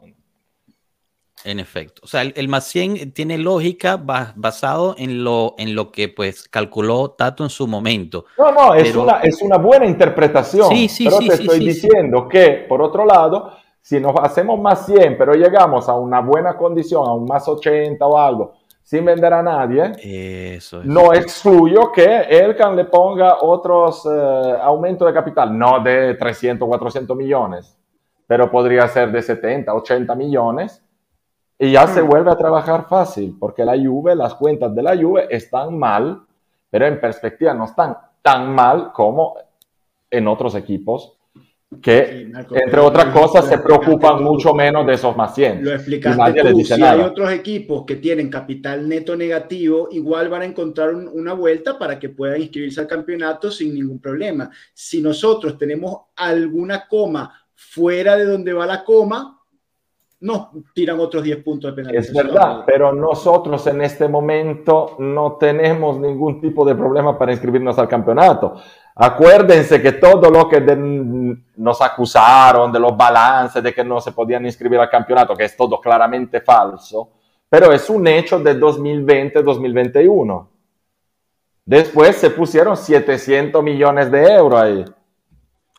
En 1.44 1.60
efecto. 1.60 2.02
O 2.04 2.08
sea, 2.08 2.22
el, 2.22 2.34
el 2.38 2.48
más 2.48 2.66
100 2.66 3.14
tiene 3.14 3.38
lógica 3.38 3.98
ba- 3.98 4.34
basado 4.36 4.96
en 4.98 5.24
lo, 5.24 5.56
en 5.58 5.74
lo 5.76 5.92
que 5.92 6.08
pues 6.10 6.48
calculó 6.48 7.12
Tato 7.12 7.44
en 7.44 7.50
su 7.50 7.68
momento. 7.68 8.26
No, 8.38 8.52
no, 8.52 8.74
es, 8.76 8.90
Pero- 8.90 9.04
una, 9.04 9.20
es 9.22 9.42
una 9.42 9.58
buena 9.58 9.86
interpretación. 9.86 10.70
Sí, 10.70 10.88
sí, 10.88 11.06
pero 11.06 11.18
sí, 11.18 11.28
te 11.30 11.34
estoy 11.36 11.60
diciendo 11.60 12.28
que, 12.28 12.66
por 12.70 12.82
otro 12.82 13.06
lado, 13.06 13.52
si 13.82 14.00
nos 14.00 14.14
hacemos 14.22 14.60
más 14.60 14.86
100, 14.86 15.18
pero 15.18 15.34
llegamos 15.34 15.90
a 15.90 15.96
una 15.96 16.22
buena 16.22 16.56
condición, 16.56 17.08
a 17.08 17.14
un 17.14 17.26
más 17.26 17.48
80 17.48 18.06
o 18.06 18.18
algo, 18.18 18.54
sin 18.84 19.04
vender 19.06 19.34
a 19.34 19.42
nadie, 19.42 19.94
Eso 20.56 20.82
es. 20.82 20.86
no 20.86 21.14
excluyo 21.14 21.92
que 21.92 22.04
Elkan 22.30 22.76
le 22.76 22.86
ponga 22.86 23.38
otros 23.42 24.06
eh, 24.06 24.54
aumentos 24.62 25.08
de 25.08 25.14
capital, 25.14 25.58
no 25.58 25.80
de 25.80 26.14
300, 26.16 26.68
400 26.68 27.18
millones, 27.18 27.76
pero 28.28 28.52
podría 28.52 28.88
ser 28.88 29.12
de 29.12 29.22
70, 29.24 29.74
80 29.74 30.14
millones. 30.16 30.84
Y 31.64 31.74
ya 31.74 31.86
se 31.86 32.02
vuelve 32.02 32.32
a 32.32 32.36
trabajar 32.36 32.88
fácil, 32.90 33.36
porque 33.40 33.64
la 33.64 33.78
Juve, 33.78 34.16
las 34.16 34.34
cuentas 34.34 34.74
de 34.74 34.82
la 34.82 34.98
Juve 34.98 35.28
están 35.30 35.78
mal, 35.78 36.22
pero 36.72 36.88
en 36.88 37.00
perspectiva 37.00 37.54
no 37.54 37.66
están 37.66 37.96
tan 38.24 38.54
mal 38.56 38.92
como 38.92 39.36
en 40.10 40.28
otros 40.28 40.56
equipos 40.56 41.18
que, 41.82 42.24
Sí, 42.24 42.26
Marco, 42.26 42.56
entre 42.56 42.80
otras 42.82 43.06
cosas, 43.14 43.46
se 43.48 43.60
preocupan 43.60 44.24
mucho 44.24 44.56
menos 44.56 44.88
de 44.88 44.94
esos 44.94 45.16
más 45.16 45.36
100. 45.36 45.64
Lo 45.64 45.72
explicaste 45.72 46.52
tú. 46.52 46.60
Si 46.66 46.74
hay 46.74 46.80
nada. 46.80 47.06
otros 47.06 47.32
equipos 47.32 47.86
que 47.86 47.96
tienen 47.98 48.30
capital 48.32 48.90
neto 48.90 49.16
negativo, 49.16 49.88
igual 49.92 50.30
van 50.30 50.42
a 50.42 50.46
encontrar 50.46 50.96
un- 50.96 51.08
una 51.08 51.34
vuelta 51.34 51.78
para 51.78 52.00
que 52.00 52.10
puedan 52.10 52.42
inscribirse 52.42 52.82
al 52.82 52.88
campeonato 52.88 53.52
sin 53.52 53.76
ningún 53.76 54.00
problema. 54.00 54.50
Si 54.74 55.00
nosotros 55.00 55.58
tenemos 55.60 55.98
alguna 56.16 56.88
coma 56.88 57.32
fuera 57.54 58.18
de 58.18 58.26
donde 58.26 58.52
va 58.52 58.66
la 58.66 58.84
coma, 58.84 59.38
nos 60.22 60.50
tiran 60.74 61.00
otros 61.00 61.24
10 61.24 61.44
puntos 61.44 61.76
de 61.76 61.82
Es 61.82 61.88
penalización. 61.88 62.28
verdad, 62.28 62.64
pero 62.66 62.94
nosotros 62.94 63.66
en 63.68 63.82
este 63.82 64.08
momento 64.08 64.96
no 65.00 65.34
tenemos 65.34 65.98
ningún 66.00 66.40
tipo 66.40 66.64
de 66.64 66.76
problema 66.76 67.18
para 67.18 67.32
inscribirnos 67.32 67.78
al 67.80 67.88
campeonato. 67.88 68.56
Acuérdense 68.96 69.82
que 69.82 69.94
todo 69.94 70.30
lo 70.30 70.48
que 70.48 70.60
de- 70.62 71.38
nos 71.56 71.82
acusaron 71.82 72.72
de 72.72 72.80
los 72.80 72.96
balances, 72.96 73.64
de 73.64 73.74
que 73.74 73.84
no 73.84 74.00
se 74.00 74.12
podían 74.12 74.46
inscribir 74.46 74.80
al 74.80 74.90
campeonato, 74.90 75.36
que 75.36 75.46
es 75.46 75.58
todo 75.58 75.80
claramente 75.82 76.40
falso, 76.42 77.10
pero 77.50 77.72
es 77.72 77.90
un 77.90 78.06
hecho 78.08 78.38
de 78.40 78.54
2020-2021. 78.60 80.48
Después 81.66 82.16
se 82.18 82.30
pusieron 82.32 82.76
700 82.78 83.64
millones 83.64 84.12
de 84.12 84.24
euros 84.34 84.62
ahí. 84.62 84.86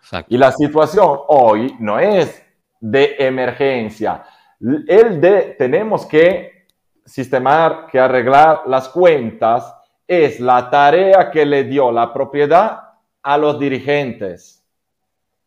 Exacto. 0.01 0.35
Y 0.35 0.39
la 0.39 0.52
situación 0.52 1.19
hoy 1.28 1.74
no 1.78 1.98
es 1.98 2.43
de 2.81 3.14
emergencia. 3.19 4.24
El 4.63 5.21
de 5.21 5.57
tenemos 5.59 6.07
que 6.07 6.67
sistemar, 7.05 7.87
que 7.91 7.99
arreglar 7.99 8.63
las 8.67 8.89
cuentas, 8.89 9.75
es 10.07 10.39
la 10.39 10.71
tarea 10.71 11.31
que 11.31 11.45
le 11.45 11.65
dio 11.65 11.91
la 11.91 12.13
propiedad 12.13 12.81
a 13.23 13.39
los 13.39 13.59
dirigentes. 13.59 14.63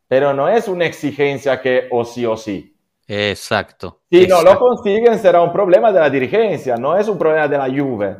Pero 0.07 0.33
no 0.33 0.49
es 0.49 0.67
una 0.67 0.85
exigencia 0.85 1.61
que 1.61 1.87
o 1.91 2.03
sí 2.03 2.25
o 2.25 2.35
sí. 2.35 2.75
Exacto. 3.07 4.01
Si 4.09 4.27
no 4.27 4.41
lo 4.41 4.57
consiguen 4.59 5.19
será 5.19 5.41
un 5.41 5.51
problema 5.53 5.91
de 5.91 5.99
la 5.99 6.09
dirigencia, 6.09 6.75
no 6.75 6.97
es 6.97 7.07
un 7.07 7.17
problema 7.17 7.47
de 7.47 7.57
la 7.57 7.67
Juve. 7.67 8.17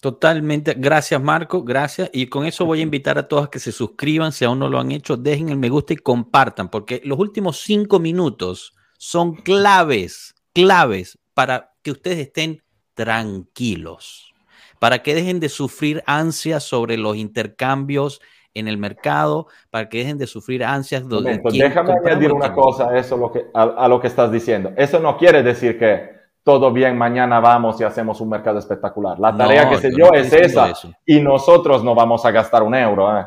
Totalmente. 0.00 0.74
Gracias, 0.76 1.20
Marco. 1.20 1.64
Gracias. 1.64 2.10
Y 2.12 2.26
con 2.28 2.46
eso 2.46 2.64
voy 2.64 2.80
a 2.80 2.82
invitar 2.82 3.18
a 3.18 3.26
todos 3.26 3.48
que 3.48 3.58
se 3.58 3.72
suscriban. 3.72 4.32
Si 4.32 4.44
aún 4.44 4.60
no 4.60 4.68
lo 4.68 4.78
han 4.78 4.92
hecho, 4.92 5.16
dejen 5.16 5.48
el 5.48 5.56
me 5.56 5.68
gusta 5.68 5.92
y 5.92 5.96
compartan, 5.96 6.70
porque 6.70 7.00
los 7.04 7.18
últimos 7.18 7.60
cinco 7.60 7.98
minutos 7.98 8.74
son 8.96 9.34
claves, 9.34 10.34
claves 10.52 11.18
para 11.34 11.72
que 11.82 11.90
ustedes 11.90 12.18
estén 12.18 12.62
tranquilos, 12.94 14.32
para 14.78 15.02
que 15.02 15.14
dejen 15.14 15.40
de 15.40 15.48
sufrir 15.48 16.02
ansias 16.06 16.62
sobre 16.62 16.96
los 16.96 17.16
intercambios 17.16 18.20
en 18.54 18.66
el 18.66 18.76
mercado, 18.76 19.46
para 19.70 19.88
que 19.88 19.98
dejen 19.98 20.18
de 20.18 20.26
sufrir 20.26 20.64
ansias 20.64 21.04
Momento, 21.04 21.48
quién 21.50 21.68
déjame 21.68 21.92
añadir 21.92 22.32
una 22.32 22.52
cosa 22.52 22.88
a, 22.88 22.98
eso 22.98 23.16
lo 23.16 23.30
que, 23.30 23.46
a, 23.54 23.62
a 23.62 23.88
lo 23.88 24.00
que 24.00 24.08
estás 24.08 24.32
diciendo. 24.32 24.72
Eso 24.76 24.98
no 24.98 25.16
quiere 25.16 25.42
decir 25.42 25.78
que 25.78 26.17
todo 26.48 26.72
bien, 26.72 26.96
mañana 26.96 27.40
vamos 27.40 27.78
y 27.78 27.84
hacemos 27.84 28.22
un 28.22 28.30
mercado 28.30 28.58
espectacular. 28.58 29.18
La 29.20 29.36
tarea 29.36 29.66
No, 29.66 29.70
que 29.72 29.76
se 29.76 29.90
yo 29.90 29.96
dio 29.96 30.06
no 30.06 30.14
es 30.14 30.32
esa 30.32 30.70
eso. 30.70 30.90
y 31.04 31.20
nosotros 31.20 31.84
no 31.84 31.94
vamos 31.94 32.24
a 32.24 32.30
gastar 32.30 32.62
un 32.62 32.74
euro. 32.74 33.18
¿eh? 33.20 33.26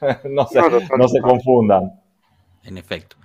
no, 0.30 0.46
se, 0.46 0.58
No, 0.96 1.06
se 1.06 1.20
confundan. 1.20 2.00
En 2.64 2.78
efecto. 2.78 3.16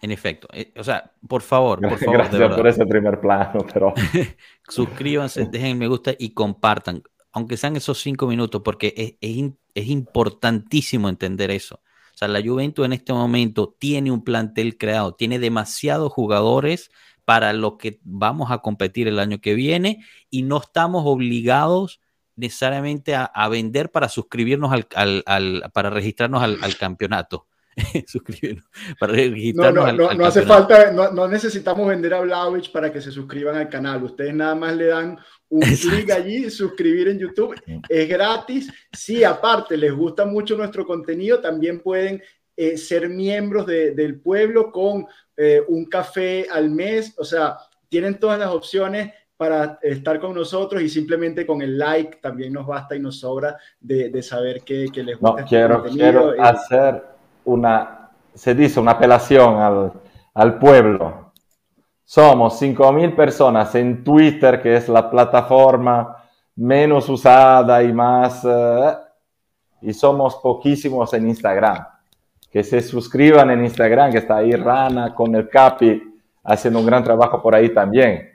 En 0.00 0.10
efecto. 0.10 0.48
Eh, 0.54 0.72
o 0.78 0.82
sea, 0.82 1.12
por 1.28 1.42
favor, 1.42 1.80
por 1.86 1.98
favor, 1.98 2.30
de 2.30 2.38
Gracias 2.38 2.56
por 2.56 2.66
ese 2.66 2.86
primer 2.86 3.20
plano, 3.20 3.58
pero 3.74 3.92
suscríbanse, 4.68 5.44
dejen 5.44 5.76
me 5.78 5.86
gusta 5.86 6.12
y 6.18 6.32
compartan, 6.32 7.02
aunque 7.32 7.58
sean 7.58 7.76
esos 7.76 8.00
cinco 8.00 8.26
minutos, 8.26 8.62
porque 8.64 8.94
es, 8.96 9.12
es 9.20 9.36
in- 9.36 9.58
es 9.74 9.86
importantísimo 9.88 11.10
entender 11.10 11.50
eso. 11.50 11.74
O 11.74 12.16
sea, 12.16 12.26
la 12.28 12.40
Juventus 12.42 12.86
en 12.86 12.94
este 12.94 13.12
momento 13.12 13.76
tiene 13.78 14.10
un 14.10 14.24
plantel 14.24 14.78
creado, 14.78 15.14
tiene 15.14 15.38
demasiados 15.38 16.10
jugadores 16.10 16.90
para 17.32 17.54
lo 17.54 17.78
que 17.78 17.98
vamos 18.04 18.50
a 18.50 18.58
competir 18.58 19.08
el 19.08 19.18
año 19.18 19.40
que 19.40 19.54
viene 19.54 20.04
y 20.28 20.42
no 20.42 20.58
estamos 20.58 21.04
obligados 21.06 21.98
necesariamente 22.36 23.14
a, 23.14 23.24
a 23.24 23.48
vender 23.48 23.90
para 23.90 24.10
suscribirnos 24.10 24.70
al, 24.70 24.86
al- 24.94 25.22
al- 25.24 25.70
para 25.72 25.88
registrarnos 25.88 26.42
al, 26.42 26.58
al 26.60 26.76
campeonato. 26.76 27.46
Suscribirnos, 28.06 28.66
para 29.00 29.14
No, 29.14 29.18
registrarnos 29.18 29.82
no, 29.84 29.88
al- 29.90 29.96
no, 29.96 30.12
no 30.12 30.26
hace 30.26 30.42
falta, 30.42 30.92
no, 30.92 31.10
no 31.10 31.26
necesitamos 31.26 31.88
vender 31.88 32.12
a 32.12 32.20
Vlaovic 32.20 32.70
para 32.70 32.92
que 32.92 33.00
se 33.00 33.10
suscriban 33.10 33.56
al 33.56 33.70
canal. 33.70 34.02
Ustedes 34.04 34.34
nada 34.34 34.54
más 34.54 34.76
le 34.76 34.88
dan 34.88 35.18
un 35.48 35.60
clic 35.62 36.10
allí, 36.10 36.50
suscribir 36.50 37.08
en 37.08 37.18
YouTube. 37.18 37.54
Es 37.88 38.06
gratis. 38.10 38.70
Si 38.92 39.24
aparte 39.24 39.78
les 39.78 39.94
gusta 39.94 40.26
mucho 40.26 40.54
nuestro 40.54 40.84
contenido, 40.84 41.40
también 41.40 41.80
pueden 41.80 42.22
eh, 42.58 42.76
ser 42.76 43.08
miembros 43.08 43.64
de- 43.66 43.92
del 43.92 44.20
pueblo 44.20 44.70
con 44.70 45.06
eh, 45.36 45.62
un 45.68 45.86
café 45.86 46.46
al 46.50 46.70
mes. 46.70 47.14
O 47.18 47.24
sea, 47.24 47.56
tienen 47.88 48.18
todas 48.18 48.38
las 48.38 48.50
opciones 48.50 49.12
para 49.36 49.78
estar 49.82 50.20
con 50.20 50.34
nosotros 50.34 50.82
y 50.82 50.88
simplemente 50.88 51.44
con 51.44 51.62
el 51.62 51.76
like 51.76 52.18
también 52.18 52.52
nos 52.52 52.66
basta 52.66 52.94
y 52.94 53.00
nos 53.00 53.18
sobra 53.18 53.56
de, 53.80 54.22
saber 54.22 54.62
que, 54.62 54.88
les 54.94 55.18
gusta. 55.18 55.32
No, 55.32 55.38
este 55.38 55.48
quiero, 55.48 55.82
quiero 55.84 56.42
hacer 56.42 57.02
una, 57.44 58.10
se 58.34 58.54
dice, 58.54 58.78
una 58.78 58.92
apelación 58.92 59.56
al, 59.56 59.92
al 60.34 60.58
pueblo. 60.58 61.32
Somos 62.04 62.60
5.000 62.60 63.16
personas 63.16 63.74
en 63.74 64.04
Twitter, 64.04 64.60
que 64.60 64.76
es 64.76 64.88
la 64.88 65.10
plataforma 65.10 66.16
menos 66.56 67.08
usada 67.08 67.82
y 67.82 67.92
más... 67.92 68.44
Eh, 68.44 68.96
y 69.82 69.92
somos 69.92 70.36
poquísimos 70.36 71.12
en 71.14 71.28
Instagram. 71.28 71.84
Que 72.52 72.62
se 72.62 72.80
suscriban 72.82 73.50
en 73.50 73.64
Instagram, 73.64 74.12
que 74.12 74.18
está 74.18 74.36
ahí 74.36 74.52
Rana 74.52 75.14
con 75.14 75.34
el 75.34 75.48
Capi 75.48 76.02
haciendo 76.44 76.80
un 76.80 76.86
gran 76.86 77.02
trabajo 77.02 77.42
por 77.42 77.54
ahí 77.54 77.70
también. 77.70 78.30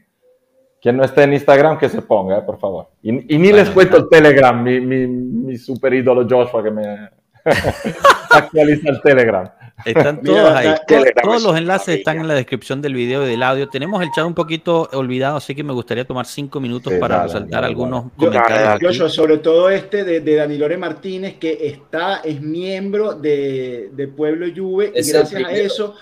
Quien 0.82 0.98
no 0.98 1.04
esté 1.04 1.24
en 1.24 1.34
Instagram, 1.34 1.78
que 1.78 1.90
se 1.90 2.02
ponga, 2.02 2.38
eh, 2.38 2.42
por 2.42 2.60
favor. 2.60 2.88
Y, 3.02 3.12
ni 3.12 3.52
les 3.52 3.70
cuento 3.70 3.98
el 3.98 4.10
Telegram, 4.10 4.62
mi, 4.62 4.80
mi, 4.80 5.08
mi 5.08 5.58
super 5.58 5.94
ídolo 5.94 6.28
Joshua 6.30 6.64
que 6.64 6.72
me 6.72 7.10
actualiza 8.32 8.90
el 8.90 9.02
Telegram. 9.02 9.50
Están 9.86 10.22
todos 10.24 10.52
ahí. 10.52 10.74
Todos, 11.22 11.44
los 11.44 11.58
enlaces 11.58 12.00
están 12.00 12.20
en 12.20 12.28
la 12.28 12.34
descripción 12.34 12.82
del 12.82 12.94
video 12.94 13.26
y 13.26 13.30
del 13.30 13.44
audio. 13.44 13.68
Tenemos 13.70 14.02
el 14.02 14.12
chat 14.12 14.26
un 14.26 14.34
poquito 14.34 14.90
olvidado, 14.94 15.38
así 15.38 15.56
que 15.56 15.64
me 15.64 15.74
gustaría 15.74 16.06
tomar 16.06 16.26
cinco 16.26 16.60
minutos 16.60 16.94
para 17.00 17.24
resaltar 17.24 17.64
algunos 17.64 18.12
comentarios. 18.16 19.14
sobre 19.14 19.38
todo 19.38 19.70
este 19.70 20.04
de, 20.04 20.22
de 20.22 20.36
Danilore 20.36 20.78
Martínez, 20.78 21.36
que 21.38 21.68
está, 21.68 22.18
es 22.18 22.42
miembro 22.42 23.14
de, 23.14 23.90
de 23.94 24.08
Pueblo 24.08 24.48
Juve, 24.56 24.92
y 24.96 25.10
gracias 25.10 25.44
a 25.44 25.52
eso 25.52 25.96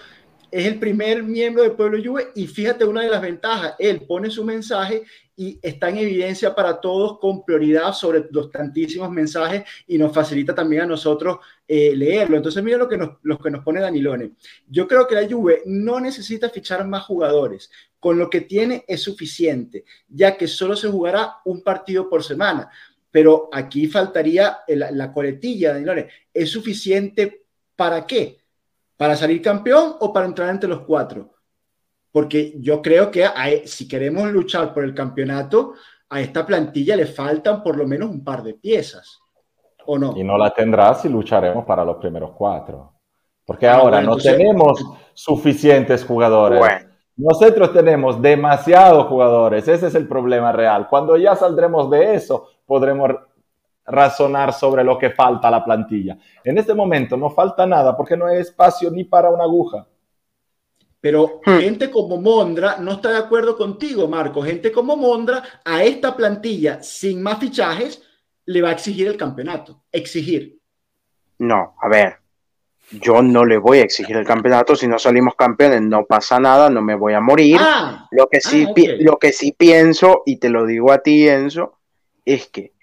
es 0.55 0.67
el 0.67 0.79
primer 0.79 1.21
miembro 1.21 1.63
del 1.63 1.73
Pueblo 1.73 2.01
Juve 2.01 2.29
y 2.33 2.47
fíjate 2.47 2.85
una 2.85 3.01
de 3.01 3.09
las 3.09 3.21
ventajas, 3.21 3.75
él 3.77 4.05
pone 4.07 4.29
su 4.29 4.45
mensaje 4.45 5.03
y 5.35 5.59
está 5.61 5.89
en 5.89 5.97
evidencia 5.97 6.55
para 6.55 6.79
todos 6.79 7.19
con 7.19 7.43
prioridad 7.43 7.91
sobre 7.91 8.25
los 8.31 8.49
tantísimos 8.51 9.11
mensajes 9.11 9.65
y 9.85 9.97
nos 9.97 10.13
facilita 10.13 10.55
también 10.55 10.83
a 10.83 10.85
nosotros 10.85 11.39
eh, 11.67 11.93
leerlo. 11.93 12.37
Entonces 12.37 12.63
mira 12.63 12.77
lo 12.77 12.87
que, 12.87 12.95
nos, 12.95 13.17
que 13.43 13.51
nos 13.51 13.65
pone 13.65 13.81
Danilone. 13.81 14.31
Yo 14.65 14.87
creo 14.87 15.05
que 15.05 15.15
la 15.15 15.27
Juve 15.27 15.61
no 15.65 15.99
necesita 15.99 16.49
fichar 16.49 16.87
más 16.87 17.03
jugadores. 17.03 17.69
Con 17.99 18.17
lo 18.17 18.29
que 18.29 18.39
tiene 18.39 18.85
es 18.87 19.01
suficiente, 19.01 19.83
ya 20.07 20.37
que 20.37 20.47
solo 20.47 20.77
se 20.77 20.87
jugará 20.87 21.33
un 21.43 21.63
partido 21.63 22.09
por 22.09 22.23
semana. 22.23 22.69
Pero 23.11 23.49
aquí 23.51 23.87
faltaría 23.87 24.59
la, 24.69 24.89
la 24.91 25.11
coletilla, 25.11 25.73
Danilone. 25.73 26.07
¿Es 26.33 26.49
suficiente 26.49 27.43
para 27.75 28.07
qué? 28.07 28.44
¿Para 28.97 29.15
salir 29.15 29.41
campeón 29.41 29.95
o 29.99 30.13
para 30.13 30.25
entrar 30.25 30.49
entre 30.49 30.69
los 30.69 30.81
cuatro? 30.81 31.31
Porque 32.11 32.53
yo 32.59 32.81
creo 32.81 33.11
que 33.11 33.27
si 33.65 33.87
queremos 33.87 34.31
luchar 34.31 34.73
por 34.73 34.85
el 34.85 34.93
campeonato, 34.93 35.73
a 36.09 36.21
esta 36.21 36.45
plantilla 36.45 36.95
le 36.95 37.05
faltan 37.05 37.61
por 37.61 37.75
lo 37.75 37.85
menos 37.85 38.09
un 38.09 38.23
par 38.23 38.41
de 38.41 38.53
piezas. 38.53 39.19
¿O 39.85 39.97
no? 39.97 40.13
Y 40.15 40.23
no 40.23 40.37
la 40.37 40.51
tendrá 40.51 40.93
si 40.95 41.09
lucharemos 41.09 41.65
para 41.65 41.83
los 41.83 41.97
primeros 41.97 42.31
cuatro. 42.37 42.93
Porque 43.45 43.67
ah, 43.67 43.75
ahora 43.75 44.01
no 44.01 44.15
tenemos 44.17 44.83
suficientes 45.13 46.03
jugadores. 46.03 46.61
Nosotros 47.17 47.71
tenemos 47.71 48.21
demasiados 48.21 49.07
jugadores. 49.07 49.67
Ese 49.67 49.87
es 49.87 49.95
el 49.95 50.07
problema 50.07 50.51
real. 50.51 50.87
Cuando 50.89 51.15
ya 51.17 51.35
saldremos 51.35 51.89
de 51.89 52.15
eso, 52.15 52.47
podremos 52.65 53.11
razonar 53.85 54.53
sobre 54.53 54.83
lo 54.83 54.97
que 54.97 55.11
falta 55.11 55.47
a 55.47 55.51
la 55.51 55.63
plantilla. 55.63 56.17
En 56.43 56.57
este 56.57 56.73
momento 56.73 57.17
no 57.17 57.29
falta 57.29 57.65
nada 57.65 57.95
porque 57.95 58.17
no 58.17 58.25
hay 58.25 58.39
espacio 58.39 58.89
ni 58.91 59.03
para 59.03 59.29
una 59.29 59.43
aguja. 59.43 59.87
Pero 60.99 61.39
hmm. 61.45 61.57
gente 61.59 61.91
como 61.91 62.17
Mondra 62.17 62.77
no 62.79 62.93
está 62.93 63.11
de 63.11 63.19
acuerdo 63.19 63.55
contigo, 63.55 64.07
Marco. 64.07 64.41
Gente 64.41 64.71
como 64.71 64.97
Mondra 64.97 65.43
a 65.63 65.83
esta 65.83 66.15
plantilla 66.15 66.81
sin 66.81 67.21
más 67.21 67.39
fichajes 67.39 68.01
le 68.45 68.61
va 68.61 68.69
a 68.69 68.73
exigir 68.73 69.07
el 69.07 69.17
campeonato. 69.17 69.83
Exigir. 69.91 70.59
No, 71.37 71.75
a 71.79 71.87
ver. 71.87 72.17
Yo 72.91 73.21
no 73.21 73.45
le 73.45 73.57
voy 73.57 73.79
a 73.79 73.83
exigir 73.83 74.15
el 74.15 74.25
campeonato. 74.25 74.75
Si 74.75 74.87
no 74.87 74.99
salimos 74.99 75.35
campeones, 75.35 75.81
no 75.81 76.05
pasa 76.05 76.39
nada, 76.39 76.69
no 76.69 76.81
me 76.81 76.95
voy 76.95 77.13
a 77.13 77.19
morir. 77.19 77.57
Ah, 77.59 78.07
lo, 78.11 78.27
que 78.27 78.39
sí, 78.41 78.65
ah, 78.67 78.91
lo 78.99 79.17
que 79.17 79.33
sí 79.33 79.55
pienso, 79.57 80.21
y 80.25 80.37
te 80.37 80.49
lo 80.49 80.65
digo 80.65 80.91
a 80.91 80.99
ti, 80.99 81.27
Enzo, 81.27 81.79
es 82.23 82.47
que 82.47 82.74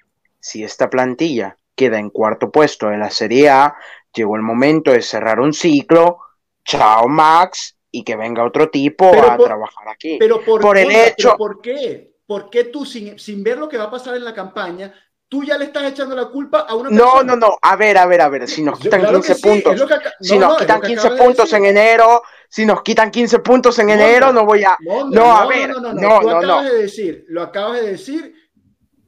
si 0.42 0.64
esta 0.64 0.90
plantilla 0.90 1.56
queda 1.74 1.98
en 1.98 2.10
cuarto 2.10 2.50
puesto 2.50 2.88
de 2.88 2.98
la 2.98 3.10
Serie 3.10 3.48
A, 3.48 3.76
llegó 4.12 4.36
el 4.36 4.42
momento 4.42 4.90
de 4.90 5.00
cerrar 5.00 5.40
un 5.40 5.52
ciclo. 5.54 6.18
Chao, 6.64 7.08
Max, 7.08 7.76
y 7.90 8.02
que 8.02 8.16
venga 8.16 8.44
otro 8.44 8.68
tipo 8.68 9.08
a 9.08 9.36
trabajar 9.36 9.88
aquí. 9.88 10.16
Pero 10.18 10.44
por, 10.44 10.76
el 10.76 10.90
hecho. 10.90 11.36
¿Por 11.36 11.60
qué? 11.60 12.16
¿Por 12.26 12.50
qué 12.50 12.64
tú, 12.64 12.84
sin, 12.84 13.18
sin 13.18 13.42
ver 13.42 13.58
lo 13.58 13.68
que 13.68 13.78
va 13.78 13.84
a 13.84 13.90
pasar 13.90 14.16
en 14.16 14.24
la 14.24 14.34
campaña, 14.34 14.92
tú 15.28 15.44
ya 15.44 15.56
le 15.56 15.66
estás 15.66 15.84
echando 15.84 16.16
la 16.16 16.26
culpa 16.26 16.60
a 16.60 16.74
una 16.74 16.90
persona. 16.90 17.12
No, 17.14 17.22
no, 17.22 17.36
no. 17.36 17.56
A 17.62 17.76
ver, 17.76 17.96
a 17.96 18.06
ver, 18.06 18.20
a 18.20 18.28
ver. 18.28 18.48
Si 18.48 18.62
nos 18.62 18.78
quitan 18.80 19.06
15 19.06 19.36
puntos, 19.36 19.84
si 20.20 20.38
nos 20.38 20.58
quitan 20.58 20.80
15 20.80 21.10
puntos 21.12 21.52
en 21.52 21.66
enero, 21.66 22.22
si 22.48 22.66
nos 22.66 22.82
quitan 22.82 23.10
15 23.10 23.38
puntos 23.38 23.78
en 23.78 23.90
enero, 23.90 24.32
no 24.32 24.44
voy 24.44 24.64
a. 24.64 24.76
no, 24.80 25.36
a 25.36 25.46
ver. 25.46 25.70
No, 25.70 25.80
no, 25.80 25.92
no. 25.94 26.20
no, 26.20 26.38
acabas 26.38 26.64
de 26.64 26.78
decir, 26.78 27.24
lo 27.28 27.42
acabas 27.42 27.80
de 27.80 27.92
decir 27.92 28.41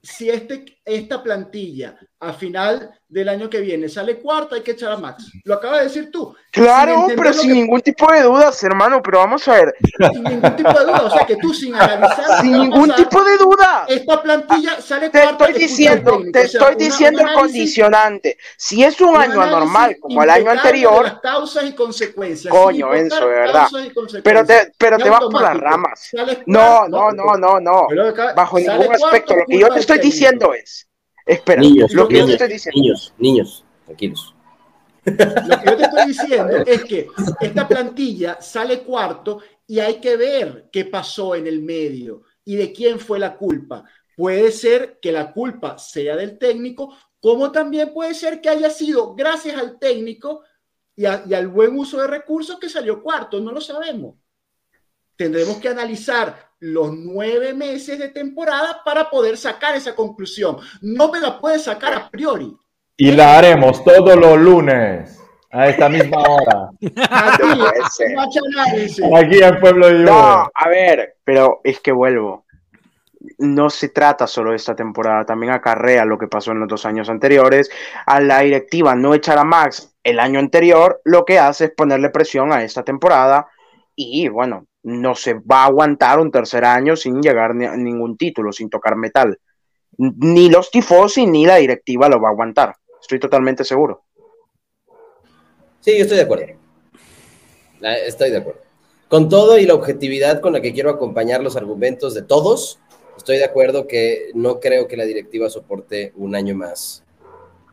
si 0.04 0.28
este, 0.28 0.64
esta 0.84 1.22
plantilla 1.22 1.98
a 2.24 2.32
final 2.32 2.90
del 3.14 3.28
año 3.28 3.48
que 3.48 3.60
viene 3.60 3.88
sale 3.88 4.18
cuarta, 4.18 4.56
hay 4.56 4.62
que 4.62 4.72
echar 4.72 4.90
a 4.90 4.96
Max. 4.96 5.30
Lo 5.44 5.54
acabas 5.54 5.78
de 5.78 5.84
decir 5.84 6.10
tú. 6.10 6.34
Claro, 6.50 7.06
pero 7.16 7.32
sin 7.32 7.52
ningún 7.52 7.80
tipo 7.80 8.10
de 8.12 8.22
dudas, 8.22 8.60
hermano, 8.64 9.00
pero 9.02 9.18
vamos 9.18 9.46
a 9.46 9.54
ver. 9.54 9.74
Sin 10.12 10.24
ningún 10.24 10.56
tipo 10.56 10.72
de 10.72 10.84
dudas, 10.84 11.02
o 11.02 11.10
sea 11.10 11.26
que 11.26 11.36
tú 11.36 11.54
sin 11.54 11.74
analizar. 11.74 12.40
Sin 12.40 12.52
ningún 12.52 12.92
tipo 12.94 13.22
de 13.22 13.36
duda. 13.36 13.84
Esta 13.86 14.22
plantilla 14.22 14.80
sale 14.80 15.10
te 15.10 15.22
Estoy 15.22 15.52
diciendo, 15.52 16.22
te 16.32 16.42
estoy 16.42 16.74
diciendo 16.76 17.22
el 17.22 17.32
condicionante. 17.34 18.36
Si 18.56 18.82
es 18.82 19.00
un, 19.00 19.16
año 19.16 19.40
anormal, 19.40 19.96
como 20.00 20.22
el 20.22 20.30
año 20.30 20.50
anterior. 20.50 21.04
Las 21.04 21.20
causas 21.20 21.64
y 21.64 21.72
consecuencias. 21.72 22.52
Coño, 22.52 22.92
Enzo, 22.94 23.20
de 23.20 23.26
verdad. 23.26 23.68
Pero 24.24 24.44
te, 24.44 24.72
pero 24.76 24.98
te 24.98 25.08
vas 25.08 25.20
por 25.20 25.40
las 25.40 25.56
ramas. 25.56 26.10
No, 26.46 26.88
no, 26.88 27.12
no, 27.12 27.36
no, 27.36 27.60
no. 27.60 27.86
Bajo 28.34 28.58
ningún 28.58 28.92
aspecto. 28.92 29.36
Lo 29.36 29.44
que 29.46 29.58
yo 29.58 29.68
te 29.68 29.80
estoy 29.80 29.98
diciendo 29.98 30.52
es 30.52 30.88
Espera, 31.26 31.60
niños, 31.60 31.92
lo 31.92 32.06
que 32.06 32.18
yo 32.18 32.26
te 32.26 32.32
estoy 32.32 32.48
diciendo. 32.48 32.80
Niños, 32.80 33.14
niños, 33.18 33.64
tranquilos. 33.84 34.34
Lo 35.04 35.14
que 35.14 35.70
yo 35.70 35.76
te 35.76 35.82
estoy 35.82 36.06
diciendo 36.06 36.56
es 36.66 36.84
que 36.84 37.08
esta 37.40 37.68
plantilla 37.68 38.40
sale 38.40 38.80
cuarto 38.82 39.40
y 39.66 39.78
hay 39.78 40.00
que 40.00 40.16
ver 40.16 40.68
qué 40.72 40.84
pasó 40.84 41.34
en 41.34 41.46
el 41.46 41.62
medio 41.62 42.22
y 42.44 42.56
de 42.56 42.72
quién 42.72 42.98
fue 42.98 43.18
la 43.18 43.36
culpa. 43.36 43.84
Puede 44.16 44.52
ser 44.52 44.98
que 45.00 45.12
la 45.12 45.32
culpa 45.32 45.78
sea 45.78 46.16
del 46.16 46.38
técnico, 46.38 46.94
como 47.20 47.50
también 47.50 47.92
puede 47.92 48.14
ser 48.14 48.40
que 48.40 48.48
haya 48.48 48.70
sido 48.70 49.14
gracias 49.14 49.56
al 49.56 49.78
técnico 49.78 50.42
y, 50.94 51.04
y 51.04 51.34
al 51.34 51.48
buen 51.48 51.76
uso 51.78 52.00
de 52.00 52.06
recursos 52.06 52.58
que 52.58 52.68
salió 52.68 53.02
cuarto. 53.02 53.40
No 53.40 53.52
lo 53.52 53.60
sabemos. 53.60 54.16
Tendremos 55.16 55.58
que 55.58 55.68
analizar 55.68 56.50
los 56.64 56.94
nueve 56.94 57.52
meses 57.52 57.98
de 57.98 58.08
temporada 58.08 58.80
para 58.84 59.10
poder 59.10 59.36
sacar 59.36 59.76
esa 59.76 59.94
conclusión. 59.94 60.56
No 60.80 61.12
me 61.12 61.20
la 61.20 61.38
puedes 61.38 61.64
sacar 61.64 61.92
a 61.92 62.08
priori. 62.08 62.56
Y 62.96 63.12
la 63.12 63.36
haremos 63.36 63.84
todos 63.84 64.16
los 64.16 64.38
lunes 64.38 65.20
a 65.50 65.68
esta 65.68 65.90
misma 65.90 66.22
hora. 66.22 66.70
Aquí 69.18 69.42
en 69.42 69.60
Pueblo 69.60 69.88
de 69.88 69.98
No, 70.04 70.48
a 70.54 70.68
ver, 70.68 71.16
pero 71.22 71.60
es 71.64 71.80
que 71.80 71.92
vuelvo. 71.92 72.46
No 73.38 73.68
se 73.68 73.90
trata 73.90 74.26
solo 74.26 74.50
de 74.50 74.56
esta 74.56 74.74
temporada, 74.74 75.26
también 75.26 75.52
acarrea 75.52 76.06
lo 76.06 76.16
que 76.16 76.28
pasó 76.28 76.52
en 76.52 76.60
los 76.60 76.68
dos 76.68 76.86
años 76.86 77.10
anteriores. 77.10 77.70
A 78.06 78.20
la 78.20 78.40
directiva 78.40 78.94
no 78.94 79.12
echar 79.12 79.36
a 79.36 79.44
Max 79.44 79.94
el 80.02 80.18
año 80.18 80.38
anterior, 80.38 81.02
lo 81.04 81.26
que 81.26 81.38
hace 81.38 81.66
es 81.66 81.70
ponerle 81.72 82.08
presión 82.08 82.52
a 82.52 82.62
esta 82.62 82.82
temporada 82.84 83.48
y 83.96 84.28
bueno, 84.28 84.66
no 84.84 85.14
se 85.14 85.34
va 85.34 85.62
a 85.62 85.66
aguantar 85.66 86.20
un 86.20 86.30
tercer 86.30 86.64
año 86.64 86.96
sin 86.96 87.20
llegar 87.20 87.50
a 87.50 87.76
ningún 87.76 88.16
título, 88.16 88.52
sin 88.52 88.70
tocar 88.70 88.96
metal. 88.96 89.38
Ni 89.96 90.48
los 90.48 90.70
tifosi 90.70 91.26
ni 91.26 91.46
la 91.46 91.56
directiva 91.56 92.08
lo 92.08 92.20
va 92.20 92.28
a 92.28 92.32
aguantar. 92.32 92.76
Estoy 93.00 93.18
totalmente 93.18 93.64
seguro. 93.64 94.04
Sí, 95.80 95.96
yo 95.96 96.02
estoy 96.02 96.18
de 96.18 96.22
acuerdo. 96.22 96.46
Estoy 97.80 98.30
de 98.30 98.38
acuerdo. 98.38 98.60
Con 99.08 99.28
todo 99.28 99.58
y 99.58 99.66
la 99.66 99.74
objetividad 99.74 100.40
con 100.40 100.52
la 100.52 100.60
que 100.60 100.72
quiero 100.72 100.90
acompañar 100.90 101.42
los 101.42 101.56
argumentos 101.56 102.14
de 102.14 102.22
todos, 102.22 102.80
estoy 103.16 103.36
de 103.38 103.44
acuerdo 103.44 103.86
que 103.86 104.30
no 104.34 104.60
creo 104.60 104.88
que 104.88 104.96
la 104.96 105.04
directiva 105.04 105.50
soporte 105.50 106.12
un 106.16 106.34
año 106.34 106.54
más 106.54 107.04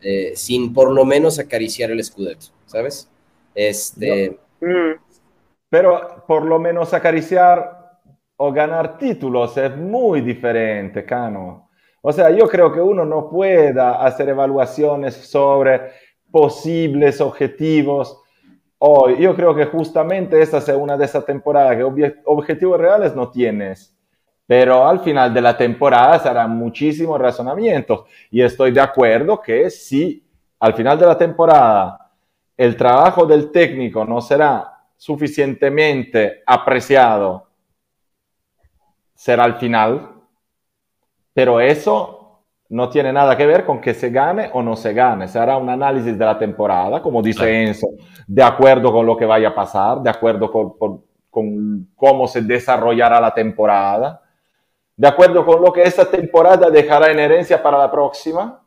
eh, 0.02 0.34
sin 0.36 0.74
por 0.74 0.92
lo 0.92 1.06
menos 1.06 1.40
acariciar 1.40 1.92
el 1.92 2.00
escudeto, 2.00 2.48
¿sabes? 2.66 3.08
Este. 3.54 4.38
Mm. 4.60 5.11
Pero 5.72 6.26
por 6.28 6.44
lo 6.44 6.60
menos 6.60 6.94
acariciar 6.94 7.98
o 8.36 8.52
ganar 8.52 8.98
títulos 8.98 9.56
es 9.56 9.74
muy 9.78 10.20
diferente, 10.20 11.06
Cano. 11.06 11.70
O 12.02 12.12
sea, 12.12 12.30
yo 12.30 12.50
creo 12.50 12.74
que 12.74 12.82
uno 12.82 13.06
no 13.06 13.30
pueda 13.30 14.04
hacer 14.04 14.28
evaluaciones 14.28 15.16
sobre 15.16 15.92
posibles 16.30 17.22
objetivos 17.22 18.22
hoy. 18.80 19.20
Yo 19.20 19.34
creo 19.34 19.56
que 19.56 19.66
justamente 19.66 20.42
esta 20.42 20.58
es 20.58 20.68
una 20.70 20.98
de 20.98 21.06
esas 21.06 21.26
temporadas 21.26 21.78
que 21.78 22.16
objetivos 22.26 22.78
reales 22.78 23.16
no 23.16 23.32
tienes, 23.32 23.96
pero 24.46 24.86
al 24.86 25.00
final 25.00 25.34
de 25.34 25.42
la 25.42 25.56
temporada 25.56 26.20
serán 26.20 26.52
muchísimos 26.58 27.18
razonamientos 27.18 28.04
y 28.30 28.42
estoy 28.42 28.72
de 28.72 28.82
acuerdo 28.82 29.40
que 29.40 29.70
si 29.70 30.22
al 30.60 30.74
final 30.74 31.00
de 31.00 31.06
la 31.06 31.18
temporada 31.18 32.12
el 32.58 32.76
trabajo 32.76 33.26
del 33.26 33.52
técnico 33.52 34.04
no 34.04 34.20
será 34.20 34.81
suficientemente 35.02 36.44
apreciado, 36.46 37.48
será 39.16 39.46
al 39.46 39.56
final, 39.56 40.12
pero 41.34 41.60
eso 41.60 42.44
no 42.70 42.88
tiene 42.88 43.12
nada 43.12 43.36
que 43.36 43.48
ver 43.48 43.66
con 43.66 43.82
que 43.82 43.96
se 43.96 44.12
gane 44.12 44.52
o 44.54 44.62
no 44.62 44.76
se 44.76 44.94
gane. 44.94 45.28
Será 45.28 45.58
un 45.58 45.70
análisis 45.70 46.16
de 46.16 46.24
la 46.24 46.38
temporada, 46.38 47.02
como 47.02 47.24
dice 47.24 47.64
Enzo, 47.64 47.88
de 48.28 48.44
acuerdo 48.44 48.92
con 48.92 49.08
lo 49.08 49.18
que 49.18 49.26
vaya 49.26 49.48
a 49.48 49.56
pasar, 49.56 50.02
de 50.02 50.12
acuerdo 50.12 50.52
con, 50.52 51.04
cómo 51.96 52.28
se 52.28 52.44
desarrollará 52.44 53.20
la 53.20 53.34
temporada, 53.34 54.22
de 54.96 55.08
acuerdo 55.08 55.44
con 55.44 55.64
lo 55.64 55.74
que 55.74 55.82
esa 55.82 56.12
temporada 56.12 56.70
dejará 56.70 57.10
en 57.10 57.18
herencia 57.18 57.64
para 57.64 57.80
la 57.80 57.90
próxima, 57.90 58.62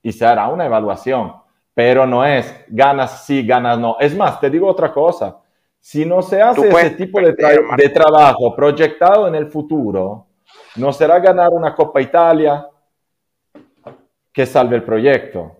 y 0.00 0.12
se 0.12 0.24
hará 0.24 0.46
una 0.46 0.64
evaluación. 0.64 1.34
Pero 1.74 2.06
no 2.06 2.24
es 2.24 2.54
ganas 2.68 3.26
sí, 3.26 3.44
ganas 3.44 3.76
no. 3.80 3.96
Es 3.98 4.16
más, 4.16 4.38
te 4.38 4.48
digo 4.48 4.68
otra 4.68 4.92
cosa. 4.92 5.40
Si 5.88 6.04
no 6.04 6.20
se 6.20 6.42
hace 6.42 6.68
ese 6.68 6.90
tipo 6.90 7.20
de, 7.20 7.32
de 7.32 7.88
trabajo 7.90 8.56
proyectado 8.56 9.28
en 9.28 9.36
el 9.36 9.46
futuro, 9.46 10.26
no 10.74 10.92
será 10.92 11.20
ganar 11.20 11.50
una 11.52 11.76
Copa 11.76 12.00
Italia, 12.00 12.66
que 14.32 14.46
salve 14.46 14.74
el 14.74 14.82
proyecto. 14.82 15.58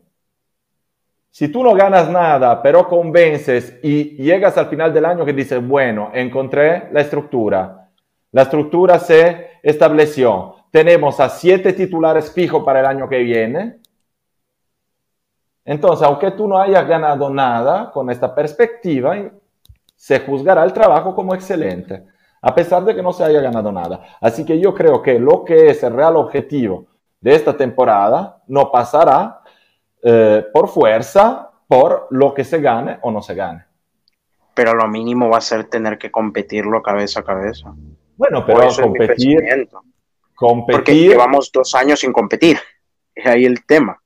Si 1.30 1.46
tú 1.46 1.62
no 1.62 1.74
ganas 1.76 2.10
nada, 2.10 2.60
pero 2.60 2.88
convences 2.88 3.78
y 3.84 4.16
llegas 4.16 4.58
al 4.58 4.66
final 4.66 4.92
del 4.92 5.04
año 5.04 5.24
que 5.24 5.32
dices, 5.32 5.64
bueno, 5.64 6.10
encontré 6.12 6.88
la 6.90 7.02
estructura, 7.02 7.88
la 8.32 8.42
estructura 8.42 8.98
se 8.98 9.60
estableció, 9.62 10.56
tenemos 10.72 11.20
a 11.20 11.28
siete 11.28 11.72
titulares 11.72 12.32
fijos 12.32 12.64
para 12.64 12.80
el 12.80 12.86
año 12.86 13.08
que 13.08 13.18
viene, 13.18 13.78
entonces, 15.64 16.04
aunque 16.04 16.32
tú 16.32 16.48
no 16.48 16.58
hayas 16.58 16.84
ganado 16.88 17.30
nada 17.30 17.92
con 17.92 18.10
esta 18.10 18.34
perspectiva, 18.34 19.16
se 19.96 20.20
juzgará 20.20 20.62
el 20.62 20.72
trabajo 20.72 21.14
como 21.14 21.34
excelente, 21.34 22.04
a 22.42 22.54
pesar 22.54 22.84
de 22.84 22.94
que 22.94 23.02
no 23.02 23.12
se 23.12 23.24
haya 23.24 23.40
ganado 23.40 23.72
nada. 23.72 24.18
Así 24.20 24.44
que 24.44 24.60
yo 24.60 24.74
creo 24.74 25.02
que 25.02 25.18
lo 25.18 25.42
que 25.42 25.70
es 25.70 25.82
el 25.82 25.94
real 25.94 26.16
objetivo 26.16 26.86
de 27.20 27.34
esta 27.34 27.56
temporada 27.56 28.42
no 28.46 28.70
pasará 28.70 29.40
eh, 30.02 30.44
por 30.52 30.68
fuerza 30.68 31.50
por 31.66 32.06
lo 32.10 32.32
que 32.34 32.44
se 32.44 32.60
gane 32.60 32.98
o 33.02 33.10
no 33.10 33.22
se 33.22 33.34
gane. 33.34 33.64
Pero 34.54 34.74
lo 34.74 34.86
mínimo 34.86 35.28
va 35.28 35.38
a 35.38 35.40
ser 35.40 35.64
tener 35.64 35.98
que 35.98 36.12
competirlo 36.12 36.82
cabeza 36.82 37.20
a 37.20 37.24
cabeza. 37.24 37.74
Bueno, 38.16 38.44
pero 38.46 38.68
competir, 38.80 39.68
competir. 40.34 40.76
Porque 40.76 40.94
llevamos 40.94 41.50
dos 41.52 41.74
años 41.74 42.00
sin 42.00 42.12
competir. 42.12 42.58
Es 43.14 43.26
ahí 43.26 43.44
el 43.44 43.66
tema 43.66 44.00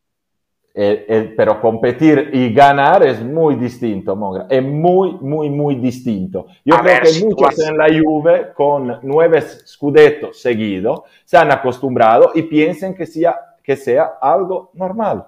pero 0.73 1.61
competir 1.61 2.31
y 2.33 2.53
ganar 2.53 3.05
es 3.05 3.23
muy 3.23 3.57
distinto, 3.57 4.15
Mogra. 4.15 4.47
Es 4.49 4.63
muy, 4.63 5.13
muy, 5.21 5.51
muy 5.51 5.75
distinto. 5.75 6.47
Yo 6.65 6.77
creo 6.79 7.01
que 7.03 7.25
muchos 7.25 7.59
en 7.59 7.77
la 7.77 7.87
Juve, 7.89 8.53
con 8.55 9.01
nueve 9.03 9.41
scudettos 9.43 10.41
seguidos, 10.41 11.03
se 11.25 11.37
han 11.37 11.51
acostumbrado 11.51 12.31
y 12.35 12.43
piensan 12.43 12.95
que 12.95 13.07
sea, 13.07 13.57
que 13.63 13.77
sea 13.77 14.19
algo 14.21 14.71
normal. 14.75 15.27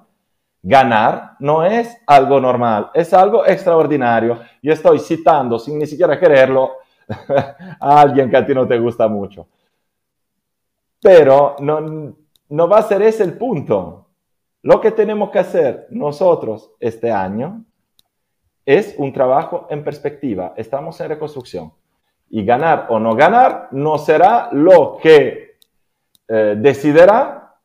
Ganar 0.63 1.33
no 1.41 1.65
es 1.65 1.97
algo 2.07 2.41
normal, 2.41 2.91
es 2.95 3.13
algo 3.13 3.45
extraordinario. 3.45 4.39
Yo 4.63 4.73
estoy 4.73 5.01
citando, 5.01 5.59
sin 5.59 5.77
ni 5.77 5.87
siquiera 5.87 6.19
quererlo, 6.21 6.71
a 7.81 8.01
alguien 8.01 8.31
que 8.31 8.37
a 8.37 8.47
ti 8.47 8.55
no 8.55 8.67
te 8.67 8.79
gusta 8.79 9.09
mucho. 9.09 9.49
Pero 11.01 11.57
no, 11.59 12.15
no 12.49 12.69
va 12.69 12.79
a 12.79 12.83
ser 12.83 13.03
ese 13.03 13.25
el 13.25 13.37
punto 13.37 14.02
lo 14.63 14.81
que 14.81 14.93
tenemos 14.93 15.31
que 15.31 15.41
hacer 15.41 15.87
nosotros 15.91 16.71
este 16.79 17.11
año 17.11 17.65
es 18.65 18.95
un 18.97 19.13
trabajo 19.13 19.67
en 19.71 19.83
perspectiva. 19.83 20.55
Estamos 20.57 21.01
en 21.01 21.09
reconstrucción. 21.09 21.73
Y 22.31 22.45
ganar 22.45 22.87
o 22.89 22.99
no 22.99 23.15
ganar 23.15 23.69
no 23.73 23.99
será 23.99 24.49
lo 24.53 24.99
que 25.03 25.57
eh, 26.29 26.55
decidirá 26.57 27.57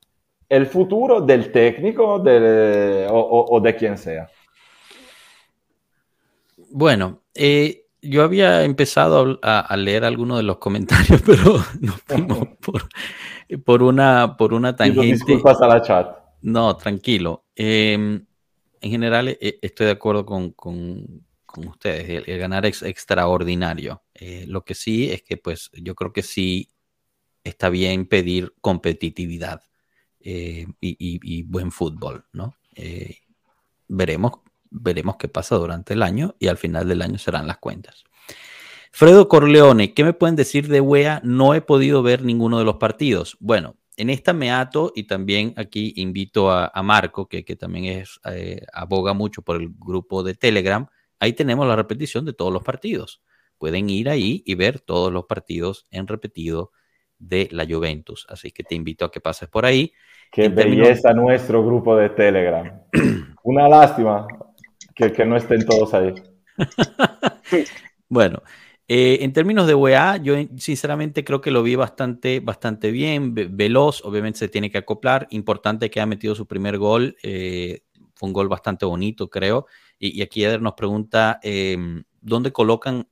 el 0.49 0.65
futuro 0.65 1.21
del 1.21 1.51
técnico 1.51 2.15
o, 2.15 3.59
de 3.61 3.75
quien 3.77 3.97
sea. 3.97 4.29
Bueno, 6.71 7.21
eh, 7.33 7.85
yo 8.01 8.23
había 8.23 8.63
empezado 8.63 9.39
a, 9.41 9.77
leer 9.77 10.03
algunos 10.03 10.37
de 10.37 10.43
los 10.43 10.57
comentarios, 10.57 11.21
pero 11.25 11.59
nos 11.79 12.01
fuimos 12.01 12.39
por, 13.65 13.83
una, 13.83 14.35
por 14.35 14.53
una 14.53 14.75
tangente. 14.75 15.13
Disculpas 15.13 15.61
a 15.61 15.67
la 15.67 15.81
chat. 15.81 16.26
No, 16.41 16.75
tranquilo. 16.77 17.45
Em, 17.55 18.25
en 18.81 18.91
general 18.91 19.29
eh, 19.29 19.59
estoy 19.61 19.87
de 19.87 19.91
acuerdo 19.93 20.25
con, 20.25 20.53
ustedes. 21.57 22.23
El, 22.27 22.37
ganar 22.37 22.65
es 22.65 22.83
extraordinario. 22.83 24.03
Eh, 24.13 24.45
lo 24.47 24.63
que 24.63 24.75
sí 24.75 25.11
es 25.11 25.23
que 25.23 25.37
pues 25.37 25.71
yo 25.73 25.95
creo 25.95 26.13
que 26.13 26.23
sí 26.23 26.69
está 27.43 27.69
bien 27.69 28.05
pedir 28.07 28.53
competitividad 28.61 29.63
eh, 30.19 30.67
y, 30.81 31.43
buen 31.43 31.71
fútbol, 31.71 32.25
¿no? 32.33 32.55
veremos, 33.87 34.33
veremos 34.69 35.15
qué 35.17 35.27
pasa 35.27 35.55
durante 35.55 35.93
el 35.93 36.03
año 36.03 36.35
y 36.37 36.47
al 36.47 36.57
final 36.57 36.87
del 36.87 37.01
año 37.01 37.17
serán 37.17 37.47
las 37.47 37.57
cuentas. 37.57 38.03
Fredo 38.91 39.27
Corleone, 39.27 39.93
¿qué 39.93 40.03
me 40.03 40.13
pueden 40.13 40.35
decir 40.35 40.67
de 40.67 40.81
WEA? 40.81 41.21
No 41.23 41.53
he 41.53 41.61
podido 41.61 42.03
ver 42.03 42.23
ninguno 42.23 42.59
de 42.59 42.65
los 42.65 42.77
partidos. 42.77 43.37
Bueno, 43.39 43.75
en 43.97 44.11
esta 44.11 44.31
me 44.31 44.51
ato 44.51 44.93
y 44.95 45.03
también 45.03 45.53
aquí 45.57 45.93
invito 45.97 46.51
a, 46.51 46.71
Marco, 46.83 47.27
que, 47.27 47.43
también 47.55 47.85
es, 47.85 48.19
eh, 48.25 48.61
aboga 48.71 49.13
mucho 49.13 49.41
por 49.41 49.59
el 49.59 49.69
grupo 49.69 50.23
de 50.23 50.35
Telegram. 50.35 50.87
Ahí 51.19 51.33
tenemos 51.33 51.67
la 51.67 51.75
repetición 51.75 52.23
de 52.23 52.33
todos 52.33 52.53
los 52.53 52.63
partidos. 52.63 53.23
Pueden 53.57 53.89
ir 53.89 54.07
ahí 54.07 54.43
y 54.45 54.53
ver 54.53 54.79
todos 54.79 55.11
los 55.11 55.25
partidos 55.25 55.87
en 55.89 56.05
repetido 56.05 56.71
de 57.17 57.49
la 57.51 57.65
Juventus. 57.65 58.27
Así 58.29 58.51
que 58.51 58.63
te 58.63 58.75
invito 58.75 59.03
a 59.03 59.11
que 59.11 59.19
pases 59.19 59.49
por 59.49 59.65
ahí. 59.65 59.91
Qué 60.31 60.49
belleza 60.49 61.11
nuestro 61.13 61.65
grupo 61.65 61.97
de 61.97 62.09
Telegram. 62.09 62.83
Una 63.43 63.67
lástima 63.67 64.27
que, 64.93 65.11
que 65.11 65.25
no 65.25 65.35
estén 65.35 65.65
todos 65.65 65.95
ahí. 65.95 66.13
bueno, 68.09 68.43
eh, 68.87 69.19
en 69.21 69.33
términos 69.33 69.67
de 69.67 69.75
UEA, 69.75 70.17
yo 70.17 70.35
sinceramente 70.57 71.25
creo 71.25 71.41
que 71.41 71.51
lo 71.51 71.61
vi 71.61 71.75
bastante, 71.75 72.39
bastante 72.39 72.91
bien, 72.91 73.33
veloz, 73.33 74.01
obviamente 74.05 74.39
se 74.39 74.47
tiene 74.47 74.71
que 74.71 74.77
acoplar, 74.77 75.27
importante 75.31 75.89
que 75.89 75.99
ha 75.99 76.05
metido 76.05 76.35
su 76.35 76.47
primer 76.47 76.77
gol, 76.77 77.17
eh, 77.21 77.81
fue 78.15 78.27
un 78.27 78.33
gol 78.33 78.47
bastante 78.47 78.85
bonito, 78.85 79.29
creo, 79.29 79.65
y, 79.99 80.21
aquí 80.21 80.43
Eder 80.45 80.61
nos 80.61 80.73
pregunta, 80.73 81.39
em, 81.43 82.03
¿dónde 82.21 82.53
colocan 82.53 83.07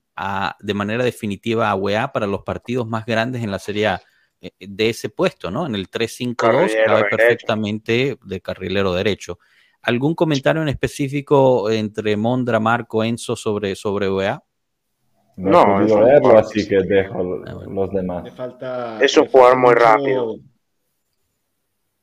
de 0.62 0.74
manera 0.74 1.04
definitiva 1.04 1.70
a 1.70 1.76
UEA 1.76 2.14
para 2.14 2.26
los 2.26 2.44
partidos 2.44 2.88
más 2.88 3.06
grandes 3.06 3.44
en 3.44 3.52
la 3.52 3.60
Serie 3.60 3.98
eh, 4.40 4.52
de 4.60 4.90
ese 4.90 5.10
puesto, 5.10 5.52
¿no? 5.52 5.66
En 5.66 5.76
el 5.76 5.90
3-5-2 5.90 6.72
cabe 6.86 7.04
perfectamente 7.10 8.18
de 8.24 8.42
carrilero 8.42 8.94
derecho. 8.94 9.40
¿Algún 9.82 10.16
comentario 10.16 10.62
en 10.62 10.70
específico 10.70 11.70
entre 11.70 12.16
Mondra, 12.16 12.62
Marco, 12.62 13.04
Enzo 13.04 13.36
sobre, 13.36 13.76
sobre 13.76 14.10
UEA? 14.10 14.45
No, 15.38 15.62
he 15.62 15.82
podido 15.82 16.06
verlo, 16.06 16.38
así 16.38 16.68
que 16.68 16.78
dejo 16.78 17.44
ah, 17.46 17.64
los 17.68 17.92
demás. 17.92 18.24
es 19.02 19.18
un 19.18 19.28
jugador 19.28 19.58
muy 19.58 19.74
rápido. 19.74 20.36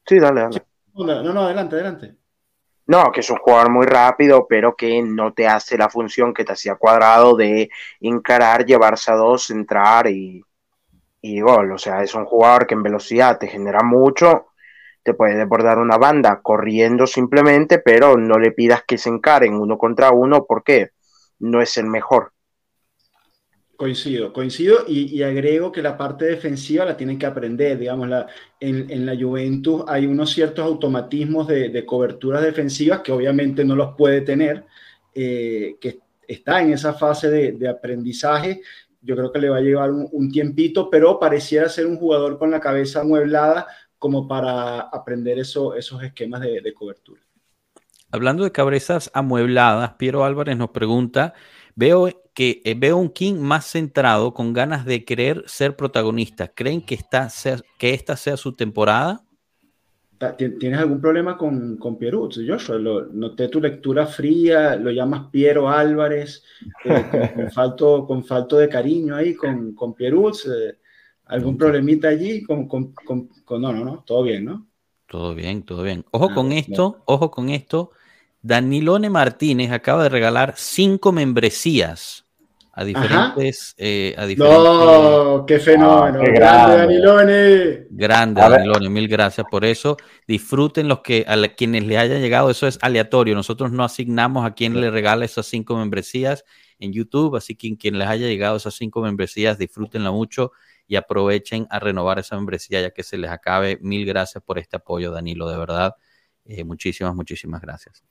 Sí, 0.06 0.18
dale, 0.18 0.42
dale. 0.42 0.62
No, 0.94 1.32
no, 1.32 1.40
adelante, 1.42 1.76
adelante. 1.76 2.16
No, 2.86 3.10
que 3.10 3.20
es 3.20 3.30
un 3.30 3.38
jugador 3.38 3.70
muy 3.70 3.86
rápido, 3.86 4.46
pero 4.46 4.74
que 4.76 5.02
no 5.02 5.32
te 5.32 5.46
hace 5.46 5.78
la 5.78 5.88
función 5.88 6.34
que 6.34 6.44
te 6.44 6.52
hacía 6.52 6.74
cuadrado 6.74 7.36
de 7.36 7.70
encarar, 8.00 8.66
llevarse 8.66 9.12
a 9.12 9.14
dos, 9.16 9.50
entrar 9.50 10.08
y, 10.08 10.44
y 11.22 11.40
gol. 11.40 11.72
O 11.72 11.78
sea, 11.78 12.02
es 12.02 12.14
un 12.14 12.26
jugador 12.26 12.66
que 12.66 12.74
en 12.74 12.82
velocidad 12.82 13.38
te 13.38 13.46
genera 13.46 13.82
mucho, 13.82 14.48
te 15.02 15.14
puede 15.14 15.36
desbordar 15.36 15.78
una 15.78 15.96
banda 15.96 16.40
corriendo 16.42 17.06
simplemente, 17.06 17.78
pero 17.78 18.16
no 18.16 18.38
le 18.38 18.52
pidas 18.52 18.82
que 18.84 18.98
se 18.98 19.08
encaren 19.08 19.54
uno 19.54 19.78
contra 19.78 20.10
uno 20.10 20.44
porque 20.44 20.90
no 21.38 21.62
es 21.62 21.76
el 21.78 21.86
mejor. 21.86 22.31
Coincido, 23.76 24.32
coincido 24.32 24.84
y, 24.86 25.22
agrego 25.22 25.72
que 25.72 25.82
la 25.82 25.96
parte 25.96 26.26
defensiva 26.26 26.84
la 26.84 26.96
tienen 26.96 27.18
que 27.18 27.26
aprender, 27.26 27.78
digamos, 27.78 28.08
la, 28.08 28.28
en, 28.60 29.04
la 29.04 29.16
Juventus 29.16 29.82
hay 29.88 30.06
unos 30.06 30.30
ciertos 30.30 30.64
automatismos 30.64 31.48
de, 31.48 31.84
coberturas 31.84 32.42
defensivas 32.42 33.00
que 33.00 33.10
obviamente 33.10 33.64
no 33.64 33.74
los 33.74 33.96
puede 33.96 34.20
tener, 34.20 34.66
eh, 35.14 35.76
que 35.80 35.98
está 36.28 36.62
en 36.62 36.72
esa 36.72 36.94
fase 36.94 37.28
de, 37.28 37.68
aprendizaje, 37.68 38.60
yo 39.00 39.16
creo 39.16 39.32
que 39.32 39.40
le 39.40 39.48
va 39.48 39.56
a 39.56 39.62
llevar 39.62 39.90
un, 39.90 40.30
tiempito, 40.30 40.88
pero 40.88 41.18
pareciera 41.18 41.68
ser 41.68 41.86
un 41.86 41.96
jugador 41.96 42.38
con 42.38 42.52
la 42.52 42.60
cabeza 42.60 43.00
amueblada 43.00 43.66
como 43.98 44.28
para 44.28 44.80
aprender 44.80 45.40
eso, 45.40 45.74
esos 45.74 46.02
esquemas 46.04 46.40
de 46.40 46.74
cobertura. 46.74 47.20
Hablando 48.14 48.44
de 48.44 48.52
cabezas 48.52 49.10
amuebladas, 49.14 49.94
Piero 49.94 50.22
Álvarez 50.22 50.58
nos 50.58 50.68
pregunta, 50.68 51.32
veo 51.74 52.10
que 52.34 52.62
eh, 52.64 52.74
veo 52.74 52.96
un 52.96 53.10
King 53.10 53.34
más 53.34 53.66
centrado, 53.66 54.32
con 54.32 54.52
ganas 54.52 54.84
de 54.84 55.04
querer 55.04 55.44
ser 55.46 55.76
protagonista. 55.76 56.48
¿Creen 56.48 56.80
que, 56.80 56.94
esta 56.94 57.28
sea, 57.28 57.58
que 57.78 57.94
esta 57.94 58.16
sea 58.16 58.36
su 58.36 58.54
temporada? 58.54 59.24
¿Tienes 60.36 60.78
algún 60.78 61.00
problema 61.00 61.36
con, 61.36 61.76
con 61.78 61.98
Pierut, 61.98 62.36
Joshua? 62.46 62.78
Lo, 62.78 63.06
noté 63.06 63.48
tu 63.48 63.60
lectura 63.60 64.06
fría, 64.06 64.76
lo 64.76 64.92
llamas 64.92 65.30
Piero 65.32 65.68
Álvarez, 65.68 66.44
eh, 66.84 67.32
con, 67.34 67.50
falto, 67.52 68.06
con 68.06 68.24
falto 68.24 68.56
de 68.56 68.68
cariño 68.68 69.16
ahí 69.16 69.34
con, 69.34 69.74
con 69.74 69.94
Pierut. 69.94 70.36
Eh, 70.46 70.78
¿Algún 71.26 71.56
problemita 71.56 72.08
allí? 72.08 72.42
Con, 72.42 72.68
con, 72.68 72.94
no, 73.48 73.72
no, 73.72 73.84
no, 73.84 74.04
todo 74.06 74.22
bien, 74.22 74.44
¿no? 74.44 74.66
Todo 75.06 75.34
bien, 75.34 75.62
todo 75.64 75.82
bien. 75.82 76.04
Ojo 76.10 76.28
ah, 76.30 76.34
con 76.34 76.52
esto, 76.52 77.02
ojo 77.06 77.30
con 77.30 77.48
esto. 77.48 77.90
Danilone 78.42 79.10
Martínez 79.10 79.70
acaba 79.72 80.04
de 80.04 80.08
regalar 80.08 80.54
cinco 80.56 81.12
membresías 81.12 82.21
a 82.74 82.84
diferentes, 82.84 83.74
eh, 83.76 84.14
a 84.16 84.24
diferentes. 84.24 84.64
¡No! 84.64 85.44
¡Qué 85.46 85.58
fenómeno! 85.58 86.20
Ah, 86.20 86.30
¡Grande, 86.32 86.76
Danilone! 86.76 87.86
Grande, 87.90 88.40
Danilone, 88.40 88.88
mil 88.88 89.08
gracias 89.08 89.46
por 89.50 89.64
eso. 89.64 89.98
Disfruten 90.26 90.88
los 90.88 91.00
que 91.00 91.26
a 91.28 91.36
quienes 91.48 91.84
le 91.84 91.98
haya 91.98 92.18
llegado, 92.18 92.48
eso 92.48 92.66
es 92.66 92.78
aleatorio. 92.80 93.34
Nosotros 93.34 93.72
no 93.72 93.84
asignamos 93.84 94.46
a 94.46 94.54
quien 94.54 94.80
le 94.80 94.90
regala 94.90 95.26
esas 95.26 95.46
cinco 95.46 95.76
membresías 95.76 96.44
en 96.78 96.92
YouTube, 96.94 97.36
así 97.36 97.56
que 97.56 97.76
quien 97.76 97.98
les 97.98 98.08
haya 98.08 98.26
llegado 98.26 98.56
esas 98.56 98.74
cinco 98.74 99.02
membresías, 99.02 99.58
disfrútenla 99.58 100.10
mucho 100.10 100.52
y 100.86 100.96
aprovechen 100.96 101.66
a 101.68 101.78
renovar 101.78 102.18
esa 102.18 102.36
membresía 102.36 102.80
ya 102.80 102.90
que 102.90 103.02
se 103.02 103.18
les 103.18 103.30
acabe. 103.30 103.78
Mil 103.82 104.06
gracias 104.06 104.42
por 104.42 104.58
este 104.58 104.76
apoyo, 104.76 105.12
Danilo, 105.12 105.48
de 105.48 105.58
verdad. 105.58 105.94
Eh, 106.46 106.64
muchísimas, 106.64 107.14
muchísimas 107.14 107.60
gracias. 107.60 108.02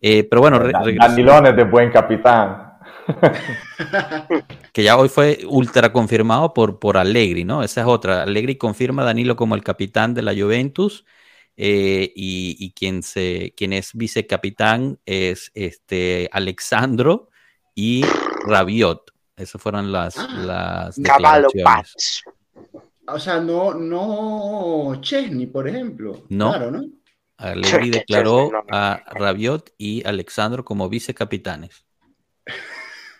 Eh, 0.00 0.24
pero 0.28 0.42
bueno, 0.42 0.60
Danilone 0.60 1.54
de 1.54 1.64
buen 1.64 1.90
capitán. 1.90 2.65
que 4.72 4.82
ya 4.82 4.96
hoy 4.96 5.08
fue 5.08 5.40
ultra 5.46 5.92
confirmado 5.92 6.52
por, 6.52 6.78
por 6.78 6.96
Allegri, 6.96 7.44
¿no? 7.44 7.62
Esa 7.62 7.82
es 7.82 7.86
otra. 7.86 8.22
Allegri 8.22 8.56
confirma 8.56 9.02
a 9.02 9.06
Danilo 9.06 9.36
como 9.36 9.54
el 9.54 9.62
capitán 9.62 10.14
de 10.14 10.22
la 10.22 10.34
Juventus 10.34 11.04
eh, 11.56 12.12
y, 12.14 12.72
quien, 12.72 13.02
se, 13.02 13.54
quien 13.56 13.72
es 13.72 13.92
vicecapitán 13.94 14.98
es 15.06 15.50
este 15.54 16.28
Alexandro 16.32 17.30
y 17.74 18.04
Rabiot. 18.46 19.12
Esas 19.36 19.60
fueron 19.60 19.92
las, 19.92 20.16
las 20.32 20.98
O 23.08 23.18
sea, 23.18 23.40
no, 23.40 23.74
no 23.74 25.00
Chesney, 25.00 25.46
por 25.46 25.68
ejemplo. 25.68 26.24
No. 26.28 26.50
Claro, 26.50 26.70
¿no? 26.70 26.84
Allegri 27.38 27.90
declaró 27.90 28.50
a 28.70 29.02
Rabiot 29.10 29.74
y 29.76 30.06
Alexandro 30.06 30.64
como 30.64 30.88
vicecapitanes. 30.88 31.85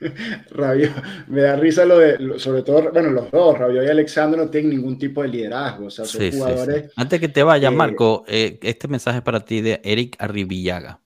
Rabiot, 0.50 0.92
me 1.28 1.42
da 1.42 1.56
risa 1.56 1.84
lo 1.84 1.98
de, 1.98 2.38
sobre 2.38 2.62
todo, 2.62 2.90
bueno, 2.92 3.10
los 3.10 3.30
dos, 3.30 3.58
Rabiot 3.58 3.84
y 3.84 3.88
Alexandro 3.88 4.44
no 4.44 4.50
tienen 4.50 4.70
ningún 4.70 4.98
tipo 4.98 5.22
de 5.22 5.28
liderazgo, 5.28 5.86
o 5.86 5.90
sea, 5.90 6.04
son 6.04 6.30
jugadores. 6.30 6.92
Antes 6.96 7.20
que 7.20 7.28
te 7.28 7.42
vaya, 7.42 7.70
Marco, 7.70 8.24
eh, 8.26 8.58
este 8.62 8.88
mensaje 8.88 9.18
es 9.18 9.24
para 9.24 9.40
ti 9.40 9.60
de 9.60 9.80
Eric 9.84 10.16
Arribillaga. 10.18 11.00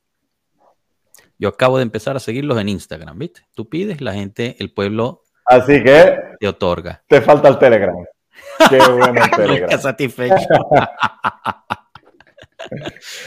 Yo 1.38 1.48
acabo 1.48 1.78
de 1.78 1.84
empezar 1.84 2.16
a 2.16 2.20
seguirlos 2.20 2.60
en 2.60 2.68
Instagram, 2.68 3.18
¿viste? 3.18 3.46
Tú 3.54 3.68
pides, 3.68 4.02
la 4.02 4.12
gente, 4.12 4.56
el 4.58 4.72
pueblo. 4.72 5.22
Así 5.46 5.82
que. 5.82 6.18
Te 6.38 6.46
otorga. 6.46 7.02
Te 7.08 7.22
falta 7.22 7.48
el 7.48 7.58
Telegram. 7.58 7.96
Qué 8.68 8.76
bueno 8.76 9.24
el 9.24 9.30
Telegram. 9.36 9.80
satisfecho. 9.80 10.34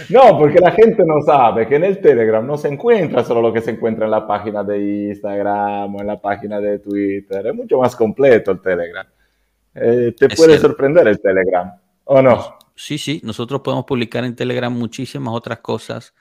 No, 0.10 0.38
porque 0.38 0.60
la 0.60 0.72
gente 0.72 1.04
no 1.06 1.22
sabe 1.22 1.68
que 1.68 1.76
en 1.76 1.84
el 1.84 2.00
Telegram 2.00 2.46
no 2.46 2.58
se 2.58 2.68
encuentra 2.68 3.24
solo 3.24 3.42
lo 3.42 3.54
que 3.54 3.62
se 3.62 3.72
encuentra 3.72 4.06
en 4.06 4.12
la 4.12 4.28
página 4.28 4.64
de 4.64 5.10
Instagram 5.10 5.96
o 5.96 6.02
en 6.02 6.08
la 6.08 6.22
página 6.22 6.60
de 6.60 6.80
Twitter. 6.80 7.48
Es 7.48 7.56
mucho 7.56 7.80
más 7.80 7.96
completo 7.96 8.52
el 8.52 8.62
Telegram. 8.62 9.08
Eh, 9.76 10.14
te 10.18 10.30
puede 10.30 10.58
sorprender 10.60 11.08
el 11.08 11.20
Telegram, 11.20 11.74
¿o 12.06 12.22
no? 12.22 12.58
Sí, 12.76 12.98
sí, 12.98 13.22
nosotros 13.24 13.62
podemos 13.62 13.86
publicar 13.86 14.24
en 14.24 14.36
Telegram 14.36 14.72
muchísimas 14.72 15.34
otras 15.34 15.60
cosas 15.60 16.14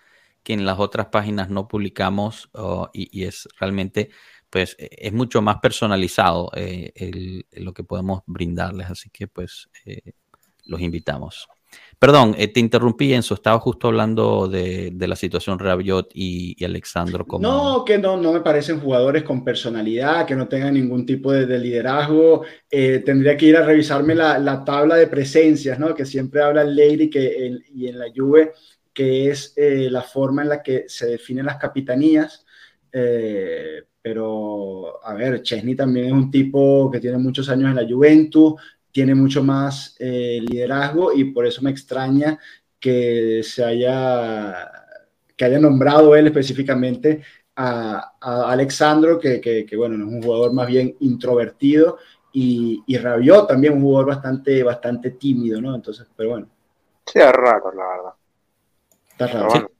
que 0.42 0.52
en 0.52 0.64
las 0.66 0.78
otras 0.78 1.06
páginas 1.06 1.48
no 1.50 1.68
publicamos 1.68 2.50
y, 2.92 3.24
es 3.24 3.48
realmente, 3.58 4.10
pues, 4.50 4.76
e, 4.78 4.88
es 4.90 5.12
mucho 5.12 5.40
más 5.40 5.58
personalizado 5.58 6.50
eh, 6.54 7.44
lo 7.52 7.72
que 7.72 7.84
podemos 7.84 8.22
brindarles, 8.26 8.90
así 8.90 9.10
que, 9.10 9.28
pues, 9.28 9.68
eh, 9.84 10.12
los 10.64 10.80
invitamos. 10.80 11.48
Perdón, 12.02 12.34
eh, 12.36 12.48
te 12.48 12.58
interrumpí, 12.58 13.14
Enzo. 13.14 13.34
Estaba 13.34 13.60
justo 13.60 13.86
hablando 13.86 14.48
de, 14.48 14.92
la 14.98 15.14
situación 15.14 15.58
Rabiot 15.58 16.10
y, 16.12 16.56
y, 16.58 16.64
Alexandro. 16.64 17.24
No, 17.38 17.84
que 17.84 17.96
no, 17.96 18.16
no 18.16 18.32
me 18.32 18.40
parecen 18.40 18.80
jugadores 18.80 19.22
con 19.22 19.44
personalidad, 19.44 20.26
que 20.26 20.34
no 20.34 20.48
tengan 20.48 20.74
ningún 20.74 21.06
tipo 21.06 21.30
de, 21.30 21.58
liderazgo. 21.58 22.42
tendría 22.68 23.36
que 23.36 23.46
ir 23.46 23.56
a 23.56 23.64
revisarme 23.64 24.16
la, 24.16 24.64
tabla 24.64 24.96
de 24.96 25.06
presencias, 25.06 25.78
¿no? 25.78 25.94
Que 25.94 26.04
siempre 26.04 26.42
habla 26.42 26.64
Lady 26.64 27.08
que 27.08 27.60
y 27.72 27.86
en 27.86 27.98
la 27.98 28.06
Juve 28.14 28.52
que 28.92 29.30
es 29.30 29.54
eh, 29.56 29.88
la 29.90 30.02
forma 30.02 30.42
en 30.42 30.48
la 30.48 30.62
que 30.62 30.84
se 30.88 31.06
definen 31.06 31.46
las 31.46 31.56
capitanías. 31.56 32.44
Eh, 32.92 33.82
pero, 34.00 35.04
a 35.04 35.14
ver, 35.14 35.42
Chesney 35.42 35.74
también 35.74 36.06
es 36.06 36.12
un 36.12 36.30
tipo 36.30 36.90
que 36.90 37.00
tiene 37.00 37.18
muchos 37.18 37.48
años 37.48 37.70
en 37.70 37.76
la 37.76 37.88
Juventus, 37.88 38.54
tiene 38.92 39.14
mucho 39.14 39.42
más 39.42 39.96
eh, 39.98 40.40
liderazgo 40.40 41.12
y 41.12 41.24
por 41.24 41.46
eso 41.46 41.62
me 41.62 41.70
extraña 41.70 42.38
que 42.78 43.42
se 43.42 43.64
haya, 43.64 44.70
que 45.36 45.44
haya 45.44 45.58
nombrado 45.58 46.14
él 46.14 46.26
específicamente 46.26 47.22
a, 47.56 48.12
Alexandro, 48.20 49.18
que, 49.18 49.40
que, 49.40 49.76
bueno, 49.76 49.96
es 49.96 50.02
un 50.02 50.22
jugador 50.22 50.52
más 50.52 50.66
bien 50.66 50.96
introvertido 51.00 51.98
y, 52.32 52.82
y 52.86 52.96
Rabiot 52.96 53.48
también 53.48 53.74
un 53.74 53.82
jugador 53.82 54.08
bastante, 54.08 54.62
bastante 54.62 55.10
tímido, 55.12 55.60
¿no? 55.60 55.74
Entonces, 55.74 56.06
pero 56.16 56.30
bueno. 56.30 56.48
Sí, 57.06 57.18
es 57.18 57.32
raro, 57.32 57.72
la 57.72 57.86
verdad. 57.88 59.72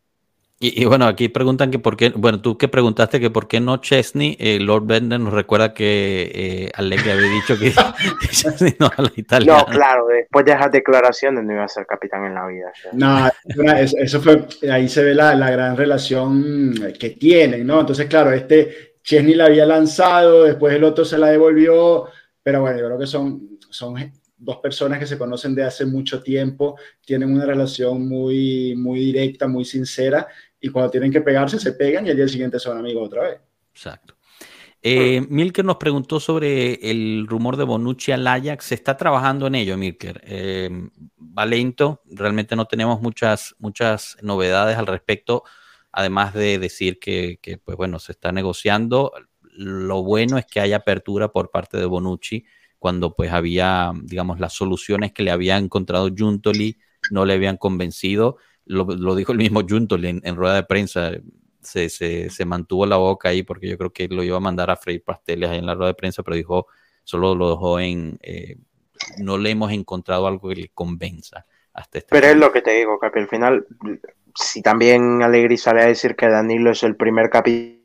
Y, 0.64 0.84
bueno, 0.84 1.06
aquí 1.06 1.28
preguntan 1.28 1.72
que 1.72 1.80
por 1.80 1.96
qué, 1.96 2.10
bueno, 2.10 2.40
tú 2.40 2.56
que 2.56 2.68
preguntaste 2.68 3.18
que 3.18 3.30
por 3.30 3.48
qué 3.48 3.58
no 3.58 3.78
Chesney, 3.78 4.36
eh, 4.38 4.60
Lord 4.60 4.86
Bender 4.86 5.18
nos 5.18 5.32
recuerda 5.32 5.74
que 5.74 6.30
eh, 6.32 6.70
Allegri 6.76 7.10
había 7.10 7.30
dicho 7.30 7.58
que, 7.58 7.72
Chesney 8.30 8.76
no 8.78 8.86
a 8.86 9.02
la 9.02 9.10
italiana. 9.16 9.58
No, 9.58 9.66
claro, 9.66 10.06
después 10.06 10.44
de 10.44 10.52
esas 10.52 10.70
declaraciones 10.70 11.42
no 11.42 11.52
iba 11.52 11.64
a 11.64 11.68
ser 11.68 11.84
capitán 11.84 12.26
en 12.26 12.34
la 12.34 12.46
vida. 12.46 12.72
No, 12.92 13.28
eso 13.98 14.20
fue, 14.20 14.46
ahí 14.70 14.88
se 14.88 15.02
ve 15.02 15.16
la, 15.16 15.34
la 15.34 15.50
gran 15.50 15.76
relación 15.76 16.74
que 16.96 17.10
tienen, 17.10 17.66
¿no? 17.66 17.80
Entonces, 17.80 18.06
claro, 18.06 18.30
este 18.30 18.98
Chesney 19.02 19.34
la 19.34 19.46
había 19.46 19.66
lanzado, 19.66 20.44
después 20.44 20.72
el 20.74 20.84
otro 20.84 21.04
se 21.04 21.18
la 21.18 21.26
devolvió, 21.26 22.06
pero 22.40 22.60
bueno, 22.60 22.78
yo 22.78 22.86
creo 22.86 22.98
que 23.00 23.06
son, 23.08 23.58
son 23.68 23.96
dos 24.36 24.58
personas 24.58 24.98
que 24.98 25.06
se 25.06 25.18
conocen 25.18 25.54
de 25.54 25.64
hace 25.64 25.86
mucho 25.86 26.22
tiempo, 26.22 26.76
tienen 27.04 27.32
una 27.32 27.46
relación 27.46 28.08
muy, 28.08 28.74
muy 28.76 29.00
directa, 29.00 29.46
muy 29.46 29.64
sincera, 29.64 30.28
y 30.62 30.70
cuando 30.70 30.90
tienen 30.90 31.12
que 31.12 31.20
pegarse, 31.20 31.58
se 31.58 31.72
pegan 31.72 32.06
y 32.06 32.10
al 32.10 32.16
día 32.16 32.28
siguiente 32.28 32.58
son 32.58 32.78
amigos 32.78 33.06
otra 33.06 33.22
vez. 33.24 33.40
Exacto. 33.74 34.14
Eh, 34.80 35.20
Milker 35.28 35.64
nos 35.64 35.76
preguntó 35.76 36.18
sobre 36.20 36.74
el 36.90 37.26
rumor 37.28 37.56
de 37.56 37.64
Bonucci 37.64 38.12
al 38.12 38.26
Ajax. 38.26 38.66
Se 38.66 38.74
está 38.76 38.96
trabajando 38.96 39.48
en 39.48 39.56
ello, 39.56 39.76
Milker. 39.76 40.22
Eh, 40.24 40.70
va 41.18 41.46
lento. 41.46 42.02
Realmente 42.06 42.54
no 42.54 42.66
tenemos 42.66 43.02
muchas, 43.02 43.56
muchas 43.58 44.16
novedades 44.22 44.78
al 44.78 44.86
respecto, 44.86 45.42
además 45.90 46.32
de 46.32 46.58
decir 46.58 47.00
que, 47.00 47.38
que, 47.42 47.58
pues 47.58 47.76
bueno, 47.76 47.98
se 47.98 48.12
está 48.12 48.30
negociando. 48.30 49.12
Lo 49.40 50.04
bueno 50.04 50.38
es 50.38 50.46
que 50.46 50.60
hay 50.60 50.72
apertura 50.72 51.32
por 51.32 51.50
parte 51.50 51.76
de 51.76 51.86
Bonucci 51.86 52.44
cuando 52.78 53.14
pues 53.14 53.32
había, 53.32 53.92
digamos, 54.02 54.40
las 54.40 54.52
soluciones 54.52 55.12
que 55.12 55.22
le 55.22 55.30
había 55.30 55.56
encontrado 55.56 56.08
Juntoli 56.16 56.78
no 57.10 57.24
le 57.24 57.34
habían 57.34 57.56
convencido. 57.56 58.38
Lo, 58.66 59.14
dijo 59.14 59.32
el 59.32 59.38
mismo 59.38 59.62
Juntoli 59.68 60.20
en, 60.22 60.36
rueda 60.36 60.54
de 60.54 60.62
prensa. 60.64 61.12
Se, 61.60 61.88
se, 61.88 62.44
mantuvo 62.44 62.86
la 62.86 62.96
boca 62.96 63.28
ahí 63.28 63.44
porque 63.44 63.68
yo 63.68 63.78
creo 63.78 63.92
que 63.92 64.08
lo 64.08 64.24
iba 64.24 64.36
a 64.36 64.40
mandar 64.40 64.70
a 64.70 64.76
freír 64.76 65.04
pasteles 65.04 65.48
ahí 65.48 65.58
en 65.58 65.66
la 65.66 65.74
rueda 65.74 65.88
de 65.88 65.94
prensa, 65.94 66.24
pero 66.24 66.36
dijo, 66.36 66.66
solo 67.04 67.36
lo 67.36 67.50
dejó 67.50 67.78
en, 67.78 68.18
eh, 68.20 68.56
no 69.18 69.38
le 69.38 69.50
hemos 69.50 69.70
encontrado 69.70 70.26
algo 70.26 70.48
que 70.48 70.56
le 70.56 70.68
convenza 70.74 71.46
hasta 71.72 71.98
este 71.98 72.10
Pero 72.10 72.26
es 72.26 72.36
lo 72.36 72.50
que 72.50 72.62
te 72.62 72.72
digo, 72.72 72.98
Capi, 72.98 73.20
al 73.20 73.28
final, 73.28 73.66
si 74.34 74.60
también 74.60 75.22
Alegri 75.22 75.56
sale 75.56 75.82
a 75.82 75.86
decir 75.86 76.16
que 76.16 76.28
Danilo 76.28 76.72
es 76.72 76.82
el 76.82 76.96
primer 76.96 77.30
capitán 77.30 77.82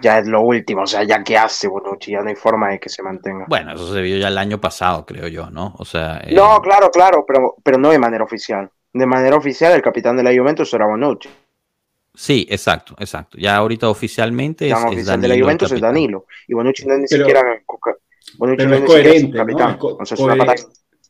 ya 0.00 0.18
es 0.18 0.26
lo 0.26 0.40
último, 0.40 0.82
o 0.82 0.86
sea, 0.86 1.04
ya 1.04 1.22
que 1.22 1.36
hace 1.36 1.68
Bonucci, 1.68 2.12
ya 2.12 2.22
no 2.22 2.28
hay 2.28 2.34
forma 2.34 2.70
de 2.70 2.80
que 2.80 2.88
se 2.88 3.02
mantenga. 3.02 3.46
Bueno, 3.48 3.72
eso 3.74 3.92
se 3.92 4.00
vio 4.00 4.16
ya 4.18 4.28
el 4.28 4.38
año 4.38 4.60
pasado, 4.60 5.06
creo 5.06 5.28
yo, 5.28 5.50
¿no? 5.50 5.74
O 5.78 5.84
sea... 5.84 6.20
Eh, 6.24 6.34
no, 6.34 6.60
claro, 6.60 6.90
claro, 6.90 7.24
pero, 7.26 7.54
pero 7.62 7.78
no 7.78 7.90
de 7.90 7.98
manera 7.98 8.24
oficial. 8.24 8.70
De 8.96 9.04
manera 9.04 9.36
oficial, 9.36 9.74
el 9.74 9.82
capitán 9.82 10.16
de 10.16 10.22
la 10.22 10.34
Juventus 10.34 10.72
era 10.72 10.86
Bonucci. 10.86 11.28
Sí, 12.14 12.46
exacto, 12.48 12.94
exacto. 12.98 13.36
Ya 13.36 13.56
ahorita 13.56 13.90
oficialmente 13.90 14.68
es, 14.68 14.74
oficial 14.74 15.20
de 15.20 15.28
la 15.28 15.38
Juventus 15.38 15.70
es 15.70 15.80
Danilo. 15.82 16.24
Y 16.48 16.54
Bonucci 16.54 16.86
no 16.86 16.94
es 16.94 17.00
ni 17.00 17.08
siquiera... 17.08 17.42
Bonucci 18.38 18.66
no 18.66 18.74
es, 18.74 18.84
coherente, 18.84 19.36
capitán. 19.36 19.78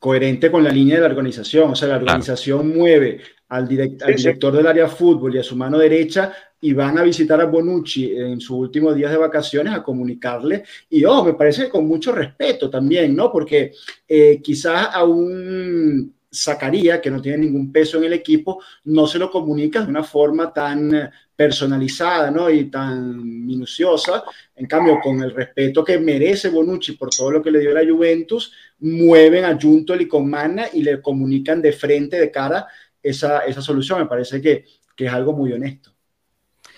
coherente 0.00 0.50
con 0.50 0.64
la 0.64 0.70
línea 0.70 0.96
de 0.96 1.02
la 1.02 1.06
organización. 1.06 1.70
O 1.70 1.76
sea, 1.76 1.86
la 1.88 1.96
organización 1.96 2.76
mueve 2.76 3.20
al, 3.50 3.68
director 3.68 4.56
del 4.56 4.66
área 4.66 4.88
fútbol 4.88 5.36
y 5.36 5.38
a 5.38 5.44
su 5.44 5.54
mano 5.54 5.78
derecha 5.78 6.32
y 6.60 6.72
van 6.72 6.98
a 6.98 7.02
visitar 7.02 7.40
a 7.40 7.44
Bonucci 7.44 8.16
en 8.16 8.40
sus 8.40 8.58
últimos 8.58 8.96
días 8.96 9.12
de 9.12 9.18
vacaciones 9.18 9.72
a 9.72 9.84
comunicarle. 9.84 10.64
Y, 10.90 11.04
oh, 11.04 11.22
me 11.22 11.34
parece 11.34 11.68
con 11.68 11.86
mucho 11.86 12.10
respeto 12.10 12.68
también, 12.68 13.14
¿no? 13.14 13.30
Porque 13.30 13.70
eh, 14.08 14.40
quizás 14.42 14.88
a 14.92 15.04
un 15.04 16.15
Zacarías, 16.36 17.00
que 17.00 17.10
no 17.10 17.20
tiene 17.20 17.38
ningún 17.38 17.72
peso 17.72 17.98
en 17.98 18.04
el 18.04 18.12
equipo, 18.12 18.62
no 18.84 19.06
se 19.06 19.18
lo 19.18 19.30
comunica 19.30 19.80
de 19.80 19.88
una 19.88 20.04
forma 20.04 20.52
tan 20.52 21.10
personalizada 21.34 22.30
¿no? 22.30 22.50
y 22.50 22.70
tan 22.70 23.46
minuciosa. 23.46 24.24
En 24.54 24.66
cambio, 24.66 24.98
con 25.02 25.22
el 25.22 25.32
respeto 25.32 25.84
que 25.84 25.98
merece 25.98 26.48
Bonucci 26.48 26.92
por 26.92 27.10
todo 27.10 27.30
lo 27.30 27.42
que 27.42 27.50
le 27.50 27.60
dio 27.60 27.72
la 27.72 27.84
Juventus, 27.84 28.52
mueven 28.80 29.44
a 29.44 29.58
Juntoli 29.60 30.04
y 30.04 30.08
con 30.08 30.28
Manna 30.28 30.66
y 30.72 30.82
le 30.82 31.00
comunican 31.00 31.60
de 31.62 31.72
frente, 31.72 32.18
de 32.18 32.30
cara, 32.30 32.66
esa, 33.02 33.40
esa 33.40 33.62
solución. 33.62 34.00
Me 34.00 34.06
parece 34.06 34.40
que, 34.40 34.64
que 34.94 35.06
es 35.06 35.12
algo 35.12 35.32
muy 35.32 35.52
honesto. 35.52 35.95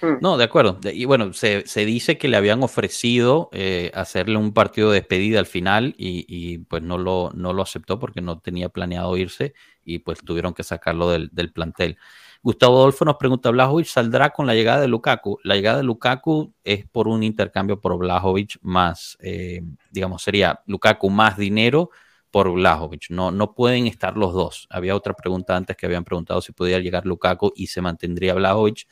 Hmm. 0.00 0.18
No, 0.20 0.36
de 0.36 0.44
acuerdo. 0.44 0.78
Y 0.84 1.04
bueno, 1.06 1.32
se, 1.32 1.66
se 1.66 1.84
dice 1.84 2.18
que 2.18 2.28
le 2.28 2.36
habían 2.36 2.62
ofrecido 2.62 3.48
eh, 3.52 3.90
hacerle 3.94 4.36
un 4.36 4.52
partido 4.52 4.90
de 4.90 5.00
despedida 5.00 5.40
al 5.40 5.46
final 5.46 5.94
y, 5.98 6.24
y, 6.28 6.58
pues 6.58 6.82
no 6.82 6.98
lo, 6.98 7.30
no 7.34 7.52
lo 7.52 7.62
aceptó 7.62 7.98
porque 7.98 8.20
no 8.20 8.38
tenía 8.38 8.68
planeado 8.68 9.16
irse 9.16 9.54
y 9.84 9.98
pues 10.00 10.20
tuvieron 10.24 10.54
que 10.54 10.62
sacarlo 10.62 11.10
del, 11.10 11.30
del 11.32 11.52
plantel. 11.52 11.98
Gustavo 12.42 12.78
Adolfo 12.78 13.04
nos 13.04 13.16
pregunta, 13.16 13.50
¿Blajovic 13.50 13.86
saldrá 13.86 14.30
con 14.30 14.46
la 14.46 14.54
llegada 14.54 14.80
de 14.80 14.88
Lukaku? 14.88 15.38
La 15.42 15.56
llegada 15.56 15.78
de 15.78 15.82
Lukaku 15.82 16.54
es 16.62 16.86
por 16.86 17.08
un 17.08 17.24
intercambio 17.24 17.80
por 17.80 17.98
Blajovic 17.98 18.58
más, 18.62 19.16
eh, 19.20 19.62
digamos, 19.90 20.22
sería 20.22 20.62
Lukaku 20.66 21.10
más 21.10 21.36
dinero 21.36 21.90
por 22.30 22.52
Blajovic. 22.52 23.10
No, 23.10 23.32
no 23.32 23.54
pueden 23.54 23.86
estar 23.88 24.16
los 24.16 24.32
dos. 24.34 24.68
Había 24.70 24.94
otra 24.94 25.14
pregunta 25.14 25.56
antes 25.56 25.76
que 25.76 25.86
habían 25.86 26.04
preguntado 26.04 26.40
si 26.40 26.52
podía 26.52 26.78
llegar 26.78 27.06
Lukaku 27.06 27.52
y 27.56 27.66
se 27.66 27.80
mantendría 27.80 28.34
Blajovic. 28.34 28.86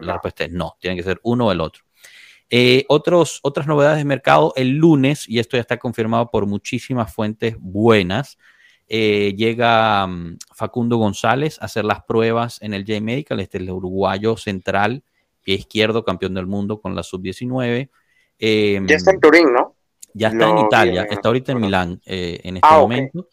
La 0.00 0.14
respuesta 0.14 0.44
es 0.44 0.52
no, 0.52 0.76
tiene 0.80 0.96
que 0.96 1.02
ser 1.02 1.20
uno 1.22 1.46
o 1.46 1.52
el 1.52 1.60
otro. 1.60 1.84
Eh, 2.54 2.84
otros, 2.88 3.40
otras 3.42 3.66
novedades 3.66 3.98
de 3.98 4.04
mercado, 4.04 4.52
el 4.56 4.76
lunes, 4.76 5.26
y 5.26 5.38
esto 5.38 5.56
ya 5.56 5.62
está 5.62 5.78
confirmado 5.78 6.30
por 6.30 6.46
muchísimas 6.46 7.12
fuentes 7.14 7.56
buenas, 7.58 8.38
eh, 8.88 9.32
llega 9.34 10.04
um, 10.04 10.36
Facundo 10.54 10.98
González 10.98 11.58
a 11.62 11.64
hacer 11.64 11.86
las 11.86 12.02
pruebas 12.04 12.60
en 12.60 12.74
el 12.74 12.84
J-Medical, 12.86 13.40
este 13.40 13.56
es 13.56 13.64
el 13.64 13.70
uruguayo 13.70 14.36
central, 14.36 15.02
pie 15.42 15.54
izquierdo, 15.54 16.04
campeón 16.04 16.34
del 16.34 16.46
mundo 16.46 16.78
con 16.78 16.94
la 16.94 17.02
sub-19. 17.02 17.88
Em, 18.38 18.86
ya 18.86 18.96
está 18.96 19.12
en 19.12 19.20
Turín, 19.20 19.50
¿no? 19.50 19.74
Ya 20.12 20.28
está 20.28 20.50
en 20.50 20.58
Italia, 20.58 21.06
está 21.08 21.30
ahorita 21.30 21.52
en 21.52 21.60
Milán 21.62 22.02
eh, 22.04 22.38
en 22.44 22.56
este 22.56 22.68
ah, 22.70 22.80
momento, 22.80 23.28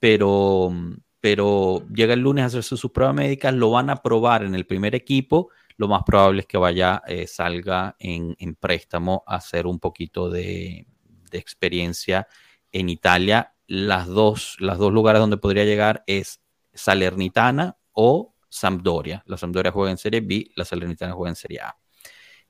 pero, 0.00 0.72
pero 1.20 1.86
llega 1.94 2.14
el 2.14 2.20
lunes 2.20 2.42
a 2.42 2.46
hacerse 2.46 2.76
sus 2.76 2.90
pruebas 2.90 3.14
médicas, 3.14 3.54
lo 3.54 3.70
van 3.70 3.90
a 3.90 4.02
probar 4.02 4.42
en 4.42 4.56
el 4.56 4.66
primer 4.66 4.96
equipo, 4.96 5.50
lo 5.76 5.88
más 5.88 6.02
probable 6.04 6.40
es 6.40 6.46
que 6.46 6.58
vaya, 6.58 7.02
eh, 7.06 7.26
salga 7.26 7.96
en, 7.98 8.36
préstamo 8.56 9.24
a 9.26 9.36
hacer 9.36 9.66
un 9.66 9.78
poquito 9.78 10.30
de, 10.30 10.86
de 11.30 11.38
experiencia 11.38 12.28
en 12.72 12.88
Italia 12.88 13.54
las 13.66 14.06
dos, 14.06 14.56
las 14.60 14.78
dos 14.78 14.92
lugares 14.92 15.20
donde 15.20 15.36
podría 15.36 15.64
llegar 15.64 16.04
es 16.06 16.40
Salernitana 16.72 17.76
o 17.92 18.34
Sampdoria. 18.48 19.22
La 19.26 19.36
Sampdoria 19.36 19.72
juega 19.72 19.90
en 19.90 19.98
Serie 19.98 20.20
B, 20.20 20.50
la 20.56 20.64
Salernitana 20.64 21.12
juega 21.12 21.30
en 21.30 21.36
Serie 21.36 21.60
A. 21.60 21.76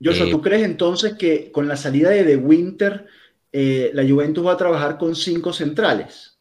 Joshua, 0.03 0.29
¿tú 0.29 0.37
eh, 0.37 0.41
crees 0.41 0.63
entonces 0.63 1.13
que 1.17 1.51
con 1.51 1.67
la 1.67 1.77
salida 1.77 2.09
de 2.09 2.23
The 2.23 2.35
Winter 2.35 3.05
eh, 3.51 3.91
la 3.93 4.03
Juventus 4.03 4.45
va 4.45 4.53
a 4.53 4.57
trabajar 4.57 4.97
con 4.97 5.15
cinco 5.15 5.53
centrales? 5.53 6.37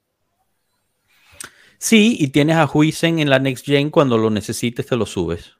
Sí, 1.79 2.17
y 2.19 2.29
tienes 2.29 2.57
a 2.57 2.67
Huisen 2.67 3.19
en 3.19 3.31
la 3.31 3.39
Next 3.39 3.67
Gen 3.67 3.91
cuando 3.91 4.19
lo 4.19 4.31
necesites, 4.31 4.87
te 4.87 4.97
lo 4.97 5.07
subes. 5.07 5.53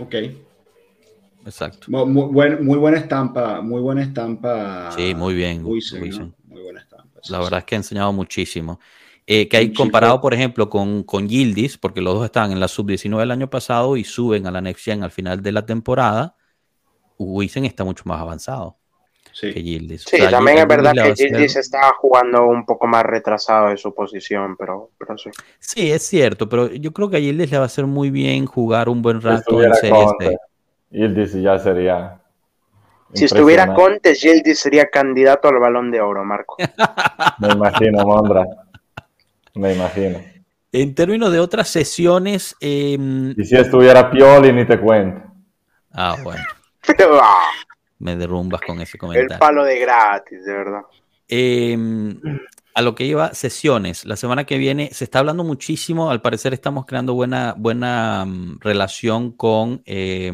Ok. 0.00 0.14
Exacto. 1.46 1.86
Muy, 1.88 2.56
muy, 2.56 2.78
buena 2.78 2.98
estampa, 2.98 3.60
muy 3.60 3.80
buena 3.80 4.02
estampa. 4.02 4.90
Sí, 4.92 5.14
muy 5.14 5.34
bien. 5.34 5.64
Huisen, 5.64 6.34
Muy 6.46 6.62
buena 6.62 6.80
estampa. 6.80 7.20
La 7.28 7.38
verdad 7.38 7.58
es 7.58 7.64
que 7.64 7.74
ha 7.74 7.78
enseñado 7.78 8.12
muchísimo. 8.12 8.80
Eh, 9.26 9.48
que 9.48 9.56
hay 9.56 9.72
comparado, 9.72 10.20
por 10.20 10.34
ejemplo, 10.34 10.68
con, 10.68 11.02
con 11.02 11.28
Gildis, 11.28 11.78
porque 11.78 12.02
los 12.02 12.14
dos 12.14 12.24
estaban 12.24 12.52
en 12.52 12.60
la 12.60 12.68
sub-19 12.68 13.22
el 13.22 13.30
año 13.30 13.48
pasado 13.48 13.96
y 13.96 14.04
suben 14.04 14.46
a 14.46 14.50
la 14.50 14.60
Next 14.60 14.84
Gen 14.84 15.02
al 15.02 15.10
final 15.10 15.42
de 15.42 15.52
la 15.52 15.64
temporada, 15.64 16.36
Wisen 17.18 17.64
está 17.64 17.84
mucho 17.84 18.02
más 18.06 18.20
avanzado 18.20 18.78
sí. 19.34 19.52
que 19.52 19.60
Gildis. 19.60 20.04
Sí, 20.04 20.18
también 20.30 20.58
es 20.58 20.66
verdad 20.66 20.92
que 20.94 21.14
Gildis 21.14 21.56
está 21.56 21.92
jugando 21.98 22.46
un 22.46 22.64
poco 22.64 22.86
más 22.86 23.02
retrasado 23.02 23.68
de 23.68 23.76
su 23.76 23.94
posición, 23.94 24.56
pero, 24.56 24.90
pero 24.96 25.18
sí. 25.18 25.30
Sí, 25.58 25.92
es 25.92 26.02
cierto, 26.02 26.48
pero 26.48 26.68
yo 26.68 26.92
creo 26.92 27.10
que 27.10 27.18
a 27.18 27.20
Gildis 27.20 27.50
le 27.50 27.58
va 27.58 27.64
a 27.64 27.66
hacer 27.66 27.86
muy 27.86 28.10
bien 28.10 28.46
jugar 28.46 28.88
un 28.88 29.02
buen 29.02 29.20
rato 29.20 29.62
en 29.62 29.74
Serie 29.74 30.38
Gildis 30.90 31.34
ya 31.34 31.58
sería 31.58 32.20
si 33.14 33.26
estuviera 33.26 33.72
Conte, 33.74 34.14
Gildi 34.14 34.54
sería 34.54 34.90
candidato 34.90 35.48
al 35.48 35.58
balón 35.58 35.90
de 35.90 36.00
oro, 36.00 36.24
Marco. 36.24 36.56
Me 37.38 37.48
imagino, 37.48 38.04
Mondra. 38.04 38.44
Me 39.54 39.72
imagino. 39.72 40.20
En 40.72 40.94
términos 40.96 41.30
de 41.30 41.38
otras 41.38 41.68
sesiones. 41.68 42.56
Em, 42.60 43.32
y 43.36 43.44
si 43.44 43.56
estuviera 43.56 44.10
Pioli, 44.10 44.52
ni 44.52 44.64
te 44.64 44.80
cuento. 44.80 45.22
Ah, 45.92 46.16
bueno. 46.22 46.42
Me 47.98 48.16
derrumbas 48.16 48.60
con 48.60 48.80
ese 48.80 48.98
comentario. 48.98 49.32
El 49.32 49.38
palo 49.38 49.64
de 49.64 49.78
gratis, 49.78 50.44
de 50.44 50.52
verdad. 50.52 50.82
Em, 51.28 52.20
a 52.74 52.82
lo 52.82 52.94
que 52.94 53.04
iba, 53.04 53.32
sesiones. 53.34 54.04
La 54.04 54.16
semana 54.16 54.44
que 54.44 54.58
viene 54.58 54.90
se 54.92 55.04
está 55.04 55.20
hablando 55.20 55.44
muchísimo. 55.44 56.10
Al 56.10 56.20
parecer 56.20 56.52
estamos 56.52 56.86
creando 56.86 57.14
buena, 57.14 57.54
buena 57.56 58.24
mm, 58.26 58.58
relación 58.60 59.32
con. 59.32 59.82
Eh, 59.84 60.32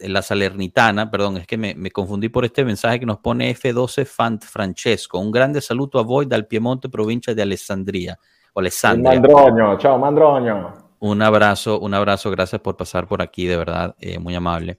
la 0.00 0.22
Salernitana, 0.22 1.10
perdón, 1.10 1.38
es 1.38 1.46
que 1.46 1.56
me, 1.58 1.90
confundí 1.90 2.28
por 2.28 2.44
este 2.44 2.64
mensaje 2.64 3.00
que 3.00 3.06
nos 3.06 3.18
pone 3.18 3.50
F12 3.54 4.06
Fant 4.06 4.44
Francesco. 4.44 5.18
Un 5.18 5.30
grande 5.30 5.60
saludo 5.60 5.98
a 5.98 6.02
voi 6.02 6.26
dal 6.26 6.46
Piemonte, 6.46 6.88
provincia 6.88 7.34
de 7.34 7.42
Alessandria. 7.42 8.18
O 8.52 8.60
Alessandria. 8.60 9.20
Mandroño, 9.20 9.76
chao 9.78 9.98
Mandroño. 9.98 10.85
Un 10.98 11.22
abrazo, 11.22 11.78
un 11.78 11.94
abrazo, 11.94 12.30
gracias 12.30 12.60
por 12.60 12.76
pasar 12.76 13.06
por 13.06 13.22
aquí, 13.22 13.46
de 13.46 13.56
verdad, 13.56 13.96
eh, 14.00 14.18
muy 14.18 14.34
amable. 14.34 14.78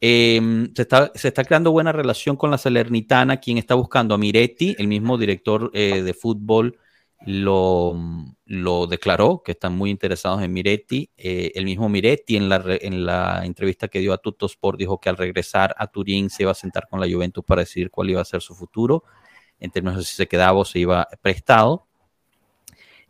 Em, 0.00 0.72
se, 0.74 0.82
está, 0.82 1.44
creando 1.44 1.72
buena 1.72 1.92
relación 1.92 2.36
con 2.36 2.50
la 2.50 2.58
Salernitana, 2.58 3.38
quien 3.38 3.56
está 3.56 3.74
buscando 3.74 4.14
a 4.14 4.18
Miretti, 4.18 4.76
el 4.78 4.88
mismo 4.88 5.16
director 5.16 5.70
eh, 5.72 6.02
de 6.02 6.14
fútbol 6.14 6.78
lo, 7.26 8.86
declaró, 8.86 9.42
que 9.42 9.52
están 9.52 9.76
muy 9.76 9.90
interesados 9.90 10.42
en 10.42 10.52
Miretti. 10.52 11.10
Eh, 11.16 11.52
el 11.54 11.64
mismo 11.64 11.88
Miretti 11.88 12.36
en 12.36 12.48
la, 12.48 12.62
en 12.66 13.06
la 13.06 13.46
entrevista 13.46 13.88
que 13.88 14.00
dio 14.00 14.12
a 14.12 14.18
Tuttosport 14.18 14.78
dijo 14.78 15.00
que 15.00 15.08
al 15.08 15.16
regresar 15.16 15.74
a 15.78 15.86
Turín 15.86 16.28
se 16.30 16.42
iba 16.42 16.52
a 16.52 16.54
sentar 16.54 16.86
con 16.88 17.00
la 17.00 17.10
Juventus 17.10 17.44
para 17.44 17.62
decidir 17.62 17.90
cuál 17.90 18.10
iba 18.10 18.20
a 18.20 18.24
ser 18.24 18.42
su 18.42 18.54
futuro, 18.54 19.04
en 19.58 19.70
términos 19.70 19.98
de 19.98 20.04
si 20.04 20.14
se 20.16 20.28
quedaba 20.28 20.58
o 20.58 20.64
se 20.64 20.80
iba 20.80 21.08
prestado. 21.22 21.86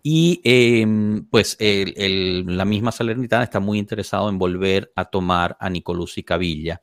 Y 0.06 0.42
em, 0.44 1.24
pues 1.30 1.56
la 1.58 2.64
misma 2.66 2.92
Salernitana 2.92 3.42
está 3.42 3.58
muy 3.58 3.78
interesado 3.78 4.28
en 4.28 4.36
volver 4.36 4.92
a 4.94 5.06
tomar 5.06 5.56
a 5.58 5.70
Nicolás 5.70 6.18
y 6.18 6.22
Cavilla. 6.22 6.82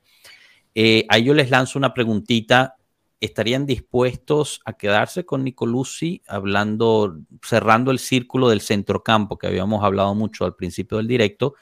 Eh, 0.74 1.06
a 1.08 1.18
ellos 1.18 1.36
les 1.36 1.48
lanzo 1.48 1.78
una 1.78 1.94
preguntita 1.94 2.76
estarían 3.22 3.66
dispuestos 3.66 4.60
a 4.64 4.72
quedarse 4.72 5.24
con 5.24 5.44
Nicolucci 5.44 6.22
hablando, 6.26 7.20
cerrando 7.40 7.92
el 7.92 8.00
círculo 8.00 8.48
del 8.48 8.60
centrocampo 8.60 9.38
que 9.38 9.46
habíamos 9.46 9.84
hablado 9.84 10.12
mucho 10.16 10.44
al 10.44 10.56
principio 10.56 10.98
del 10.98 11.06
directo. 11.06 11.54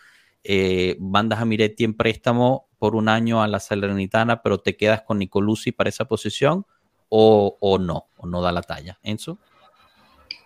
Eh, 0.42 0.96
mandas 1.00 1.40
a 1.40 1.44
Miretti 1.44 1.84
en 1.84 1.92
préstamo 1.92 2.70
por 2.78 2.96
un 2.96 3.10
año 3.10 3.42
a 3.42 3.46
la 3.46 3.60
Salernitana, 3.60 4.40
pero 4.40 4.56
te 4.56 4.74
quedas 4.74 5.02
con 5.02 5.18
Nicolucci 5.18 5.70
para 5.72 5.90
esa 5.90 6.06
posición 6.06 6.64
o, 7.10 7.58
no, 7.78 8.06
o 8.16 8.26
no 8.26 8.40
da 8.40 8.52
la 8.52 8.62
talla. 8.62 8.98
Enzo. 9.02 9.38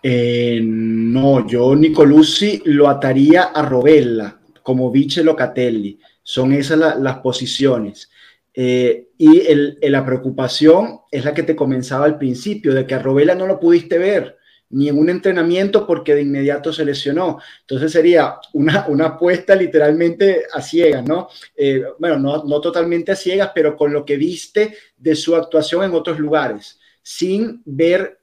Eh, 0.07 0.61
no, 0.63 1.47
yo 1.47 1.75
Nicolucci 1.75 2.61
lo 2.65 2.87
ataría 2.87 3.45
a 3.45 3.63
Robella 3.63 4.39
como 4.61 4.91
Vice 4.91 5.23
Locatelli. 5.23 5.99
Son 6.21 6.53
esas 6.53 6.99
las 6.99 7.17
posiciones. 7.21 8.11
Eh, 8.53 9.07
y 9.17 9.41
la 9.89 10.05
preocupación 10.05 10.99
es 11.09 11.25
la 11.25 11.33
que 11.33 11.41
te 11.41 11.55
comenzaba 11.55 12.05
al 12.05 12.19
principio, 12.19 12.75
de 12.75 12.85
que 12.85 12.93
a 12.93 12.99
Robela 12.99 13.33
no 13.33 13.47
lo 13.47 13.59
pudiste 13.59 13.97
ver 13.97 14.37
ni 14.69 14.89
en 14.89 14.99
un 14.99 15.09
entrenamiento 15.09 15.87
porque 15.87 16.13
de 16.13 16.21
inmediato 16.21 16.71
se 16.71 16.85
lesionó. 16.85 17.39
Entonces 17.61 17.91
sería 17.91 18.35
una, 18.53 18.85
apuesta 19.05 19.55
literalmente 19.55 20.43
a 20.53 20.61
ciegas, 20.61 21.03
¿no? 21.03 21.29
Eh, 21.57 21.83
bueno, 21.97 22.19
no, 22.19 22.43
no 22.43 22.61
totalmente 22.61 23.11
a 23.11 23.15
ciegas, 23.15 23.49
pero 23.55 23.75
con 23.75 23.91
lo 23.91 24.05
que 24.05 24.17
viste 24.17 24.75
de 24.97 25.15
su 25.15 25.35
actuación 25.35 25.83
en 25.83 25.95
otros 25.95 26.19
lugares, 26.19 26.77
sin 27.01 27.63
ver 27.65 28.19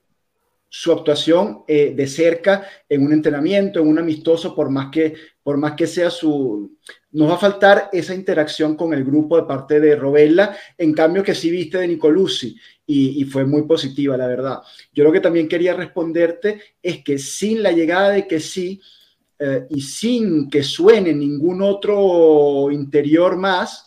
su 0.74 0.90
actuación 0.90 1.65
eh, 1.69 1.93
de 1.94 2.07
cerca 2.07 2.66
en 2.89 3.05
un 3.05 3.12
entrenamiento, 3.12 3.81
en 3.81 3.89
un 3.89 3.99
amistoso, 3.99 4.55
por 4.55 4.70
más 4.70 4.90
que, 4.90 5.12
por 5.43 5.59
más 5.59 5.74
que 5.74 5.86
sea 5.86 6.09
su... 6.09 6.78
Nos 7.11 7.28
va 7.28 7.35
a 7.35 7.39
faltar 7.39 7.90
esa 7.93 8.15
interacción 8.15 8.74
con 8.74 8.94
el 8.94 9.05
grupo 9.05 9.36
de 9.36 9.43
parte 9.43 9.81
de 9.81 9.97
Robella, 9.97 10.57
en 10.78 10.94
cambio 10.94 11.23
que 11.23 11.35
sí 11.35 11.51
viste 11.51 11.77
de 11.77 11.89
Nicolucci 11.89 12.57
y, 12.86 13.23
fue 13.27 13.44
muy 13.44 13.65
positiva, 13.65 14.16
la 14.16 14.27
verdad. 14.27 14.61
Yo 14.94 15.05
lo 15.05 15.12
que 15.12 15.20
también 15.20 15.47
quería 15.47 15.74
responderte 15.74 16.59
es 16.82 17.05
que 17.05 17.19
sin 17.19 17.62
la 17.62 17.73
llegada 17.73 18.09
de 18.09 18.27
que 18.27 18.40
sí 18.40 18.81
eh, 19.39 19.66
y 19.69 19.82
sin 19.82 20.49
que 20.49 20.62
suene 20.62 21.12
ningún 21.12 21.61
otro 21.61 22.70
interior 22.70 23.36
más, 23.36 23.86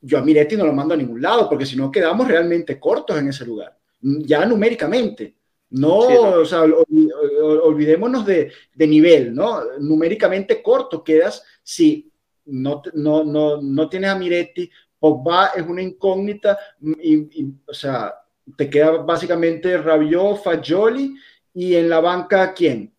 yo 0.00 0.18
a 0.18 0.22
Miretti 0.22 0.54
no 0.54 0.66
lo 0.66 0.72
mando 0.72 0.94
a 0.94 0.98
ningún 0.98 1.20
lado, 1.20 1.48
porque 1.48 1.66
si 1.66 1.74
no 1.74 1.90
quedamos 1.90 2.28
realmente 2.28 2.78
cortos 2.78 3.18
en 3.18 3.26
ese 3.26 3.44
lugar, 3.44 3.76
ya 4.00 4.46
numéricamente. 4.46 5.41
No, 5.72 5.98
o 5.98 6.44
sea, 6.44 6.62
olvidémonos 6.62 8.26
de, 8.26 8.52
de, 8.74 9.30
¿no? 9.32 9.62
Numéricamente 9.80 10.62
corto 10.62 11.02
quedas 11.02 11.42
si 11.62 12.12
no, 12.44 12.82
no, 12.94 13.24
no, 13.24 13.60
no 13.60 13.88
tienes 13.88 14.10
a 14.10 14.18
Miretti, 14.18 14.70
Pogba 14.98 15.46
es 15.56 15.66
una 15.66 15.82
incógnita, 15.82 16.58
y, 16.80 17.46
o 17.66 17.72
sea, 17.72 18.14
te 18.56 18.68
queda 18.68 18.98
básicamente 18.98 19.78
Rabiot, 19.78 20.42
Fagioli, 20.42 21.16
y 21.54 21.74
en 21.74 21.88
la 21.88 22.00
banca, 22.00 22.52
¿quién? 22.52 22.92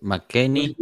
McKenny. 0.00 0.76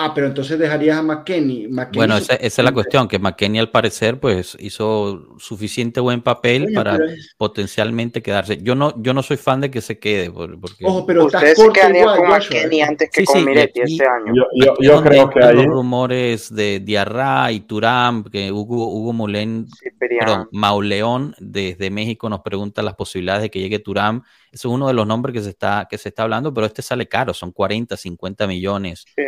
Ah, 0.00 0.12
pero 0.14 0.28
entonces 0.28 0.56
dejarías 0.60 0.96
a 0.96 1.02
McKenny. 1.02 1.66
bueno, 1.92 2.16
esa, 2.16 2.34
es 2.34 2.56
la 2.58 2.70
cuestión, 2.70 3.08
que 3.08 3.18
McKenny 3.18 3.58
al 3.58 3.72
parecer 3.72 4.20
pues 4.20 4.56
hizo 4.60 5.36
suficiente 5.40 5.98
buen 5.98 6.22
papel 6.22 6.72
para 6.72 6.96
potencialmente 7.36 8.22
quedarse. 8.22 8.58
Yo 8.62 8.76
no, 8.76 8.94
yo 9.02 9.12
no 9.12 9.24
soy 9.24 9.38
fan 9.38 9.60
de 9.60 9.72
que 9.72 9.80
se 9.80 9.98
quede. 9.98 10.30
Porque... 10.30 10.84
Ojo, 10.84 11.04
pero 11.04 11.24
Ustedes 11.24 11.58
se 11.58 11.68
quedarían 11.72 12.16
con 12.16 12.28
McKenny 12.28 12.80
antes 12.80 13.10
que 13.10 13.24
con 13.24 13.44
Miretti 13.44 13.80
este 13.80 14.06
año. 14.06 14.34
Yo, 14.54 14.74
yo, 14.78 15.02
creo 15.02 15.30
que 15.30 15.42
hay... 15.42 15.56
los 15.56 15.66
rumores 15.66 16.54
de 16.54 16.78
Diarra 16.78 17.50
y 17.50 17.58
Turam, 17.62 18.22
que 18.22 18.52
Hugo, 18.52 18.92
Hugo 18.92 19.12
Molen, 19.12 19.66
perdón, 19.98 20.48
Mauleón 20.52 21.34
desde 21.40 21.90
México 21.90 22.28
nos 22.28 22.42
pregunta 22.42 22.82
las 22.82 22.94
posibilidades 22.94 23.42
de 23.42 23.50
que 23.50 23.58
llegue 23.58 23.80
Turam. 23.80 24.22
Ese 24.52 24.68
es 24.68 24.72
uno 24.72 24.86
de 24.86 24.94
los 24.94 25.08
nombres 25.08 25.32
que 25.34 25.40
se 25.42 25.50
está, 25.50 25.88
que 25.90 25.98
se 25.98 26.10
está 26.10 26.22
hablando, 26.22 26.54
pero 26.54 26.68
este 26.68 26.82
sale 26.82 27.08
caro, 27.08 27.34
son 27.34 27.50
40, 27.50 27.96
50 27.96 28.46
millones. 28.46 29.04
Sí 29.16 29.22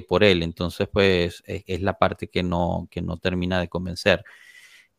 eh, 0.00 0.06
por 0.06 0.24
él. 0.24 0.42
Entonces, 0.42 0.88
pues 0.92 1.42
es, 1.46 1.80
la 1.80 1.98
parte 1.98 2.28
que 2.28 2.42
no, 2.42 2.88
que 2.90 3.02
no 3.02 3.16
termina 3.18 3.60
de 3.60 3.68
convencer. 3.68 4.24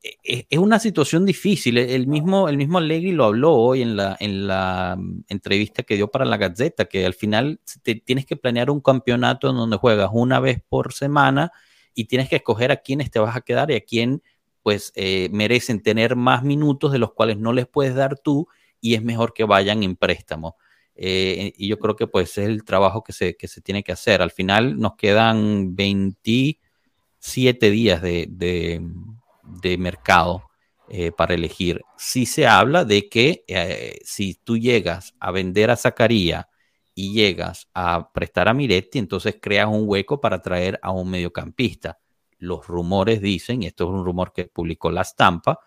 E, 0.03 0.17
e, 0.23 0.47
es, 0.49 0.59
una 0.59 0.79
situación 0.79 1.25
difícil. 1.25 1.77
El 1.77 2.07
mismo, 2.07 2.49
el 2.49 2.57
mismo 2.57 2.77
Allegri 2.79 3.11
lo 3.11 3.25
habló 3.25 3.53
hoy 3.53 3.81
en 3.81 3.95
la, 3.95 4.17
en 4.19 4.47
la 4.47 4.95
mm, 4.97 5.25
entrevista 5.27 5.83
que 5.83 5.95
dio 5.95 6.09
para 6.09 6.25
la 6.25 6.37
Gazeta, 6.37 6.85
que 6.85 7.05
al 7.05 7.13
final 7.13 7.59
te, 7.83 7.95
tienes 7.95 8.25
que 8.25 8.35
planear 8.35 8.69
un 8.69 8.81
campeonato 8.81 9.49
en 9.49 9.55
donde 9.55 9.77
juegas 9.77 10.09
una 10.13 10.39
vez 10.39 10.61
por 10.67 10.93
semana 10.93 11.51
y 11.93 12.05
tienes 12.05 12.29
que 12.29 12.37
escoger 12.37 12.71
a 12.71 12.77
quiénes 12.77 13.11
te 13.11 13.19
vas 13.19 13.35
a 13.35 13.41
quedar 13.41 13.71
y 13.71 13.75
a 13.75 13.81
quién 13.81 14.23
pues 14.63 14.91
eh, 14.95 15.29
merecen 15.31 15.81
tener 15.81 16.15
más 16.15 16.43
minutos 16.43 16.91
de 16.91 16.99
los 16.99 17.13
cuales 17.13 17.37
no 17.37 17.53
les 17.53 17.67
puedes 17.67 17.95
dar 17.95 18.17
tú 18.19 18.47
y 18.79 18.95
es 18.95 19.03
mejor 19.03 19.33
que 19.33 19.43
vayan 19.43 19.83
en 19.83 19.95
préstamo. 19.95 20.57
Eh, 21.03 21.53
y 21.57 21.67
yo 21.67 21.79
creo 21.79 21.95
que 21.95 22.05
pues 22.05 22.37
es 22.37 22.47
el 22.47 22.63
trabajo 22.63 23.03
que 23.03 23.11
se, 23.11 23.35
que 23.35 23.47
se 23.47 23.59
tiene 23.59 23.81
que 23.83 23.91
hacer. 23.91 24.21
Al 24.21 24.29
final 24.29 24.77
nos 24.79 24.93
quedan 24.95 25.75
27 25.75 27.71
días 27.71 28.03
de, 28.03 28.27
de, 28.29 29.77
mercado 29.79 30.43
eh, 30.89 31.11
para 31.11 31.33
elegir. 31.33 31.81
Si 31.97 32.27
se 32.27 32.45
habla 32.45 32.85
de 32.85 33.09
que 33.09 33.43
eh, 33.47 33.97
si 34.03 34.35
tú 34.35 34.59
llegas 34.59 35.15
a 35.19 35.31
vender 35.31 35.71
a 35.71 35.75
Zacarías 35.75 36.45
y 36.93 37.13
llegas 37.13 37.67
a 37.73 38.11
prestar 38.13 38.47
a 38.47 38.53
Miretti, 38.53 38.99
entonces 38.99 39.37
creas 39.41 39.69
un 39.69 39.85
hueco 39.87 40.21
para 40.21 40.39
traer 40.39 40.79
a 40.83 40.91
un 40.91 41.09
mediocampista. 41.09 41.97
Los 42.37 42.67
rumores 42.67 43.21
dicen, 43.21 43.63
y 43.63 43.65
esto 43.65 43.85
es 43.85 43.89
un 43.89 44.05
rumor 44.05 44.33
que 44.33 44.45
publicó 44.45 44.91
La 44.91 45.01
Estampa, 45.01 45.59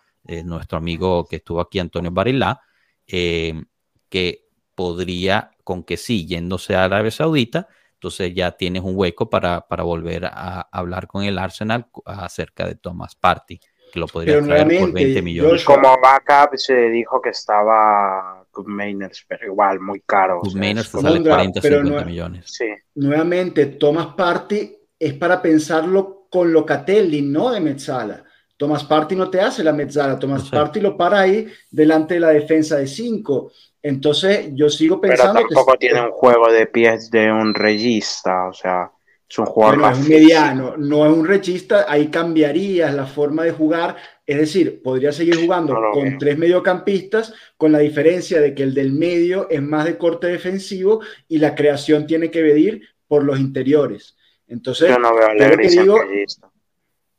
nuestro 0.45 0.77
amigo 0.77 1.25
que 1.25 1.35
estuvo 1.35 1.59
aquí, 1.59 1.79
Antonio 1.79 2.11
Barilá, 2.11 2.61
que 3.05 4.44
podría, 4.75 5.51
con 5.63 5.83
que 5.83 5.97
sí, 5.97 6.27
yéndose 6.27 6.75
a 6.75 6.83
Arabia 6.83 7.11
Saudita, 7.11 7.67
entonces 7.93 8.33
ya 8.35 8.51
tienes 8.51 8.83
un 8.83 8.95
hueco 8.95 9.29
para, 9.29 9.67
para 9.67 9.83
volver 9.83 10.25
a 10.25 10.67
hablar 10.71 11.07
con 11.07 11.23
el 11.23 11.39
Arsenal 11.39 11.87
acerca 12.05 12.67
de 12.67 12.75
Thomas 12.75 13.15
Party, 13.15 13.59
que 13.91 13.99
lo 13.99 14.07
podría 14.07 14.41
traer 14.43 14.79
por 14.79 14.91
20 14.91 15.21
millones. 15.21 15.63
Como 15.63 15.97
backup 15.99 16.57
se 16.57 16.89
dijo 16.89 17.21
que 17.21 17.29
estaba 17.29 18.45
Mainers, 18.65 19.25
pero 19.27 19.47
igual 19.47 19.79
muy 19.79 20.01
caro. 20.01 20.41
Mainers 20.53 20.89
sale 20.89 21.21
40 21.21 21.61
50 21.61 22.05
millones. 22.05 22.45
Sí. 22.47 22.67
Nuevamente, 22.95 23.65
Thomas 23.65 24.07
Party 24.15 24.75
es 24.99 25.13
para 25.13 25.41
pensarlo 25.41 26.27
con 26.29 26.51
Locatelli, 26.51 27.21
no 27.21 27.51
de 27.51 27.61
Mezzala. 27.61 28.23
Thomas 28.57 28.85
Party 28.85 29.15
no 29.15 29.29
te 29.29 29.41
hace 29.41 29.63
la 29.63 29.73
mezzala, 29.73 30.17
Thomas 30.17 30.49
Party 30.49 30.79
lo 30.79 30.95
para 30.95 31.21
ahí 31.21 31.47
delante 31.69 32.13
de 32.13 32.19
la 32.21 32.29
defensa 32.29 32.77
de 32.77 32.87
5. 32.87 33.51
Entonces, 33.87 34.49
yo 34.53 34.67
sigo 34.67 34.99
pensando. 34.99 35.33
Pero 35.33 35.47
tampoco 35.47 35.77
tiene 35.77 36.01
un 36.01 36.09
juego 36.09 36.51
de 36.51 36.65
pies 36.65 37.11
de 37.11 37.31
un 37.31 37.53
regista, 37.53 38.47
o 38.47 38.53
sea, 38.53 38.91
es 39.29 39.37
un 39.37 39.45
jugador 39.45 39.77
más. 39.77 39.99
Es 39.99 40.09
mediano, 40.09 40.75
no 40.75 41.05
es 41.05 41.15
un 41.15 41.27
regista, 41.27 41.85
ahí 41.87 42.07
cambiarías 42.07 42.91
la 42.95 43.05
forma 43.05 43.43
de 43.43 43.51
jugar. 43.51 43.95
Es 44.25 44.37
decir, 44.37 44.81
podría 44.81 45.11
seguir 45.11 45.35
jugando 45.35 45.79
con 45.93 46.17
tres 46.17 46.35
mediocampistas, 46.35 47.31
con 47.57 47.71
la 47.71 47.77
diferencia 47.77 48.41
de 48.41 48.55
que 48.55 48.63
el 48.63 48.73
del 48.73 48.91
medio 48.91 49.47
es 49.51 49.61
más 49.61 49.85
de 49.85 49.99
corte 49.99 50.25
defensivo 50.25 51.01
y 51.27 51.37
la 51.37 51.53
creación 51.53 52.07
tiene 52.07 52.31
que 52.31 52.41
venir 52.41 52.81
por 53.07 53.23
los 53.23 53.39
interiores. 53.39 54.17
Entonces, 54.47 54.89
yo 54.89 54.97
no 54.97 55.13
veo 55.13 55.27
Allegri 55.27 55.69
sin 55.69 55.95
regista. 55.95 56.49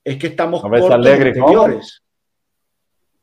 Es 0.03 0.17
que 0.17 0.27
estamos 0.27 0.65
¿No 0.65 0.69
cortos 0.69 1.07
interiores. 1.07 2.03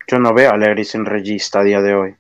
Yo 0.07 0.20
no 0.20 0.34
veo 0.34 0.49
a 0.49 0.53
Allegri 0.53 0.86
sin 0.86 1.03
regista 1.03 1.60
a 1.60 1.64
día 1.65 1.82
de 1.82 1.94
hoy. 1.94 2.15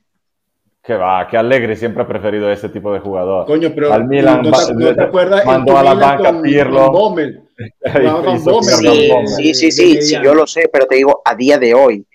Que 0.83 0.95
va, 0.95 1.25
que 1.29 1.37
Allegri 1.37 1.77
siempre 1.77 2.03
ha 2.03 2.07
preferido 2.07 2.51
ese 2.51 2.67
tipo 2.67 2.93
de 2.93 2.99
jugador. 2.99 3.45
Coño, 3.45 3.71
pero 3.73 3.93
Al 3.93 4.05
Milan, 4.05 4.41
no, 4.41 4.93
te, 4.93 5.01
acuerdas 5.01 5.45
mandó 5.45 5.77
a 5.77 5.83
la 5.83 5.93
banca 5.93 6.41
Pirlo. 6.41 7.15
sí, 9.37 9.53
sí, 9.53 9.71
sí, 9.71 10.01
sí, 10.01 10.17
yo 10.21 10.35
lo 10.35 10.45
sé, 10.45 10.69
pero 10.71 10.85
te 10.85 10.95
digo, 10.95 11.21
a 11.23 11.35
día 11.35 11.57
de 11.57 11.73
hoy, 11.73 12.05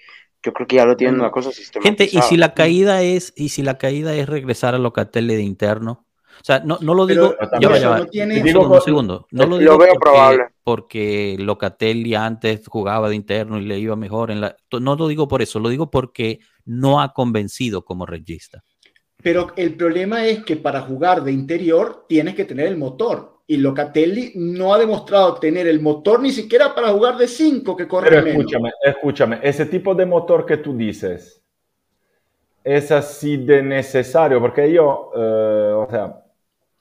yo 0.43 0.53
creo 0.53 0.67
que 0.67 0.77
ya 0.77 0.85
lo 0.85 0.97
tienen 0.97 1.19
una 1.19 1.31
cosa 1.31 1.51
sistematizada. 1.51 1.83
Gente, 1.83 2.17
y 2.17 2.21
si 2.21 2.37
la 2.37 2.53
caída 2.53 3.01
es, 3.01 3.33
y 3.37 3.49
si 3.49 3.63
la 3.63 3.79
caída 3.79 4.15
es 4.15 4.29
regresar 4.29 4.75
a 4.75 4.79
Locatelli 4.79 5.35
de 5.35 5.43
interno, 5.43 6.07
o 6.41 6.45
sea, 6.45 6.61
no, 6.61 6.79
no 6.81 6.95
lo 6.95 7.07
digo. 7.07 7.35
ya 7.61 7.69
va, 7.69 7.79
ya 7.79 7.89
va. 7.91 8.01
un 8.01 8.81
segundo. 8.81 9.27
No 9.31 9.47
lo, 9.47 9.59
digo 9.59 9.79
veo 9.79 9.95
probable. 9.95 10.45
Porque 10.63 11.37
Locatelli 11.39 12.15
antes 12.15 12.67
jugaba 12.67 13.09
de 13.09 13.17
interno 13.17 13.59
y 13.59 13.65
le 13.65 13.79
iba 13.79 13.97
mejor. 13.97 14.31
En 14.31 14.41
la, 14.41 14.57
no 14.81 14.97
lo 14.97 15.09
digo 15.09 15.29
por 15.29 15.43
eso, 15.43 15.59
lo 15.59 15.69
digo 15.69 15.91
porque 15.91 16.41
no 16.65 17.01
ha 17.01 17.13
convencido 17.13 17.85
como 17.85 18.07
regista. 18.07 18.63
Pero 19.23 19.49
el 19.57 19.75
problema 19.75 20.27
es 20.27 20.45
que 20.45 20.57
para 20.57 20.83
jugar 20.83 21.25
de 21.25 21.33
interior 21.33 22.07
tienes 22.09 22.35
que 22.35 22.45
tener 22.45 22.67
el 22.67 22.77
motor. 22.77 23.39
Y 23.47 23.57
Locatelli 23.57 24.33
no 24.37 24.75
ha 24.75 24.79
demostrado 24.79 25.37
tener 25.37 25.67
el 25.67 25.81
motor 25.81 26.21
ni 26.21 26.31
siquiera 26.31 26.75
para 26.75 26.91
jugar 26.91 27.17
de 27.17 27.27
5 27.27 27.75
que 27.75 27.89
corre 27.89 28.11
Pero 28.11 28.27
escúchame, 28.27 28.71
escúchame, 28.83 29.41
ese 29.43 29.65
tipo 29.65 29.95
de 29.95 30.05
motor 30.05 30.45
que 30.45 30.59
tú 30.59 30.77
dices 30.77 31.43
es 32.63 32.93
así 32.93 33.39
de 33.39 33.63
necesario, 33.63 34.41
porque 34.41 34.71
yo, 34.71 35.11
eh, 35.17 35.73
o 35.75 35.89
sea, 35.91 36.23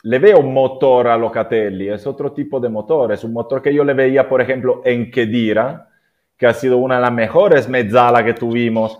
le 0.03 0.19
veo 0.19 0.40
un 0.40 0.53
motor 0.53 1.07
a 1.07 1.18
Locatelli, 1.18 1.90
es 1.90 2.06
otro 2.06 2.32
tipo 2.32 2.60
de 2.60 2.69
motor, 2.69 3.11
es 3.11 3.24
un 3.24 3.34
motor 3.34 3.61
que 3.61 3.74
yo 3.74 3.84
le 3.84 3.94
veía, 3.94 4.28
por 4.30 4.41
ejemplo, 4.41 4.82
en 4.86 5.10
Kedira, 5.10 5.90
que 6.38 6.45
ha 6.45 6.53
sido 6.53 6.78
una 6.78 6.95
de 6.95 7.02
las 7.02 7.11
mejores 7.11 7.68
mezzala 7.68 8.24
que 8.24 8.34
tuvimos. 8.34 8.98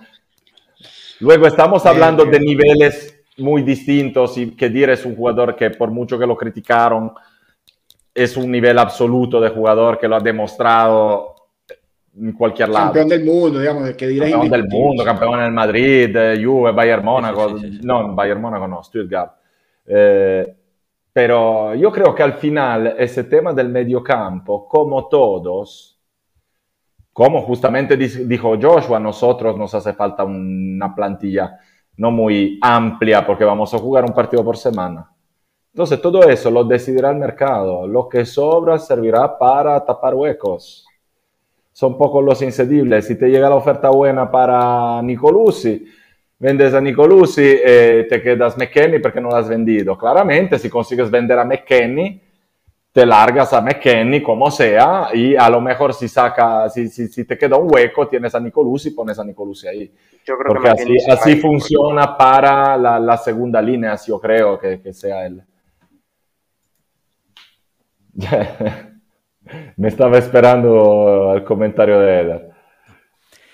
Luego 1.20 1.48
estamos 1.48 1.86
hablando 1.86 2.26
de 2.26 2.40
niveles 2.40 3.24
muy 3.38 3.62
distintos 3.62 4.38
y 4.38 4.52
Kedira 4.56 4.94
es 4.94 5.06
un 5.06 5.16
jugador 5.16 5.56
que 5.56 5.70
por 5.70 5.92
mucho 5.92 6.18
que 6.18 6.26
lo 6.26 6.36
criticaron, 6.36 7.14
es 8.14 8.36
un 8.36 8.52
nivel 8.52 8.80
absoluto 8.80 9.40
de 9.40 9.50
jugador 9.50 10.00
que 10.00 10.08
lo 10.08 10.16
ha 10.16 10.20
demostrado 10.20 11.36
en 12.20 12.32
cualquier 12.32 12.70
lado. 12.70 12.88
Campeón 12.88 13.10
del 13.10 13.24
mundo, 13.24 13.60
digamos, 13.60 13.92
Kedira 13.92 14.28
Campeón 14.28 14.50
del 14.50 14.68
mundo, 14.68 15.04
campeón 15.04 15.40
en 15.40 15.46
el 15.46 15.52
Madrid, 15.52 16.18
Juve, 16.44 16.72
Bayern 16.72 17.06
Mónaco, 17.06 17.56
no, 17.84 18.16
Bayern 18.16 18.42
Mónaco 18.42 18.68
no, 18.68 18.84
Stuttgart. 18.84 19.34
Eh, 19.86 20.56
pero 21.18 21.74
yo 21.74 21.92
creo 21.92 22.14
que 22.14 22.22
al 22.22 22.34
final 22.34 22.94
ese 22.96 23.24
tema 23.24 23.52
del 23.52 23.70
mediocampo, 23.70 24.68
como 24.68 25.08
todos, 25.08 26.00
como 27.12 27.42
justamente 27.42 27.98
dijo 27.98 28.54
Joshua, 28.62 28.98
a 28.98 29.00
nosotros 29.00 29.58
nos 29.58 29.74
hace 29.74 29.94
falta 29.94 30.24
una 30.24 30.94
plantilla 30.94 31.58
no 31.96 32.12
muy 32.12 32.60
amplia 32.62 33.26
porque 33.26 33.44
vamos 33.44 33.74
a 33.74 33.80
jugar 33.80 34.06
un 34.06 34.14
partido 34.14 34.44
por 34.44 34.58
semana. 34.58 35.12
Entonces 35.74 36.00
todo 36.00 36.22
eso 36.22 36.52
lo 36.52 36.64
decidirá 36.64 37.10
el 37.10 37.18
mercado. 37.18 37.88
Lo 37.88 38.08
que 38.08 38.24
sobra 38.24 38.78
servirá 38.78 39.40
para 39.40 39.84
tapar 39.84 40.14
huecos. 40.14 40.86
Son 41.72 41.98
pocos 41.98 42.24
los 42.24 42.44
incedibles. 42.44 43.08
Si 43.08 43.18
te 43.18 43.28
llega 43.28 43.50
la 43.50 43.56
oferta 43.56 43.90
buena 43.90 44.30
para 44.30 45.02
Nicolucci, 45.02 45.84
vendes 46.40 46.74
a 46.74 46.82
Nicolucci 46.82 47.42
y 47.42 48.08
te 48.08 48.22
quedas 48.22 48.58
McKenny 48.58 49.00
porque 49.00 49.22
no 49.22 49.30
lo 49.30 49.36
has 49.36 49.50
vendido. 49.50 49.98
Claramente, 49.98 50.60
si 50.60 50.70
consigues 50.70 51.10
vender 51.10 51.40
a 51.40 51.46
McKenny, 51.46 52.22
te 52.92 53.06
largas 53.06 53.54
a 53.54 53.62
McKenny 53.62 54.24
como 54.24 54.50
sea 54.50 55.10
y 55.14 55.36
a 55.36 55.50
lo 55.50 55.62
mejor 55.62 55.94
si 55.94 56.08
saca, 56.08 56.68
si, 56.70 56.88
si, 56.90 57.08
si 57.08 57.26
te 57.26 57.38
queda 57.38 57.56
un 57.56 57.72
hueco, 57.72 58.08
tienes 58.08 58.34
a 58.34 58.40
Nicolucci 58.40 58.90
y 58.90 58.92
pones 58.92 59.20
a 59.20 59.24
Nicolucci 59.24 59.68
ahí. 59.68 59.94
Yo 60.26 60.36
creo 60.38 60.48
Porque 60.48 60.64
que 60.64 60.82
así, 60.82 60.96
así 61.10 61.36
funciona 61.36 62.18
para 62.18 62.76
la, 62.76 63.00
la, 63.00 63.18
segunda 63.18 63.62
línea, 63.62 63.96
yo 64.06 64.20
creo 64.20 64.58
que, 64.60 64.82
que 64.82 64.94
sea 64.94 65.26
él. 65.26 65.44
Me 69.78 69.88
estaba 69.88 70.18
esperando 70.18 71.34
el 71.36 71.44
comentario 71.44 72.00
de 72.00 72.20
Eder. 72.20 72.47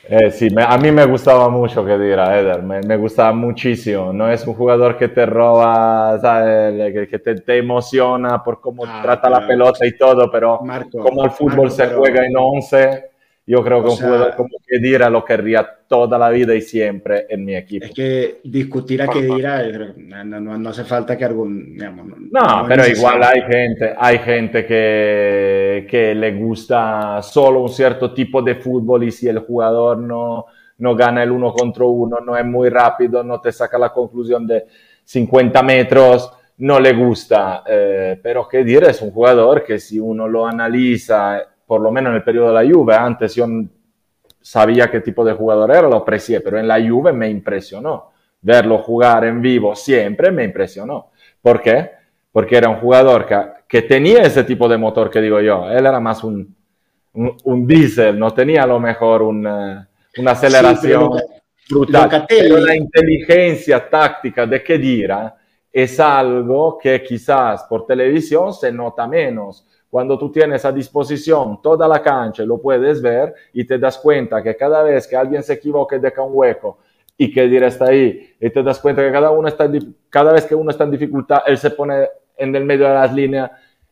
Eh, 0.05 0.31
sí, 0.31 0.49
a 0.57 0.77
mí 0.77 0.91
me 0.91 1.05
gustaba 1.05 1.47
mucho 1.47 1.85
que 1.85 1.97
diera 1.97 2.37
Eder, 2.37 2.61
me, 2.61 2.97
gustaba 2.97 3.31
muchísimo. 3.31 4.11
No 4.11 4.29
es 4.29 4.45
un 4.45 4.53
jugador 4.53 4.97
que 4.97 5.07
te 5.07 5.25
roba, 5.25 6.19
que, 6.21 7.19
te, 7.19 7.57
emociona 7.57 8.43
por 8.43 8.59
cómo 8.59 8.83
ah, 8.85 8.99
trata 9.01 9.29
la 9.29 9.47
pelota 9.47 9.85
y 9.85 9.95
todo, 9.97 10.29
pero 10.29 10.59
como 10.91 11.23
el 11.23 11.31
fútbol 11.31 11.71
se 11.71 11.87
juega 11.87 12.25
en 12.25 12.35
11, 12.35 13.12
yo 13.45 13.61
creo 13.61 13.83
que 13.83 13.89
un 13.89 13.97
jugador 13.97 14.35
como 14.35 14.57
Kedira 14.65 15.09
lo 15.09 15.25
querría 15.25 15.67
toda 15.87 16.17
la 16.17 16.29
vida 16.29 16.55
y 16.55 16.61
siempre 16.61 17.25
en 17.29 17.43
mi 17.43 17.55
equipo. 17.55 17.85
Es 17.85 17.91
que 17.91 18.39
discutir 18.43 19.01
a 19.01 19.07
Kedira 19.07 19.61
no, 19.97 20.39
no, 20.39 20.57
no 20.57 20.69
hace 20.69 20.85
falta 20.85 21.17
que 21.17 21.25
algún... 21.25 21.75
no, 21.75 22.65
pero 22.67 22.87
igual 22.87 23.21
hay 23.21 23.41
gente, 23.41 23.93
hay 23.97 24.19
gente 24.19 24.65
que, 24.65 25.85
que 25.89 26.15
le 26.15 26.31
gusta 26.33 27.21
solo 27.21 27.61
un 27.61 27.69
cierto 27.69 28.13
tipo 28.13 28.41
de 28.41 28.55
fútbol 28.55 29.03
y 29.03 29.11
si 29.11 29.27
el 29.27 29.39
jugador 29.39 29.97
no, 29.97 30.45
no 30.77 30.95
gana 30.95 31.21
el 31.21 31.31
uno 31.31 31.51
contra 31.51 31.83
uno, 31.83 32.19
no 32.21 32.37
es 32.37 32.45
muy 32.45 32.69
rápido, 32.69 33.23
no 33.23 33.41
te 33.41 33.51
saca 33.51 33.77
la 33.77 33.91
conclusión 33.91 34.47
de 34.47 34.65
50 35.03 35.61
metros, 35.63 36.31
no 36.59 36.79
le 36.79 36.93
gusta. 36.93 37.63
Eh, 37.67 38.19
pero 38.23 38.47
Kedira 38.47 38.89
es 38.89 39.01
un 39.01 39.11
jugador 39.11 39.65
que 39.65 39.79
si 39.79 39.99
uno 39.99 40.29
lo 40.29 40.47
analiza 40.47 41.41
por 41.73 41.81
lo 41.81 41.91
menos 41.91 42.11
en 42.11 42.17
el 42.17 42.23
periodo 42.23 42.49
de 42.49 42.63
la 42.63 42.71
Juve, 42.71 42.93
antes 42.93 43.33
yo 43.33 43.47
sabía 44.39 44.91
qué 44.91 44.99
tipo 44.99 45.25
de 45.25 45.33
jugador 45.33 45.71
era, 45.71 45.89
lo 45.89 45.95
aprecié, 45.95 46.39
pero 46.39 46.59
en 46.59 46.67
la 46.67 46.79
Juve 46.79 47.11
me 47.11 47.27
impresionó. 47.27 48.11
Verlo 48.39 48.77
jugar 48.77 49.25
en 49.25 49.41
vivo 49.41 49.75
siempre 49.75 50.29
me 50.29 50.43
impresionó. 50.43 51.09
¿Por 51.41 51.59
qué? 51.59 51.89
Porque 52.31 52.57
era 52.57 52.69
un 52.69 52.75
jugador 52.75 53.25
que, 53.67 53.81
tenía 53.81 54.21
ese 54.21 54.43
tipo 54.43 54.69
de 54.69 54.77
motor 54.77 55.09
que 55.09 55.19
digo 55.19 55.41
yo. 55.41 55.67
Él 55.67 55.83
era 55.83 55.99
más 55.99 56.23
un, 56.23 56.55
un, 57.13 57.65
diésel, 57.65 58.19
no 58.19 58.29
tenía 58.35 58.61
a 58.61 58.67
lo 58.67 58.79
mejor 58.79 59.23
una, 59.23 59.89
una 60.19 60.31
aceleración 60.31 61.09
brutal. 61.67 62.27
pero 62.29 62.59
la 62.59 62.75
inteligencia 62.75 63.89
táctica 63.89 64.45
de 64.45 64.61
Kedira 64.61 65.35
es 65.71 65.99
algo 65.99 66.77
que 66.77 67.01
quizás 67.01 67.63
por 67.63 67.87
televisión 67.87 68.53
se 68.53 68.71
nota 68.71 69.07
menos 69.07 69.65
cuando 69.93 70.17
tú 70.17 70.31
tienes 70.31 70.65
a 70.65 70.71
disposición 70.71 71.61
toda 71.61 71.87
la 71.87 72.01
cancha 72.01 72.41
lo 72.41 72.57
puedes 72.57 72.99
ver 72.99 73.31
y 73.53 73.63
te 73.63 73.77
das 73.77 73.99
cuenta 73.99 74.41
que 74.41 74.55
cada 74.55 74.81
vez 74.81 75.05
que 75.05 75.15
alguien 75.15 75.43
se 75.43 75.53
equivoca 75.53 75.95
y 75.95 75.99
deja 75.99 76.23
un 76.23 76.31
hueco 76.33 76.79
y 77.15 77.31
que 77.31 77.47
dirá 77.47 77.67
está 77.67 77.85
ahí 77.91 78.33
y 78.39 78.49
te 78.49 78.63
das 78.63 78.79
cuenta 78.79 79.03
que 79.03 79.11
cada, 79.11 79.29
uno 79.29 79.47
está 79.47 79.69
cada 80.09 80.33
vez 80.33 80.45
que 80.45 80.55
uno 80.55 80.71
está 80.71 80.85
en 80.85 80.89
dificultad, 80.89 81.43
él 81.45 81.59
se 81.59 81.69
pone 81.69 82.07
en 82.35 82.55
el 82.55 82.65
medio 82.65 82.87
de 82.87 82.93
las 82.95 83.13
líneas 83.13 83.51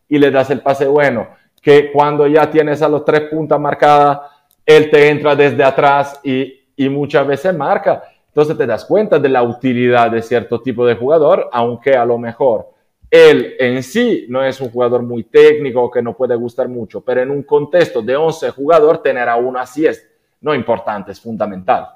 y 0.10 0.18
le 0.18 0.32
das 0.32 0.50
el 0.50 0.62
pase 0.62 0.88
bueno, 0.88 1.28
que 1.62 1.92
cuando 1.92 2.26
ya 2.26 2.50
tienes 2.50 2.82
a 2.82 2.90
los 2.90 3.06
tres 3.06 3.30
puntas 3.30 3.60
marcadas, 3.60 4.22
él 4.66 4.90
te 4.90 5.08
entra 5.08 5.36
desde 5.36 5.64
atrás 5.64 6.20
y, 6.24 6.62
y 6.78 6.90
muchas 6.90 7.28
veces 7.28 7.56
marca. 7.56 8.02
Entonces 8.26 8.58
te 8.58 8.66
das 8.66 8.86
cuenta 8.86 9.20
de 9.20 9.30
la 9.30 9.44
utilidad 9.44 10.10
de 10.10 10.24
cierto 10.24 10.64
tipo 10.64 10.84
de 10.84 10.96
jugador, 10.96 11.48
aunque 11.54 11.96
a 11.96 12.06
lo 12.06 12.18
mejor 12.18 12.71
él 13.12 13.56
en 13.60 13.84
sí 13.84 14.26
no 14.30 14.42
es 14.42 14.62
un 14.62 14.70
jugador 14.70 15.04
muy 15.04 15.26
técnico 15.26 15.92
que 15.92 16.02
no 16.02 16.16
puede 16.16 16.34
gustar 16.36 16.70
mucho, 16.70 17.02
pero 17.02 17.22
en 17.22 17.30
un 17.30 17.44
contexto 17.44 18.02
de 18.02 18.16
11 18.16 18.52
jugadores 18.52 19.04
tener 19.04 19.28
a 19.28 19.36
uno 19.36 19.60
así 19.60 19.86
es 19.86 20.08
no 20.40 20.56
importante, 20.56 21.12
es 21.12 21.20
fundamental. 21.20 21.90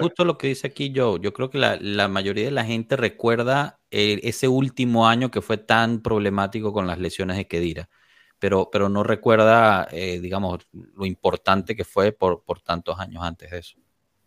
justo, 0.00 0.24
lo 0.24 0.38
que 0.38 0.48
dice 0.48 0.66
aquí 0.66 0.90
yo, 0.90 1.18
yo 1.18 1.32
creo 1.34 1.50
que 1.50 1.58
la, 1.58 2.08
mayoría 2.08 2.46
de 2.46 2.50
la 2.50 2.64
gente 2.64 2.96
recuerda 2.96 3.78
eh, 3.90 4.18
ese 4.22 4.48
último 4.48 5.06
año 5.06 5.30
que 5.30 5.42
fue 5.42 5.58
tan 5.58 6.00
problemático 6.00 6.72
con 6.72 6.86
las 6.86 6.98
lesiones 6.98 7.36
de 7.36 7.46
Kedira, 7.46 7.90
pero, 8.38 8.70
pero 8.72 8.88
no 8.88 9.04
recuerda, 9.04 9.86
eh, 9.92 10.20
digamos, 10.20 10.66
lo 10.72 11.04
importante 11.04 11.76
que 11.76 11.84
fue 11.84 12.12
por, 12.12 12.42
por 12.44 12.62
tantos 12.62 12.98
años 12.98 13.22
antes 13.22 13.50
de 13.50 13.58
eso. 13.58 13.76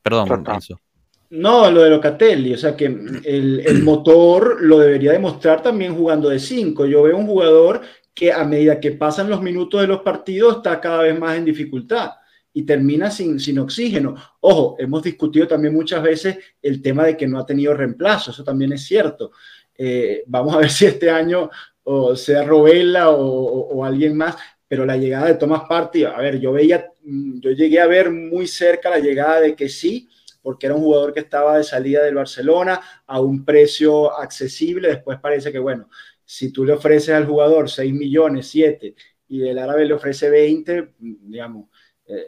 Perdón, 0.03 0.45
eso. 0.55 0.79
No, 1.29 1.69
lo 1.69 1.83
de 1.83 1.89
Locatelli, 1.89 2.53
o 2.53 2.57
sea 2.57 2.75
que 2.75 2.85
el, 2.85 3.83
motor 3.83 4.61
lo 4.61 4.79
debería 4.79 5.11
demostrar 5.11 5.61
también 5.61 5.95
jugando 5.95 6.29
de 6.29 6.39
5. 6.39 6.85
Yo 6.85 7.03
veo 7.03 7.17
un 7.17 7.27
jugador 7.27 7.81
que 8.13 8.31
a 8.31 8.43
medida 8.45 8.79
que 8.79 8.91
pasan 8.91 9.29
los 9.29 9.41
minutos 9.41 9.81
de 9.81 9.87
los 9.87 10.01
partidos 10.01 10.57
está 10.57 10.79
cada 10.79 11.03
vez 11.03 11.19
más 11.19 11.37
en 11.37 11.45
dificultad 11.45 12.11
y 12.53 12.63
termina 12.63 13.11
sin, 13.11 13.39
sin 13.39 13.59
oxígeno. 13.59 14.15
Ojo, 14.39 14.77
hemos 14.79 15.03
discutido 15.03 15.47
también 15.47 15.73
muchas 15.73 16.01
veces 16.01 16.37
el 16.61 16.81
tema 16.81 17.03
de 17.03 17.17
que 17.17 17.27
no 17.27 17.39
ha 17.39 17.45
tenido 17.45 17.73
reemplazo, 17.73 18.31
eso 18.31 18.43
también 18.43 18.71
es 18.71 18.85
cierto. 18.85 19.31
Eh, 19.77 20.23
vamos 20.27 20.55
a 20.55 20.59
ver 20.59 20.69
si 20.69 20.85
este 20.85 21.09
año 21.09 21.49
o 21.89 22.15
sea 22.17 22.43
Robella 22.43 23.09
o, 23.11 23.85
alguien 23.85 24.17
más, 24.17 24.35
pero 24.67 24.85
la 24.85 24.97
llegada 24.97 25.27
de 25.27 25.35
Tomás 25.35 25.63
Party, 25.69 26.03
a 26.03 26.17
ver, 26.17 26.37
yo 26.37 26.51
veía, 26.51 26.91
yo 27.01 27.51
llegué 27.51 27.79
a 27.79 27.87
ver 27.87 28.11
muy 28.11 28.45
cerca 28.45 28.89
la 28.89 28.99
llegada 28.99 29.39
de 29.39 29.55
que 29.55 29.69
sí, 29.69 30.09
porque 30.47 30.65
era 30.65 30.75
un 30.75 30.81
jugador 30.81 31.13
que 31.13 31.19
estaba 31.19 31.57
de 31.57 31.63
salida 31.65 32.05
del 32.05 32.15
Barcelona 32.15 32.79
a 33.05 33.19
un 33.19 33.43
precio 33.43 34.17
accesible. 34.17 34.87
Después 34.87 35.19
parece 35.19 35.51
que, 35.51 35.59
bueno, 35.59 35.89
si 36.23 36.53
tú 36.53 36.63
le 36.63 36.71
ofreces 36.71 37.13
al 37.13 37.25
jugador 37.25 37.69
6 37.69 37.93
millones, 37.93 38.47
7, 38.47 38.95
y 39.27 39.45
el 39.45 39.59
árabe 39.59 39.83
le 39.83 39.93
ofrece 39.93 40.29
20, 40.29 40.93
digamos, 40.97 41.67
eh, 42.05 42.27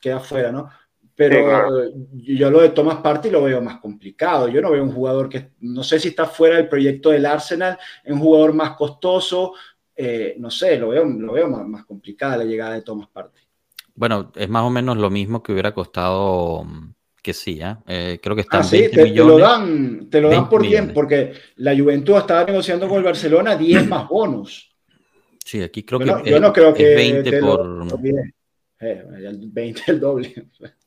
queda 0.00 0.18
fuera, 0.18 0.50
¿no? 0.50 0.70
Pero 1.14 1.92
yo 2.14 2.50
lo 2.50 2.62
de 2.62 2.70
Thomas 2.70 3.00
Party 3.02 3.28
lo 3.28 3.42
veo 3.42 3.60
más 3.60 3.80
complicado. 3.80 4.48
Yo 4.48 4.62
no 4.62 4.70
veo 4.70 4.82
un 4.82 4.92
jugador 4.92 5.28
que, 5.28 5.50
no 5.60 5.84
sé 5.84 6.00
si 6.00 6.08
está 6.08 6.24
fuera 6.24 6.56
del 6.56 6.70
proyecto 6.70 7.10
del 7.10 7.26
Arsenal, 7.26 7.78
es 8.02 8.10
un 8.10 8.20
jugador 8.20 8.54
más 8.54 8.78
costoso, 8.78 9.52
eh, 9.94 10.36
no 10.38 10.50
sé, 10.50 10.78
lo 10.78 10.88
veo, 10.88 11.04
lo 11.04 11.34
veo 11.34 11.50
más, 11.50 11.68
más 11.68 11.84
complicada 11.84 12.38
la 12.38 12.44
llegada 12.44 12.72
de 12.72 12.80
Thomas 12.80 13.08
Party. 13.08 13.42
Bueno, 13.94 14.32
es 14.36 14.48
más 14.48 14.62
o 14.62 14.70
menos 14.70 14.96
lo 14.96 15.10
mismo 15.10 15.42
que 15.42 15.52
hubiera 15.52 15.74
costado 15.74 16.64
que 17.28 17.34
sí, 17.34 17.60
¿eh? 17.60 17.76
¿eh? 17.86 18.18
creo 18.22 18.34
que 18.34 18.40
están 18.40 18.60
ah, 18.60 18.64
sí, 18.64 18.88
te, 18.90 19.06
lo 19.10 19.36
dan, 19.36 20.08
te 20.08 20.18
lo 20.18 20.30
dan 20.30 20.48
por 20.48 20.62
bien, 20.62 20.94
porque 20.94 21.34
la 21.56 21.76
Juventud 21.76 22.16
estaba 22.16 22.44
negociando 22.44 22.88
con 22.88 22.96
el 22.96 23.04
Barcelona 23.04 23.54
10 23.54 23.86
más 23.86 24.08
bonos. 24.08 24.74
Sí, 25.44 25.60
aquí 25.60 25.82
creo 25.82 25.98
que, 25.98 26.30
yo 26.30 26.40
no 26.40 26.50
creo 26.50 26.72
que 26.72 26.94
20 26.94 27.40
por... 27.40 28.00
20 28.00 28.32
eh, 28.80 29.84
el 29.88 30.00
doble. 30.00 30.46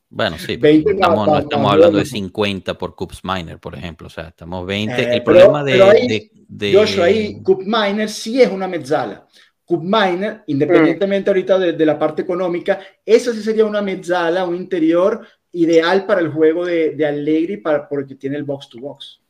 Bueno, 0.10 0.36
sí, 0.40 0.60
estamos, 0.64 1.28
no 1.28 1.38
estamos 1.38 1.72
hablando 1.72 2.00
de 2.00 2.06
50 2.06 2.76
por 2.76 2.96
Cups 2.96 3.22
Miner, 3.24 3.60
por 3.60 3.76
ejemplo. 3.76 4.08
O 4.08 4.10
sea, 4.10 4.30
estamos 4.30 4.66
20. 4.66 5.00
Eh, 5.00 5.14
el 5.14 5.24
problema 5.24 5.64
de, 5.64 5.84
ahí, 5.84 6.32
de, 6.48 6.74
Joshua, 6.74 7.06
ahí 7.06 7.40
Cup 7.44 7.62
Miner 7.64 8.10
sí 8.10 8.42
es 8.42 8.50
una 8.50 8.68
mezzala. 8.68 9.28
Cup 9.64 9.84
Miner, 9.84 10.42
independientemente 10.48 11.30
ahorita 11.30 11.60
de, 11.60 11.74
de, 11.74 11.86
la 11.86 12.00
parte 12.00 12.24
económica, 12.24 12.80
eso 13.06 13.32
sí 13.32 13.44
sería 13.44 13.64
una 13.64 13.84
mezzala, 13.84 14.44
un 14.44 14.56
interior 14.56 15.22
ideal 15.54 16.06
para 16.06 16.22
el 16.22 16.32
juego 16.32 16.66
de, 16.66 16.92
de 16.92 17.06
Allegri 17.06 17.58
para, 17.58 17.88
porque 17.88 18.16
tiene 18.16 18.38
el 18.38 18.44
box 18.44 18.70
to 18.70 18.80
box. 18.80 19.22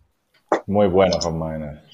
Muy 0.67 0.87
bueno 0.87 1.17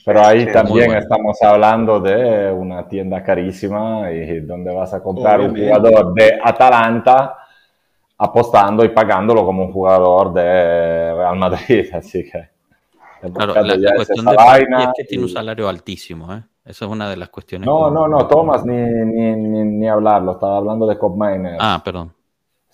Pero 0.05 0.21
ahí 0.21 0.51
también 0.51 0.93
estamos 0.95 1.41
hablando 1.41 1.99
de 1.99 2.51
una 2.51 2.87
tienda 2.87 3.23
carísima 3.23 4.11
y 4.11 4.39
donde 4.41 4.73
vas 4.73 4.93
a 4.93 5.01
comprar 5.01 5.41
un 5.41 5.55
jugador 5.55 6.13
de 6.13 6.39
Atalanta 6.43 7.37
apostando 8.17 8.83
y 8.83 8.89
pagándolo 8.89 9.45
como 9.45 9.65
un 9.65 9.71
jugador 9.71 10.33
de 10.33 11.13
Real 11.13 11.37
Madrid. 11.37 11.87
Así 11.93 12.23
que. 12.23 12.49
Claro, 13.33 13.53
la, 13.61 13.95
cuestión 13.95 14.25
de 14.25 14.35
vaina 14.35 14.83
es 14.83 14.89
que 14.95 15.03
tiene 15.05 15.23
un 15.23 15.29
salario 15.29 15.67
altísimo, 15.67 16.33
¿eh? 16.33 16.43
Eso 16.63 16.85
es 16.85 16.91
una 16.91 17.09
de 17.09 17.17
las 17.17 17.29
cuestiones. 17.29 17.65
No, 17.65 17.89
no, 17.89 18.07
no, 18.07 18.27
Thomas, 18.27 18.63
ni, 18.65 18.75
ni, 18.75 19.35
ni, 19.35 19.63
ni 19.63 19.87
hablarlo. 19.87 20.33
Estaba 20.33 20.57
hablando 20.57 20.85
de 20.85 20.97
Cop 20.97 21.15
Miner. 21.15 21.57
Ah, 21.59 21.81
perdón. 21.83 22.13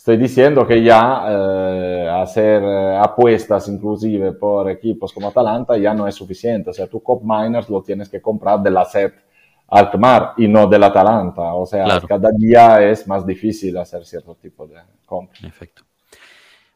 Estoy 0.04 0.18
diciendo 0.18 0.68
que 0.68 0.84
ya 0.84 1.24
eh, 1.30 2.10
hacer 2.14 2.62
eh, 2.62 2.98
apuestas 2.98 3.70
inclusive 3.70 4.34
por 4.34 4.70
equipos 4.70 5.14
como 5.14 5.30
Atalanta 5.30 5.78
ya 5.78 5.94
no 5.94 6.06
es 6.06 6.14
suficiente. 6.14 6.72
O 6.72 6.74
sea, 6.74 6.88
tu 6.88 7.02
Cop 7.02 7.22
Miners 7.24 7.70
lo 7.70 7.82
tienes 7.82 8.10
que 8.10 8.22
comprar 8.22 8.60
de 8.60 8.70
la 8.70 8.84
SET 8.84 9.14
Altmar 9.70 10.34
y 10.36 10.50
no 10.50 10.68
del 10.68 10.84
Atalanta. 10.84 11.54
O 11.54 11.66
sea, 11.66 12.02
cada 12.06 12.32
día 12.38 12.84
es 12.84 13.08
más 13.08 13.26
difícil 13.26 13.78
hacer 13.78 14.06
cierto 14.06 14.36
tipo 14.36 14.68
de 14.68 14.76
compra. 15.06 15.40
Perfecto. 15.42 15.84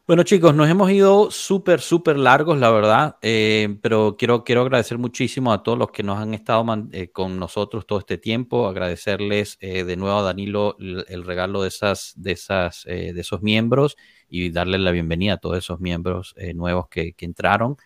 Bueno 0.08 0.22
chicos, 0.22 0.54
nos 0.54 0.70
hemos 0.70 0.90
ido 0.90 1.30
súper, 1.30 1.82
súper 1.82 2.16
largos, 2.16 2.56
la 2.56 2.70
verdad, 2.70 3.18
eh, 3.20 3.76
pero 3.82 4.16
quiero, 4.18 4.42
quiero 4.42 4.62
agradecer 4.62 4.96
muchísimo 4.96 5.52
a 5.52 5.62
todos 5.62 5.76
los 5.76 5.90
que 5.90 6.02
nos 6.02 6.18
han 6.18 6.32
estado 6.32 6.64
eh, 6.92 7.10
con 7.10 7.38
nosotros 7.38 7.86
todo 7.86 7.98
este 7.98 8.16
tiempo, 8.16 8.66
agradecerles 8.68 9.58
eh, 9.60 9.84
de 9.84 9.96
nuevo 9.96 10.18
a 10.18 10.22
Danilo 10.22 10.78
el, 10.78 11.24
regalo 11.24 11.60
de, 11.60 11.68
esas, 11.68 12.14
de, 12.16 12.32
esas, 12.32 12.84
de 12.84 13.20
esos 13.20 13.42
miembros 13.42 13.98
y 14.30 14.48
darle 14.48 14.78
la 14.78 14.92
bienvenida 14.92 15.34
a 15.34 15.36
todos 15.36 15.58
esos 15.58 15.78
miembros 15.78 16.34
nuevos 16.54 16.88
que, 16.88 17.12
que 17.12 17.26
entraron. 17.26 17.76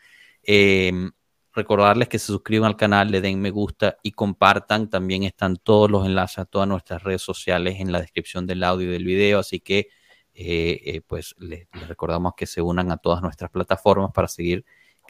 Em, 0.45 1.11
recordarles 1.53 2.07
que 2.07 2.21
se 2.21 2.27
suscriban 2.27 2.69
al 2.69 2.77
canal, 2.77 3.11
le 3.11 3.21
den 3.21 3.41
me 3.41 3.51
gusta 3.51 3.97
y 4.01 4.13
compartan. 4.13 4.89
También 4.89 5.25
están 5.25 5.57
todos 5.57 5.91
los 5.91 6.07
enlaces 6.07 6.39
a 6.39 6.45
todas 6.45 6.69
nuestras 6.69 7.03
redes 7.03 7.23
sociales 7.23 7.81
en 7.81 7.91
la 7.91 8.01
descripción 8.01 8.47
del 8.47 8.63
audio 8.63 8.91
y 8.91 8.93
del 8.93 9.05
video, 9.05 9.41
así 9.41 9.59
que 9.59 9.89
pues 11.07 11.35
les, 11.39 11.69
recordamos 11.89 12.35
que 12.37 12.47
se 12.47 12.63
unan 12.63 12.91
a 12.91 12.97
todas 12.97 13.23
nuestras 13.23 13.51
plataformas 13.51 14.11
para 14.13 14.29
seguir 14.29 14.65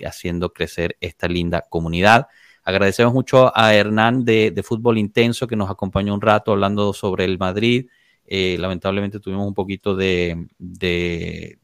haciendo 0.04 0.52
crecer 0.52 0.96
esta 1.00 1.28
linda 1.28 1.62
comunidad. 1.68 2.26
Agradecemos 2.64 3.12
mucho 3.12 3.56
a 3.56 3.74
Hernán 3.74 4.24
de, 4.24 4.62
Fútbol 4.64 4.98
Intenso 4.98 5.46
que 5.46 5.56
nos 5.56 5.70
acompañó 5.70 6.14
un 6.14 6.20
rato 6.20 6.52
hablando 6.52 6.92
sobre 6.92 7.24
el 7.24 7.38
Madrid. 7.38 7.88
Eh, 8.24 8.56
lamentablemente 8.58 9.20
tuvimos 9.20 9.46
un 9.46 9.54
poquito 9.54 9.96
de, 9.96 10.46
de, 10.58 11.58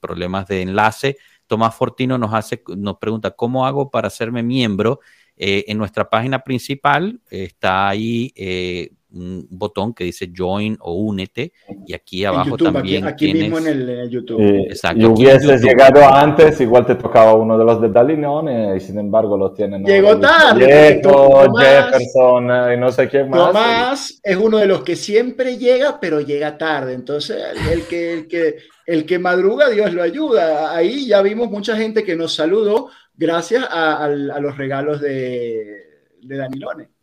problemas 0.00 0.46
de 0.46 0.62
enlace. 0.62 1.16
Tomás 1.46 1.74
Fortino 1.74 2.16
nos 2.18 2.32
hace, 2.32 2.62
nos 2.76 2.98
pregunta 2.98 3.32
cómo 3.32 3.66
hago 3.66 3.90
para 3.90 4.08
hacerme 4.08 4.42
miembro. 4.42 5.00
en 5.36 5.76
nuestra 5.76 6.08
página 6.08 6.38
principal 6.38 7.20
está 7.28 7.88
ahí 7.88 8.32
un 9.14 9.46
botón 9.50 9.94
que 9.94 10.04
dice 10.04 10.30
join 10.34 10.76
o 10.80 10.94
únete 10.94 11.52
y 11.86 11.94
aquí 11.94 12.24
abajo 12.24 12.56
también 12.56 13.06
aquí, 13.06 13.32
mismo 13.32 13.58
en 13.58 13.66
el, 13.66 14.10
YouTube. 14.10 14.40
Exacto 14.68 15.00
y 15.00 15.04
hubieses 15.04 15.62
llegado 15.62 16.06
antes 16.06 16.60
igual 16.60 16.84
te 16.84 16.96
tocaba 16.96 17.34
uno 17.34 17.56
de 17.56 17.64
los 17.64 17.80
de 17.80 17.88
Dalinone 17.88 18.76
y 18.76 18.80
sin 18.80 18.98
embargo 18.98 19.36
lo 19.36 19.52
tienen 19.52 19.84
llegó 19.84 20.18
tarde 20.18 21.00
Jefferson 21.02 22.72
y 22.72 22.76
no 22.76 22.90
sé 22.90 23.08
quién 23.08 23.30
más. 23.30 23.46
Tomás 23.46 24.20
es 24.22 24.36
uno 24.36 24.58
de 24.58 24.66
los 24.66 24.82
que 24.82 24.96
siempre 24.96 25.56
llega 25.56 25.98
pero 26.00 26.20
llega 26.20 26.58
tarde. 26.58 26.94
Entonces 26.94 27.42
el, 27.72 27.82
que 27.82 28.12
el 28.12 28.28
que 28.28 28.56
el 28.86 29.06
que 29.06 29.18
madruga 29.18 29.68
Dios 29.70 29.92
lo 29.92 30.02
ayuda. 30.02 30.74
Ahí 30.74 31.06
ya 31.06 31.22
vimos 31.22 31.50
mucha 31.50 31.76
gente 31.76 32.04
que 32.04 32.16
nos 32.16 32.34
saludó 32.34 32.90
gracias 33.14 33.64
a, 33.70 34.08
los 34.08 34.56
regalos 34.56 35.00
de, 35.00 36.10
de 36.20 36.36
Danilone 36.36 36.93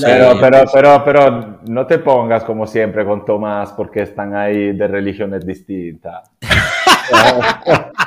pero, 0.00 0.38
pero, 0.40 0.64
pero, 0.72 1.04
pero, 1.04 1.60
no 1.66 1.86
te 1.86 1.98
pongas 1.98 2.44
como 2.44 2.66
siempre 2.66 3.04
con 3.04 3.24
Tomás 3.24 3.72
porque 3.72 4.02
están 4.02 4.34
ahí 4.34 4.72
de 4.72 4.88
religiones 4.88 5.46
distintas. 5.46 6.30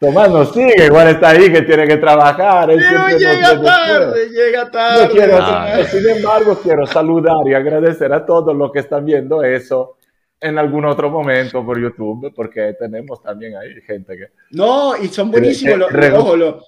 Tomás 0.00 0.30
no 0.30 0.44
sigue, 0.44 0.86
igual 0.86 1.08
está 1.08 1.30
ahí 1.30 1.50
que 1.50 1.62
tiene 1.62 1.86
que 1.86 1.96
trabajar. 1.96 2.70
llega 2.70 3.60
tarde, 3.60 4.28
llega 4.28 4.70
tarde. 4.70 5.84
sin 5.86 6.08
embargo, 6.08 6.60
quiero 6.62 6.86
saludar 6.86 7.46
y 7.46 7.54
agradecer 7.54 8.12
a 8.12 8.24
todos 8.24 8.56
los 8.56 8.70
que 8.70 8.78
están 8.78 9.04
viendo 9.04 9.42
eso 9.42 9.96
en 10.40 10.56
algún 10.56 10.84
otro 10.84 11.10
momento 11.10 11.64
por 11.64 11.80
YouTube, 11.80 12.32
porque 12.34 12.76
tenemos 12.78 13.20
también 13.20 13.56
ahí 13.56 13.80
gente 13.84 14.16
que... 14.16 14.26
No, 14.52 14.96
y 14.96 15.08
son 15.08 15.32
buenísimos. 15.32 15.78
los, 15.78 16.38
los 16.38 16.64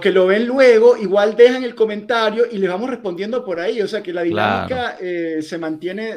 que 0.00 0.10
lo 0.10 0.26
ven 0.26 0.46
luego 0.46 0.96
igual 0.96 1.36
dejan 1.36 1.64
el 1.64 1.74
comentario 1.74 2.44
y 2.50 2.58
les 2.58 2.70
vamos 2.70 2.90
respondiendo 2.90 3.44
por 3.44 3.60
ahí. 3.60 3.82
O 3.82 3.88
sea 3.88 4.02
que 4.02 4.12
la 4.12 4.22
dinámica 4.22 4.96
eh, 5.00 5.42
se 5.42 5.58
mantiene 5.58 6.16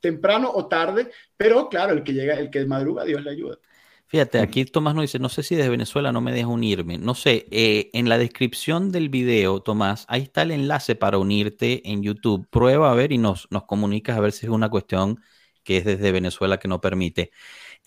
temprano 0.00 0.50
o 0.52 0.66
tarde, 0.66 1.10
pero 1.36 1.68
claro, 1.68 1.92
el 1.92 2.02
que 2.02 2.12
llega, 2.12 2.34
el 2.34 2.50
que 2.50 2.64
madruga, 2.66 3.04
Dios 3.04 3.22
le 3.22 3.30
ayuda. 3.30 3.58
Fíjate, 4.06 4.38
aquí 4.38 4.64
Tomás 4.64 4.94
nos 4.94 5.02
dice, 5.02 5.18
no 5.18 5.28
sé 5.28 5.42
si 5.42 5.54
desde 5.54 5.68
Venezuela 5.68 6.12
no 6.12 6.22
me 6.22 6.32
deja 6.32 6.48
unirme. 6.48 6.96
No 6.96 7.14
sé, 7.14 7.46
eh, 7.50 7.90
en 7.92 8.08
la 8.08 8.16
descripción 8.16 8.90
del 8.90 9.10
video, 9.10 9.60
Tomás, 9.60 10.06
ahí 10.08 10.22
está 10.22 10.42
el 10.42 10.50
enlace 10.50 10.94
para 10.94 11.18
unirte 11.18 11.82
en 11.90 12.02
YouTube. 12.02 12.46
Prueba 12.48 12.90
a 12.90 12.94
ver 12.94 13.12
y 13.12 13.18
nos, 13.18 13.48
nos 13.50 13.64
comunicas 13.64 14.16
a 14.16 14.20
ver 14.20 14.32
si 14.32 14.46
es 14.46 14.50
una 14.50 14.70
cuestión 14.70 15.20
que 15.62 15.76
es 15.76 15.84
desde 15.84 16.10
Venezuela 16.10 16.58
que 16.58 16.68
no 16.68 16.80
permite. 16.80 17.32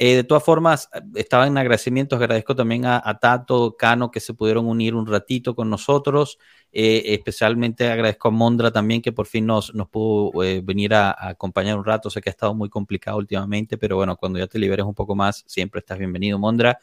Eh, 0.04 0.16
de 0.16 0.24
todas 0.24 0.44
formas, 0.44 0.90
estaba 1.14 1.46
en 1.46 1.60
agradecimientos. 1.60 2.18
Agradezco 2.18 2.56
también 2.56 2.88
a, 2.88 3.20
Tato, 3.22 3.76
Cano, 3.78 4.10
que 4.10 4.20
se 4.20 4.34
pudieron 4.34 4.66
unir 4.66 4.96
un 4.96 5.06
ratito 5.06 5.54
con 5.54 5.70
nosotros. 5.70 6.40
Eh, 6.72 7.04
especialmente 7.14 7.88
agradezco 7.88 8.30
a 8.30 8.32
Mondra 8.32 8.72
también, 8.72 9.04
que 9.04 9.12
por 9.12 9.28
fin 9.28 9.46
nos, 9.46 9.76
nos 9.76 9.90
pudo 9.90 10.44
eh, 10.44 10.62
venir 10.64 10.96
a, 10.96 11.16
acompañar 11.30 11.78
un 11.78 11.86
rato. 11.86 12.10
Sé 12.10 12.20
que 12.20 12.32
ha 12.32 12.32
estado 12.32 12.56
muy 12.56 12.68
complicado 12.68 13.20
últimamente, 13.20 13.78
pero 13.78 13.96
bueno, 13.96 14.18
cuando 14.18 14.40
ya 14.40 14.48
te 14.48 14.58
liberes 14.58 14.88
un 14.88 14.96
poco 14.96 15.16
más, 15.16 15.44
siempre 15.46 15.82
estás 15.82 16.00
bienvenido, 16.00 16.40
Mondra. 16.40 16.80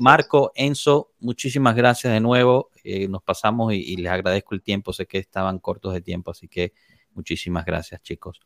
Marco, 0.00 0.50
Enzo, 0.56 1.12
muchísimas 1.20 1.76
gracias 1.76 2.12
de 2.12 2.18
nuevo. 2.18 2.70
nos 3.08 3.22
pasamos 3.22 3.72
y 3.72 3.96
les 3.98 4.10
agradezco 4.10 4.56
el 4.56 4.62
tiempo. 4.62 4.92
Sé 4.92 5.06
que 5.06 5.18
estaban 5.18 5.60
cortos 5.60 5.94
de 5.94 6.00
tiempo, 6.00 6.32
así 6.32 6.48
que 6.48 6.72
muchísimas 7.14 7.64
gracias, 7.64 8.02
chicos. 8.02 8.40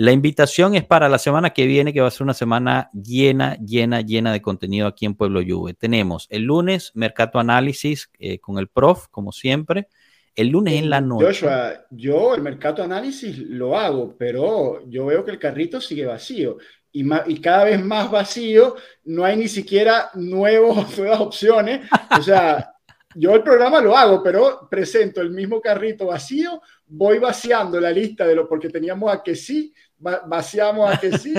La 0.00 0.12
invitación 0.12 0.76
es 0.76 0.84
para 0.84 1.08
la 1.08 1.18
semana 1.18 1.50
que 1.50 1.66
viene, 1.66 1.92
que 1.92 2.00
va 2.00 2.06
a 2.06 2.12
ser 2.12 2.22
una 2.22 2.32
semana 2.32 2.88
llena, 2.92 3.56
llena, 3.56 4.00
llena 4.00 4.32
de 4.32 4.40
contenido 4.40 4.86
aquí 4.86 5.06
en 5.06 5.16
Pueblo 5.16 5.40
Juve. 5.44 5.74
Tenemos 5.74 6.28
el 6.30 6.44
lunes 6.44 6.92
Mercato 6.94 7.40
Análisis 7.40 8.08
eh, 8.20 8.38
con 8.38 8.58
el 8.58 8.68
prof, 8.68 9.08
como 9.10 9.32
siempre. 9.32 9.88
El 10.36 10.50
lunes 10.50 10.74
en 10.74 10.88
la 10.88 11.00
noche. 11.00 11.48
Yo 11.90 12.36
el 12.36 12.42
Mercato 12.42 12.80
Análisis 12.80 13.38
lo 13.38 13.76
hago, 13.76 14.14
pero 14.16 14.88
yo 14.88 15.06
veo 15.06 15.24
que 15.24 15.32
el 15.32 15.40
carrito 15.40 15.80
sigue 15.80 16.06
vacío. 16.06 16.58
Y, 16.92 17.04
y, 17.26 17.40
cada 17.40 17.64
vez 17.64 17.84
más 17.84 18.08
vacío, 18.08 18.76
no 19.02 19.24
hay 19.24 19.36
ni 19.36 19.48
siquiera 19.48 20.10
nuevos, 20.14 20.96
nuevas 20.96 21.18
opciones. 21.18 21.88
O 22.16 22.22
sea, 22.22 22.72
yo 23.16 23.34
el 23.34 23.42
programa 23.42 23.80
lo 23.80 23.96
hago, 23.96 24.22
pero 24.22 24.68
presento 24.70 25.20
el 25.20 25.30
mismo 25.30 25.60
carrito 25.60 26.06
vacío, 26.06 26.62
voy 26.86 27.18
vaciando 27.18 27.80
la 27.80 27.90
lista 27.90 28.24
de 28.24 28.36
lo 28.36 28.48
porque 28.48 28.68
teníamos 28.68 29.12
a 29.12 29.24
que 29.24 29.34
sí, 29.34 29.74
vaciamos 29.98 30.94
a 30.94 30.98
que 30.98 31.16
sí. 31.18 31.34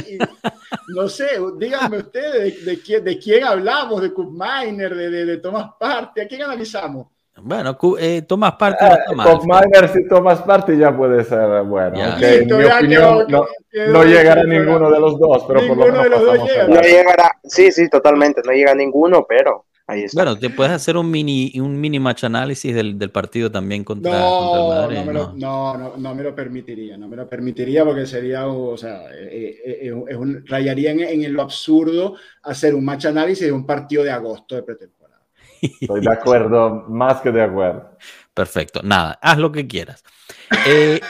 no 0.96 1.08
sé, 1.08 1.28
díganme 1.58 1.98
ustedes 2.00 2.66
de, 2.66 2.80
quién, 2.80 3.04
de 3.04 3.18
quién 3.18 3.44
hablamos, 3.44 4.02
de 4.02 4.14
Cup 4.14 4.32
Miner, 4.32 4.96
de, 4.96 5.10
de, 5.10 5.26
de 5.26 5.38
Tomás 5.38 5.72
Parte, 5.80 6.22
¿a 6.22 6.28
quién 6.28 6.44
analizamos? 6.44 7.08
Bueno, 7.42 7.78
eh, 8.00 8.24
Tomás 8.24 8.54
Parte. 8.54 8.86
Cup 9.08 9.44
Miner, 9.44 9.90
si 9.90 10.08
Tomás 10.08 10.42
Parte 10.42 10.78
ya 10.78 10.96
puede 10.96 11.24
ser 11.24 11.64
bueno. 11.64 11.98
en 12.20 12.48
mi 12.48 12.66
opinión, 12.66 13.28
no, 13.30 14.04
llegará 14.04 14.44
ninguno 14.44 14.92
de 14.92 15.00
los 15.00 15.18
dos, 15.18 15.46
pero 15.48 15.62
por 15.68 15.78
lo 15.78 15.86
menos 15.86 16.04
de 16.04 16.10
los 16.10 16.26
dos 16.26 16.50
llega. 16.50 16.68
No 16.68 16.82
llegará, 16.82 17.32
sí, 17.44 17.72
sí, 17.72 17.90
totalmente, 17.90 18.42
no 18.46 18.52
llega 18.52 18.74
ninguno, 18.76 19.26
pero 19.28 19.66
bueno, 20.14 20.38
te 20.38 20.50
puedes 20.50 20.74
hacer 20.74 20.98
un 20.98 21.10
mini, 21.10 21.52
un 21.60 21.80
mini 21.80 22.00
match 22.00 22.24
análisis 22.24 22.74
del, 22.74 22.98
del 22.98 23.12
partido 23.12 23.52
también 23.52 23.84
contra, 23.84 24.12
no, 24.12 24.74
el 24.74 24.82
Madrid. 24.82 24.98
No 24.98 25.06
me, 25.06 25.14
lo, 25.14 25.34
no. 25.34 25.78
No, 25.78 25.98
no, 25.98 26.16
me 26.16 26.24
lo 26.24 26.36
permitiría, 26.36 26.98
no 26.98 27.08
me 27.08 27.16
lo 27.16 27.28
permitiría 27.28 27.84
porque 27.84 28.06
sería, 28.06 28.48
o 28.48 28.78
sea, 28.78 29.04
eh, 29.12 29.58
eh, 29.66 29.80
eh, 29.82 30.04
es 30.08 30.16
un, 30.18 30.46
rayaría 30.46 30.92
en, 30.92 31.02
en, 31.02 31.34
lo 31.34 31.42
absurdo 31.42 32.16
hacer 32.44 32.76
un 32.76 32.86
match 32.86 33.06
análisis 33.06 33.48
de 33.48 33.52
un 33.52 33.66
partido 33.66 34.04
de 34.04 34.12
agosto 34.12 34.56
de 34.56 34.64
pretemporada. 34.64 35.22
Estoy 35.62 36.02
de 36.02 36.12
acuerdo, 36.12 36.86
más 36.88 37.22
que 37.22 37.32
de 37.32 37.42
acuerdo. 37.42 37.90
Perfecto, 38.34 38.82
nada, 38.84 39.18
haz 39.22 39.38
lo 39.38 39.52
que 39.52 39.68
quieras. 39.68 40.04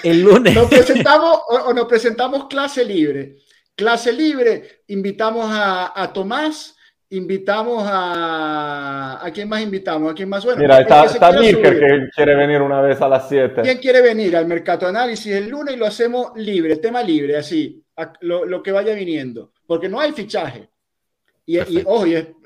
el 0.03 0.22
lunes. 0.22 0.56
Nos 0.56 0.69
presentamos 0.69 1.39
o, 1.47 1.73
nos 1.73 1.85
presentamos 1.85 2.47
clase 2.47 2.85
libre. 2.85 3.38
Clase 3.76 4.11
libre, 4.11 4.84
invitamos 4.88 5.49
a, 5.49 6.01
a 6.01 6.11
Tomás 6.11 6.76
invitamos 7.11 7.84
a... 7.86 9.19
¿A 9.26 9.31
quién 9.31 9.49
más 9.49 9.61
invitamos? 9.61 10.11
¿A 10.11 10.15
quién 10.15 10.30
más? 10.30 10.44
Bueno, 10.45 10.61
Mira, 10.61 10.80
está, 10.81 11.06
está 11.06 11.31
que 11.40 12.10
quiere 12.15 12.36
venir 12.36 12.61
una 12.61 12.81
vez 12.81 13.02
a 13.02 13.07
las 13.07 13.27
7. 13.27 13.61
¿Quién 13.64 13.77
quiere 13.77 14.02
venir 14.02 14.36
al 14.36 14.45
Mercado 14.45 14.88
Análisis 14.88 15.34
el 15.34 15.49
lunes 15.49 15.76
y 15.76 15.77
lo 15.77 15.86
hacemos 15.86 16.31
libre, 16.36 16.77
tema 16.77 17.02
libre, 17.02 17.38
así, 17.38 17.84
lo, 18.22 18.45
lo 18.45 18.61
que 18.61 18.72
vaya 18.72 18.94
viniendo? 18.94 19.53
Porque 19.65 19.90
no 19.90 19.99
hay 19.99 20.11
fichaje. 20.11 20.69
Y, 21.45 21.57
y, 21.57 21.84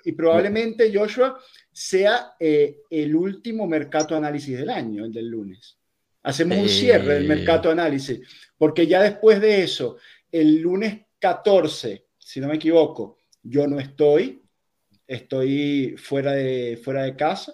y, 0.06 0.12
probablemente 0.14 0.92
Joshua 0.94 1.38
sea 1.72 2.36
eh, 2.40 2.78
el 2.90 3.14
último 3.14 3.68
Mercado 3.68 4.16
Análisis 4.16 4.58
del 4.58 4.70
año, 4.70 5.04
el 5.04 5.12
del 5.12 5.28
lunes. 5.28 5.78
Hacemos 6.24 6.58
un 6.58 6.70
cierre 6.70 7.16
del 7.16 7.28
Mercado 7.28 7.70
Análisis, 7.70 8.22
porque 8.58 8.88
ya 8.88 9.02
después 9.02 9.42
de 9.42 9.64
eso, 9.64 9.98
el 10.32 10.62
lunes 10.62 11.02
14, 11.20 12.06
si 12.18 12.40
no 12.40 12.48
me 12.48 12.56
equivoco, 12.56 13.18
yo 13.42 13.68
no 13.68 13.78
estoy, 13.78 14.43
estoy 15.08 15.96
fuera 15.98 16.34
de, 16.34 16.80
fuera 16.84 17.04
de 17.04 17.16
casa. 17.16 17.54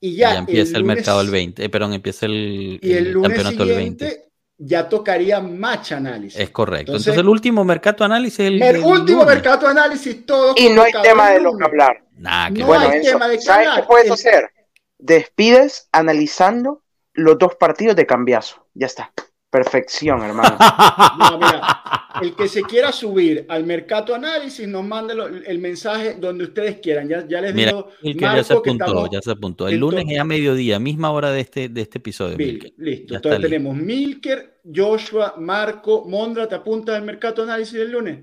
Y 0.00 0.16
ya, 0.16 0.36
empieza 0.36 0.76
el, 0.76 0.84
mercado 0.84 1.20
el 1.20 1.30
20, 1.30 1.64
eh, 1.64 1.68
perdón, 1.68 1.94
empieza 1.94 2.26
el, 2.26 2.78
y 2.82 2.92
el, 2.92 3.20
campeonato 3.20 3.62
el 3.62 3.68
20. 3.70 4.22
Ya 4.58 4.88
tocaría 4.88 5.40
match 5.40 5.92
análisis. 5.92 6.38
Es 6.38 6.50
correcto. 6.50 6.92
Entonces, 6.92 7.16
el 7.16 7.28
último 7.28 7.64
mercado 7.64 8.04
análisis 8.04 8.40
el, 8.40 8.62
el 8.62 8.78
último 8.78 9.24
mercado 9.24 9.68
análisis 9.68 10.24
todo. 10.24 10.54
Y 10.56 10.68
no 10.70 10.82
hay 10.82 10.92
tema 11.02 11.30
de 11.30 11.40
lo 11.40 11.56
que 11.56 11.64
hablar. 11.64 12.02
no 12.16 12.30
hay 12.30 13.02
tema 13.02 13.28
de 13.28 13.40
¿Sabes 13.40 13.68
qué 13.76 13.82
puedes 13.82 14.10
hacer? 14.10 14.50
Despides 14.98 15.88
analizando 15.92 16.82
los 17.12 17.38
dos 17.38 17.54
partidos 17.56 17.96
de 17.96 18.06
cambiazo. 18.06 18.66
Ya 18.74 18.86
está. 18.86 19.12
Perfección, 19.56 20.22
hermano. 20.22 20.58
No, 21.18 21.38
mira, 21.38 21.82
el 22.20 22.34
que 22.34 22.46
se 22.48 22.62
quiera 22.62 22.92
subir 22.92 23.46
al 23.48 23.64
mercado 23.64 24.14
análisis, 24.14 24.68
nos 24.68 24.84
mande 24.84 25.14
el 25.46 25.58
mensaje 25.58 26.16
donde 26.18 26.44
ustedes 26.44 26.78
quieran. 26.78 27.08
Ya, 27.08 27.26
ya 27.26 27.40
les 27.40 27.54
Mira, 27.54 27.72
digo, 27.72 27.88
Milker 28.02 28.36
ya 28.36 28.44
se 28.44 28.52
apuntó, 28.54 29.10
ya 29.10 29.22
se 29.22 29.30
apuntó. 29.30 29.68
El 29.68 29.78
lunes 29.78 30.04
es 30.08 30.18
a 30.18 30.24
mediodía, 30.24 30.78
misma 30.78 31.10
hora 31.10 31.30
de 31.30 31.40
este, 31.40 31.68
de 31.68 31.80
este 31.80 31.98
episodio. 31.98 32.36
Milker. 32.36 32.72
Listo. 32.76 33.16
Entonces 33.16 33.40
tenemos 33.40 33.76
Milker, 33.76 34.60
Joshua, 34.74 35.34
Marco, 35.38 36.04
Mondra, 36.06 36.46
¿te 36.46 36.54
apuntas 36.54 36.96
al 36.96 37.02
mercado 37.02 37.42
análisis 37.42 37.74
del 37.74 37.92
lunes? 37.92 38.18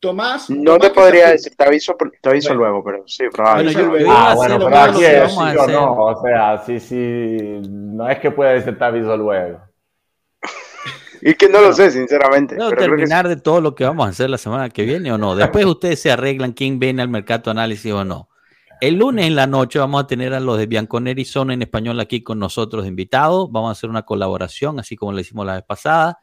Tomás. 0.00 0.48
No 0.48 0.78
te 0.78 0.90
podría 0.90 1.30
decir, 1.30 1.54
te 1.56 1.64
aviso, 1.64 1.96
te 2.22 2.28
aviso 2.28 2.54
luego, 2.54 2.82
pero 2.84 3.02
sí, 3.06 3.24
probablemente. 3.32 4.06
ah, 4.08 4.32
bueno, 4.34 4.58
pero 4.58 4.76
aquí 4.78 5.04
es 5.04 5.32
sí 5.32 5.56
o 5.58 5.66
no. 5.66 5.92
O 5.92 6.22
sea, 6.22 6.58
sí, 6.64 6.80
sí. 6.80 7.60
No 7.68 8.08
es 8.08 8.18
que 8.20 8.30
pueda 8.30 8.52
decir 8.52 8.78
te 8.78 8.84
aviso 8.84 9.16
luego. 9.16 9.67
Y 11.20 11.34
que 11.34 11.48
no 11.48 11.60
lo 11.60 11.72
sé, 11.72 11.90
sinceramente. 11.90 12.56
¿Puedo 12.56 12.70
terminar 12.70 13.28
de 13.28 13.36
todo 13.36 13.60
lo 13.60 13.74
que 13.74 13.84
vamos 13.84 14.06
a 14.06 14.10
hacer 14.10 14.30
la 14.30 14.38
semana 14.38 14.70
que 14.70 14.84
viene 14.84 15.12
o 15.12 15.18
no? 15.18 15.34
Después 15.36 15.64
ustedes 15.64 16.00
se 16.00 16.10
arreglan 16.10 16.52
quién 16.52 16.78
viene 16.78 17.02
al 17.02 17.08
mercado 17.08 17.50
análisis 17.50 17.92
o 17.92 18.04
no. 18.04 18.28
El 18.80 18.94
lunes 18.94 19.26
en 19.26 19.34
la 19.34 19.48
noche 19.48 19.80
vamos 19.80 20.04
a 20.04 20.06
tener 20.06 20.32
a 20.34 20.38
los 20.38 20.56
de 20.56 20.66
Bianconeri 20.66 21.24
Zona 21.24 21.52
en 21.52 21.62
español 21.62 21.98
aquí 21.98 22.22
con 22.22 22.38
nosotros 22.38 22.86
invitados. 22.86 23.50
Vamos 23.50 23.70
a 23.70 23.72
hacer 23.72 23.90
una 23.90 24.02
colaboración, 24.02 24.78
así 24.78 24.94
como 24.94 25.12
le 25.12 25.22
hicimos 25.22 25.44
la 25.44 25.54
vez 25.54 25.64
pasada. 25.64 26.20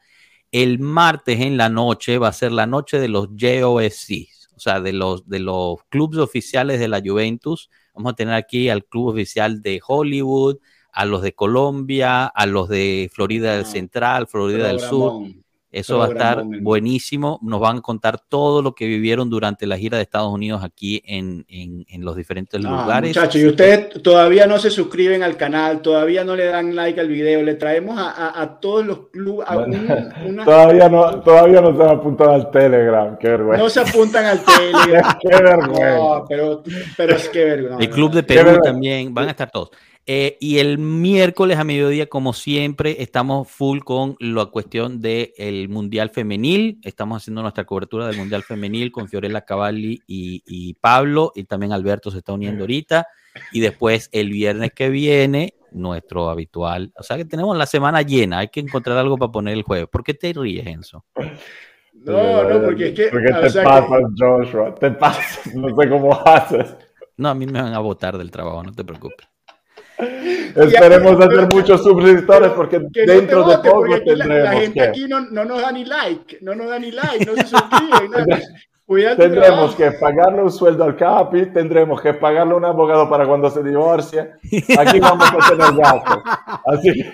El 0.52 0.80
martes 0.80 1.42
en 1.42 1.58
la 1.58 1.68
noche 1.68 2.18
va 2.18 2.30
a 2.30 2.34
ser 2.34 2.54
la 2.54 2.66
noche 2.66 2.98
de 2.98 3.10
los 3.10 3.28
JOSC, 3.38 4.30
o 4.56 4.60
sea, 4.60 4.80
de 4.80 4.94
los, 4.94 5.28
de 5.28 5.40
los 5.40 5.84
clubes 5.90 6.20
oficiales 6.20 6.80
de 6.80 6.88
la 6.88 7.02
Juventus. 7.06 7.70
Vamos 7.94 8.14
a 8.14 8.16
tener 8.16 8.34
aquí 8.36 8.70
al 8.70 8.86
club 8.86 9.08
oficial 9.08 9.62
de 9.62 9.82
Hollywood, 9.86 10.60
a 10.96 11.06
los 11.06 11.22
de 11.22 11.34
Colombia, 11.34 12.26
a 12.26 12.46
los 12.46 12.70
de 12.70 13.12
Florida 13.14 13.52
del 13.52 13.66
ah, 13.66 13.68
Central, 13.68 14.28
Florida 14.28 14.68
del 14.70 14.80
Sur. 14.80 15.24
Eso 15.70 15.98
va 15.98 16.06
a 16.06 16.08
estar 16.08 16.42
buenísimo. 16.62 17.38
Nos 17.42 17.60
van 17.60 17.80
a 17.80 17.82
contar 17.82 18.18
todo 18.18 18.62
lo 18.62 18.74
que 18.74 18.88
vivieron 18.88 19.30
durante 19.30 19.68
la 19.68 19.78
gira 19.78 19.98
de 19.98 20.04
Estados 20.04 20.32
Unidos 20.32 20.64
aquí 20.64 21.04
en, 21.06 21.46
los 22.00 22.16
diferentes 22.16 22.64
ah, 22.64 22.70
lugares. 22.70 23.10
Muchachos, 23.10 23.42
y 23.42 23.46
ustedes 23.46 24.02
todavía 24.02 24.48
no 24.48 24.58
se 24.58 24.70
suscriben 24.72 25.22
al 25.22 25.36
canal, 25.36 25.82
todavía 25.82 26.24
no 26.24 26.34
le 26.34 26.46
dan 26.46 26.74
like 26.74 26.98
al 26.98 27.10
video, 27.10 27.44
le 27.44 27.56
traemos 27.56 27.98
a, 28.00 28.58
todos 28.62 28.86
los 28.86 29.10
clubes. 29.10 29.46
todavía, 30.46 30.88
no, 30.88 31.20
todavía 31.20 31.60
no 31.60 31.76
se 31.76 31.84
han 31.84 31.90
apuntado 31.90 32.32
al 32.32 32.52
Telegram, 32.52 33.18
qué 33.20 33.28
vergüenza. 33.28 33.64
No 33.64 33.70
se 33.70 33.80
apuntan 33.82 34.26
al 34.28 34.40
Telegram. 34.46 35.18
qué 35.20 35.44
vergüenza. 35.44 36.24
pero, 36.30 36.64
pero 36.96 37.16
es 37.18 37.28
que 37.28 37.44
vergüenza. 37.44 37.84
El 37.84 37.90
club 37.90 38.14
de 38.14 38.24
Perú 38.24 38.62
también, 38.64 39.14
van 39.14 39.28
a 39.28 39.32
estar 39.32 39.52
todos. 39.52 39.72
Eh, 40.08 40.38
y 40.40 40.60
el 40.60 40.78
miércoles 40.78 41.58
a 41.58 41.64
mediodía, 41.64 42.08
como 42.08 42.34
siempre, 42.34 43.02
estamos 43.02 43.50
full 43.50 43.80
con 43.80 44.16
la 44.20 44.46
cuestión 44.46 45.02
del 45.02 45.68
Mundial 45.70 46.12
Femenil. 46.12 46.80
Estamos 46.84 47.24
haciendo 47.24 47.42
nuestra 47.42 47.66
cobertura 47.66 48.06
del 48.06 48.18
Mundial 48.18 48.44
Femenil 48.44 48.92
con 48.92 49.08
Fiorella 49.08 49.42
Cavalli 49.42 50.00
y, 50.06 50.74
Pablo. 50.76 51.32
Y 51.34 51.46
también 51.46 51.72
Alberto 51.72 52.12
se 52.12 52.20
está 52.20 52.34
uniendo 52.34 52.64
ahorita. 52.64 53.08
Y 53.52 53.62
después 53.62 54.10
el 54.12 54.30
viernes 54.30 54.74
que 54.74 54.90
viene, 54.90 55.56
nuestro 55.72 56.30
habitual. 56.30 56.94
O 56.98 57.04
sea 57.04 57.18
que 57.18 57.26
tenemos 57.26 57.58
la 57.58 57.66
semana 57.66 58.04
llena. 58.04 58.40
Hay 58.40 58.50
que 58.50 58.60
encontrar 58.60 58.98
algo 58.98 59.18
para 59.18 59.32
poner 59.32 59.56
el 59.56 59.64
jueves. 59.64 59.88
¿Por 59.88 60.04
qué 60.04 60.14
te 60.14 60.34
ríes, 60.34 60.68
Enzo? 60.68 61.06
No, 61.98 62.44
no, 62.44 62.62
porque 62.62 62.90
es 62.90 62.94
que. 62.94 63.08
Porque 63.08 63.32
te 63.32 63.64
pasas, 63.64 64.02
Joshua. 64.20 64.76
Te 64.76 64.92
pasas. 64.92 65.48
No 65.56 65.70
sé 65.76 65.90
cómo 65.90 66.14
haces. 66.26 66.76
No, 67.18 67.30
a 67.30 67.34
mí 67.34 67.48
me 67.48 67.60
van 67.60 67.74
a 67.74 67.80
votar 67.80 68.18
del 68.18 68.30
trabajo, 68.30 68.62
no 68.62 68.74
te 68.74 68.84
preocupes. 68.84 69.28
Esperemos 70.56 71.20
hacer 71.20 71.48
muchos 71.54 71.84
suscriptores 71.84 72.52
porque 72.52 72.80
dentro 72.80 73.48
de 73.48 73.58
poco 73.58 74.02
tendremos 74.06 74.44
la, 74.44 74.52
gente 74.54 74.82
aquí 74.82 75.08
no, 75.08 75.22
no, 75.22 75.46
nos 75.46 75.62
da 75.62 75.72
ni 75.72 75.86
like, 75.86 76.40
no 76.42 76.56
nos 76.56 76.70
da 76.70 76.80
ni 76.80 76.92
like, 76.92 77.26
no 77.26 77.36
se 77.36 77.48
suscriben. 77.48 78.42
tendremos 79.18 79.76
que 79.76 79.92
pagarle 79.92 80.44
un 80.44 80.52
sueldo 80.52 80.84
al 80.84 80.96
Capi, 80.96 81.48
tendremos 81.48 82.02
que 82.02 82.14
pagarle 82.14 82.54
un 82.54 82.66
abogado 82.66 83.10
para 83.10 83.26
cuando 83.26 83.50
se 83.50 83.64
divorcie. 83.64 84.32
Aquí 84.78 85.00
vamos 85.00 85.28
a 85.32 85.50
tener 85.50 85.74
gastos. 85.76 86.24
Así 86.66 87.12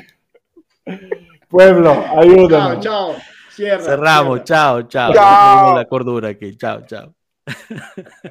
pueblo, 1.51 2.03
ayúdanos. 2.17 2.79
Chao, 2.79 3.11
chao. 3.11 3.21
Cierra, 3.49 3.83
Cerramos, 3.83 4.43
chao, 4.45 4.83
chao. 4.83 5.13
chao. 5.13 5.75
La 5.75 5.85
cordura 5.85 6.29
aquí, 6.29 6.55
chao, 6.55 6.81
chao. 6.87 7.13